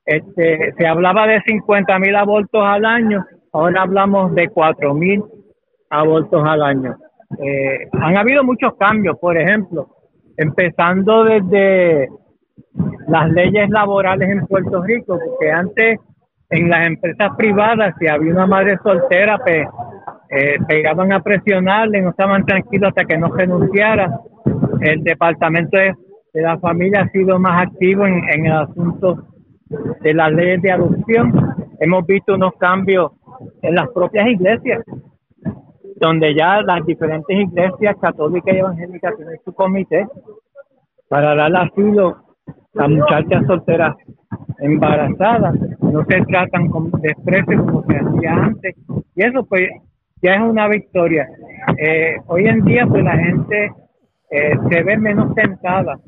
Este, 0.05 0.73
se 0.77 0.87
hablaba 0.87 1.27
de 1.27 1.41
50 1.45 1.99
mil 1.99 2.15
abortos 2.15 2.61
al 2.63 2.85
año, 2.85 3.23
ahora 3.53 3.83
hablamos 3.83 4.33
de 4.33 4.49
4 4.49 4.93
mil 4.95 5.23
abortos 5.89 6.43
al 6.45 6.61
año. 6.63 6.97
Eh, 7.39 7.87
han 7.93 8.17
habido 8.17 8.43
muchos 8.43 8.75
cambios, 8.77 9.17
por 9.19 9.37
ejemplo, 9.37 9.87
empezando 10.37 11.23
desde 11.23 12.09
las 13.07 13.29
leyes 13.31 13.69
laborales 13.69 14.29
en 14.29 14.45
Puerto 14.47 14.81
Rico, 14.81 15.19
porque 15.23 15.51
antes 15.51 15.99
en 16.49 16.69
las 16.69 16.87
empresas 16.87 17.31
privadas, 17.37 17.95
si 17.99 18.07
había 18.07 18.31
una 18.31 18.45
madre 18.45 18.77
soltera, 18.83 19.37
pues 19.39 19.67
eh, 20.29 20.57
pegaban 20.67 21.11
a 21.11 21.21
presionarle, 21.21 22.01
no 22.01 22.09
estaban 22.11 22.45
tranquilos 22.45 22.89
hasta 22.89 23.05
que 23.05 23.17
no 23.17 23.29
renunciara. 23.29 24.19
El 24.81 25.03
departamento 25.03 25.77
de, 25.77 25.95
la 26.33 26.57
familia 26.57 27.01
ha 27.01 27.09
sido 27.09 27.37
más 27.39 27.67
activo 27.67 28.05
en, 28.05 28.23
en 28.29 28.45
el 28.47 28.53
asunto 28.53 29.27
de 30.01 30.13
las 30.13 30.31
leyes 30.31 30.61
de 30.61 30.71
adopción. 30.71 31.31
Hemos 31.79 32.05
visto 32.05 32.35
unos 32.35 32.53
cambios 32.59 33.11
en 33.61 33.75
las 33.75 33.89
propias 33.89 34.27
iglesias, 34.27 34.83
donde 35.97 36.35
ya 36.35 36.61
las 36.61 36.85
diferentes 36.85 37.37
iglesias 37.37 37.95
católicas 38.01 38.53
y 38.53 38.57
evangélicas 38.57 39.15
tienen 39.15 39.39
su 39.43 39.53
comité 39.53 40.07
para 41.07 41.35
dar 41.35 41.55
asilo 41.55 42.32
las 42.73 42.89
muchachas 42.89 43.45
solteras 43.45 43.95
embarazadas 44.59 45.55
no 45.81 46.03
se 46.05 46.21
tratan 46.25 46.69
con 46.69 46.91
desprecio 47.01 47.65
como 47.65 47.83
se 47.83 47.97
hacía 47.97 48.33
antes. 48.33 48.75
Y 49.15 49.23
eso 49.23 49.45
pues 49.45 49.69
ya 50.21 50.35
es 50.35 50.41
una 50.41 50.67
victoria. 50.67 51.27
Eh, 51.77 52.15
hoy 52.27 52.47
en 52.47 52.63
día 52.65 52.85
pues 52.87 53.03
la 53.03 53.17
gente 53.17 53.71
eh, 54.31 54.53
se 54.69 54.83
ve 54.83 54.97
menos 54.97 55.33
tentada 55.35 55.99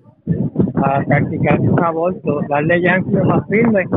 a 0.84 1.02
practicar 1.02 1.60
un 1.60 1.84
aborto. 1.84 2.42
Las 2.50 2.64
leyes 2.64 2.92
han 2.92 3.06
sido 3.06 3.24
más 3.26 3.48
firmes 3.48 3.88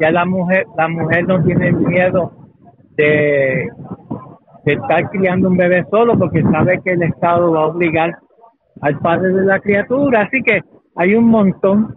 ya 0.00 0.10
la 0.10 0.24
mujer 0.24 0.64
la 0.76 0.88
mujer 0.88 1.26
no 1.26 1.42
tiene 1.42 1.72
miedo 1.72 2.32
de, 2.96 3.68
de 4.64 4.72
estar 4.72 5.10
criando 5.10 5.48
un 5.48 5.56
bebé 5.56 5.84
solo 5.90 6.18
porque 6.18 6.42
sabe 6.42 6.80
que 6.84 6.92
el 6.92 7.02
Estado 7.02 7.52
va 7.52 7.62
a 7.62 7.66
obligar 7.66 8.16
al 8.80 8.98
padre 8.98 9.32
de 9.32 9.44
la 9.44 9.58
criatura. 9.60 10.22
Así 10.22 10.42
que 10.42 10.60
hay 10.98 11.14
un 11.14 11.28
montón 11.28 11.94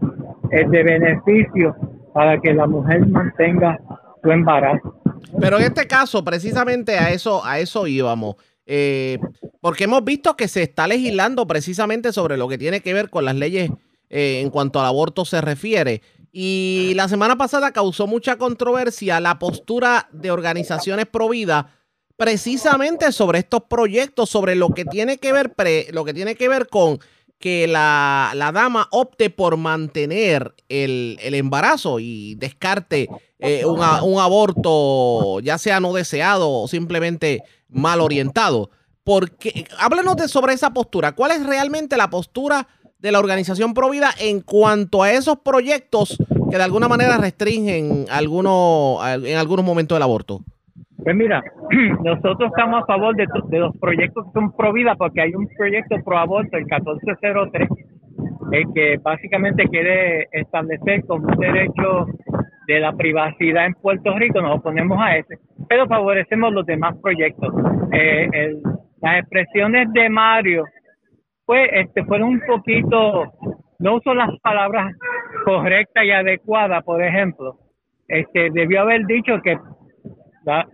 eh, 0.52 0.64
de 0.70 0.84
beneficios 0.84 1.76
para 2.14 2.40
que 2.40 2.54
la 2.54 2.68
mujer 2.68 3.06
mantenga 3.08 3.80
su 4.22 4.32
embarazo. 4.32 4.96
Pero 5.40 5.58
en 5.58 5.64
este 5.64 5.88
caso, 5.88 6.24
precisamente 6.24 6.98
a 6.98 7.12
eso, 7.12 7.44
a 7.44 7.60
eso 7.60 7.88
íbamos. 7.88 8.36
Eh, 8.66 9.18
porque 9.60 9.86
hemos 9.86 10.04
visto 10.04 10.36
que 10.36 10.48
se 10.48 10.62
está 10.62 10.88
legislando 10.88 11.48
precisamente 11.48 12.14
sobre 12.14 12.38
lo 12.38 12.48
que 12.48 12.60
tiene 12.60 12.82
que 12.82 12.94
ver 12.94 13.10
con 13.10 13.26
las 13.26 13.36
leyes 13.36 13.72
eh, 14.10 14.42
en 14.42 14.52
cuanto 14.52 14.80
al 14.80 14.86
aborto 14.86 15.26
se 15.26 15.42
refiere. 15.42 16.02
Y 16.32 16.94
la 16.96 17.08
semana 17.08 17.36
pasada 17.36 17.72
causó 17.72 18.06
mucha 18.06 18.38
controversia 18.38 19.20
la 19.20 19.40
postura 19.40 20.10
de 20.12 20.30
organizaciones 20.30 21.08
pro 21.08 21.28
vida 21.28 21.72
precisamente 22.18 23.12
sobre 23.12 23.40
estos 23.40 23.64
proyectos, 23.64 24.30
sobre 24.30 24.54
lo 24.54 24.70
que 24.70 24.86
tiene 24.86 25.18
que 25.18 25.34
ver, 25.34 25.54
lo 25.92 26.06
que 26.06 26.14
tiene 26.14 26.36
que 26.36 26.48
ver 26.48 26.68
con 26.68 27.00
que 27.42 27.68
la, 27.68 28.32
dama 28.54 28.88
opte 28.92 29.30
por 29.30 29.58
mantener 29.58 30.54
el, 30.70 31.18
embarazo 31.20 32.00
y 32.00 32.36
descarte 32.36 33.10
eh, 33.40 33.66
un, 33.66 33.82
aborto, 33.82 35.42
ya 35.42 35.58
sea 35.58 35.82
no 35.82 35.92
deseado 35.92 36.50
o 36.50 36.68
simplemente 36.70 37.44
mal 37.68 38.00
orientado. 38.00 38.70
Porque, 39.04 39.66
háblanos 39.78 40.16
de 40.16 40.28
sobre 40.28 40.54
esa 40.54 40.72
postura. 40.72 41.14
¿Cuál 41.14 41.32
es 41.32 41.46
realmente 41.46 41.98
la 41.98 42.10
postura 42.10 42.68
de 43.00 43.12
la 43.12 43.20
organización 43.20 43.74
Provida 43.74 44.14
en 44.20 44.42
cuanto 44.42 45.04
a 45.04 45.12
esos 45.12 45.40
proyectos 45.40 46.18
que 46.50 46.58
de 46.58 46.64
alguna 46.64 46.88
manera 46.88 47.18
restringen 47.18 48.06
alguno, 48.10 49.00
en 49.04 49.38
algunos 49.38 49.66
momentos 49.66 49.96
del 49.96 50.04
aborto? 50.04 50.44
Pues 51.04 51.16
mira, 51.16 51.42
nosotros 52.04 52.52
estamos 52.52 52.84
a 52.84 52.86
favor 52.86 53.16
de, 53.16 53.26
los 53.60 53.78
proyectos 53.78 54.26
que 54.26 54.32
son 54.34 54.56
pro 54.56 54.72
vida 54.72 54.96
porque 54.96 55.22
hay 55.22 55.34
un 55.34 55.48
proyecto 55.58 55.96
pro 56.04 56.18
aborto, 56.18 56.58
el 56.58 56.66
1403, 56.66 57.70
el 58.52 58.74
que 58.74 58.98
básicamente 59.02 59.68
quiere 59.68 60.28
establecer 60.32 61.04
como 61.06 61.28
un 61.28 61.40
derecho 61.40 62.06
de 62.68 62.80
la 62.80 62.94
privacidad 62.94 63.66
en 63.66 63.74
Puerto 63.74 64.18
Rico, 64.18 64.42
nos 64.42 64.60
oponemos 64.60 64.98
a 65.02 65.18
ese, 65.18 65.40
pero 65.68 65.88
favorecemos 65.88 66.54
los 66.54 66.66
demás 66.66 66.96
proyectos. 67.02 67.54
Eh, 67.92 68.54
las 69.02 69.20
expresiones 69.20 69.92
de 69.94 70.10
Mario, 70.10 70.66
pues, 71.46 71.68
este, 71.74 72.06
fueron 72.06 72.30
un 72.30 72.42
poquito, 72.48 73.34
no 73.80 73.96
uso 73.96 74.14
las 74.14 74.30
palabras 74.42 74.96
correctas 75.44 76.06
y 76.06 76.12
adecuadas, 76.12 76.84
por 76.84 77.02
ejemplo. 77.02 77.58
Este, 78.08 78.52
debió 78.52 78.82
haber 78.82 79.06
dicho 79.06 79.42
que 79.42 79.58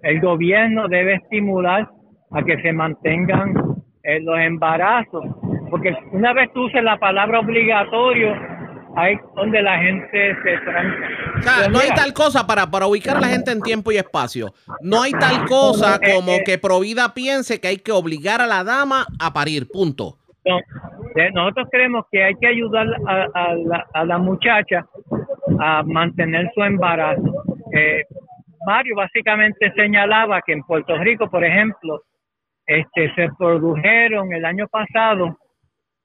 el 0.03 0.21
gobierno 0.21 0.87
debe 0.87 1.15
estimular 1.15 1.89
a 2.31 2.43
que 2.43 2.61
se 2.61 2.73
mantengan 2.73 3.53
eh, 4.03 4.19
los 4.21 4.39
embarazos, 4.39 5.23
porque 5.69 5.95
una 6.11 6.33
vez 6.33 6.51
tú 6.53 6.65
uses 6.65 6.83
la 6.83 6.97
palabra 6.97 7.39
obligatorio, 7.39 8.33
hay 8.95 9.15
donde 9.35 9.61
la 9.61 9.77
gente 9.77 10.35
se 10.43 10.57
tranca. 10.59 11.69
no 11.69 11.79
hay 11.79 11.89
tal 11.89 12.13
cosa 12.13 12.47
para, 12.47 12.69
para 12.69 12.87
ubicar 12.87 13.17
a 13.17 13.19
la 13.19 13.27
gente 13.27 13.51
en 13.51 13.61
tiempo 13.61 13.91
y 13.91 13.97
espacio. 13.97 14.53
No 14.81 15.01
hay 15.01 15.11
tal 15.11 15.45
cosa 15.45 15.99
como 15.99 16.39
que 16.43 16.57
Provida 16.57 17.13
piense 17.13 17.61
que 17.61 17.67
hay 17.67 17.77
que 17.77 17.91
obligar 17.91 18.41
a 18.41 18.47
la 18.47 18.63
dama 18.63 19.05
a 19.19 19.33
parir, 19.33 19.67
punto. 19.71 20.17
nosotros 21.33 21.67
creemos 21.71 22.05
que 22.11 22.23
hay 22.23 22.33
que 22.41 22.47
ayudar 22.47 22.87
a, 23.05 23.53
la, 23.55 23.85
a 23.93 24.05
la 24.05 24.17
muchacha 24.17 24.85
a 25.59 25.83
mantener 25.83 26.49
su 26.55 26.63
embarazo. 26.63 27.43
Eh, 27.73 28.03
Mario 28.67 28.97
básicamente 28.97 29.71
señalaba 29.77 30.41
que 30.41 30.51
en 30.51 30.61
Puerto 30.61 30.97
Rico, 30.97 31.29
por 31.29 31.41
ejemplo, 31.45 32.01
este, 32.65 33.15
se 33.15 33.29
produjeron 33.37 34.33
el 34.33 34.43
año 34.43 34.67
pasado 34.67 35.37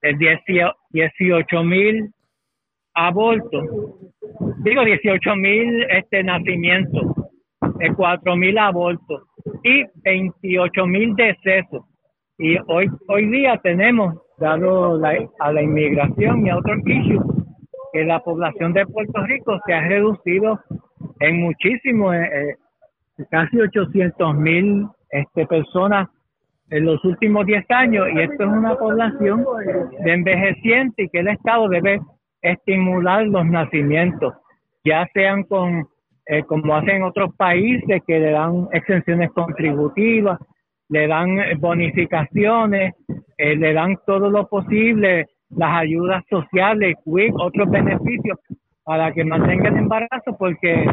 18 0.01 0.71
eh, 0.95 1.65
mil 1.65 2.09
abortos, 2.95 3.65
digo 4.59 4.85
18 4.85 5.35
mil 5.35 5.83
este, 5.91 6.23
nacimientos, 6.23 7.03
4 7.97 8.37
mil 8.37 8.57
abortos 8.59 9.25
y 9.65 9.85
28 10.05 10.87
mil 10.87 11.17
decesos. 11.17 11.85
Y 12.39 12.59
hoy, 12.69 12.87
hoy 13.09 13.27
día 13.27 13.59
tenemos, 13.61 14.15
dado 14.39 15.01
a 15.41 15.53
la 15.53 15.63
inmigración 15.63 16.47
y 16.47 16.51
a 16.51 16.59
otros 16.59 16.79
issues, 16.87 17.23
que 17.93 18.05
la 18.05 18.21
población 18.21 18.73
de 18.73 18.87
Puerto 18.87 19.21
Rico 19.25 19.59
se 19.67 19.75
ha 19.75 19.81
reducido 19.81 20.61
en 21.23 21.41
muchísimo, 21.41 22.13
eh, 22.13 22.29
eh, 22.33 23.25
casi 23.31 23.61
800 23.61 24.35
mil 24.37 24.89
este, 25.11 25.47
personas 25.47 26.09
en 26.71 26.85
los 26.85 27.05
últimos 27.05 27.47
10 27.47 27.65
años 27.71 28.09
y 28.13 28.21
esto 28.21 28.43
es 28.43 28.49
una 28.49 28.75
población 28.77 29.45
de 30.05 30.13
envejeciente 30.13 31.05
y 31.05 31.09
que 31.11 31.21
el 31.21 31.29
Estado 31.29 31.69
debe 31.69 32.01
estimular 32.41 33.25
los 33.27 33.47
nacimientos, 33.47 34.35
ya 34.85 35.07
sean 35.15 35.45
con, 35.45 35.87
eh, 36.27 36.43
como 36.45 36.75
hacen 36.75 37.05
otros 37.05 37.35
países 37.37 38.03
que 38.05 38.19
le 38.19 38.33
dan 38.33 38.69
exenciones 38.73 39.31
contributivas, 39.33 40.41
le 40.89 41.07
dan 41.07 41.37
bonificaciones, 41.59 42.95
le 43.39 43.73
dan 43.73 43.97
todo 44.07 44.29
lo 44.29 44.49
posible, 44.49 45.27
las 45.51 45.83
ayudas 45.83 46.25
sociales, 46.29 46.97
otros 47.07 47.71
beneficios 47.71 48.39
para 48.85 49.13
que 49.13 49.25
mantenga 49.25 49.69
el 49.69 49.77
embarazo 49.77 50.37
porque 50.39 50.91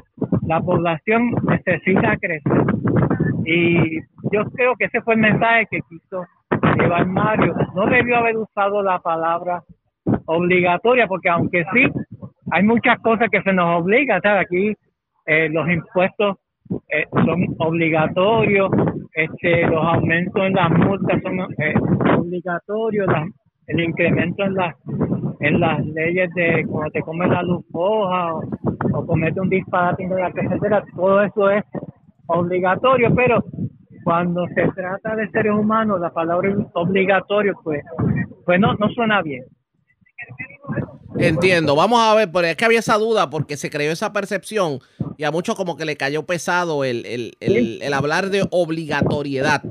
la 0.49 0.59
población 0.61 1.29
necesita 1.43 2.17
crecer. 2.17 2.63
Y 3.45 3.99
yo 4.31 4.45
creo 4.55 4.75
que 4.75 4.85
ese 4.85 4.99
fue 5.03 5.13
el 5.13 5.19
mensaje 5.19 5.67
que 5.69 5.79
quiso 5.87 6.25
llevar 6.79 7.05
Mario. 7.05 7.53
No 7.75 7.85
debió 7.85 8.17
haber 8.17 8.35
usado 8.35 8.81
la 8.81 8.97
palabra 8.97 9.61
obligatoria 10.25 11.05
porque 11.05 11.29
aunque 11.29 11.63
sí, 11.71 11.85
hay 12.51 12.63
muchas 12.63 12.99
cosas 13.01 13.29
que 13.31 13.43
se 13.43 13.53
nos 13.53 13.81
obligan. 13.81 14.21
Aquí 14.25 14.75
eh, 15.27 15.49
los 15.49 15.69
impuestos 15.69 16.37
eh, 16.89 17.05
son 17.11 17.55
obligatorios, 17.59 18.71
este, 19.13 19.67
los 19.67 19.85
aumentos 19.85 20.43
en 20.47 20.53
las 20.53 20.71
multas 20.71 21.21
son 21.21 21.39
eh, 21.59 21.75
obligatorios, 22.17 23.07
el 23.67 23.81
incremento 23.81 24.43
en 24.45 24.55
las 24.55 24.75
en 25.39 25.59
las 25.59 25.85
leyes 25.85 26.29
de 26.35 26.65
cuando 26.67 26.91
te 26.91 27.01
comes 27.01 27.29
la 27.29 27.43
luz 27.43 27.65
roja 27.71 28.33
o, 28.33 28.43
o 28.93 29.05
comete 29.05 29.39
un 29.39 29.49
disparate 29.49 30.03
en 30.03 30.15
la 30.15 30.31
carretera, 30.31 30.83
todo 30.95 31.21
eso 31.23 31.49
es 31.49 31.63
obligatorio, 32.27 33.13
pero 33.15 33.43
cuando 34.03 34.47
se 34.47 34.67
trata 34.75 35.15
de 35.15 35.29
seres 35.29 35.53
humanos, 35.53 35.99
la 35.99 36.11
palabra 36.11 36.53
obligatorio, 36.73 37.53
pues, 37.63 37.83
pues 38.45 38.59
no, 38.59 38.73
no 38.75 38.89
suena 38.89 39.21
bien. 39.21 39.43
Entiendo, 41.17 41.75
vamos 41.75 41.99
a 42.01 42.15
ver, 42.15 42.29
pero 42.31 42.47
es 42.47 42.55
que 42.55 42.65
había 42.65 42.79
esa 42.79 42.97
duda 42.97 43.29
porque 43.29 43.57
se 43.57 43.69
creó 43.69 43.91
esa 43.91 44.13
percepción 44.13 44.79
y 45.17 45.23
a 45.23 45.31
muchos 45.31 45.55
como 45.55 45.75
que 45.75 45.85
le 45.85 45.97
cayó 45.97 46.25
pesado 46.25 46.83
el, 46.83 47.05
el, 47.05 47.33
el, 47.81 47.93
hablar 47.93 48.29
de 48.29 48.47
obligatoriedad. 48.51 49.63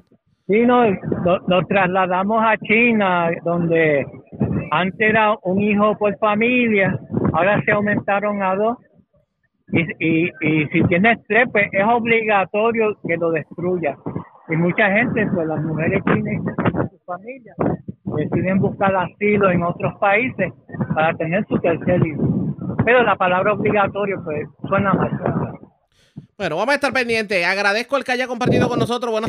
Sí, 0.47 0.65
no, 0.67 0.85
lo, 0.85 1.67
trasladamos 1.67 2.43
a 2.43 2.57
China, 2.59 3.31
donde 3.45 4.07
antes 4.71 5.01
era 5.01 5.37
un 5.43 5.61
hijo 5.61 5.97
por 5.99 6.17
familia, 6.19 6.99
ahora 7.33 7.61
se 7.65 7.73
aumentaron 7.73 8.43
a 8.43 8.55
dos. 8.55 8.79
Y, 9.71 9.83
y, 9.99 10.31
y 10.41 10.67
si 10.69 10.83
tienes 10.85 11.19
tres, 11.29 11.47
pues 11.53 11.69
es 11.73 11.85
obligatorio 11.85 12.97
que 13.07 13.17
lo 13.17 13.31
destruya. 13.31 13.97
Y 14.49 14.57
mucha 14.57 14.91
gente, 14.91 15.27
pues 15.35 15.47
las 15.47 15.63
mujeres 15.63 16.03
tienen 16.05 16.43
su 16.43 16.99
familia, 17.05 17.55
deciden 18.05 18.59
buscar 18.61 18.97
asilo 18.97 19.51
en 19.51 19.63
otros 19.63 19.95
países 20.01 20.53
para 20.95 21.13
tener 21.15 21.45
su 21.47 21.59
tercer 21.59 22.07
hijo. 22.07 22.57
Pero 22.85 23.03
la 23.03 23.17
palabra 23.17 23.53
obligatorio, 23.53 24.23
pues 24.25 24.49
suena 24.67 24.95
mal. 24.95 25.11
Bueno, 26.39 26.57
vamos 26.57 26.73
a 26.73 26.77
estar 26.77 26.93
pendientes. 26.93 27.45
Agradezco 27.45 27.97
el 27.97 28.05
que 28.05 28.13
haya 28.13 28.27
compartido 28.27 28.69
con 28.69 28.79
nosotros. 28.79 29.13
Bueno. 29.13 29.27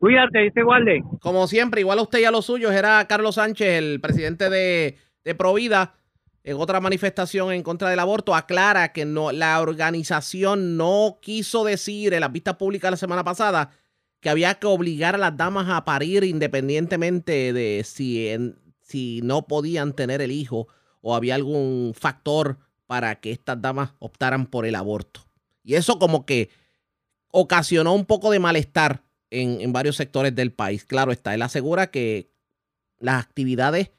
Cuídate, 0.00 0.38
dice 0.38 0.64
Walde. 0.64 1.04
Como 1.20 1.46
siempre, 1.46 1.82
igual 1.82 1.98
a 1.98 2.02
usted 2.02 2.20
y 2.20 2.24
a 2.24 2.30
los 2.30 2.46
suyos, 2.46 2.72
era 2.72 3.06
Carlos 3.06 3.34
Sánchez, 3.34 3.68
el 3.68 4.00
presidente 4.00 4.48
de, 4.48 4.96
de 5.24 5.34
Provida. 5.34 5.94
En 6.42 6.56
otra 6.56 6.80
manifestación 6.80 7.52
en 7.52 7.62
contra 7.62 7.90
del 7.90 7.98
aborto, 7.98 8.34
aclara 8.34 8.94
que 8.94 9.04
no, 9.04 9.30
la 9.30 9.60
organización 9.60 10.78
no 10.78 11.18
quiso 11.20 11.64
decir 11.64 12.14
en 12.14 12.20
la 12.20 12.28
vista 12.28 12.56
pública 12.56 12.90
la 12.90 12.96
semana 12.96 13.24
pasada 13.24 13.72
que 14.20 14.30
había 14.30 14.54
que 14.54 14.66
obligar 14.66 15.16
a 15.16 15.18
las 15.18 15.36
damas 15.36 15.68
a 15.68 15.84
parir 15.84 16.24
independientemente 16.24 17.52
de 17.52 17.82
si, 17.84 18.30
si 18.80 19.20
no 19.22 19.46
podían 19.46 19.92
tener 19.92 20.22
el 20.22 20.32
hijo 20.32 20.66
o 21.02 21.14
había 21.14 21.34
algún 21.34 21.92
factor 21.94 22.56
para 22.86 23.20
que 23.20 23.32
estas 23.32 23.60
damas 23.60 23.92
optaran 23.98 24.46
por 24.46 24.64
el 24.64 24.76
aborto. 24.76 25.20
Y 25.62 25.74
eso 25.74 25.98
como 25.98 26.24
que 26.24 26.48
ocasionó 27.30 27.94
un 27.94 28.06
poco 28.06 28.30
de 28.30 28.38
malestar 28.38 29.02
en, 29.30 29.72
varios 29.72 29.96
sectores 29.96 30.34
del 30.34 30.52
país. 30.52 30.84
Claro 30.84 31.12
está, 31.12 31.34
él 31.34 31.42
asegura 31.42 31.90
que 31.90 32.30
las 32.98 33.22
actividades 33.22 33.90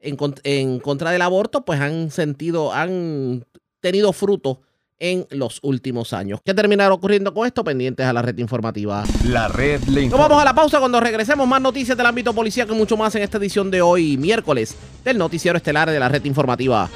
en, 0.00 0.16
en, 0.44 0.80
contra 0.80 1.10
del 1.10 1.22
aborto 1.22 1.64
pues 1.64 1.80
han 1.80 2.10
sentido, 2.10 2.72
han 2.72 3.46
tenido 3.80 4.12
fruto 4.12 4.60
en 4.98 5.26
los 5.30 5.58
últimos 5.62 6.12
años. 6.12 6.40
¿Qué 6.44 6.54
terminará 6.54 6.92
ocurriendo 6.92 7.34
con 7.34 7.46
esto? 7.46 7.64
Pendientes 7.64 8.06
a 8.06 8.12
la 8.12 8.22
red 8.22 8.38
informativa. 8.38 9.04
La 9.24 9.48
red 9.48 9.82
le 9.84 10.08
Nos 10.08 10.18
vamos 10.18 10.40
a 10.40 10.44
la 10.44 10.54
pausa 10.54 10.78
cuando 10.78 11.00
regresemos 11.00 11.46
más 11.46 11.60
noticias 11.60 11.96
del 11.96 12.06
ámbito 12.06 12.32
policial 12.32 12.68
y 12.70 12.74
mucho 12.74 12.96
más 12.96 13.14
en 13.14 13.22
esta 13.22 13.38
edición 13.38 13.70
de 13.70 13.82
hoy, 13.82 14.16
miércoles, 14.16 14.76
del 15.04 15.18
noticiero 15.18 15.56
estelar 15.56 15.90
de 15.90 15.98
la 15.98 16.08
red 16.08 16.24
informativa. 16.24 16.88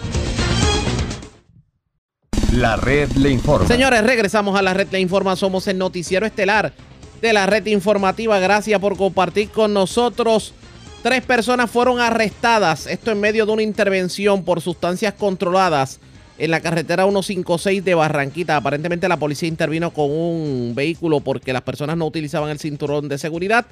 La 2.52 2.76
red 2.76 3.10
le 3.12 3.30
informa. 3.30 3.68
Señores, 3.68 4.02
regresamos 4.02 4.58
a 4.58 4.62
la 4.62 4.74
red 4.74 4.88
le 4.90 5.00
informa. 5.00 5.36
Somos 5.36 5.66
el 5.68 5.76
noticiero 5.76 6.24
estelar 6.24 6.72
de 7.20 7.32
la 7.32 7.46
red 7.46 7.66
informativa. 7.66 8.38
Gracias 8.38 8.80
por 8.80 8.96
compartir 8.96 9.50
con 9.50 9.74
nosotros. 9.74 10.54
Tres 11.02 11.22
personas 11.22 11.70
fueron 11.70 12.00
arrestadas, 12.00 12.86
esto 12.86 13.12
en 13.12 13.20
medio 13.20 13.46
de 13.46 13.52
una 13.52 13.62
intervención 13.62 14.44
por 14.44 14.60
sustancias 14.60 15.14
controladas 15.14 16.00
en 16.38 16.50
la 16.50 16.60
carretera 16.60 17.04
156 17.04 17.84
de 17.84 17.94
Barranquita. 17.94 18.56
Aparentemente 18.56 19.08
la 19.08 19.16
policía 19.16 19.48
intervino 19.48 19.92
con 19.92 20.10
un 20.10 20.72
vehículo 20.74 21.20
porque 21.20 21.52
las 21.52 21.62
personas 21.62 21.96
no 21.96 22.06
utilizaban 22.06 22.50
el 22.50 22.58
cinturón 22.58 23.08
de 23.08 23.18
seguridad, 23.18 23.66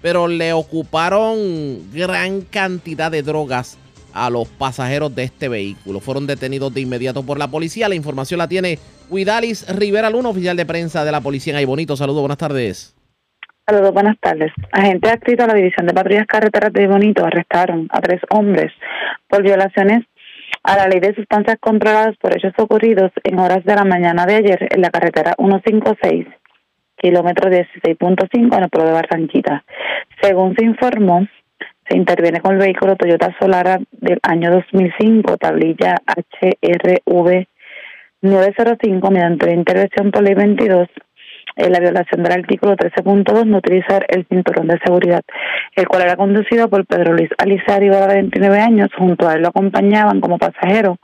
pero 0.00 0.26
le 0.26 0.52
ocuparon 0.52 1.90
gran 1.92 2.42
cantidad 2.42 3.10
de 3.10 3.22
drogas 3.22 3.76
a 4.14 4.30
los 4.30 4.48
pasajeros 4.48 5.14
de 5.14 5.24
este 5.24 5.48
vehículo. 5.48 6.00
Fueron 6.00 6.26
detenidos 6.26 6.72
de 6.74 6.80
inmediato 6.80 7.24
por 7.24 7.38
la 7.38 7.48
policía. 7.48 7.88
La 7.88 7.94
información 7.94 8.38
la 8.38 8.48
tiene 8.48 8.78
Huidalis 9.08 9.66
Rivera 9.76 10.10
Luna, 10.10 10.30
oficial 10.30 10.56
de 10.56 10.66
prensa 10.66 11.04
de 11.04 11.12
la 11.12 11.20
policía 11.20 11.58
en 11.58 11.66
Bonito. 11.66 11.96
Saludos, 11.96 12.20
buenas 12.20 12.38
tardes. 12.38 12.96
Saludos, 13.66 13.92
buenas 13.92 14.18
tardes. 14.18 14.52
Agentes 14.72 15.12
adscritos 15.12 15.44
a 15.44 15.48
la 15.48 15.54
División 15.54 15.86
de 15.86 15.94
Patrullas 15.94 16.26
Carreteras 16.26 16.72
de 16.72 16.88
Bonito 16.88 17.24
arrestaron 17.24 17.86
a 17.90 18.00
tres 18.00 18.20
hombres 18.30 18.72
por 19.28 19.42
violaciones 19.42 20.04
a 20.62 20.76
la 20.76 20.88
ley 20.88 21.00
de 21.00 21.14
sustancias 21.14 21.56
controladas 21.60 22.16
por 22.18 22.36
hechos 22.36 22.52
ocurridos 22.58 23.12
en 23.24 23.38
horas 23.38 23.64
de 23.64 23.74
la 23.74 23.84
mañana 23.84 24.26
de 24.26 24.36
ayer 24.36 24.68
en 24.70 24.80
la 24.80 24.90
carretera 24.90 25.34
156, 25.38 26.26
kilómetro 26.96 27.50
16.5 27.50 28.56
en 28.56 28.62
el 28.62 28.70
pueblo 28.70 28.88
de 28.88 28.94
Barranquita. 28.94 29.64
Según 30.20 30.54
se 30.56 30.64
informó, 30.64 31.26
interviene 31.96 32.40
con 32.40 32.54
el 32.54 32.58
vehículo 32.58 32.96
Toyota 32.96 33.34
Solara 33.40 33.78
del 33.90 34.18
año 34.22 34.50
2005, 34.50 35.36
tablilla 35.36 35.96
HRV 36.06 37.46
905, 38.22 39.10
mediante 39.10 39.46
la 39.46 39.54
intervención 39.54 40.10
por 40.10 40.22
ley 40.22 40.34
22 40.34 40.88
en 41.56 41.72
la 41.72 41.80
violación 41.80 42.22
del 42.22 42.32
artículo 42.32 42.76
13.2 42.76 43.46
no 43.46 43.58
utilizar 43.58 44.06
el 44.08 44.26
cinturón 44.26 44.68
de 44.68 44.78
seguridad, 44.84 45.22
el 45.74 45.88
cual 45.88 46.02
era 46.02 46.16
conducido 46.16 46.68
por 46.68 46.86
Pedro 46.86 47.14
Luis 47.14 47.30
Alizario, 47.38 47.92
de 48.06 48.14
29 48.14 48.60
años, 48.60 48.88
junto 48.96 49.28
a 49.28 49.34
él 49.34 49.42
lo 49.42 49.48
acompañaban 49.48 50.20
como 50.20 50.38
pasajero 50.38 50.98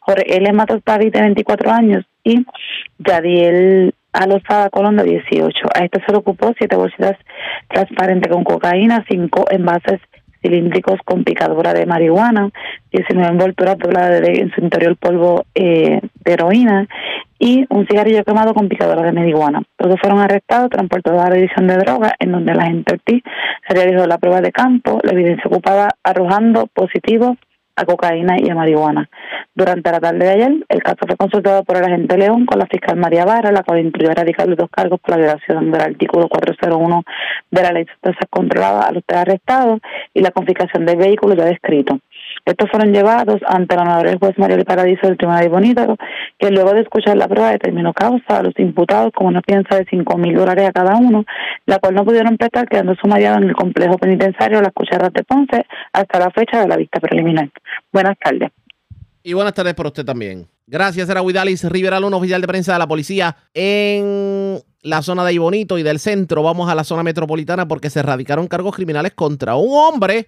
Jorge 0.00 0.36
L. 0.36 0.52
Matos 0.52 0.80
de 0.84 1.10
24 1.10 1.70
años, 1.70 2.04
y 2.24 2.44
Yadiel 2.98 3.94
Alosada 4.12 4.70
Colón, 4.70 4.96
de 4.96 5.04
18. 5.04 5.54
A 5.74 5.84
esto 5.84 6.00
se 6.04 6.12
le 6.12 6.18
ocupó 6.18 6.52
siete 6.58 6.76
bolsitas 6.76 7.16
transparentes 7.68 8.30
con 8.30 8.44
cocaína, 8.44 9.04
cinco 9.08 9.44
envases 9.50 10.00
cilíndricos 10.42 10.98
con 11.04 11.24
picadura 11.24 11.72
de 11.72 11.86
marihuana, 11.86 12.50
19 12.92 13.30
envolturas 13.30 13.78
dobladas 13.78 14.20
de, 14.20 14.40
en 14.40 14.52
su 14.52 14.60
interior 14.60 14.96
polvo 14.96 15.44
eh, 15.54 16.00
de 16.24 16.32
heroína 16.32 16.88
y 17.38 17.64
un 17.70 17.86
cigarrillo 17.86 18.24
quemado 18.24 18.54
con 18.54 18.68
picadora 18.68 19.02
de 19.02 19.12
marihuana. 19.12 19.62
Todos 19.76 19.98
fueron 20.00 20.20
arrestados, 20.20 20.70
transportados 20.70 21.22
a 21.22 21.30
la 21.30 21.36
división 21.36 21.66
de 21.66 21.76
drogas, 21.76 22.12
en 22.18 22.32
donde 22.32 22.54
la 22.54 22.66
gente 22.66 22.92
Ortiz 22.92 23.22
realizó 23.68 24.06
la 24.06 24.18
prueba 24.18 24.40
de 24.40 24.52
campo, 24.52 25.00
la 25.02 25.12
evidencia 25.12 25.44
ocupada 25.46 25.88
arrojando 26.02 26.66
positivo 26.66 27.36
a 27.76 27.84
cocaína 27.84 28.36
y 28.38 28.50
a 28.50 28.54
marihuana. 28.54 29.08
Durante 29.54 29.90
la 29.90 30.00
tarde 30.00 30.18
de 30.18 30.30
ayer, 30.30 30.52
el 30.68 30.82
caso 30.82 30.98
fue 31.06 31.16
consultado 31.16 31.64
por 31.64 31.76
el 31.76 31.84
agente 31.84 32.16
León 32.16 32.46
con 32.46 32.58
la 32.58 32.66
fiscal 32.66 32.96
María 32.96 33.24
Barra, 33.24 33.52
la 33.52 33.62
cual 33.62 33.80
incluyó 33.80 34.10
erradicar 34.10 34.54
dos 34.54 34.70
cargos 34.70 35.00
por 35.00 35.10
la 35.10 35.16
violación 35.18 35.70
del 35.70 35.80
artículo 35.80 36.28
401 36.28 37.02
de 37.50 37.62
la 37.62 37.72
ley 37.72 37.84
de 37.84 37.92
sustancias 37.92 38.26
controladas 38.30 38.86
a 38.86 38.92
los 38.92 39.02
tres 39.04 39.20
arrestados 39.20 39.80
y 40.14 40.20
la 40.20 40.30
confiscación 40.30 40.86
del 40.86 40.96
vehículo 40.96 41.34
ya 41.34 41.44
descrito. 41.44 41.98
Estos 42.44 42.70
fueron 42.70 42.92
llevados 42.92 43.40
ante 43.46 43.76
la 43.76 43.82
honorable 43.82 44.18
juez 44.18 44.38
María 44.38 44.56
del 44.56 44.64
Paradiso 44.64 45.06
del 45.06 45.16
Tribunal 45.16 45.42
de 45.42 45.48
Bonito, 45.48 45.96
que 46.38 46.50
luego 46.50 46.72
de 46.72 46.80
escuchar 46.80 47.16
la 47.16 47.28
prueba 47.28 47.50
determinó 47.50 47.92
causa 47.92 48.38
a 48.38 48.42
los 48.42 48.58
imputados 48.58 49.12
como 49.14 49.28
una 49.28 49.42
fianza 49.42 49.76
de 49.76 49.86
cinco 49.88 50.16
mil 50.18 50.34
dólares 50.34 50.68
a 50.68 50.72
cada 50.72 50.96
uno, 50.96 51.24
la 51.66 51.78
cual 51.78 51.94
no 51.94 52.04
pudieron 52.04 52.36
prestar, 52.36 52.68
quedando 52.68 52.94
sumariado 52.94 53.38
en 53.38 53.44
el 53.44 53.54
complejo 53.54 53.98
penitenciario 53.98 54.60
Las 54.60 54.72
Cucharas 54.72 55.12
de 55.12 55.22
Ponce 55.24 55.64
hasta 55.92 56.18
la 56.18 56.30
fecha 56.30 56.60
de 56.60 56.68
la 56.68 56.76
vista 56.76 57.00
preliminar. 57.00 57.50
Buenas 57.92 58.16
tardes. 58.18 58.50
Y 59.22 59.34
buenas 59.34 59.54
tardes 59.54 59.74
para 59.74 59.88
usted 59.88 60.04
también. 60.04 60.48
Gracias, 60.66 61.08
era 61.08 61.22
Huidalis 61.22 61.64
Rivera 61.70 61.98
un 62.00 62.14
oficial 62.14 62.40
de 62.40 62.46
prensa 62.46 62.72
de 62.72 62.78
la 62.78 62.86
policía 62.86 63.36
en 63.54 64.58
la 64.82 65.02
zona 65.02 65.24
de 65.24 65.34
Ibonito 65.34 65.78
y 65.78 65.82
del 65.82 65.98
centro. 65.98 66.42
Vamos 66.42 66.68
a 66.68 66.74
la 66.74 66.84
zona 66.84 67.02
metropolitana 67.02 67.68
porque 67.68 67.90
se 67.90 68.00
erradicaron 68.00 68.48
cargos 68.48 68.74
criminales 68.74 69.12
contra 69.12 69.54
un 69.54 69.70
hombre 69.72 70.26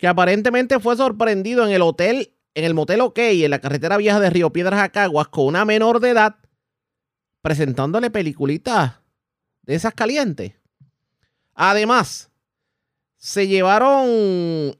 que 0.00 0.08
aparentemente 0.08 0.80
fue 0.80 0.96
sorprendido 0.96 1.66
en 1.66 1.72
el 1.72 1.82
hotel, 1.82 2.32
en 2.54 2.64
el 2.64 2.72
motel 2.72 3.02
OK, 3.02 3.18
en 3.18 3.50
la 3.50 3.60
carretera 3.60 3.98
vieja 3.98 4.18
de 4.18 4.30
Río 4.30 4.50
Piedras 4.50 4.80
a 4.80 4.88
Caguas, 4.88 5.28
con 5.28 5.44
una 5.44 5.66
menor 5.66 6.00
de 6.00 6.10
edad, 6.10 6.36
presentándole 7.42 8.10
peliculitas 8.10 8.94
de 9.62 9.74
esas 9.74 9.92
calientes. 9.92 10.54
Además, 11.54 12.30
se 13.18 13.46
llevaron 13.46 14.74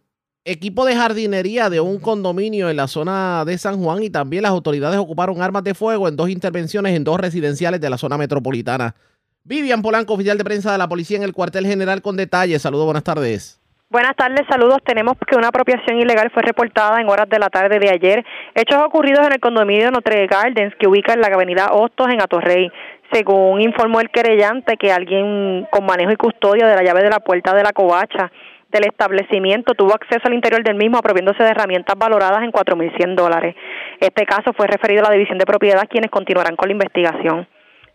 equipo 0.47 0.87
de 0.87 0.97
jardinería 0.97 1.69
de 1.69 1.81
un 1.81 1.99
condominio 1.99 2.71
en 2.71 2.77
la 2.77 2.89
zona 2.89 3.45
de 3.45 3.59
San 3.59 3.83
Juan 3.83 4.03
y 4.03 4.09
también 4.09 4.45
las 4.45 4.53
autoridades 4.53 4.99
ocuparon 4.99 5.43
armas 5.43 5.65
de 5.65 5.75
fuego 5.75 6.09
en 6.09 6.17
dos 6.17 6.31
intervenciones 6.31 6.97
en 6.97 7.05
dos 7.05 7.21
residenciales 7.21 7.83
de 7.83 7.91
la 7.91 7.99
zona 7.99 8.17
metropolitana. 8.17 8.97
Vivian 9.45 9.83
Polanco, 9.83 10.15
oficial 10.15 10.39
de 10.39 10.45
prensa 10.45 10.73
de 10.73 10.79
la 10.79 10.89
policía 10.89 11.19
en 11.19 11.25
el 11.25 11.35
cuartel 11.35 11.67
general 11.67 12.01
con 12.01 12.17
detalles. 12.17 12.63
Saludos, 12.63 12.87
buenas 12.87 13.05
tardes. 13.05 13.60
Buenas 13.93 14.15
tardes, 14.15 14.47
saludos. 14.49 14.79
Tenemos 14.85 15.15
que 15.27 15.35
una 15.35 15.49
apropiación 15.49 15.99
ilegal 15.99 16.31
fue 16.31 16.45
reportada 16.45 17.01
en 17.01 17.09
horas 17.09 17.29
de 17.29 17.41
la 17.41 17.49
tarde 17.49 17.81
de 17.81 17.91
ayer. 17.91 18.25
Hechos 18.55 18.81
ocurridos 18.85 19.27
en 19.27 19.33
el 19.33 19.41
condominio 19.41 19.91
Notre 19.91 20.29
Gardens, 20.29 20.77
que 20.77 20.87
ubica 20.87 21.13
en 21.13 21.21
la 21.21 21.27
avenida 21.27 21.73
Hostos, 21.73 22.07
en 22.09 22.23
Atorrey. 22.23 22.71
Según 23.11 23.61
informó 23.61 24.01
el 24.01 24.11
querellante, 24.11 24.77
que 24.77 24.93
alguien 24.93 25.67
con 25.73 25.87
manejo 25.87 26.13
y 26.13 26.17
custodia 26.17 26.69
de 26.69 26.77
la 26.77 26.85
llave 26.85 27.03
de 27.03 27.11
la 27.11 27.19
puerta 27.19 27.53
de 27.53 27.65
la 27.65 27.73
covacha 27.73 28.31
del 28.71 28.85
establecimiento 28.85 29.75
tuvo 29.75 29.93
acceso 29.93 30.23
al 30.23 30.35
interior 30.35 30.63
del 30.63 30.77
mismo 30.77 30.99
apropiándose 30.99 31.43
de 31.43 31.51
herramientas 31.51 31.99
valoradas 31.99 32.45
en 32.45 32.53
4.100 32.53 33.17
dólares. 33.17 33.57
Este 33.99 34.25
caso 34.25 34.53
fue 34.53 34.69
referido 34.69 35.01
a 35.01 35.09
la 35.09 35.15
División 35.15 35.39
de 35.39 35.47
Propiedad, 35.47 35.89
quienes 35.91 36.13
continuarán 36.13 36.55
con 36.55 36.69
la 36.69 36.75
investigación. 36.75 37.49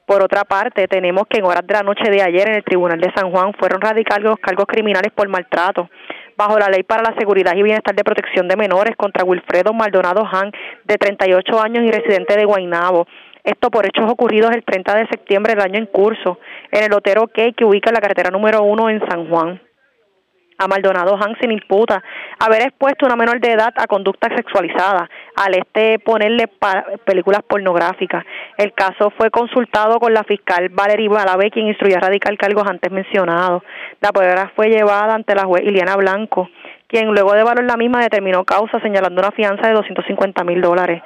Por 0.06 0.22
otra 0.22 0.44
parte, 0.44 0.88
tenemos 0.88 1.24
que 1.28 1.40
en 1.40 1.46
horas 1.46 1.66
de 1.66 1.74
la 1.74 1.82
noche 1.82 2.12
de 2.12 2.22
ayer 2.22 2.48
en 2.48 2.56
el 2.56 2.64
Tribunal 2.64 3.02
de 3.02 3.12
San 3.16 3.32
Juan 3.32 3.54
fueron 3.58 3.82
radicados 3.82 4.38
cargos 4.40 4.68
criminales 4.68 5.12
por 5.12 5.28
maltrato 5.28 5.90
bajo 6.38 6.60
la 6.60 6.70
Ley 6.70 6.84
para 6.84 7.02
la 7.02 7.18
Seguridad 7.18 7.56
y 7.56 7.64
Bienestar 7.64 7.96
de 7.96 8.04
Protección 8.04 8.48
de 8.48 8.56
Menores 8.56 8.96
contra 8.96 9.24
Wilfredo 9.24 9.74
Maldonado 9.74 10.24
Han, 10.32 10.52
de 10.84 10.98
38 10.98 11.60
años 11.60 11.84
y 11.86 11.92
residente 11.92 12.38
de 12.38 12.46
Guaynabo. 12.46 13.08
Esto 13.44 13.72
por 13.72 13.88
hechos 13.88 14.12
ocurridos 14.12 14.52
el 14.52 14.64
30 14.64 14.96
de 14.96 15.08
septiembre 15.08 15.56
del 15.56 15.64
año 15.64 15.80
en 15.80 15.88
curso 15.88 16.40
en 16.72 16.84
el 16.84 16.94
Otero 16.94 17.28
Key 17.28 17.54
que 17.54 17.66
ubica 17.66 17.92
la 17.92 18.00
carretera 18.00 18.30
número 18.30 18.62
uno 18.62 18.90
en 18.90 19.00
San 19.08 19.28
Juan 19.28 19.60
a 20.58 20.68
Maldonado 20.68 21.18
Hansen 21.22 21.52
imputa 21.52 22.04
haber 22.40 22.62
expuesto 22.62 23.06
a 23.06 23.08
una 23.08 23.16
menor 23.16 23.40
de 23.40 23.52
edad 23.52 23.74
a 23.76 23.88
conducta 23.88 24.30
sexualizada 24.36 25.10
al 25.36 25.56
este 25.56 26.00
ponerle 26.00 26.50
películas 27.06 27.42
pornográficas. 27.48 28.26
El 28.58 28.74
caso 28.74 29.12
fue 29.18 29.30
consultado 29.32 30.00
con 30.00 30.14
la 30.14 30.24
fiscal 30.24 30.70
Valerie 30.70 31.10
Balabé, 31.10 31.52
quien 31.52 31.68
instruyó 31.68 31.98
a 31.98 32.02
radical 32.02 32.38
cargos 32.38 32.66
antes 32.68 32.92
mencionados. 32.92 33.64
La 34.02 34.12
prueba 34.12 34.52
fue 34.56 34.70
llevada 34.70 35.16
ante 35.16 35.36
la 35.36 35.46
juez 35.46 35.64
Iliana 35.64 35.96
Blanco, 35.96 36.50
quien 36.88 37.08
luego 37.08 37.34
de 37.34 37.44
valor 37.44 37.66
la 37.66 37.78
misma 37.78 38.02
determinó 38.02 38.44
causa 38.44 38.80
señalando 38.80 39.22
una 39.22 39.32
fianza 39.32 39.68
de 39.68 39.74
250 39.74 40.44
mil 40.44 40.62
dólares. 40.62 41.02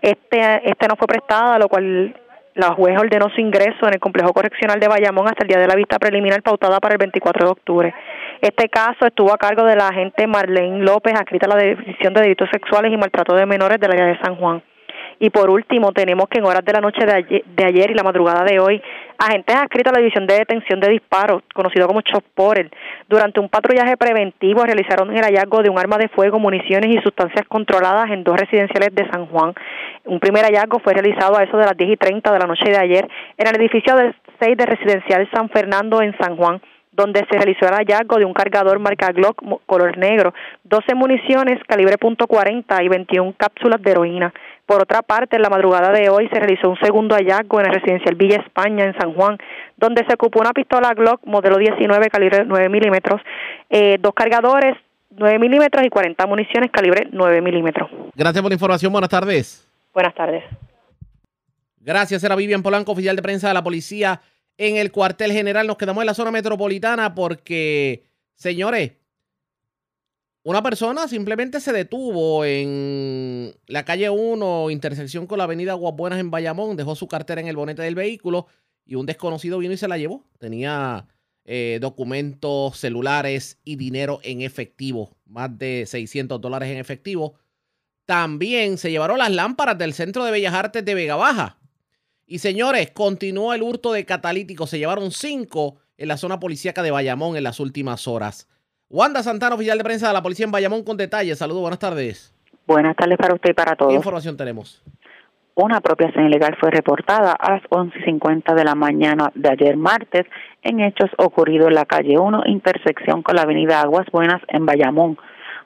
Este, 0.00 0.68
este 0.68 0.86
no 0.88 0.96
fue 0.96 1.06
prestada, 1.06 1.58
lo 1.58 1.68
cual 1.68 2.14
la 2.54 2.72
juez 2.72 2.96
ordenó 2.98 3.28
su 3.30 3.40
ingreso 3.40 3.86
en 3.86 3.94
el 3.94 4.00
complejo 4.00 4.32
correccional 4.32 4.78
de 4.78 4.88
Bayamón 4.88 5.26
hasta 5.26 5.42
el 5.42 5.48
día 5.48 5.58
de 5.58 5.66
la 5.66 5.74
vista 5.74 5.98
preliminar 5.98 6.42
pautada 6.42 6.78
para 6.78 6.94
el 6.94 6.98
24 6.98 7.46
de 7.46 7.50
octubre. 7.50 7.94
Este 8.44 8.68
caso 8.68 9.06
estuvo 9.06 9.32
a 9.32 9.38
cargo 9.38 9.64
de 9.64 9.74
la 9.74 9.88
agente 9.88 10.26
Marlene 10.26 10.84
López, 10.84 11.14
adscrita 11.14 11.46
a 11.46 11.56
la 11.56 11.62
División 11.62 12.12
de 12.12 12.20
Delitos 12.20 12.50
Sexuales 12.52 12.92
y 12.92 12.96
Maltrato 12.98 13.34
de 13.34 13.46
Menores 13.46 13.80
del 13.80 13.92
área 13.92 14.04
de 14.04 14.18
San 14.18 14.36
Juan. 14.36 14.62
Y 15.18 15.30
por 15.30 15.48
último, 15.48 15.92
tenemos 15.92 16.28
que 16.28 16.40
en 16.40 16.44
horas 16.44 16.62
de 16.62 16.74
la 16.74 16.82
noche 16.82 17.06
de 17.06 17.64
ayer, 17.64 17.90
y 17.90 17.94
la 17.94 18.02
madrugada 18.02 18.44
de 18.44 18.60
hoy, 18.60 18.82
agentes 19.16 19.56
adscritos 19.56 19.90
a 19.90 19.94
la 19.94 20.00
División 20.00 20.26
de 20.26 20.34
Detención 20.34 20.78
de 20.78 20.90
Disparos, 20.90 21.42
conocido 21.54 21.86
como 21.86 22.02
Chosporel, 22.02 22.70
durante 23.08 23.40
un 23.40 23.48
patrullaje 23.48 23.96
preventivo 23.96 24.62
realizaron 24.64 25.16
el 25.16 25.24
hallazgo 25.24 25.62
de 25.62 25.70
un 25.70 25.78
arma 25.78 25.96
de 25.96 26.08
fuego, 26.08 26.38
municiones 26.38 26.94
y 26.94 27.00
sustancias 27.00 27.48
controladas 27.48 28.10
en 28.10 28.24
dos 28.24 28.38
residenciales 28.38 28.94
de 28.94 29.08
San 29.08 29.24
Juan. 29.24 29.54
Un 30.04 30.20
primer 30.20 30.44
hallazgo 30.44 30.80
fue 30.80 30.92
realizado 30.92 31.38
a 31.38 31.44
eso 31.44 31.56
de 31.56 31.64
las 31.64 31.78
10 31.78 31.92
y 31.92 31.96
30 31.96 32.30
de 32.30 32.38
la 32.38 32.46
noche 32.46 32.70
de 32.70 32.76
ayer 32.76 33.08
en 33.38 33.46
el 33.46 33.56
edificio 33.56 33.96
del 33.96 34.14
6 34.38 34.54
de 34.54 34.66
Residencial 34.66 35.30
San 35.32 35.48
Fernando 35.48 36.02
en 36.02 36.14
San 36.18 36.36
Juan 36.36 36.60
donde 36.94 37.26
se 37.30 37.36
realizó 37.36 37.66
el 37.66 37.74
hallazgo 37.74 38.16
de 38.16 38.24
un 38.24 38.32
cargador 38.32 38.78
marca 38.78 39.12
Glock 39.12 39.42
color 39.66 39.98
negro, 39.98 40.32
12 40.64 40.94
municiones 40.94 41.58
calibre 41.66 41.96
.40 41.98 42.84
y 42.84 42.88
21 42.88 43.34
cápsulas 43.36 43.82
de 43.82 43.90
heroína. 43.90 44.32
Por 44.66 44.82
otra 44.82 45.02
parte, 45.02 45.36
en 45.36 45.42
la 45.42 45.50
madrugada 45.50 45.92
de 45.92 46.08
hoy 46.08 46.28
se 46.32 46.38
realizó 46.38 46.70
un 46.70 46.78
segundo 46.78 47.14
hallazgo 47.14 47.60
en 47.60 47.66
el 47.66 47.74
residencial 47.74 48.14
Villa 48.14 48.40
España, 48.40 48.84
en 48.84 48.98
San 48.98 49.12
Juan, 49.12 49.38
donde 49.76 50.04
se 50.06 50.14
ocupó 50.14 50.40
una 50.40 50.52
pistola 50.52 50.94
Glock 50.94 51.20
modelo 51.24 51.58
19 51.58 52.08
calibre 52.08 52.44
9 52.46 52.68
milímetros, 52.68 53.20
eh, 53.68 53.98
dos 54.00 54.14
cargadores 54.14 54.76
9 55.16 55.38
milímetros 55.38 55.84
y 55.84 55.90
40 55.90 56.26
municiones 56.26 56.70
calibre 56.70 57.08
9 57.12 57.40
milímetros. 57.40 57.90
Gracias 58.14 58.42
por 58.42 58.50
la 58.50 58.54
información. 58.54 58.92
Buenas 58.92 59.10
tardes. 59.10 59.68
Buenas 59.92 60.14
tardes. 60.14 60.42
Gracias. 61.80 62.24
Era 62.24 62.34
Vivian 62.34 62.62
Polanco, 62.62 62.92
oficial 62.92 63.14
de 63.14 63.22
prensa 63.22 63.48
de 63.48 63.54
la 63.54 63.62
policía 63.62 64.20
en 64.58 64.76
el 64.76 64.92
cuartel 64.92 65.32
general. 65.32 65.66
Nos 65.66 65.76
quedamos 65.76 66.02
en 66.02 66.06
la 66.06 66.14
zona 66.14 66.30
metropolitana 66.30 67.14
porque, 67.14 68.04
señores, 68.34 68.92
una 70.42 70.62
persona 70.62 71.08
simplemente 71.08 71.58
se 71.58 71.72
detuvo 71.72 72.44
en 72.44 73.54
la 73.66 73.84
calle 73.86 74.10
1, 74.10 74.70
intersección 74.70 75.26
con 75.26 75.38
la 75.38 75.44
avenida 75.44 75.72
Guabuenas 75.72 76.20
en 76.20 76.30
Bayamón, 76.30 76.76
dejó 76.76 76.94
su 76.94 77.08
cartera 77.08 77.40
en 77.40 77.48
el 77.48 77.56
bonete 77.56 77.80
del 77.80 77.94
vehículo 77.94 78.46
y 78.84 78.96
un 78.96 79.06
desconocido 79.06 79.58
vino 79.58 79.72
y 79.72 79.78
se 79.78 79.88
la 79.88 79.96
llevó. 79.96 80.22
Tenía 80.38 81.08
eh, 81.46 81.78
documentos, 81.80 82.78
celulares 82.78 83.58
y 83.64 83.76
dinero 83.76 84.20
en 84.22 84.42
efectivo, 84.42 85.16
más 85.24 85.56
de 85.58 85.84
600 85.86 86.38
dólares 86.40 86.68
en 86.70 86.76
efectivo. 86.76 87.36
También 88.04 88.76
se 88.76 88.90
llevaron 88.90 89.16
las 89.16 89.30
lámparas 89.30 89.78
del 89.78 89.94
Centro 89.94 90.24
de 90.24 90.30
Bellas 90.30 90.52
Artes 90.52 90.84
de 90.84 90.94
Vega 90.94 91.16
Baja. 91.16 91.58
Y 92.26 92.38
señores, 92.38 92.90
continuó 92.90 93.52
el 93.52 93.62
hurto 93.62 93.92
de 93.92 94.04
catalíticos. 94.04 94.70
Se 94.70 94.78
llevaron 94.78 95.10
cinco 95.10 95.76
en 95.98 96.08
la 96.08 96.16
zona 96.16 96.40
policíaca 96.40 96.82
de 96.82 96.90
Bayamón 96.90 97.36
en 97.36 97.44
las 97.44 97.60
últimas 97.60 98.08
horas. 98.08 98.48
Wanda 98.88 99.22
Santana, 99.22 99.54
oficial 99.54 99.78
de 99.78 99.84
prensa 99.84 100.08
de 100.08 100.14
la 100.14 100.22
policía 100.22 100.44
en 100.44 100.52
Bayamón, 100.52 100.84
con 100.84 100.96
detalles. 100.96 101.38
Saludos, 101.38 101.62
buenas 101.62 101.78
tardes. 101.78 102.34
Buenas 102.66 102.96
tardes 102.96 103.18
para 103.18 103.34
usted 103.34 103.50
y 103.50 103.54
para 103.54 103.76
todos. 103.76 103.90
¿Qué 103.90 103.96
información 103.96 104.36
tenemos? 104.36 104.82
Una 105.56 105.76
apropiación 105.76 106.26
ilegal 106.26 106.56
fue 106.58 106.70
reportada 106.70 107.32
a 107.32 107.52
las 107.52 107.62
11.50 107.64 108.54
de 108.54 108.64
la 108.64 108.74
mañana 108.74 109.30
de 109.34 109.50
ayer 109.50 109.76
martes 109.76 110.26
en 110.62 110.80
hechos 110.80 111.10
ocurridos 111.16 111.68
en 111.68 111.74
la 111.74 111.84
calle 111.84 112.18
1, 112.18 112.42
intersección 112.46 113.22
con 113.22 113.36
la 113.36 113.42
avenida 113.42 113.80
Aguas 113.80 114.06
Buenas 114.10 114.42
en 114.48 114.66
Bayamón 114.66 115.16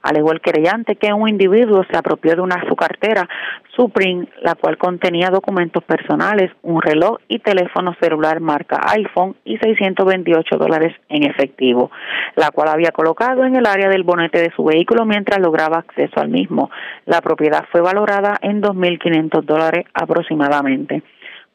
alegó 0.02 0.32
el 0.32 0.40
querellante 0.40 0.96
que 0.96 1.12
un 1.12 1.28
individuo 1.28 1.84
se 1.90 1.96
apropió 1.96 2.34
de 2.34 2.42
una 2.42 2.64
su 2.68 2.76
cartera 2.76 3.28
Supreme, 3.76 4.26
la 4.42 4.56
cual 4.56 4.76
contenía 4.76 5.30
documentos 5.30 5.84
personales, 5.84 6.50
un 6.62 6.82
reloj 6.82 7.18
y 7.28 7.38
teléfono 7.38 7.94
celular 8.00 8.40
marca 8.40 8.80
iPhone 8.88 9.36
y 9.44 9.56
628 9.58 10.56
dólares 10.56 10.94
en 11.08 11.22
efectivo, 11.22 11.90
la 12.34 12.50
cual 12.50 12.70
había 12.70 12.90
colocado 12.90 13.44
en 13.44 13.54
el 13.54 13.66
área 13.66 13.88
del 13.88 14.02
bonete 14.02 14.40
de 14.40 14.52
su 14.56 14.64
vehículo 14.64 15.04
mientras 15.04 15.38
lograba 15.38 15.78
acceso 15.78 16.20
al 16.20 16.28
mismo. 16.28 16.70
La 17.06 17.20
propiedad 17.20 17.66
fue 17.70 17.80
valorada 17.80 18.36
en 18.42 18.60
2.500 18.60 19.42
dólares 19.42 19.84
aproximadamente. 19.94 21.02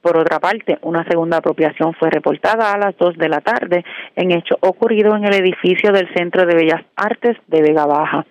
Por 0.02 0.18
otra 0.18 0.40
parte, 0.40 0.80
una 0.82 1.06
segunda 1.06 1.38
apropiación 1.38 1.94
fue 1.94 2.10
reportada 2.10 2.74
a 2.74 2.78
las 2.78 2.98
2 2.98 3.18
de 3.18 3.30
la 3.30 3.40
tarde 3.40 3.86
en 4.16 4.32
hecho 4.32 4.56
ocurrido 4.60 5.16
en 5.16 5.26
el 5.26 5.34
edificio 5.34 5.92
del 5.92 6.14
Centro 6.14 6.46
de 6.46 6.56
Bellas 6.56 6.82
Artes 6.96 7.38
de 7.48 7.62
Vega 7.62 7.86
Baja 7.86 8.26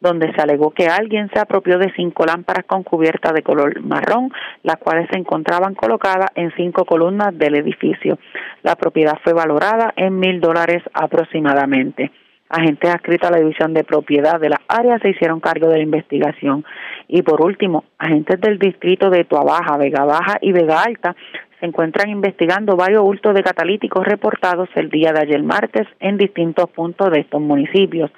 donde 0.00 0.32
se 0.32 0.42
alegó 0.42 0.70
que 0.70 0.86
alguien 0.86 1.30
se 1.32 1.40
apropió 1.40 1.78
de 1.78 1.92
cinco 1.96 2.24
lámparas 2.26 2.64
con 2.66 2.82
cubierta 2.82 3.32
de 3.32 3.42
color 3.42 3.80
marrón, 3.82 4.32
las 4.62 4.76
cuales 4.76 5.08
se 5.10 5.18
encontraban 5.18 5.74
colocadas 5.74 6.30
en 6.34 6.52
cinco 6.56 6.84
columnas 6.84 7.36
del 7.36 7.56
edificio. 7.56 8.18
La 8.62 8.76
propiedad 8.76 9.18
fue 9.24 9.32
valorada 9.32 9.92
en 9.96 10.18
mil 10.18 10.40
dólares 10.40 10.82
aproximadamente. 10.92 12.10
Agentes 12.48 12.90
adscritos 12.90 13.28
a 13.28 13.32
la 13.32 13.40
División 13.40 13.74
de 13.74 13.82
Propiedad 13.82 14.38
de 14.38 14.50
la 14.50 14.60
área 14.68 15.00
se 15.00 15.10
hicieron 15.10 15.40
cargo 15.40 15.68
de 15.68 15.78
la 15.78 15.82
investigación. 15.82 16.64
Y 17.08 17.22
por 17.22 17.44
último, 17.44 17.84
agentes 17.98 18.40
del 18.40 18.58
distrito 18.58 19.10
de 19.10 19.24
Tuabaja, 19.24 19.76
Vega 19.76 20.04
Baja 20.04 20.38
y 20.40 20.52
Vega 20.52 20.82
Alta 20.82 21.16
se 21.58 21.66
encuentran 21.66 22.10
investigando 22.10 22.76
varios 22.76 23.02
bultos 23.02 23.34
de 23.34 23.42
catalíticos 23.42 24.06
reportados 24.06 24.68
el 24.76 24.90
día 24.90 25.12
de 25.12 25.22
ayer 25.22 25.42
martes 25.42 25.88
en 25.98 26.18
distintos 26.18 26.70
puntos 26.70 27.10
de 27.10 27.20
estos 27.20 27.40
municipios. 27.40 28.10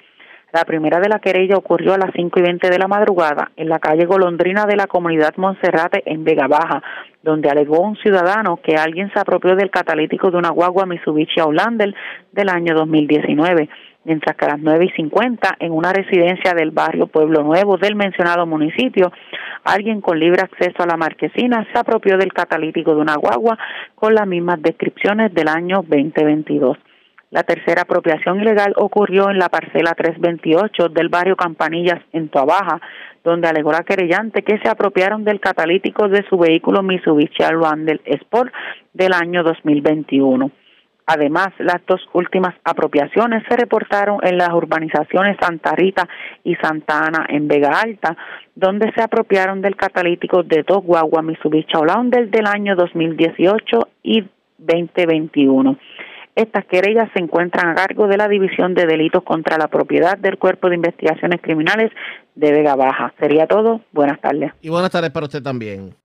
La 0.51 0.65
primera 0.65 0.99
de 0.99 1.09
la 1.09 1.19
querella 1.19 1.57
ocurrió 1.57 1.93
a 1.93 1.99
las 1.99 2.09
5 2.15 2.39
y 2.39 2.41
20 2.41 2.69
de 2.71 2.79
la 2.79 2.87
madrugada 2.87 3.51
en 3.55 3.69
la 3.69 3.77
calle 3.77 4.05
Golondrina 4.05 4.65
de 4.65 4.75
la 4.75 4.87
comunidad 4.87 5.35
Monserrate 5.37 6.01
en 6.07 6.23
Vega 6.23 6.47
Baja, 6.47 6.81
donde 7.21 7.49
alegó 7.49 7.81
un 7.81 7.95
ciudadano 7.97 8.57
que 8.57 8.75
alguien 8.75 9.11
se 9.13 9.19
apropió 9.19 9.55
del 9.55 9.69
catalítico 9.69 10.31
de 10.31 10.37
una 10.37 10.49
guagua 10.49 10.87
Mitsubishi 10.87 11.39
Outlander 11.39 11.93
del 12.31 12.49
año 12.49 12.73
2019 12.73 13.69
mientras 14.05 14.35
que 14.37 14.45
a 14.45 14.49
las 14.49 14.59
nueve 14.59 14.85
y 14.85 14.89
cincuenta 14.95 15.55
en 15.59 15.71
una 15.71 15.93
residencia 15.93 16.53
del 16.53 16.71
barrio 16.71 17.05
Pueblo 17.05 17.43
Nuevo 17.43 17.77
del 17.77 17.95
mencionado 17.95 18.47
municipio, 18.47 19.11
alguien 19.63 20.01
con 20.01 20.19
libre 20.19 20.41
acceso 20.41 20.81
a 20.81 20.87
la 20.87 20.97
marquesina 20.97 21.67
se 21.71 21.77
apropió 21.77 22.17
del 22.17 22.33
catalítico 22.33 22.95
de 22.95 23.01
una 23.01 23.17
guagua 23.17 23.59
con 23.93 24.15
las 24.15 24.25
mismas 24.25 24.61
descripciones 24.63 25.31
del 25.33 25.47
año 25.47 25.83
2022. 25.87 26.77
La 27.31 27.43
tercera 27.43 27.83
apropiación 27.83 28.41
ilegal 28.41 28.73
ocurrió 28.75 29.29
en 29.29 29.37
la 29.37 29.49
parcela 29.49 29.93
328 29.93 30.89
del 30.89 31.09
barrio 31.09 31.35
Campanillas 31.35 32.01
en 32.11 32.29
Tuabaja, 32.29 32.81
donde 33.23 33.47
alegó 33.47 33.71
la 33.71 33.83
querellante 33.83 34.41
que 34.41 34.57
se 34.57 34.67
apropiaron 34.67 35.23
del 35.23 35.39
catalítico 35.39 36.07
de 36.07 36.25
su 36.27 36.39
vehículo 36.39 36.81
Mitsubishi 36.81 37.43
Outlander 37.43 38.01
Sport 38.05 38.51
del 38.93 39.13
año 39.13 39.43
2021. 39.43 40.49
Además, 41.05 41.49
las 41.59 41.85
dos 41.87 42.01
últimas 42.13 42.55
apropiaciones 42.63 43.43
se 43.47 43.55
reportaron 43.55 44.19
en 44.23 44.37
las 44.37 44.49
urbanizaciones 44.49 45.37
Santa 45.39 45.75
Rita 45.75 46.07
y 46.43 46.55
Santa 46.55 47.05
Ana 47.05 47.27
en 47.29 47.47
Vega 47.47 47.79
Alta, 47.79 48.17
donde 48.55 48.91
se 48.93 49.03
apropiaron 49.03 49.61
del 49.61 49.75
catalítico 49.75 50.41
de 50.41 50.63
dos 50.63 50.83
guaguas 50.83 51.23
Mitsubishi 51.23 51.73
Outlander 51.73 52.29
del 52.29 52.47
año 52.47 52.75
2018 52.75 53.87
y 54.01 54.23
2021. 54.57 55.77
Estas 56.35 56.65
querellas 56.65 57.09
se 57.13 57.19
encuentran 57.19 57.69
a 57.69 57.75
cargo 57.75 58.07
de 58.07 58.17
la 58.17 58.27
División 58.27 58.73
de 58.73 58.85
Delitos 58.85 59.23
contra 59.23 59.57
la 59.57 59.67
Propiedad 59.67 60.17
del 60.17 60.37
Cuerpo 60.37 60.69
de 60.69 60.75
Investigaciones 60.75 61.41
Criminales 61.41 61.91
de 62.35 62.51
Vega 62.51 62.75
Baja. 62.75 63.13
Sería 63.19 63.47
todo. 63.47 63.81
Buenas 63.91 64.21
tardes. 64.21 64.53
Y 64.61 64.69
buenas 64.69 64.91
tardes 64.91 65.11
para 65.11 65.25
usted 65.25 65.43
también. 65.43 65.95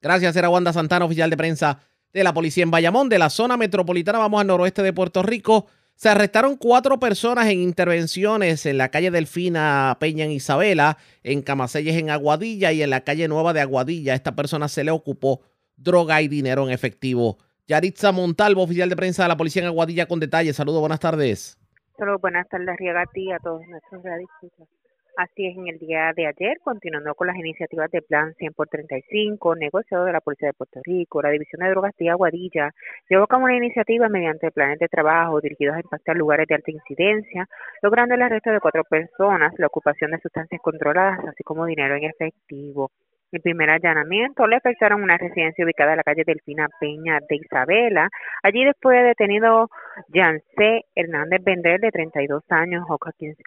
Gracias, 0.00 0.36
era 0.36 0.50
Wanda 0.50 0.72
Santana, 0.72 1.06
oficial 1.06 1.30
de 1.30 1.36
prensa 1.36 1.80
de 2.12 2.22
la 2.22 2.32
policía 2.32 2.62
en 2.62 2.70
Bayamón, 2.70 3.08
de 3.08 3.18
la 3.18 3.28
zona 3.28 3.56
metropolitana, 3.56 4.18
vamos 4.18 4.40
al 4.40 4.46
noroeste 4.46 4.82
de 4.82 4.92
Puerto 4.92 5.22
Rico. 5.22 5.66
Se 5.96 6.08
arrestaron 6.08 6.56
cuatro 6.56 6.98
personas 7.00 7.48
en 7.48 7.60
intervenciones 7.60 8.66
en 8.66 8.78
la 8.78 8.88
calle 8.90 9.10
Delfina 9.10 9.96
Peña 10.00 10.24
en 10.24 10.30
Isabela, 10.30 10.98
en 11.22 11.42
Camaselles 11.42 11.96
en 11.96 12.10
Aguadilla 12.10 12.72
y 12.72 12.82
en 12.82 12.90
la 12.90 13.02
calle 13.02 13.28
Nueva 13.28 13.52
de 13.52 13.60
Aguadilla. 13.60 14.12
A 14.12 14.16
esta 14.16 14.34
persona 14.36 14.68
se 14.68 14.84
le 14.84 14.90
ocupó 14.90 15.40
droga 15.76 16.22
y 16.22 16.28
dinero 16.28 16.64
en 16.64 16.72
efectivo. 16.72 17.38
Yaritza 17.66 18.12
Montalvo, 18.12 18.62
oficial 18.62 18.88
de 18.90 18.96
prensa 18.96 19.22
de 19.22 19.28
la 19.30 19.36
policía 19.36 19.62
en 19.62 19.68
Aguadilla, 19.68 20.06
con 20.06 20.20
detalles. 20.20 20.56
Saludos, 20.56 20.80
buenas 20.80 21.00
tardes. 21.00 21.58
Saludos, 21.96 22.20
buenas 22.20 22.46
tardes, 22.48 22.76
Riega, 22.76 23.02
a 23.02 23.06
ti 23.06 23.32
a 23.32 23.38
todos 23.38 23.62
nuestros 23.66 24.02
radioescuchas. 24.02 24.68
Así 25.16 25.46
es, 25.46 25.56
en 25.56 25.68
el 25.68 25.78
día 25.78 26.12
de 26.16 26.26
ayer, 26.26 26.58
continuando 26.62 27.14
con 27.14 27.28
las 27.28 27.36
iniciativas 27.36 27.88
de 27.92 28.02
Plan 28.02 28.34
100 28.34 28.52
por 28.52 28.66
35, 28.66 29.54
negociado 29.54 30.04
de 30.04 30.12
la 30.12 30.20
Policía 30.20 30.48
de 30.48 30.54
Puerto 30.54 30.80
Rico, 30.82 31.22
la 31.22 31.30
División 31.30 31.60
de 31.60 31.70
Drogas 31.70 31.94
de 31.96 32.10
Aguadilla, 32.10 32.72
llevó 33.08 33.22
a 33.22 33.26
cabo 33.28 33.44
una 33.44 33.56
iniciativa 33.56 34.08
mediante 34.08 34.50
planes 34.50 34.80
de 34.80 34.88
trabajo 34.88 35.40
dirigidos 35.40 35.76
a 35.76 35.80
impactar 35.80 36.16
lugares 36.16 36.48
de 36.48 36.56
alta 36.56 36.70
incidencia, 36.72 37.46
logrando 37.80 38.16
el 38.16 38.22
arresto 38.22 38.50
de 38.50 38.58
cuatro 38.58 38.82
personas, 38.82 39.54
la 39.56 39.68
ocupación 39.68 40.10
de 40.10 40.18
sustancias 40.18 40.60
controladas, 40.60 41.20
así 41.28 41.44
como 41.44 41.64
dinero 41.64 41.94
en 41.94 42.04
efectivo. 42.04 42.90
El 43.34 43.40
primer 43.40 43.68
allanamiento 43.68 44.46
le 44.46 44.54
afectaron 44.54 45.02
una 45.02 45.18
residencia 45.18 45.64
ubicada 45.64 45.90
en 45.90 45.96
la 45.96 46.04
calle 46.04 46.22
Delfina 46.24 46.68
Peña 46.78 47.18
de 47.28 47.34
Isabela. 47.34 48.08
Allí 48.44 48.64
después 48.64 48.96
de 48.96 49.08
detenido 49.08 49.70
Jancé 50.12 50.84
Hernández 50.94 51.42
Bender, 51.42 51.80
de 51.80 51.90
32 51.90 52.44
años, 52.50 52.86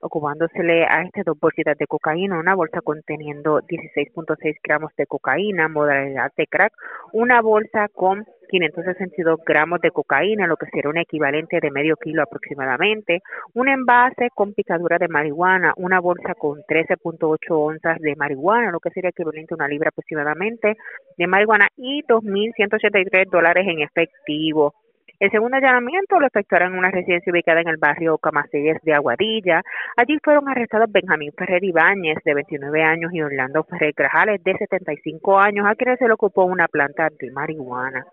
ocupándosele 0.02 0.84
a 0.84 1.04
este 1.04 1.24
dos 1.24 1.40
bolsitas 1.40 1.78
de 1.78 1.88
cocaína, 1.88 2.38
una 2.38 2.54
bolsa 2.54 2.82
conteniendo 2.82 3.62
16.6 3.62 4.58
gramos 4.62 4.92
de 4.98 5.06
cocaína, 5.06 5.70
modalidad 5.70 6.34
de 6.36 6.48
crack, 6.48 6.74
una 7.14 7.42
bolsa 7.42 7.88
con 7.88 8.26
562 8.48 9.40
gramos 9.46 9.82
de 9.82 9.92
cocaína, 9.92 10.48
lo 10.48 10.58
que 10.58 10.68
sería 10.68 10.90
un 10.90 10.98
equivalente 10.98 11.60
de 11.60 11.72
medio 11.72 11.96
kilo 11.96 12.24
aproximadamente, 12.24 13.22
un 13.54 13.68
envase 13.68 14.30
con 14.34 14.54
picadura 14.54 14.98
de 14.98 15.08
marihuana, 15.08 15.74
una 15.78 16.00
bolsa 16.00 16.34
con 16.36 16.60
13.8 16.64 17.38
onzas 17.50 18.00
de 18.00 18.16
marihuana, 18.16 18.72
lo 18.72 18.80
que 18.80 18.90
sería 18.92 19.10
equivalente 19.10 19.54
a 19.54 19.58
una 19.58 19.68
libra 19.68 19.90
aproximadamente 19.90 20.76
de 21.18 21.28
marihuana 21.28 21.68
y 21.78 22.04
2.183 22.04 23.30
dólares 23.30 23.68
en 23.68 23.82
efectivo. 23.82 24.74
El 25.20 25.32
segundo 25.32 25.58
allanamiento 25.58 26.20
lo 26.20 26.28
efectuaron 26.28 26.74
en 26.74 26.78
una 26.78 26.92
residencia 26.92 27.32
ubicada 27.32 27.62
en 27.62 27.68
el 27.68 27.78
barrio 27.78 28.20
Camacelles 28.20 28.80
de 28.84 28.94
Aguadilla. 28.94 29.64
Allí 29.96 30.20
fueron 30.24 30.48
arrestados 30.48 30.92
Benjamín 30.92 31.32
Ferrer 31.36 31.64
Ibáñez, 31.64 32.20
de 32.24 32.36
29 32.36 32.84
años, 32.84 33.12
y 33.12 33.22
Orlando 33.24 33.64
Ferrer 33.64 33.94
Grajales, 33.98 34.44
de 34.44 34.56
75 34.56 35.40
años, 35.40 35.66
a 35.66 35.74
quienes 35.74 35.98
se 35.98 36.06
le 36.06 36.14
ocupó 36.14 36.44
una 36.44 36.68
planta 36.68 37.10
de 37.20 37.32
marihuana. 37.32 38.06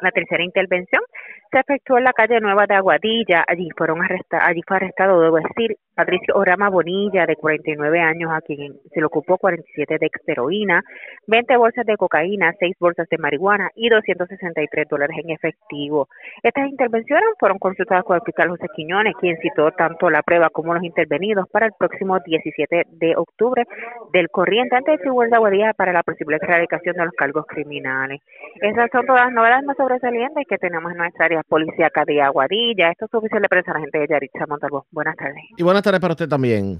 La 0.00 0.10
tercera 0.10 0.42
intervención 0.42 1.02
se 1.50 1.60
efectuó 1.60 1.98
en 1.98 2.04
la 2.04 2.12
calle 2.12 2.40
Nueva 2.40 2.66
de 2.66 2.74
Aguadilla. 2.74 3.44
Allí 3.46 3.68
fueron 3.76 4.02
arrestados, 4.02 4.44
allí 4.48 4.62
fue 4.66 4.78
arrestado, 4.78 5.20
debo 5.20 5.36
decir, 5.36 5.76
Patricio 5.94 6.34
Orama 6.34 6.70
Bonilla, 6.70 7.26
de 7.26 7.36
49 7.36 8.00
años, 8.00 8.30
a 8.32 8.40
quien 8.40 8.72
se 8.92 9.00
le 9.00 9.06
ocupó 9.06 9.36
47 9.36 9.98
de 9.98 10.10
heroína, 10.26 10.82
20 11.26 11.56
bolsas 11.58 11.84
de 11.84 11.96
cocaína, 11.96 12.54
6 12.58 12.76
bolsas 12.80 13.06
de 13.10 13.18
marihuana 13.18 13.70
y 13.74 13.90
263 13.90 14.88
dólares 14.88 15.16
en 15.22 15.30
efectivo. 15.30 16.08
Estas 16.42 16.68
intervenciones 16.68 17.28
fueron 17.38 17.58
consultadas 17.58 18.04
con 18.04 18.16
el 18.16 18.22
fiscal 18.22 18.48
José 18.48 18.66
Quiñones, 18.74 19.14
quien 19.20 19.36
citó 19.38 19.70
tanto 19.72 20.08
la 20.08 20.22
prueba 20.22 20.48
como 20.48 20.72
los 20.72 20.82
intervenidos 20.82 21.46
para 21.50 21.66
el 21.66 21.72
próximo 21.78 22.18
17 22.18 22.86
de 22.88 23.14
octubre 23.16 23.64
del 24.12 24.30
corriente 24.30 24.76
ante 24.76 24.94
el 24.94 25.00
Tribunal 25.00 25.30
de 25.30 25.36
Aguadilla 25.36 25.72
para 25.74 25.92
la 25.92 26.02
posible 26.02 26.38
erradicación 26.40 26.96
de 26.96 27.04
los 27.04 27.14
cargos 27.14 27.44
criminales. 27.46 28.20
Esas 28.60 28.88
son 28.90 29.04
todas 29.04 29.26
las 29.26 29.32
novedades 29.32 29.64
más 29.64 29.78
sobresalientes 29.82 30.44
que 30.48 30.58
tenemos 30.58 30.92
en 30.92 30.98
nuestra 30.98 31.24
área 31.26 31.42
policíaca 31.42 32.04
de 32.04 32.22
Aguadilla. 32.22 32.90
Esto 32.92 33.06
es 33.06 33.14
oficial 33.14 33.42
de 33.42 33.48
prensa, 33.48 33.72
la 33.72 33.80
gente 33.80 33.98
de 33.98 34.06
Yaritza 34.08 34.46
Montalvo. 34.46 34.86
Buenas 34.92 35.16
tardes. 35.16 35.42
Y 35.56 35.62
buenas 35.62 35.82
tardes 35.82 36.00
para 36.00 36.12
usted 36.12 36.28
también. 36.28 36.78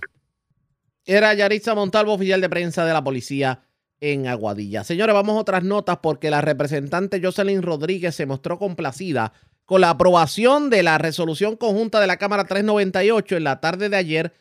Era 1.05 1.35
Yaritza 1.35 1.75
Montalvo, 1.75 2.15
oficial 2.15 2.41
de 2.41 2.49
prensa 2.49 2.85
de 2.85 2.93
la 2.93 3.03
policía 3.03 3.61
en 4.01 4.29
Aguadilla. 4.29 4.85
Señores, 4.85 5.15
vamos 5.15 5.37
a 5.37 5.41
otras 5.41 5.65
notas 5.65 5.99
porque 5.99 6.31
la 6.31 6.41
representante 6.41 7.21
Jocelyn 7.21 7.63
Rodríguez 7.63 8.15
se 8.15 8.27
mostró 8.27 8.59
complacida 8.59 9.33
con 9.65 9.81
la 9.81 9.91
aprobación 9.91 10.71
de 10.71 10.85
la 10.85 10.99
resolución 10.99 11.57
conjunta 11.57 12.01
de 12.01 12.07
la 12.07 12.19
Cámara 12.19 12.45
398 12.45 13.37
en 13.37 13.45
la 13.45 13.61
tarde 13.61 13.89
de 13.89 13.97
ayer 13.97 14.33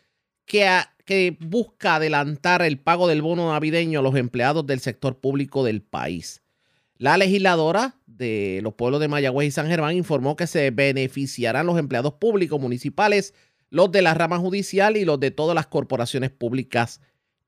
que, 0.45 0.67
que 1.05 1.37
busca 1.39 1.95
adelantar 1.95 2.61
el 2.61 2.77
pago 2.77 3.07
del 3.07 3.23
bono 3.23 3.51
navideño 3.51 3.99
a 3.99 4.03
los 4.03 4.15
empleados 4.15 4.67
del 4.67 4.79
sector 4.81 5.19
público 5.19 5.63
del 5.63 5.81
país. 5.81 6.43
La 7.01 7.17
legisladora 7.17 7.95
de 8.05 8.59
los 8.61 8.75
pueblos 8.75 8.99
de 9.01 9.07
Mayagüez 9.07 9.47
y 9.47 9.51
San 9.51 9.65
Germán 9.65 9.97
informó 9.97 10.35
que 10.35 10.45
se 10.45 10.69
beneficiarán 10.69 11.65
los 11.65 11.79
empleados 11.79 12.13
públicos 12.13 12.61
municipales, 12.61 13.33
los 13.71 13.91
de 13.91 14.03
la 14.03 14.13
rama 14.13 14.37
judicial 14.37 14.95
y 14.95 15.03
los 15.03 15.19
de 15.19 15.31
todas 15.31 15.55
las 15.55 15.65
corporaciones 15.65 16.29
públicas 16.29 17.01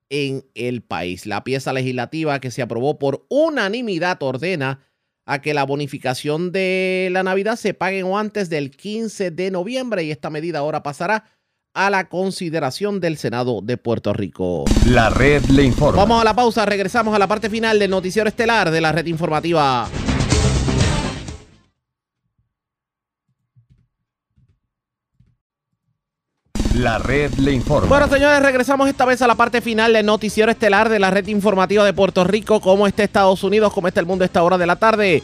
en 0.10 0.44
el 0.56 0.82
país. 0.82 1.28
La 1.28 1.44
pieza 1.44 1.72
legislativa 1.72 2.40
que 2.40 2.50
se 2.50 2.64
aprobó 2.64 2.98
por 2.98 3.28
unanimidad 3.30 4.24
ordena 4.24 4.88
a 5.28 5.40
que 5.40 5.54
la 5.54 5.66
bonificación 5.66 6.52
de 6.52 7.10
la 7.12 7.22
Navidad 7.22 7.56
se 7.56 7.76
pague 7.76 8.02
antes 8.02 8.50
del 8.50 8.72
15 8.72 9.30
de 9.30 9.52
noviembre 9.52 10.04
y 10.04 10.10
esta 10.10 10.32
medida 10.32 10.58
ahora 10.58 10.82
pasará 10.82 11.26
a 11.74 11.90
la 11.90 12.08
consideración 12.08 13.00
del 13.00 13.18
Senado 13.18 13.62
de 13.62 13.78
Puerto 13.78 14.14
Rico. 14.14 14.66
La 14.86 15.10
red 15.10 15.44
le 15.46 15.64
informa. 15.64 16.02
Vamos 16.02 16.22
a 16.22 16.24
la 16.24 16.36
pausa, 16.36 16.66
regresamos 16.66 17.16
a 17.16 17.20
la 17.20 17.28
parte 17.28 17.50
final 17.50 17.80
del 17.80 17.90
noticiero 17.90 18.30
estelar 18.30 18.70
de 18.70 18.82
la 18.82 18.92
red 18.92 19.06
informativa. 19.08 19.88
La 26.76 26.98
red 26.98 27.32
le 27.36 27.52
informa. 27.52 27.88
Bueno, 27.88 28.08
señores, 28.08 28.42
regresamos 28.42 28.90
esta 28.90 29.06
vez 29.06 29.22
a 29.22 29.28
la 29.28 29.36
parte 29.36 29.62
final 29.62 29.94
del 29.94 30.06
noticiero 30.06 30.52
estelar 30.52 30.90
de 30.90 31.00
la 31.00 31.12
red 31.12 31.28
informativa 31.28 31.86
de 31.86 31.94
Puerto 31.94 32.24
Rico. 32.24 32.60
¿Cómo 32.62 32.88
está 32.88 33.04
Estados 33.04 33.44
Unidos? 33.44 33.72
¿Cómo 33.74 33.88
está 33.88 34.00
el 34.00 34.08
mundo 34.08 34.24
a 34.24 34.26
esta 34.26 34.42
hora 34.44 34.58
de 34.58 34.66
la 34.66 34.76
tarde? 34.76 35.24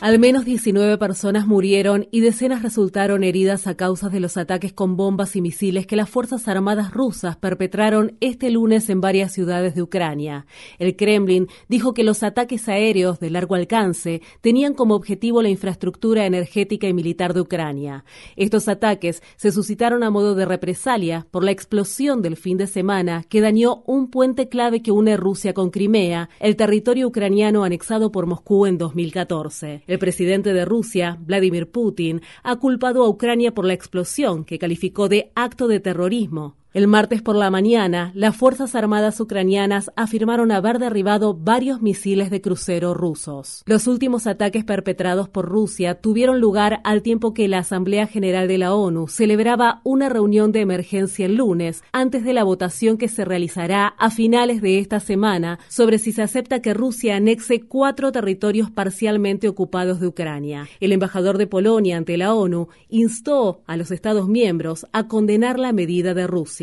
Al 0.00 0.18
menos 0.18 0.46
19 0.46 0.96
personas 0.96 1.46
murieron 1.46 2.08
y 2.10 2.20
decenas 2.20 2.62
resultaron 2.62 3.22
heridas 3.22 3.66
a 3.66 3.74
causa 3.74 4.08
de 4.08 4.18
los 4.18 4.38
ataques 4.38 4.72
con 4.72 4.96
bombas 4.96 5.36
y 5.36 5.42
misiles 5.42 5.86
que 5.86 5.94
las 5.94 6.08
Fuerzas 6.08 6.48
Armadas 6.48 6.90
rusas 6.94 7.36
perpetraron 7.36 8.16
este 8.20 8.50
lunes 8.50 8.88
en 8.88 9.02
varias 9.02 9.30
ciudades 9.30 9.74
de 9.74 9.82
Ucrania. 9.82 10.46
El 10.78 10.96
Kremlin 10.96 11.48
dijo 11.68 11.92
que 11.92 12.02
los 12.02 12.22
ataques 12.22 12.66
aéreos 12.70 13.20
de 13.20 13.28
largo 13.28 13.56
alcance 13.56 14.22
tenían 14.40 14.72
como 14.72 14.94
objetivo 14.94 15.42
la 15.42 15.50
infraestructura 15.50 16.24
energética 16.24 16.88
y 16.88 16.94
militar 16.94 17.34
de 17.34 17.42
Ucrania. 17.42 18.06
Estos 18.36 18.68
ataques 18.68 19.22
se 19.36 19.52
suscitaron 19.52 20.02
a 20.02 20.08
modo 20.08 20.34
de 20.34 20.46
represalia 20.46 21.26
por 21.30 21.44
la 21.44 21.50
explosión 21.50 22.22
del 22.22 22.38
fin 22.38 22.56
de 22.56 22.68
semana 22.68 23.22
que 23.28 23.42
dañó 23.42 23.82
un 23.84 24.10
puente 24.10 24.48
clave 24.48 24.80
que 24.80 24.92
une 24.92 25.18
Rusia 25.18 25.52
con 25.52 25.68
Crimea, 25.68 26.30
el 26.40 26.56
territorio 26.56 27.06
ucraniano 27.06 27.64
anexado 27.64 28.10
por 28.10 28.24
Moscú 28.24 28.64
en 28.64 28.78
2014. 28.78 29.89
El 29.90 29.98
presidente 29.98 30.52
de 30.52 30.64
Rusia, 30.64 31.18
Vladimir 31.20 31.68
Putin, 31.68 32.22
ha 32.44 32.54
culpado 32.60 33.02
a 33.02 33.08
Ucrania 33.08 33.54
por 33.54 33.64
la 33.64 33.72
explosión 33.72 34.44
que 34.44 34.56
calificó 34.56 35.08
de 35.08 35.32
acto 35.34 35.66
de 35.66 35.80
terrorismo. 35.80 36.59
El 36.72 36.86
martes 36.86 37.20
por 37.20 37.34
la 37.34 37.50
mañana, 37.50 38.12
las 38.14 38.36
Fuerzas 38.36 38.76
Armadas 38.76 39.18
ucranianas 39.20 39.90
afirmaron 39.96 40.52
haber 40.52 40.78
derribado 40.78 41.34
varios 41.34 41.82
misiles 41.82 42.30
de 42.30 42.40
crucero 42.40 42.94
rusos. 42.94 43.64
Los 43.66 43.88
últimos 43.88 44.28
ataques 44.28 44.62
perpetrados 44.64 45.28
por 45.28 45.46
Rusia 45.46 45.96
tuvieron 45.96 46.38
lugar 46.38 46.80
al 46.84 47.02
tiempo 47.02 47.34
que 47.34 47.48
la 47.48 47.58
Asamblea 47.58 48.06
General 48.06 48.46
de 48.46 48.58
la 48.58 48.72
ONU 48.72 49.08
celebraba 49.08 49.80
una 49.82 50.08
reunión 50.08 50.52
de 50.52 50.60
emergencia 50.60 51.26
el 51.26 51.34
lunes, 51.34 51.82
antes 51.90 52.22
de 52.22 52.34
la 52.34 52.44
votación 52.44 52.98
que 52.98 53.08
se 53.08 53.24
realizará 53.24 53.88
a 53.98 54.10
finales 54.10 54.62
de 54.62 54.78
esta 54.78 55.00
semana 55.00 55.58
sobre 55.66 55.98
si 55.98 56.12
se 56.12 56.22
acepta 56.22 56.62
que 56.62 56.72
Rusia 56.72 57.16
anexe 57.16 57.62
cuatro 57.62 58.12
territorios 58.12 58.70
parcialmente 58.70 59.48
ocupados 59.48 59.98
de 59.98 60.06
Ucrania. 60.06 60.68
El 60.78 60.92
embajador 60.92 61.36
de 61.36 61.48
Polonia 61.48 61.96
ante 61.96 62.16
la 62.16 62.32
ONU 62.32 62.68
instó 62.88 63.62
a 63.66 63.76
los 63.76 63.90
Estados 63.90 64.28
miembros 64.28 64.86
a 64.92 65.08
condenar 65.08 65.58
la 65.58 65.72
medida 65.72 66.14
de 66.14 66.28
Rusia. 66.28 66.59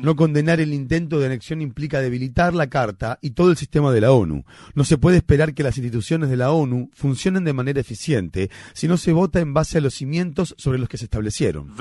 No 0.00 0.16
condenar 0.16 0.60
el 0.60 0.74
intento 0.74 1.18
de 1.18 1.26
anexión 1.26 1.60
implica 1.62 2.00
debilitar 2.00 2.54
la 2.54 2.68
Carta 2.68 3.18
y 3.22 3.30
todo 3.30 3.50
el 3.50 3.56
sistema 3.56 3.92
de 3.92 4.00
la 4.00 4.12
ONU. 4.12 4.44
No 4.74 4.84
se 4.84 4.98
puede 4.98 5.18
esperar 5.18 5.54
que 5.54 5.62
las 5.62 5.76
instituciones 5.76 6.30
de 6.30 6.36
la 6.36 6.50
ONU 6.52 6.90
funcionen 6.92 7.44
de 7.44 7.52
manera 7.52 7.80
eficiente 7.80 8.50
si 8.72 8.88
no 8.88 8.96
se 8.96 9.12
vota 9.12 9.40
en 9.40 9.54
base 9.54 9.78
a 9.78 9.80
los 9.80 9.94
cimientos 9.94 10.54
sobre 10.58 10.78
los 10.78 10.88
que 10.88 10.98
se 10.98 11.04
establecieron. 11.04 11.72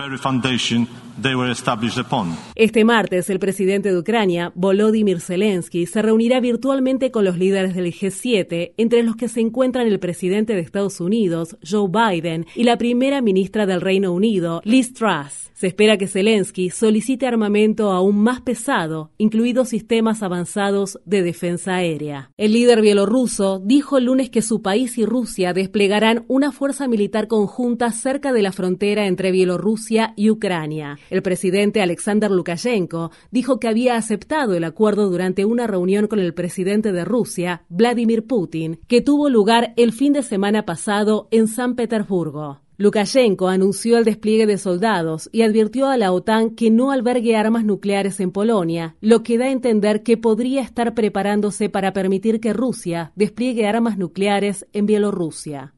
Este 2.56 2.84
martes, 2.84 3.30
el 3.30 3.40
presidente 3.40 3.92
de 3.92 3.98
Ucrania, 3.98 4.52
Volodymyr 4.56 5.22
Zelensky, 5.22 5.86
se 5.86 6.02
reunirá 6.02 6.40
virtualmente 6.40 7.12
con 7.12 7.26
los 7.26 7.38
líderes 7.38 7.76
del 7.76 7.94
G7, 7.94 8.74
entre 8.78 9.04
los 9.04 9.16
que 9.16 9.28
se 9.28 9.42
encuentran 9.42 9.88
el 9.88 10.00
presidente 10.00 10.54
de 10.54 10.62
Estados 10.62 11.00
Unidos, 11.00 11.58
Joe 11.68 11.90
Biden, 11.90 12.46
y 12.56 12.64
la 12.64 12.78
primera 12.78 13.22
ministra 13.22 13.66
del 13.66 13.82
Reino 13.82 14.12
Unido, 14.12 14.62
Liz. 14.68 14.96
Se 15.54 15.68
espera 15.68 15.96
que 15.98 16.08
Zelensky 16.08 16.72
solicite 16.72 17.28
armamento 17.28 17.92
aún 17.92 18.18
más 18.24 18.42
pesado, 18.42 19.12
incluidos 19.20 19.70
sistemas 19.70 20.24
avanzados 20.24 21.00
de 21.06 21.22
defensa 21.22 21.76
aérea. 21.76 22.32
El 22.36 22.54
líder 22.54 22.82
bielorruso 22.82 23.60
dijo 23.60 24.00
el 24.00 24.06
lunes 24.06 24.32
que 24.32 24.42
su 24.42 24.64
país 24.64 24.98
y 24.98 25.06
Rusia 25.06 25.54
desplegarán 25.54 26.26
una 26.28 26.52
fuerza 26.52 26.88
militar 26.88 27.28
conjunta 27.28 27.92
cerca 27.92 28.34
de 28.34 28.42
la 28.42 28.52
frontera 28.52 29.06
entre 29.06 29.32
Bielorrusia 29.32 30.14
y 30.18 30.32
Ucrania. 30.32 30.98
El 31.12 31.22
presidente 31.22 31.84
Alexander 31.84 32.32
Lukashenko 32.32 33.12
dijo 33.30 33.60
que 33.60 33.68
había 33.68 33.98
aceptado 33.98 34.56
el 34.56 34.64
acuerdo 34.64 35.12
durante 35.12 35.46
una 35.46 35.68
reunión 35.68 36.08
con 36.08 36.18
el 36.18 36.34
presidente 36.34 36.92
de 36.92 37.06
Rusia, 37.06 37.66
Vladimir 37.70 38.26
Putin, 38.26 38.80
que 38.88 39.02
tuvo 39.02 39.30
lugar 39.30 39.74
el 39.78 39.92
fin 39.92 40.14
de 40.14 40.24
semana 40.24 40.66
pasado 40.66 41.28
en 41.30 41.48
San 41.48 41.76
Petersburgo. 41.76 42.65
Lukashenko 42.78 43.48
anunció 43.48 43.98
el 43.98 44.04
despliegue 44.04 44.46
de 44.46 44.58
soldados 44.58 45.30
y 45.32 45.44
advirtió 45.44 45.88
a 45.88 45.98
la 45.98 46.12
OTAN 46.12 46.56
que 46.56 46.72
no 46.72 46.92
albergue 46.92 47.38
armas 47.38 47.64
nucleares 47.64 48.20
en 48.20 48.32
Polonia, 48.32 48.96
lo 49.00 49.24
que 49.24 49.38
da 49.38 49.46
a 49.46 49.52
entender 49.52 50.04
que 50.04 50.18
podría 50.18 50.62
estar 50.62 50.94
preparándose 50.94 51.70
para 51.70 51.94
permitir 51.94 52.42
que 52.42 52.54
Rusia 52.54 53.14
despliegue 53.16 53.68
armas 53.68 53.98
nucleares 53.98 54.66
en 54.74 54.88
Bielorrusia. 54.88 55.75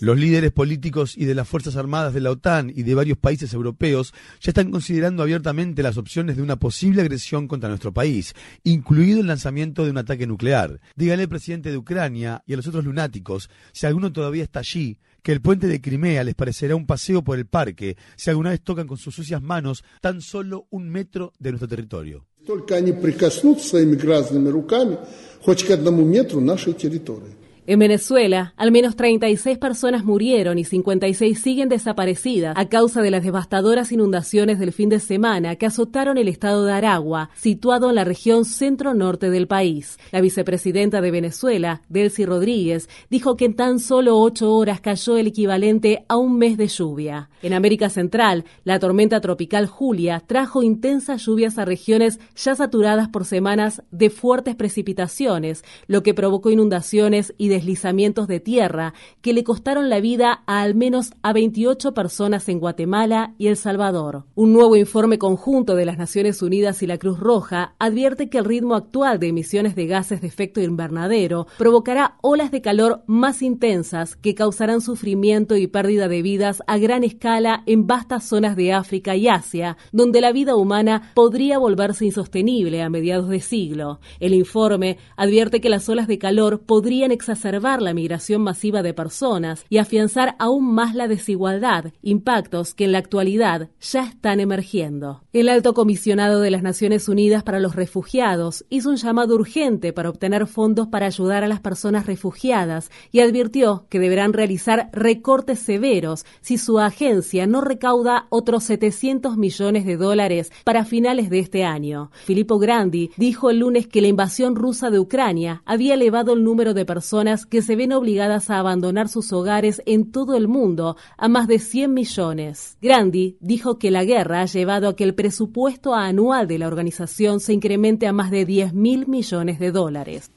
Los 0.00 0.18
líderes 0.18 0.52
políticos 0.52 1.14
y 1.16 1.24
de 1.24 1.34
las 1.34 1.48
Fuerzas 1.48 1.76
Armadas 1.76 2.14
de 2.14 2.20
la 2.20 2.30
OTAN 2.30 2.72
y 2.74 2.82
de 2.84 2.94
varios 2.94 3.18
países 3.18 3.52
europeos 3.52 4.14
ya 4.40 4.50
están 4.50 4.70
considerando 4.70 5.22
abiertamente 5.22 5.82
las 5.82 5.96
opciones 5.96 6.36
de 6.36 6.42
una 6.42 6.56
posible 6.56 7.02
agresión 7.02 7.48
contra 7.48 7.68
nuestro 7.68 7.92
país, 7.92 8.34
incluido 8.62 9.20
el 9.20 9.26
lanzamiento 9.26 9.84
de 9.84 9.90
un 9.90 9.98
ataque 9.98 10.26
nuclear. 10.26 10.80
Dígale 10.94 11.24
al 11.24 11.28
presidente 11.28 11.70
de 11.70 11.78
Ucrania 11.78 12.42
y 12.46 12.52
a 12.52 12.56
los 12.56 12.66
otros 12.68 12.84
lunáticos, 12.84 13.50
si 13.72 13.86
alguno 13.86 14.12
todavía 14.12 14.44
está 14.44 14.60
allí, 14.60 14.98
que 15.23 15.31
el 15.31 15.41
puente 15.41 15.67
de 15.67 15.81
Crimea 15.81 16.23
les 16.23 16.35
parecerá 16.35 16.75
un 16.75 16.85
paseo 16.85 17.23
por 17.23 17.37
el 17.37 17.45
parque 17.45 17.97
si 18.15 18.29
alguna 18.29 18.51
vez 18.51 18.61
tocan 18.61 18.87
con 18.87 18.97
sus 18.97 19.13
sucias 19.15 19.41
manos 19.41 19.83
tan 20.01 20.21
solo 20.21 20.67
un 20.69 20.89
metro 20.89 21.33
de 21.39 21.51
nuestro 21.51 21.67
territorio. 21.67 22.25
Только 22.45 22.75
они 22.75 22.93
прикоснутся 22.93 23.67
своими 23.67 23.95
грязными 23.95 24.47
руками 24.47 24.97
хоть 25.41 25.65
к 25.65 25.71
одному 25.71 26.05
метру 26.05 26.39
нашей 26.39 26.73
территории. 26.73 27.40
En 27.64 27.78
Venezuela, 27.78 28.54
al 28.56 28.72
menos 28.72 28.96
36 28.96 29.56
personas 29.56 30.04
murieron 30.04 30.58
y 30.58 30.64
56 30.64 31.40
siguen 31.40 31.68
desaparecidas 31.68 32.56
a 32.56 32.68
causa 32.68 33.02
de 33.02 33.12
las 33.12 33.22
devastadoras 33.22 33.92
inundaciones 33.92 34.58
del 34.58 34.72
fin 34.72 34.88
de 34.88 34.98
semana 34.98 35.54
que 35.54 35.66
azotaron 35.66 36.18
el 36.18 36.26
estado 36.26 36.64
de 36.64 36.72
Aragua, 36.72 37.30
situado 37.36 37.88
en 37.90 37.94
la 37.94 38.02
región 38.02 38.44
centro-norte 38.44 39.30
del 39.30 39.46
país. 39.46 40.00
La 40.10 40.20
vicepresidenta 40.20 41.00
de 41.00 41.12
Venezuela, 41.12 41.82
Delcy 41.88 42.26
Rodríguez, 42.26 42.88
dijo 43.10 43.36
que 43.36 43.44
en 43.44 43.54
tan 43.54 43.78
solo 43.78 44.18
ocho 44.18 44.52
horas 44.52 44.80
cayó 44.80 45.16
el 45.16 45.28
equivalente 45.28 46.04
a 46.08 46.16
un 46.16 46.38
mes 46.38 46.56
de 46.56 46.66
lluvia. 46.66 47.30
En 47.42 47.52
América 47.52 47.90
Central, 47.90 48.44
la 48.64 48.80
tormenta 48.80 49.20
tropical 49.20 49.68
Julia 49.68 50.20
trajo 50.26 50.64
intensas 50.64 51.24
lluvias 51.24 51.58
a 51.58 51.64
regiones 51.64 52.18
ya 52.34 52.56
saturadas 52.56 53.08
por 53.08 53.24
semanas 53.24 53.84
de 53.92 54.10
fuertes 54.10 54.56
precipitaciones, 54.56 55.64
lo 55.86 56.02
que 56.02 56.12
provocó 56.12 56.50
inundaciones 56.50 57.34
y 57.38 57.52
deslizamientos 57.62 58.26
de 58.26 58.40
tierra 58.40 58.92
que 59.20 59.32
le 59.32 59.44
costaron 59.44 59.88
la 59.88 60.00
vida 60.00 60.42
a 60.46 60.62
al 60.62 60.74
menos 60.74 61.12
a 61.22 61.32
28 61.32 61.94
personas 61.94 62.48
en 62.48 62.58
Guatemala 62.58 63.34
y 63.38 63.46
El 63.46 63.56
Salvador. 63.56 64.24
Un 64.34 64.52
nuevo 64.52 64.74
informe 64.74 65.18
conjunto 65.18 65.76
de 65.76 65.84
las 65.84 65.96
Naciones 65.96 66.42
Unidas 66.42 66.82
y 66.82 66.88
la 66.88 66.98
Cruz 66.98 67.20
Roja 67.20 67.74
advierte 67.78 68.28
que 68.28 68.38
el 68.38 68.44
ritmo 68.44 68.74
actual 68.74 69.20
de 69.20 69.28
emisiones 69.28 69.76
de 69.76 69.86
gases 69.86 70.20
de 70.20 70.26
efecto 70.26 70.60
invernadero 70.60 71.46
provocará 71.56 72.16
olas 72.20 72.50
de 72.50 72.62
calor 72.62 73.04
más 73.06 73.42
intensas 73.42 74.16
que 74.16 74.34
causarán 74.34 74.80
sufrimiento 74.80 75.56
y 75.56 75.68
pérdida 75.68 76.08
de 76.08 76.22
vidas 76.22 76.64
a 76.66 76.78
gran 76.78 77.04
escala 77.04 77.62
en 77.66 77.86
vastas 77.86 78.24
zonas 78.24 78.56
de 78.56 78.72
África 78.72 79.14
y 79.14 79.28
Asia, 79.28 79.76
donde 79.92 80.20
la 80.20 80.32
vida 80.32 80.56
humana 80.56 81.12
podría 81.14 81.58
volverse 81.58 82.06
insostenible 82.06 82.82
a 82.82 82.90
mediados 82.90 83.28
de 83.28 83.40
siglo. 83.40 84.00
El 84.18 84.34
informe 84.34 84.98
advierte 85.16 85.60
que 85.60 85.68
las 85.68 85.88
olas 85.88 86.08
de 86.08 86.18
calor 86.18 86.62
podrían 86.62 87.12
exacerbar 87.12 87.41
exacerbar 87.42 87.82
la 87.82 87.92
migración 87.92 88.40
masiva 88.40 88.84
de 88.84 88.94
personas 88.94 89.66
y 89.68 89.78
afianzar 89.78 90.36
aún 90.38 90.72
más 90.72 90.94
la 90.94 91.08
desigualdad, 91.08 91.86
impactos 92.00 92.72
que 92.72 92.84
en 92.84 92.92
la 92.92 92.98
actualidad 92.98 93.68
ya 93.80 94.04
están 94.04 94.38
emergiendo. 94.38 95.24
El 95.32 95.48
alto 95.48 95.74
comisionado 95.74 96.40
de 96.40 96.52
las 96.52 96.62
Naciones 96.62 97.08
Unidas 97.08 97.42
para 97.42 97.58
los 97.58 97.74
Refugiados 97.74 98.64
hizo 98.70 98.90
un 98.90 98.96
llamado 98.96 99.34
urgente 99.34 99.92
para 99.92 100.08
obtener 100.08 100.46
fondos 100.46 100.86
para 100.86 101.06
ayudar 101.06 101.42
a 101.42 101.48
las 101.48 101.58
personas 101.58 102.06
refugiadas 102.06 102.92
y 103.10 103.18
advirtió 103.18 103.86
que 103.88 103.98
deberán 103.98 104.34
realizar 104.34 104.88
recortes 104.92 105.58
severos 105.58 106.24
si 106.42 106.58
su 106.58 106.78
agencia 106.78 107.48
no 107.48 107.60
recauda 107.60 108.26
otros 108.28 108.62
700 108.64 109.36
millones 109.36 109.84
de 109.84 109.96
dólares 109.96 110.52
para 110.62 110.84
finales 110.84 111.28
de 111.28 111.40
este 111.40 111.64
año. 111.64 112.12
Filippo 112.24 112.60
Grandi 112.60 113.10
dijo 113.16 113.50
el 113.50 113.58
lunes 113.58 113.88
que 113.88 114.00
la 114.00 114.06
invasión 114.06 114.54
rusa 114.54 114.90
de 114.90 115.00
Ucrania 115.00 115.62
había 115.66 115.94
elevado 115.94 116.34
el 116.34 116.44
número 116.44 116.72
de 116.72 116.84
personas 116.84 117.31
que 117.46 117.62
se 117.62 117.76
ven 117.76 117.92
obligadas 117.92 118.50
a 118.50 118.58
abandonar 118.58 119.08
sus 119.08 119.32
hogares 119.32 119.82
en 119.86 120.12
todo 120.12 120.36
el 120.36 120.48
mundo 120.48 120.96
a 121.16 121.28
más 121.28 121.48
de 121.48 121.58
100 121.58 121.92
millones. 121.92 122.76
Grandi 122.80 123.36
dijo 123.40 123.78
que 123.78 123.90
la 123.90 124.04
guerra 124.04 124.42
ha 124.42 124.46
llevado 124.46 124.88
a 124.88 124.96
que 124.96 125.04
el 125.04 125.14
presupuesto 125.14 125.94
anual 125.94 126.46
de 126.46 126.58
la 126.58 126.66
organización 126.66 127.40
se 127.40 127.52
incremente 127.52 128.06
a 128.06 128.12
más 128.12 128.30
de 128.30 128.44
10 128.44 128.74
mil 128.74 129.06
millones 129.06 129.58
de 129.58 129.72
dólares. 129.72 130.30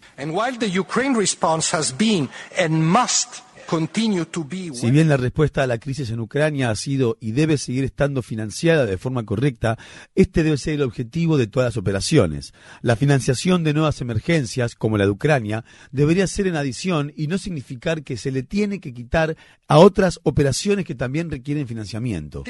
Si 4.80 4.92
bien 4.92 5.10
la 5.10 5.18
respuesta 5.18 5.64
a 5.64 5.68
la 5.68 5.78
crisis 5.78 6.10
en 6.10 6.20
Ucrania 6.20 6.70
ha 6.70 6.76
sido 6.76 7.18
y 7.20 7.32
debe 7.32 7.58
seguir 7.58 7.84
estando 7.84 8.22
financiada 8.22 8.86
de 8.86 8.98
forma 8.98 9.26
correcta, 9.26 9.78
este 10.16 10.44
debe 10.44 10.58
ser 10.58 10.76
el 10.76 10.82
objetivo 10.84 11.38
de 11.38 11.48
todas 11.48 11.68
las 11.68 11.78
operaciones. 11.78 12.54
La 12.82 12.96
financiación 12.96 13.64
de 13.64 13.74
nuevas 13.74 14.02
emergencias, 14.02 14.76
como 14.76 14.98
la 14.98 15.06
de 15.06 15.12
Ucrania, 15.12 15.66
debería 15.92 16.28
ser 16.28 16.48
en 16.48 16.56
adición 16.56 17.14
y 17.16 17.28
no 17.28 17.38
significar 17.38 18.04
que 18.04 18.18
se 18.18 18.32
le 18.32 18.44
tiene 18.44 18.80
que 18.80 18.94
quitar 18.94 19.36
a 19.68 19.80
otras 19.80 20.20
operaciones 20.24 20.86
que 20.86 20.96
también 20.96 21.32
requieren 21.32 21.68
financiamiento. 21.68 22.44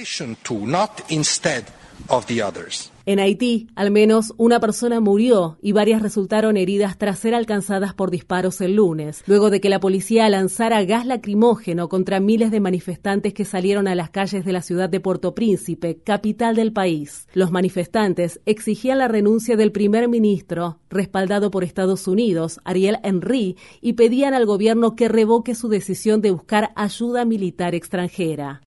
En 3.08 3.20
Haití, 3.20 3.68
al 3.76 3.92
menos 3.92 4.34
una 4.38 4.60
persona 4.60 5.00
murió 5.00 5.60
y 5.62 5.74
varias 5.74 6.02
resultaron 6.02 6.58
heridas 6.58 6.98
tras 6.98 7.20
ser 7.20 7.36
alcanzadas 7.36 7.94
por 7.94 8.10
disparos 8.10 8.62
el 8.62 8.78
lunes, 8.78 9.24
luego 9.28 9.52
de 9.52 9.62
que 9.62 9.70
la 9.70 9.80
policía 9.80 10.28
lanzara 10.28 10.84
gas 10.86 11.06
lacrimógeno 11.06 11.88
contra 11.88 12.20
miles 12.20 12.50
de 12.50 12.60
manifestantes 12.60 13.36
que 13.36 13.46
salieron 13.46 13.88
a 13.88 13.94
las 13.94 14.10
calles 14.10 14.44
de 14.44 14.52
la 14.52 14.64
ciudad 14.64 14.90
de 14.90 15.00
Puerto 15.00 15.36
Príncipe, 15.36 16.00
capital 16.04 16.56
del 16.56 16.74
país. 16.74 17.28
Los 17.36 17.52
manifestantes 17.52 18.42
exigían 18.48 18.98
la 18.98 19.08
renuncia 19.08 19.56
del 19.56 19.72
primer 19.72 20.10
ministro, 20.10 20.80
respaldado 20.90 21.52
por 21.52 21.64
Estados 21.64 22.08
Unidos, 22.08 22.60
Ariel 22.64 22.98
Henry, 23.04 23.56
y 23.82 23.94
pedían 23.94 24.34
al 24.34 24.48
gobierno 24.48 24.96
que 24.96 25.10
revoque 25.10 25.54
su 25.54 25.68
decisión 25.68 26.22
de 26.22 26.32
buscar 26.32 26.72
ayuda 26.76 27.24
militar 27.24 27.76
extranjera. 27.76 28.62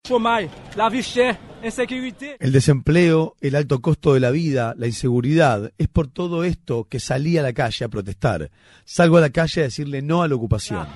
El 2.40 2.52
desempleo, 2.52 3.36
el 3.42 3.56
alto 3.56 3.82
costo 3.82 4.14
de 4.14 4.20
la 4.20 4.32
vida, 4.32 4.74
la 4.78 4.88
inseguridad, 4.88 5.72
es 5.78 5.88
por 5.88 6.08
todo 6.08 6.44
esto 6.44 6.86
que 6.90 7.00
salí 7.00 7.38
a 7.38 7.42
la 7.42 7.54
calle 7.54 7.86
a 7.86 7.90
protestar. 7.90 8.52
Salgo 8.86 9.18
a 9.18 9.22
la 9.22 9.30
calle 9.32 9.62
a 9.62 9.64
decirle 9.66 10.02
no 10.02 10.22
a 10.22 10.28
la 10.28 10.36
ocupación. 10.36 10.88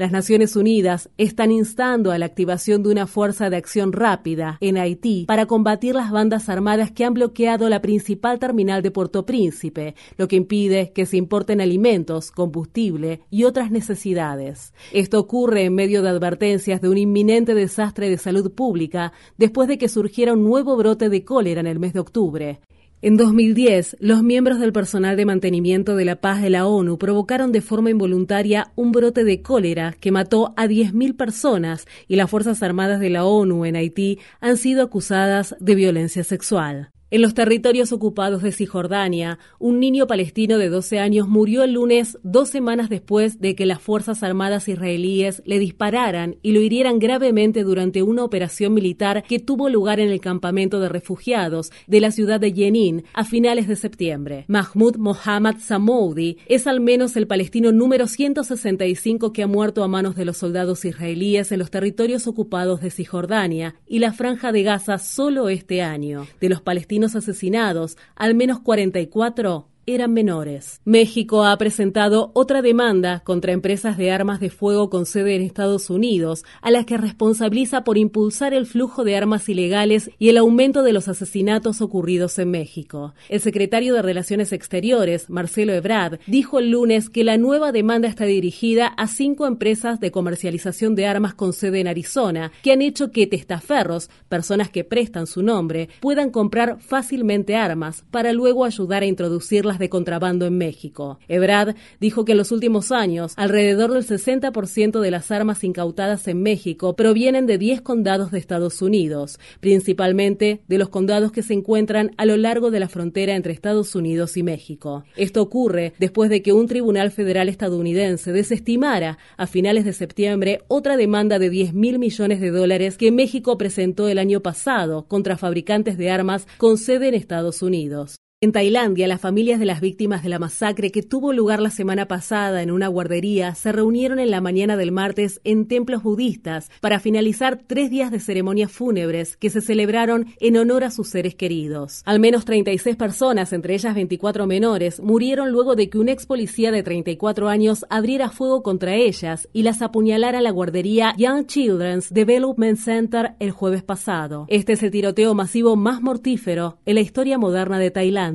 Las 0.00 0.12
Naciones 0.12 0.56
Unidas 0.56 1.10
están 1.18 1.52
instando 1.52 2.10
a 2.10 2.16
la 2.16 2.24
activación 2.24 2.82
de 2.82 2.88
una 2.88 3.06
fuerza 3.06 3.50
de 3.50 3.58
acción 3.58 3.92
rápida 3.92 4.56
en 4.62 4.78
Haití 4.78 5.26
para 5.26 5.44
combatir 5.44 5.94
las 5.94 6.10
bandas 6.10 6.48
armadas 6.48 6.90
que 6.90 7.04
han 7.04 7.12
bloqueado 7.12 7.68
la 7.68 7.82
principal 7.82 8.38
terminal 8.38 8.80
de 8.80 8.90
Puerto 8.92 9.26
Príncipe, 9.26 9.94
lo 10.16 10.26
que 10.26 10.36
impide 10.36 10.92
que 10.94 11.04
se 11.04 11.18
importen 11.18 11.60
alimentos, 11.60 12.30
combustible 12.30 13.20
y 13.28 13.44
otras 13.44 13.70
necesidades. 13.70 14.72
Esto 14.90 15.20
ocurre 15.20 15.66
en 15.66 15.74
medio 15.74 16.00
de 16.00 16.08
advertencias 16.08 16.80
de 16.80 16.88
un 16.88 16.96
inminente 16.96 17.52
desastre 17.52 18.08
de 18.08 18.16
salud 18.16 18.50
pública 18.52 19.12
después 19.36 19.68
de 19.68 19.76
que 19.76 19.90
surgiera 19.90 20.32
un 20.32 20.44
nuevo 20.44 20.78
brote 20.78 21.10
de 21.10 21.26
cólera 21.26 21.60
en 21.60 21.66
el 21.66 21.78
mes 21.78 21.92
de 21.92 22.00
octubre. 22.00 22.60
En 23.02 23.16
2010, 23.16 23.96
los 23.98 24.22
miembros 24.22 24.60
del 24.60 24.74
personal 24.74 25.16
de 25.16 25.24
mantenimiento 25.24 25.96
de 25.96 26.04
la 26.04 26.16
paz 26.16 26.42
de 26.42 26.50
la 26.50 26.66
ONU 26.66 26.98
provocaron 26.98 27.50
de 27.50 27.62
forma 27.62 27.88
involuntaria 27.88 28.72
un 28.76 28.92
brote 28.92 29.24
de 29.24 29.40
cólera 29.40 29.96
que 29.98 30.12
mató 30.12 30.52
a 30.58 30.66
10.000 30.66 31.16
personas 31.16 31.86
y 32.08 32.16
las 32.16 32.28
Fuerzas 32.28 32.62
Armadas 32.62 33.00
de 33.00 33.08
la 33.08 33.24
ONU 33.24 33.64
en 33.64 33.76
Haití 33.76 34.18
han 34.40 34.58
sido 34.58 34.82
acusadas 34.82 35.56
de 35.60 35.76
violencia 35.76 36.24
sexual. 36.24 36.90
En 37.12 37.22
los 37.22 37.34
territorios 37.34 37.90
ocupados 37.90 38.40
de 38.40 38.52
Cisjordania, 38.52 39.40
un 39.58 39.80
niño 39.80 40.06
palestino 40.06 40.58
de 40.58 40.68
12 40.68 41.00
años 41.00 41.26
murió 41.26 41.64
el 41.64 41.72
lunes 41.72 42.16
dos 42.22 42.50
semanas 42.50 42.88
después 42.88 43.40
de 43.40 43.56
que 43.56 43.66
las 43.66 43.82
Fuerzas 43.82 44.22
Armadas 44.22 44.68
israelíes 44.68 45.42
le 45.44 45.58
dispararan 45.58 46.36
y 46.40 46.52
lo 46.52 46.60
hirieran 46.60 47.00
gravemente 47.00 47.64
durante 47.64 48.04
una 48.04 48.22
operación 48.22 48.74
militar 48.74 49.24
que 49.24 49.40
tuvo 49.40 49.68
lugar 49.68 49.98
en 49.98 50.08
el 50.08 50.20
campamento 50.20 50.78
de 50.78 50.88
refugiados 50.88 51.72
de 51.88 51.98
la 51.98 52.12
ciudad 52.12 52.38
de 52.38 52.52
Jenin 52.52 53.02
a 53.12 53.24
finales 53.24 53.66
de 53.66 53.74
septiembre. 53.74 54.44
Mahmoud 54.46 54.94
Mohammad 54.98 55.56
Samoudi 55.58 56.36
es 56.46 56.68
al 56.68 56.78
menos 56.78 57.16
el 57.16 57.26
palestino 57.26 57.72
número 57.72 58.06
165 58.06 59.32
que 59.32 59.42
ha 59.42 59.48
muerto 59.48 59.82
a 59.82 59.88
manos 59.88 60.14
de 60.14 60.26
los 60.26 60.36
soldados 60.36 60.84
israelíes 60.84 61.50
en 61.50 61.58
los 61.58 61.72
territorios 61.72 62.28
ocupados 62.28 62.80
de 62.82 62.92
Cisjordania 62.92 63.74
y 63.88 63.98
la 63.98 64.12
franja 64.12 64.52
de 64.52 64.62
Gaza 64.62 64.98
solo 64.98 65.48
este 65.48 65.82
año. 65.82 66.28
De 66.40 66.48
los 66.48 66.60
palestinos 66.60 66.99
asesinados, 67.04 67.96
al 68.14 68.34
menos 68.34 68.60
44 68.60 69.68
eran 69.94 70.12
menores. 70.12 70.80
México 70.84 71.44
ha 71.44 71.56
presentado 71.58 72.30
otra 72.34 72.62
demanda 72.62 73.20
contra 73.20 73.52
empresas 73.52 73.96
de 73.96 74.10
armas 74.10 74.40
de 74.40 74.50
fuego 74.50 74.90
con 74.90 75.06
sede 75.06 75.34
en 75.34 75.42
Estados 75.42 75.90
Unidos, 75.90 76.44
a 76.62 76.70
las 76.70 76.86
que 76.86 76.96
responsabiliza 76.96 77.84
por 77.84 77.98
impulsar 77.98 78.54
el 78.54 78.66
flujo 78.66 79.04
de 79.04 79.16
armas 79.16 79.48
ilegales 79.48 80.10
y 80.18 80.28
el 80.28 80.38
aumento 80.38 80.82
de 80.82 80.92
los 80.92 81.08
asesinatos 81.08 81.80
ocurridos 81.80 82.38
en 82.38 82.50
México. 82.50 83.14
El 83.28 83.40
secretario 83.40 83.94
de 83.94 84.02
Relaciones 84.02 84.52
Exteriores, 84.52 85.28
Marcelo 85.28 85.72
Ebrard, 85.72 86.20
dijo 86.26 86.58
el 86.58 86.70
lunes 86.70 87.10
que 87.10 87.24
la 87.24 87.36
nueva 87.36 87.72
demanda 87.72 88.08
está 88.08 88.24
dirigida 88.24 88.86
a 88.86 89.08
cinco 89.08 89.46
empresas 89.46 89.98
de 89.98 90.10
comercialización 90.10 90.94
de 90.94 91.06
armas 91.06 91.34
con 91.34 91.52
sede 91.52 91.80
en 91.80 91.88
Arizona, 91.88 92.52
que 92.62 92.72
han 92.72 92.82
hecho 92.82 93.10
que 93.10 93.26
testaferros, 93.26 94.10
personas 94.28 94.70
que 94.70 94.84
prestan 94.84 95.26
su 95.26 95.42
nombre, 95.42 95.88
puedan 96.00 96.30
comprar 96.30 96.78
fácilmente 96.80 97.56
armas 97.56 98.04
para 98.10 98.32
luego 98.32 98.64
ayudar 98.64 99.02
a 99.02 99.06
introducirlas 99.06 99.78
de 99.80 99.88
contrabando 99.88 100.46
en 100.46 100.56
México. 100.56 101.18
Ebrard 101.26 101.74
dijo 101.98 102.24
que 102.24 102.32
en 102.32 102.38
los 102.38 102.52
últimos 102.52 102.92
años, 102.92 103.32
alrededor 103.36 103.92
del 103.92 104.06
60% 104.06 105.00
de 105.00 105.10
las 105.10 105.32
armas 105.32 105.64
incautadas 105.64 106.28
en 106.28 106.40
México 106.42 106.94
provienen 106.94 107.46
de 107.46 107.58
10 107.58 107.80
condados 107.80 108.30
de 108.30 108.38
Estados 108.38 108.80
Unidos, 108.82 109.40
principalmente 109.58 110.60
de 110.68 110.78
los 110.78 110.88
condados 110.88 111.32
que 111.32 111.42
se 111.42 111.54
encuentran 111.54 112.12
a 112.16 112.24
lo 112.24 112.36
largo 112.36 112.70
de 112.70 112.78
la 112.78 112.88
frontera 112.88 113.34
entre 113.34 113.52
Estados 113.52 113.96
Unidos 113.96 114.36
y 114.36 114.44
México. 114.44 115.04
Esto 115.16 115.42
ocurre 115.42 115.94
después 115.98 116.30
de 116.30 116.42
que 116.42 116.52
un 116.52 116.68
tribunal 116.68 117.10
federal 117.10 117.48
estadounidense 117.48 118.32
desestimara 118.32 119.18
a 119.36 119.46
finales 119.46 119.84
de 119.84 119.92
septiembre 119.92 120.60
otra 120.68 120.96
demanda 120.96 121.38
de 121.38 121.50
10 121.50 121.74
mil 121.74 121.98
millones 121.98 122.40
de 122.40 122.50
dólares 122.50 122.96
que 122.96 123.10
México 123.10 123.58
presentó 123.58 124.08
el 124.08 124.18
año 124.18 124.40
pasado 124.40 125.06
contra 125.08 125.36
fabricantes 125.36 125.96
de 125.96 126.10
armas 126.10 126.46
con 126.58 126.76
sede 126.76 127.08
en 127.08 127.14
Estados 127.14 127.62
Unidos. 127.62 128.20
En 128.42 128.52
Tailandia, 128.52 129.06
las 129.06 129.20
familias 129.20 129.60
de 129.60 129.66
las 129.66 129.82
víctimas 129.82 130.22
de 130.22 130.30
la 130.30 130.38
masacre 130.38 130.90
que 130.90 131.02
tuvo 131.02 131.34
lugar 131.34 131.60
la 131.60 131.68
semana 131.68 132.08
pasada 132.08 132.62
en 132.62 132.70
una 132.70 132.88
guardería 132.88 133.54
se 133.54 133.70
reunieron 133.70 134.18
en 134.18 134.30
la 134.30 134.40
mañana 134.40 134.78
del 134.78 134.92
martes 134.92 135.42
en 135.44 135.68
templos 135.68 136.02
budistas 136.02 136.70
para 136.80 137.00
finalizar 137.00 137.60
tres 137.66 137.90
días 137.90 138.10
de 138.10 138.18
ceremonias 138.18 138.72
fúnebres 138.72 139.36
que 139.36 139.50
se 139.50 139.60
celebraron 139.60 140.28
en 140.40 140.56
honor 140.56 140.84
a 140.84 140.90
sus 140.90 141.10
seres 141.10 141.34
queridos. 141.34 142.00
Al 142.06 142.18
menos 142.18 142.46
36 142.46 142.96
personas, 142.96 143.52
entre 143.52 143.74
ellas 143.74 143.94
24 143.94 144.46
menores, 144.46 145.00
murieron 145.00 145.52
luego 145.52 145.76
de 145.76 145.90
que 145.90 145.98
un 145.98 146.08
ex 146.08 146.24
policía 146.24 146.72
de 146.72 146.82
34 146.82 147.46
años 147.46 147.84
abriera 147.90 148.30
fuego 148.30 148.62
contra 148.62 148.94
ellas 148.94 149.50
y 149.52 149.64
las 149.64 149.82
apuñalara 149.82 150.38
a 150.38 150.40
la 150.40 150.50
guardería 150.50 151.12
Young 151.18 151.44
Children's 151.44 152.08
Development 152.10 152.78
Center 152.78 153.34
el 153.38 153.50
jueves 153.50 153.82
pasado. 153.82 154.46
Este 154.48 154.72
es 154.72 154.82
el 154.82 154.92
tiroteo 154.92 155.34
masivo 155.34 155.76
más 155.76 156.00
mortífero 156.00 156.78
en 156.86 156.94
la 156.94 157.02
historia 157.02 157.36
moderna 157.36 157.78
de 157.78 157.90
Tailandia. 157.90 158.29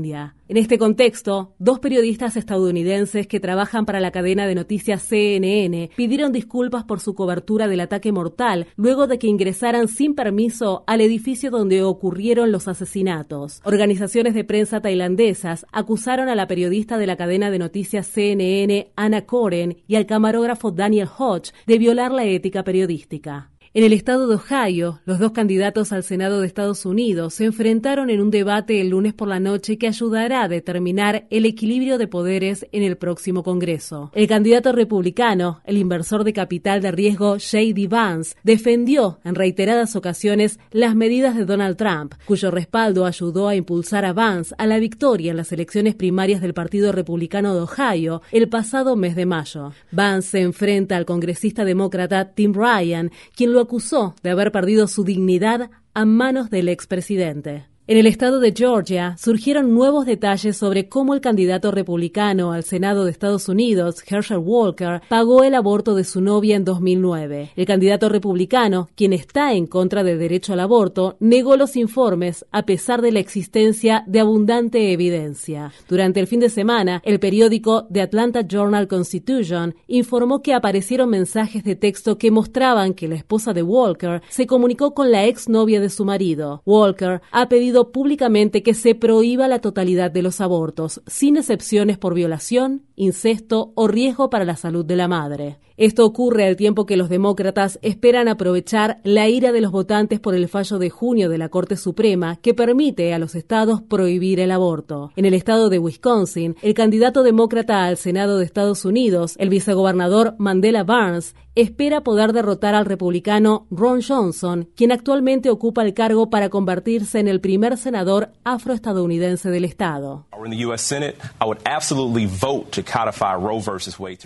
En 0.48 0.58
este 0.58 0.78
contexto, 0.78 1.56
dos 1.58 1.80
periodistas 1.80 2.38
estadounidenses 2.38 3.28
que 3.28 3.40
trabajan 3.40 3.86
para 3.86 4.00
la 4.00 4.12
cadena 4.12 4.46
de 4.46 4.56
noticias 4.56 5.02
CNN 5.02 5.90
pidieron 5.96 6.32
disculpas 6.32 6.84
por 6.84 7.00
su 7.00 7.16
cobertura 7.16 7.68
del 7.68 7.80
ataque 7.80 8.12
mortal 8.12 8.68
luego 8.76 9.08
de 9.08 9.18
que 9.18 9.28
ingresaran 9.28 9.88
sin 9.88 10.14
permiso 10.14 10.84
al 10.86 11.02
edificio 11.02 11.50
donde 11.50 11.84
ocurrieron 11.84 12.52
los 12.52 12.68
asesinatos. 12.68 13.62
Organizaciones 13.64 14.34
de 14.34 14.44
prensa 14.44 14.82
tailandesas 14.82 15.66
acusaron 15.72 16.30
a 16.30 16.36
la 16.36 16.48
periodista 16.48 16.98
de 16.98 17.08
la 17.08 17.16
cadena 17.16 17.50
de 17.50 17.60
noticias 17.60 18.08
CNN, 18.08 18.92
Anna 18.96 19.26
Koren, 19.26 19.78
y 19.88 19.96
al 19.96 20.06
camarógrafo 20.06 20.72
Daniel 20.72 21.08
Hodge 21.18 21.54
de 21.66 21.78
violar 21.78 22.12
la 22.12 22.26
ética 22.26 22.64
periodística. 22.64 23.52
En 23.76 23.84
el 23.84 23.92
estado 23.92 24.30
de 24.30 24.36
Ohio, 24.36 25.02
los 25.04 25.20
dos 25.20 25.34
candidatos 25.34 25.92
al 25.92 26.04
Senado 26.04 26.40
de 26.40 26.48
Estados 26.48 26.86
Unidos 26.86 27.34
se 27.34 27.44
enfrentaron 27.44 28.10
en 28.10 28.22
un 28.22 28.32
debate 28.32 28.80
el 28.80 28.88
lunes 28.88 29.14
por 29.14 29.28
la 29.28 29.42
noche 29.42 29.78
que 29.78 29.90
ayudará 29.90 30.44
a 30.44 30.48
determinar 30.48 31.28
el 31.30 31.46
equilibrio 31.46 31.98
de 31.98 32.08
poderes 32.08 32.66
en 32.72 32.84
el 32.84 32.96
próximo 32.96 33.44
Congreso. 33.44 34.12
El 34.16 34.30
candidato 34.30 34.72
republicano, 34.72 35.60
el 35.66 35.78
inversor 35.78 36.24
de 36.24 36.32
capital 36.32 36.82
de 36.82 36.94
riesgo 36.94 37.32
J.D. 37.32 37.90
Vance, 37.90 38.38
defendió 38.44 39.20
en 39.26 39.36
reiteradas 39.36 39.98
ocasiones 39.98 40.58
las 40.72 40.96
medidas 40.96 41.36
de 41.36 41.44
Donald 41.44 41.76
Trump, 41.76 42.14
cuyo 42.26 42.52
respaldo 42.52 43.06
ayudó 43.06 43.50
a 43.50 43.58
impulsar 43.58 44.06
a 44.06 44.14
Vance 44.14 44.56
a 44.58 44.68
la 44.68 44.80
victoria 44.80 45.32
en 45.32 45.38
las 45.38 45.52
elecciones 45.52 45.96
primarias 45.96 46.40
del 46.40 46.54
Partido 46.54 46.94
Republicano 46.94 47.54
de 47.54 47.60
Ohio 47.60 48.22
el 48.32 48.48
pasado 48.48 48.96
mes 48.96 49.18
de 49.18 49.26
mayo. 49.26 49.74
Vance 49.92 50.30
se 50.30 50.40
enfrenta 50.44 50.96
al 50.96 51.04
congresista 51.04 51.66
demócrata 51.66 52.32
Tim 52.34 52.54
Ryan, 52.54 53.12
quien 53.36 53.52
lo 53.52 53.65
acusó 53.66 54.16
de 54.24 54.30
haber 54.30 54.52
perdido 54.52 54.88
su 54.88 55.04
dignidad 55.04 55.70
a 55.94 56.06
manos 56.06 56.50
del 56.50 56.70
expresidente. 56.70 57.68
En 57.88 58.00
el 58.00 58.08
estado 58.08 58.40
de 58.40 58.52
Georgia 58.52 59.16
surgieron 59.20 59.72
nuevos 59.72 60.08
detalles 60.08 60.58
sobre 60.58 60.90
cómo 60.90 61.14
el 61.14 61.22
candidato 61.22 61.70
republicano 61.70 62.52
al 62.52 62.64
Senado 62.64 63.06
de 63.06 63.12
Estados 63.12 63.48
Unidos, 63.48 64.04
Herschel 64.10 64.40
Walker, 64.40 65.04
pagó 65.08 65.44
el 65.44 65.54
aborto 65.54 65.94
de 65.94 66.04
su 66.04 66.20
novia 66.20 66.56
en 66.56 66.66
2009. 66.66 67.52
El 67.56 67.66
candidato 67.68 68.10
republicano, 68.10 68.90
quien 68.96 69.14
está 69.14 69.54
en 69.54 69.68
contra 69.68 70.04
del 70.04 70.18
derecho 70.18 70.54
al 70.54 70.62
aborto, 70.62 71.16
negó 71.20 71.58
los 71.58 71.76
informes 71.76 72.44
a 72.52 72.64
pesar 72.64 73.04
de 73.04 73.12
la 73.12 73.20
existencia 73.20 74.04
de 74.08 74.20
abundante 74.20 74.92
evidencia. 74.92 75.72
Durante 75.88 76.20
el 76.20 76.26
fin 76.26 76.40
de 76.40 76.50
semana, 76.50 77.04
el 77.06 77.20
periódico 77.20 77.86
The 77.94 78.02
Atlanta 78.02 78.42
Journal 78.48 78.88
Constitution 78.88 79.76
informó 79.86 80.42
que 80.42 80.56
aparecieron 80.56 81.12
mensajes 81.12 81.64
de 81.64 81.76
texto 81.76 82.18
que 82.18 82.32
mostraban 82.32 82.96
que 82.96 83.08
la 83.08 83.14
esposa 83.14 83.54
de 83.54 83.62
Walker 83.62 84.24
se 84.28 84.48
comunicó 84.48 84.96
con 84.96 85.12
la 85.12 85.26
exnovia 85.26 85.80
de 85.80 85.92
su 85.92 86.04
marido. 86.04 86.64
Walker 86.66 87.22
ha 87.32 87.48
pedido 87.48 87.75
públicamente 87.84 88.64
que 88.64 88.74
se 88.74 88.96
prohíba 88.96 89.48
la 89.48 89.60
totalidad 89.60 90.12
de 90.12 90.22
los 90.22 90.42
abortos, 90.42 91.02
sin 91.08 91.38
excepciones 91.38 91.98
por 91.98 92.14
violación, 92.14 92.84
incesto 92.96 93.72
o 93.76 93.88
riesgo 93.88 94.30
para 94.30 94.46
la 94.46 94.56
salud 94.56 94.86
de 94.86 94.96
la 94.96 95.08
madre. 95.08 95.60
Esto 95.78 96.06
ocurre 96.06 96.48
al 96.48 96.56
tiempo 96.56 96.86
que 96.86 96.96
los 96.96 97.10
demócratas 97.10 97.80
esperan 97.82 98.30
aprovechar 98.30 99.02
la 99.04 99.28
ira 99.28 99.52
de 99.52 99.60
los 99.60 99.74
votantes 99.74 100.22
por 100.22 100.34
el 100.34 100.48
fallo 100.48 100.80
de 100.80 100.90
junio 100.90 101.28
de 101.28 101.38
la 101.38 101.50
Corte 101.50 101.76
Suprema 101.76 102.38
que 102.38 102.54
permite 102.54 103.14
a 103.14 103.20
los 103.20 103.36
estados 103.36 103.82
prohibir 103.82 104.40
el 104.40 104.52
aborto. 104.52 105.12
En 105.18 105.26
el 105.26 105.34
estado 105.34 105.70
de 105.70 105.80
Wisconsin, 105.80 106.56
el 106.62 106.74
candidato 106.74 107.24
demócrata 107.24 107.84
al 107.84 107.98
Senado 107.98 108.38
de 108.38 108.46
Estados 108.46 108.86
Unidos, 108.86 109.36
el 109.38 109.50
vicegobernador 109.50 110.36
Mandela 110.38 110.86
Barnes, 110.86 111.36
espera 111.56 112.02
poder 112.02 112.34
derrotar 112.34 112.76
al 112.76 112.86
republicano 112.86 113.66
Ron 113.72 114.02
Johnson, 114.02 114.70
quien 114.76 114.92
actualmente 114.92 115.50
ocupa 115.50 115.84
el 115.84 115.94
cargo 115.94 116.30
para 116.30 116.50
convertirse 116.50 117.20
en 117.20 117.28
el 117.28 117.40
primer 117.40 117.78
senador 117.78 118.32
afroestadounidense 118.44 119.50
del 119.50 119.66
estado. 119.66 120.26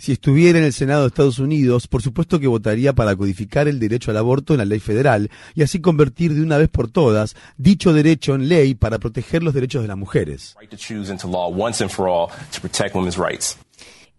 Si 0.01 0.11
estuviera 0.11 0.59
en 0.59 0.65
el 0.65 0.73
Senado 0.73 1.01
de 1.01 1.07
Estados 1.07 1.38
Unidos, 1.39 1.87
por 1.87 2.01
supuesto 2.01 2.39
que 2.39 2.47
votaría 2.47 2.93
para 2.93 3.15
codificar 3.15 3.67
el 3.67 3.79
derecho 3.79 4.11
al 4.11 4.17
aborto 4.17 4.53
en 4.53 4.59
la 4.59 4.65
ley 4.65 4.79
federal 4.79 5.29
y 5.55 5.63
así 5.63 5.81
convertir 5.81 6.33
de 6.33 6.41
una 6.41 6.57
vez 6.57 6.69
por 6.69 6.89
todas 6.89 7.35
dicho 7.57 7.93
derecho 7.93 8.35
en 8.35 8.49
ley 8.49 8.75
para 8.75 8.99
proteger 8.99 9.43
los 9.43 9.53
derechos 9.53 9.81
de 9.81 9.87
las 9.87 9.97
mujeres. 9.97 10.55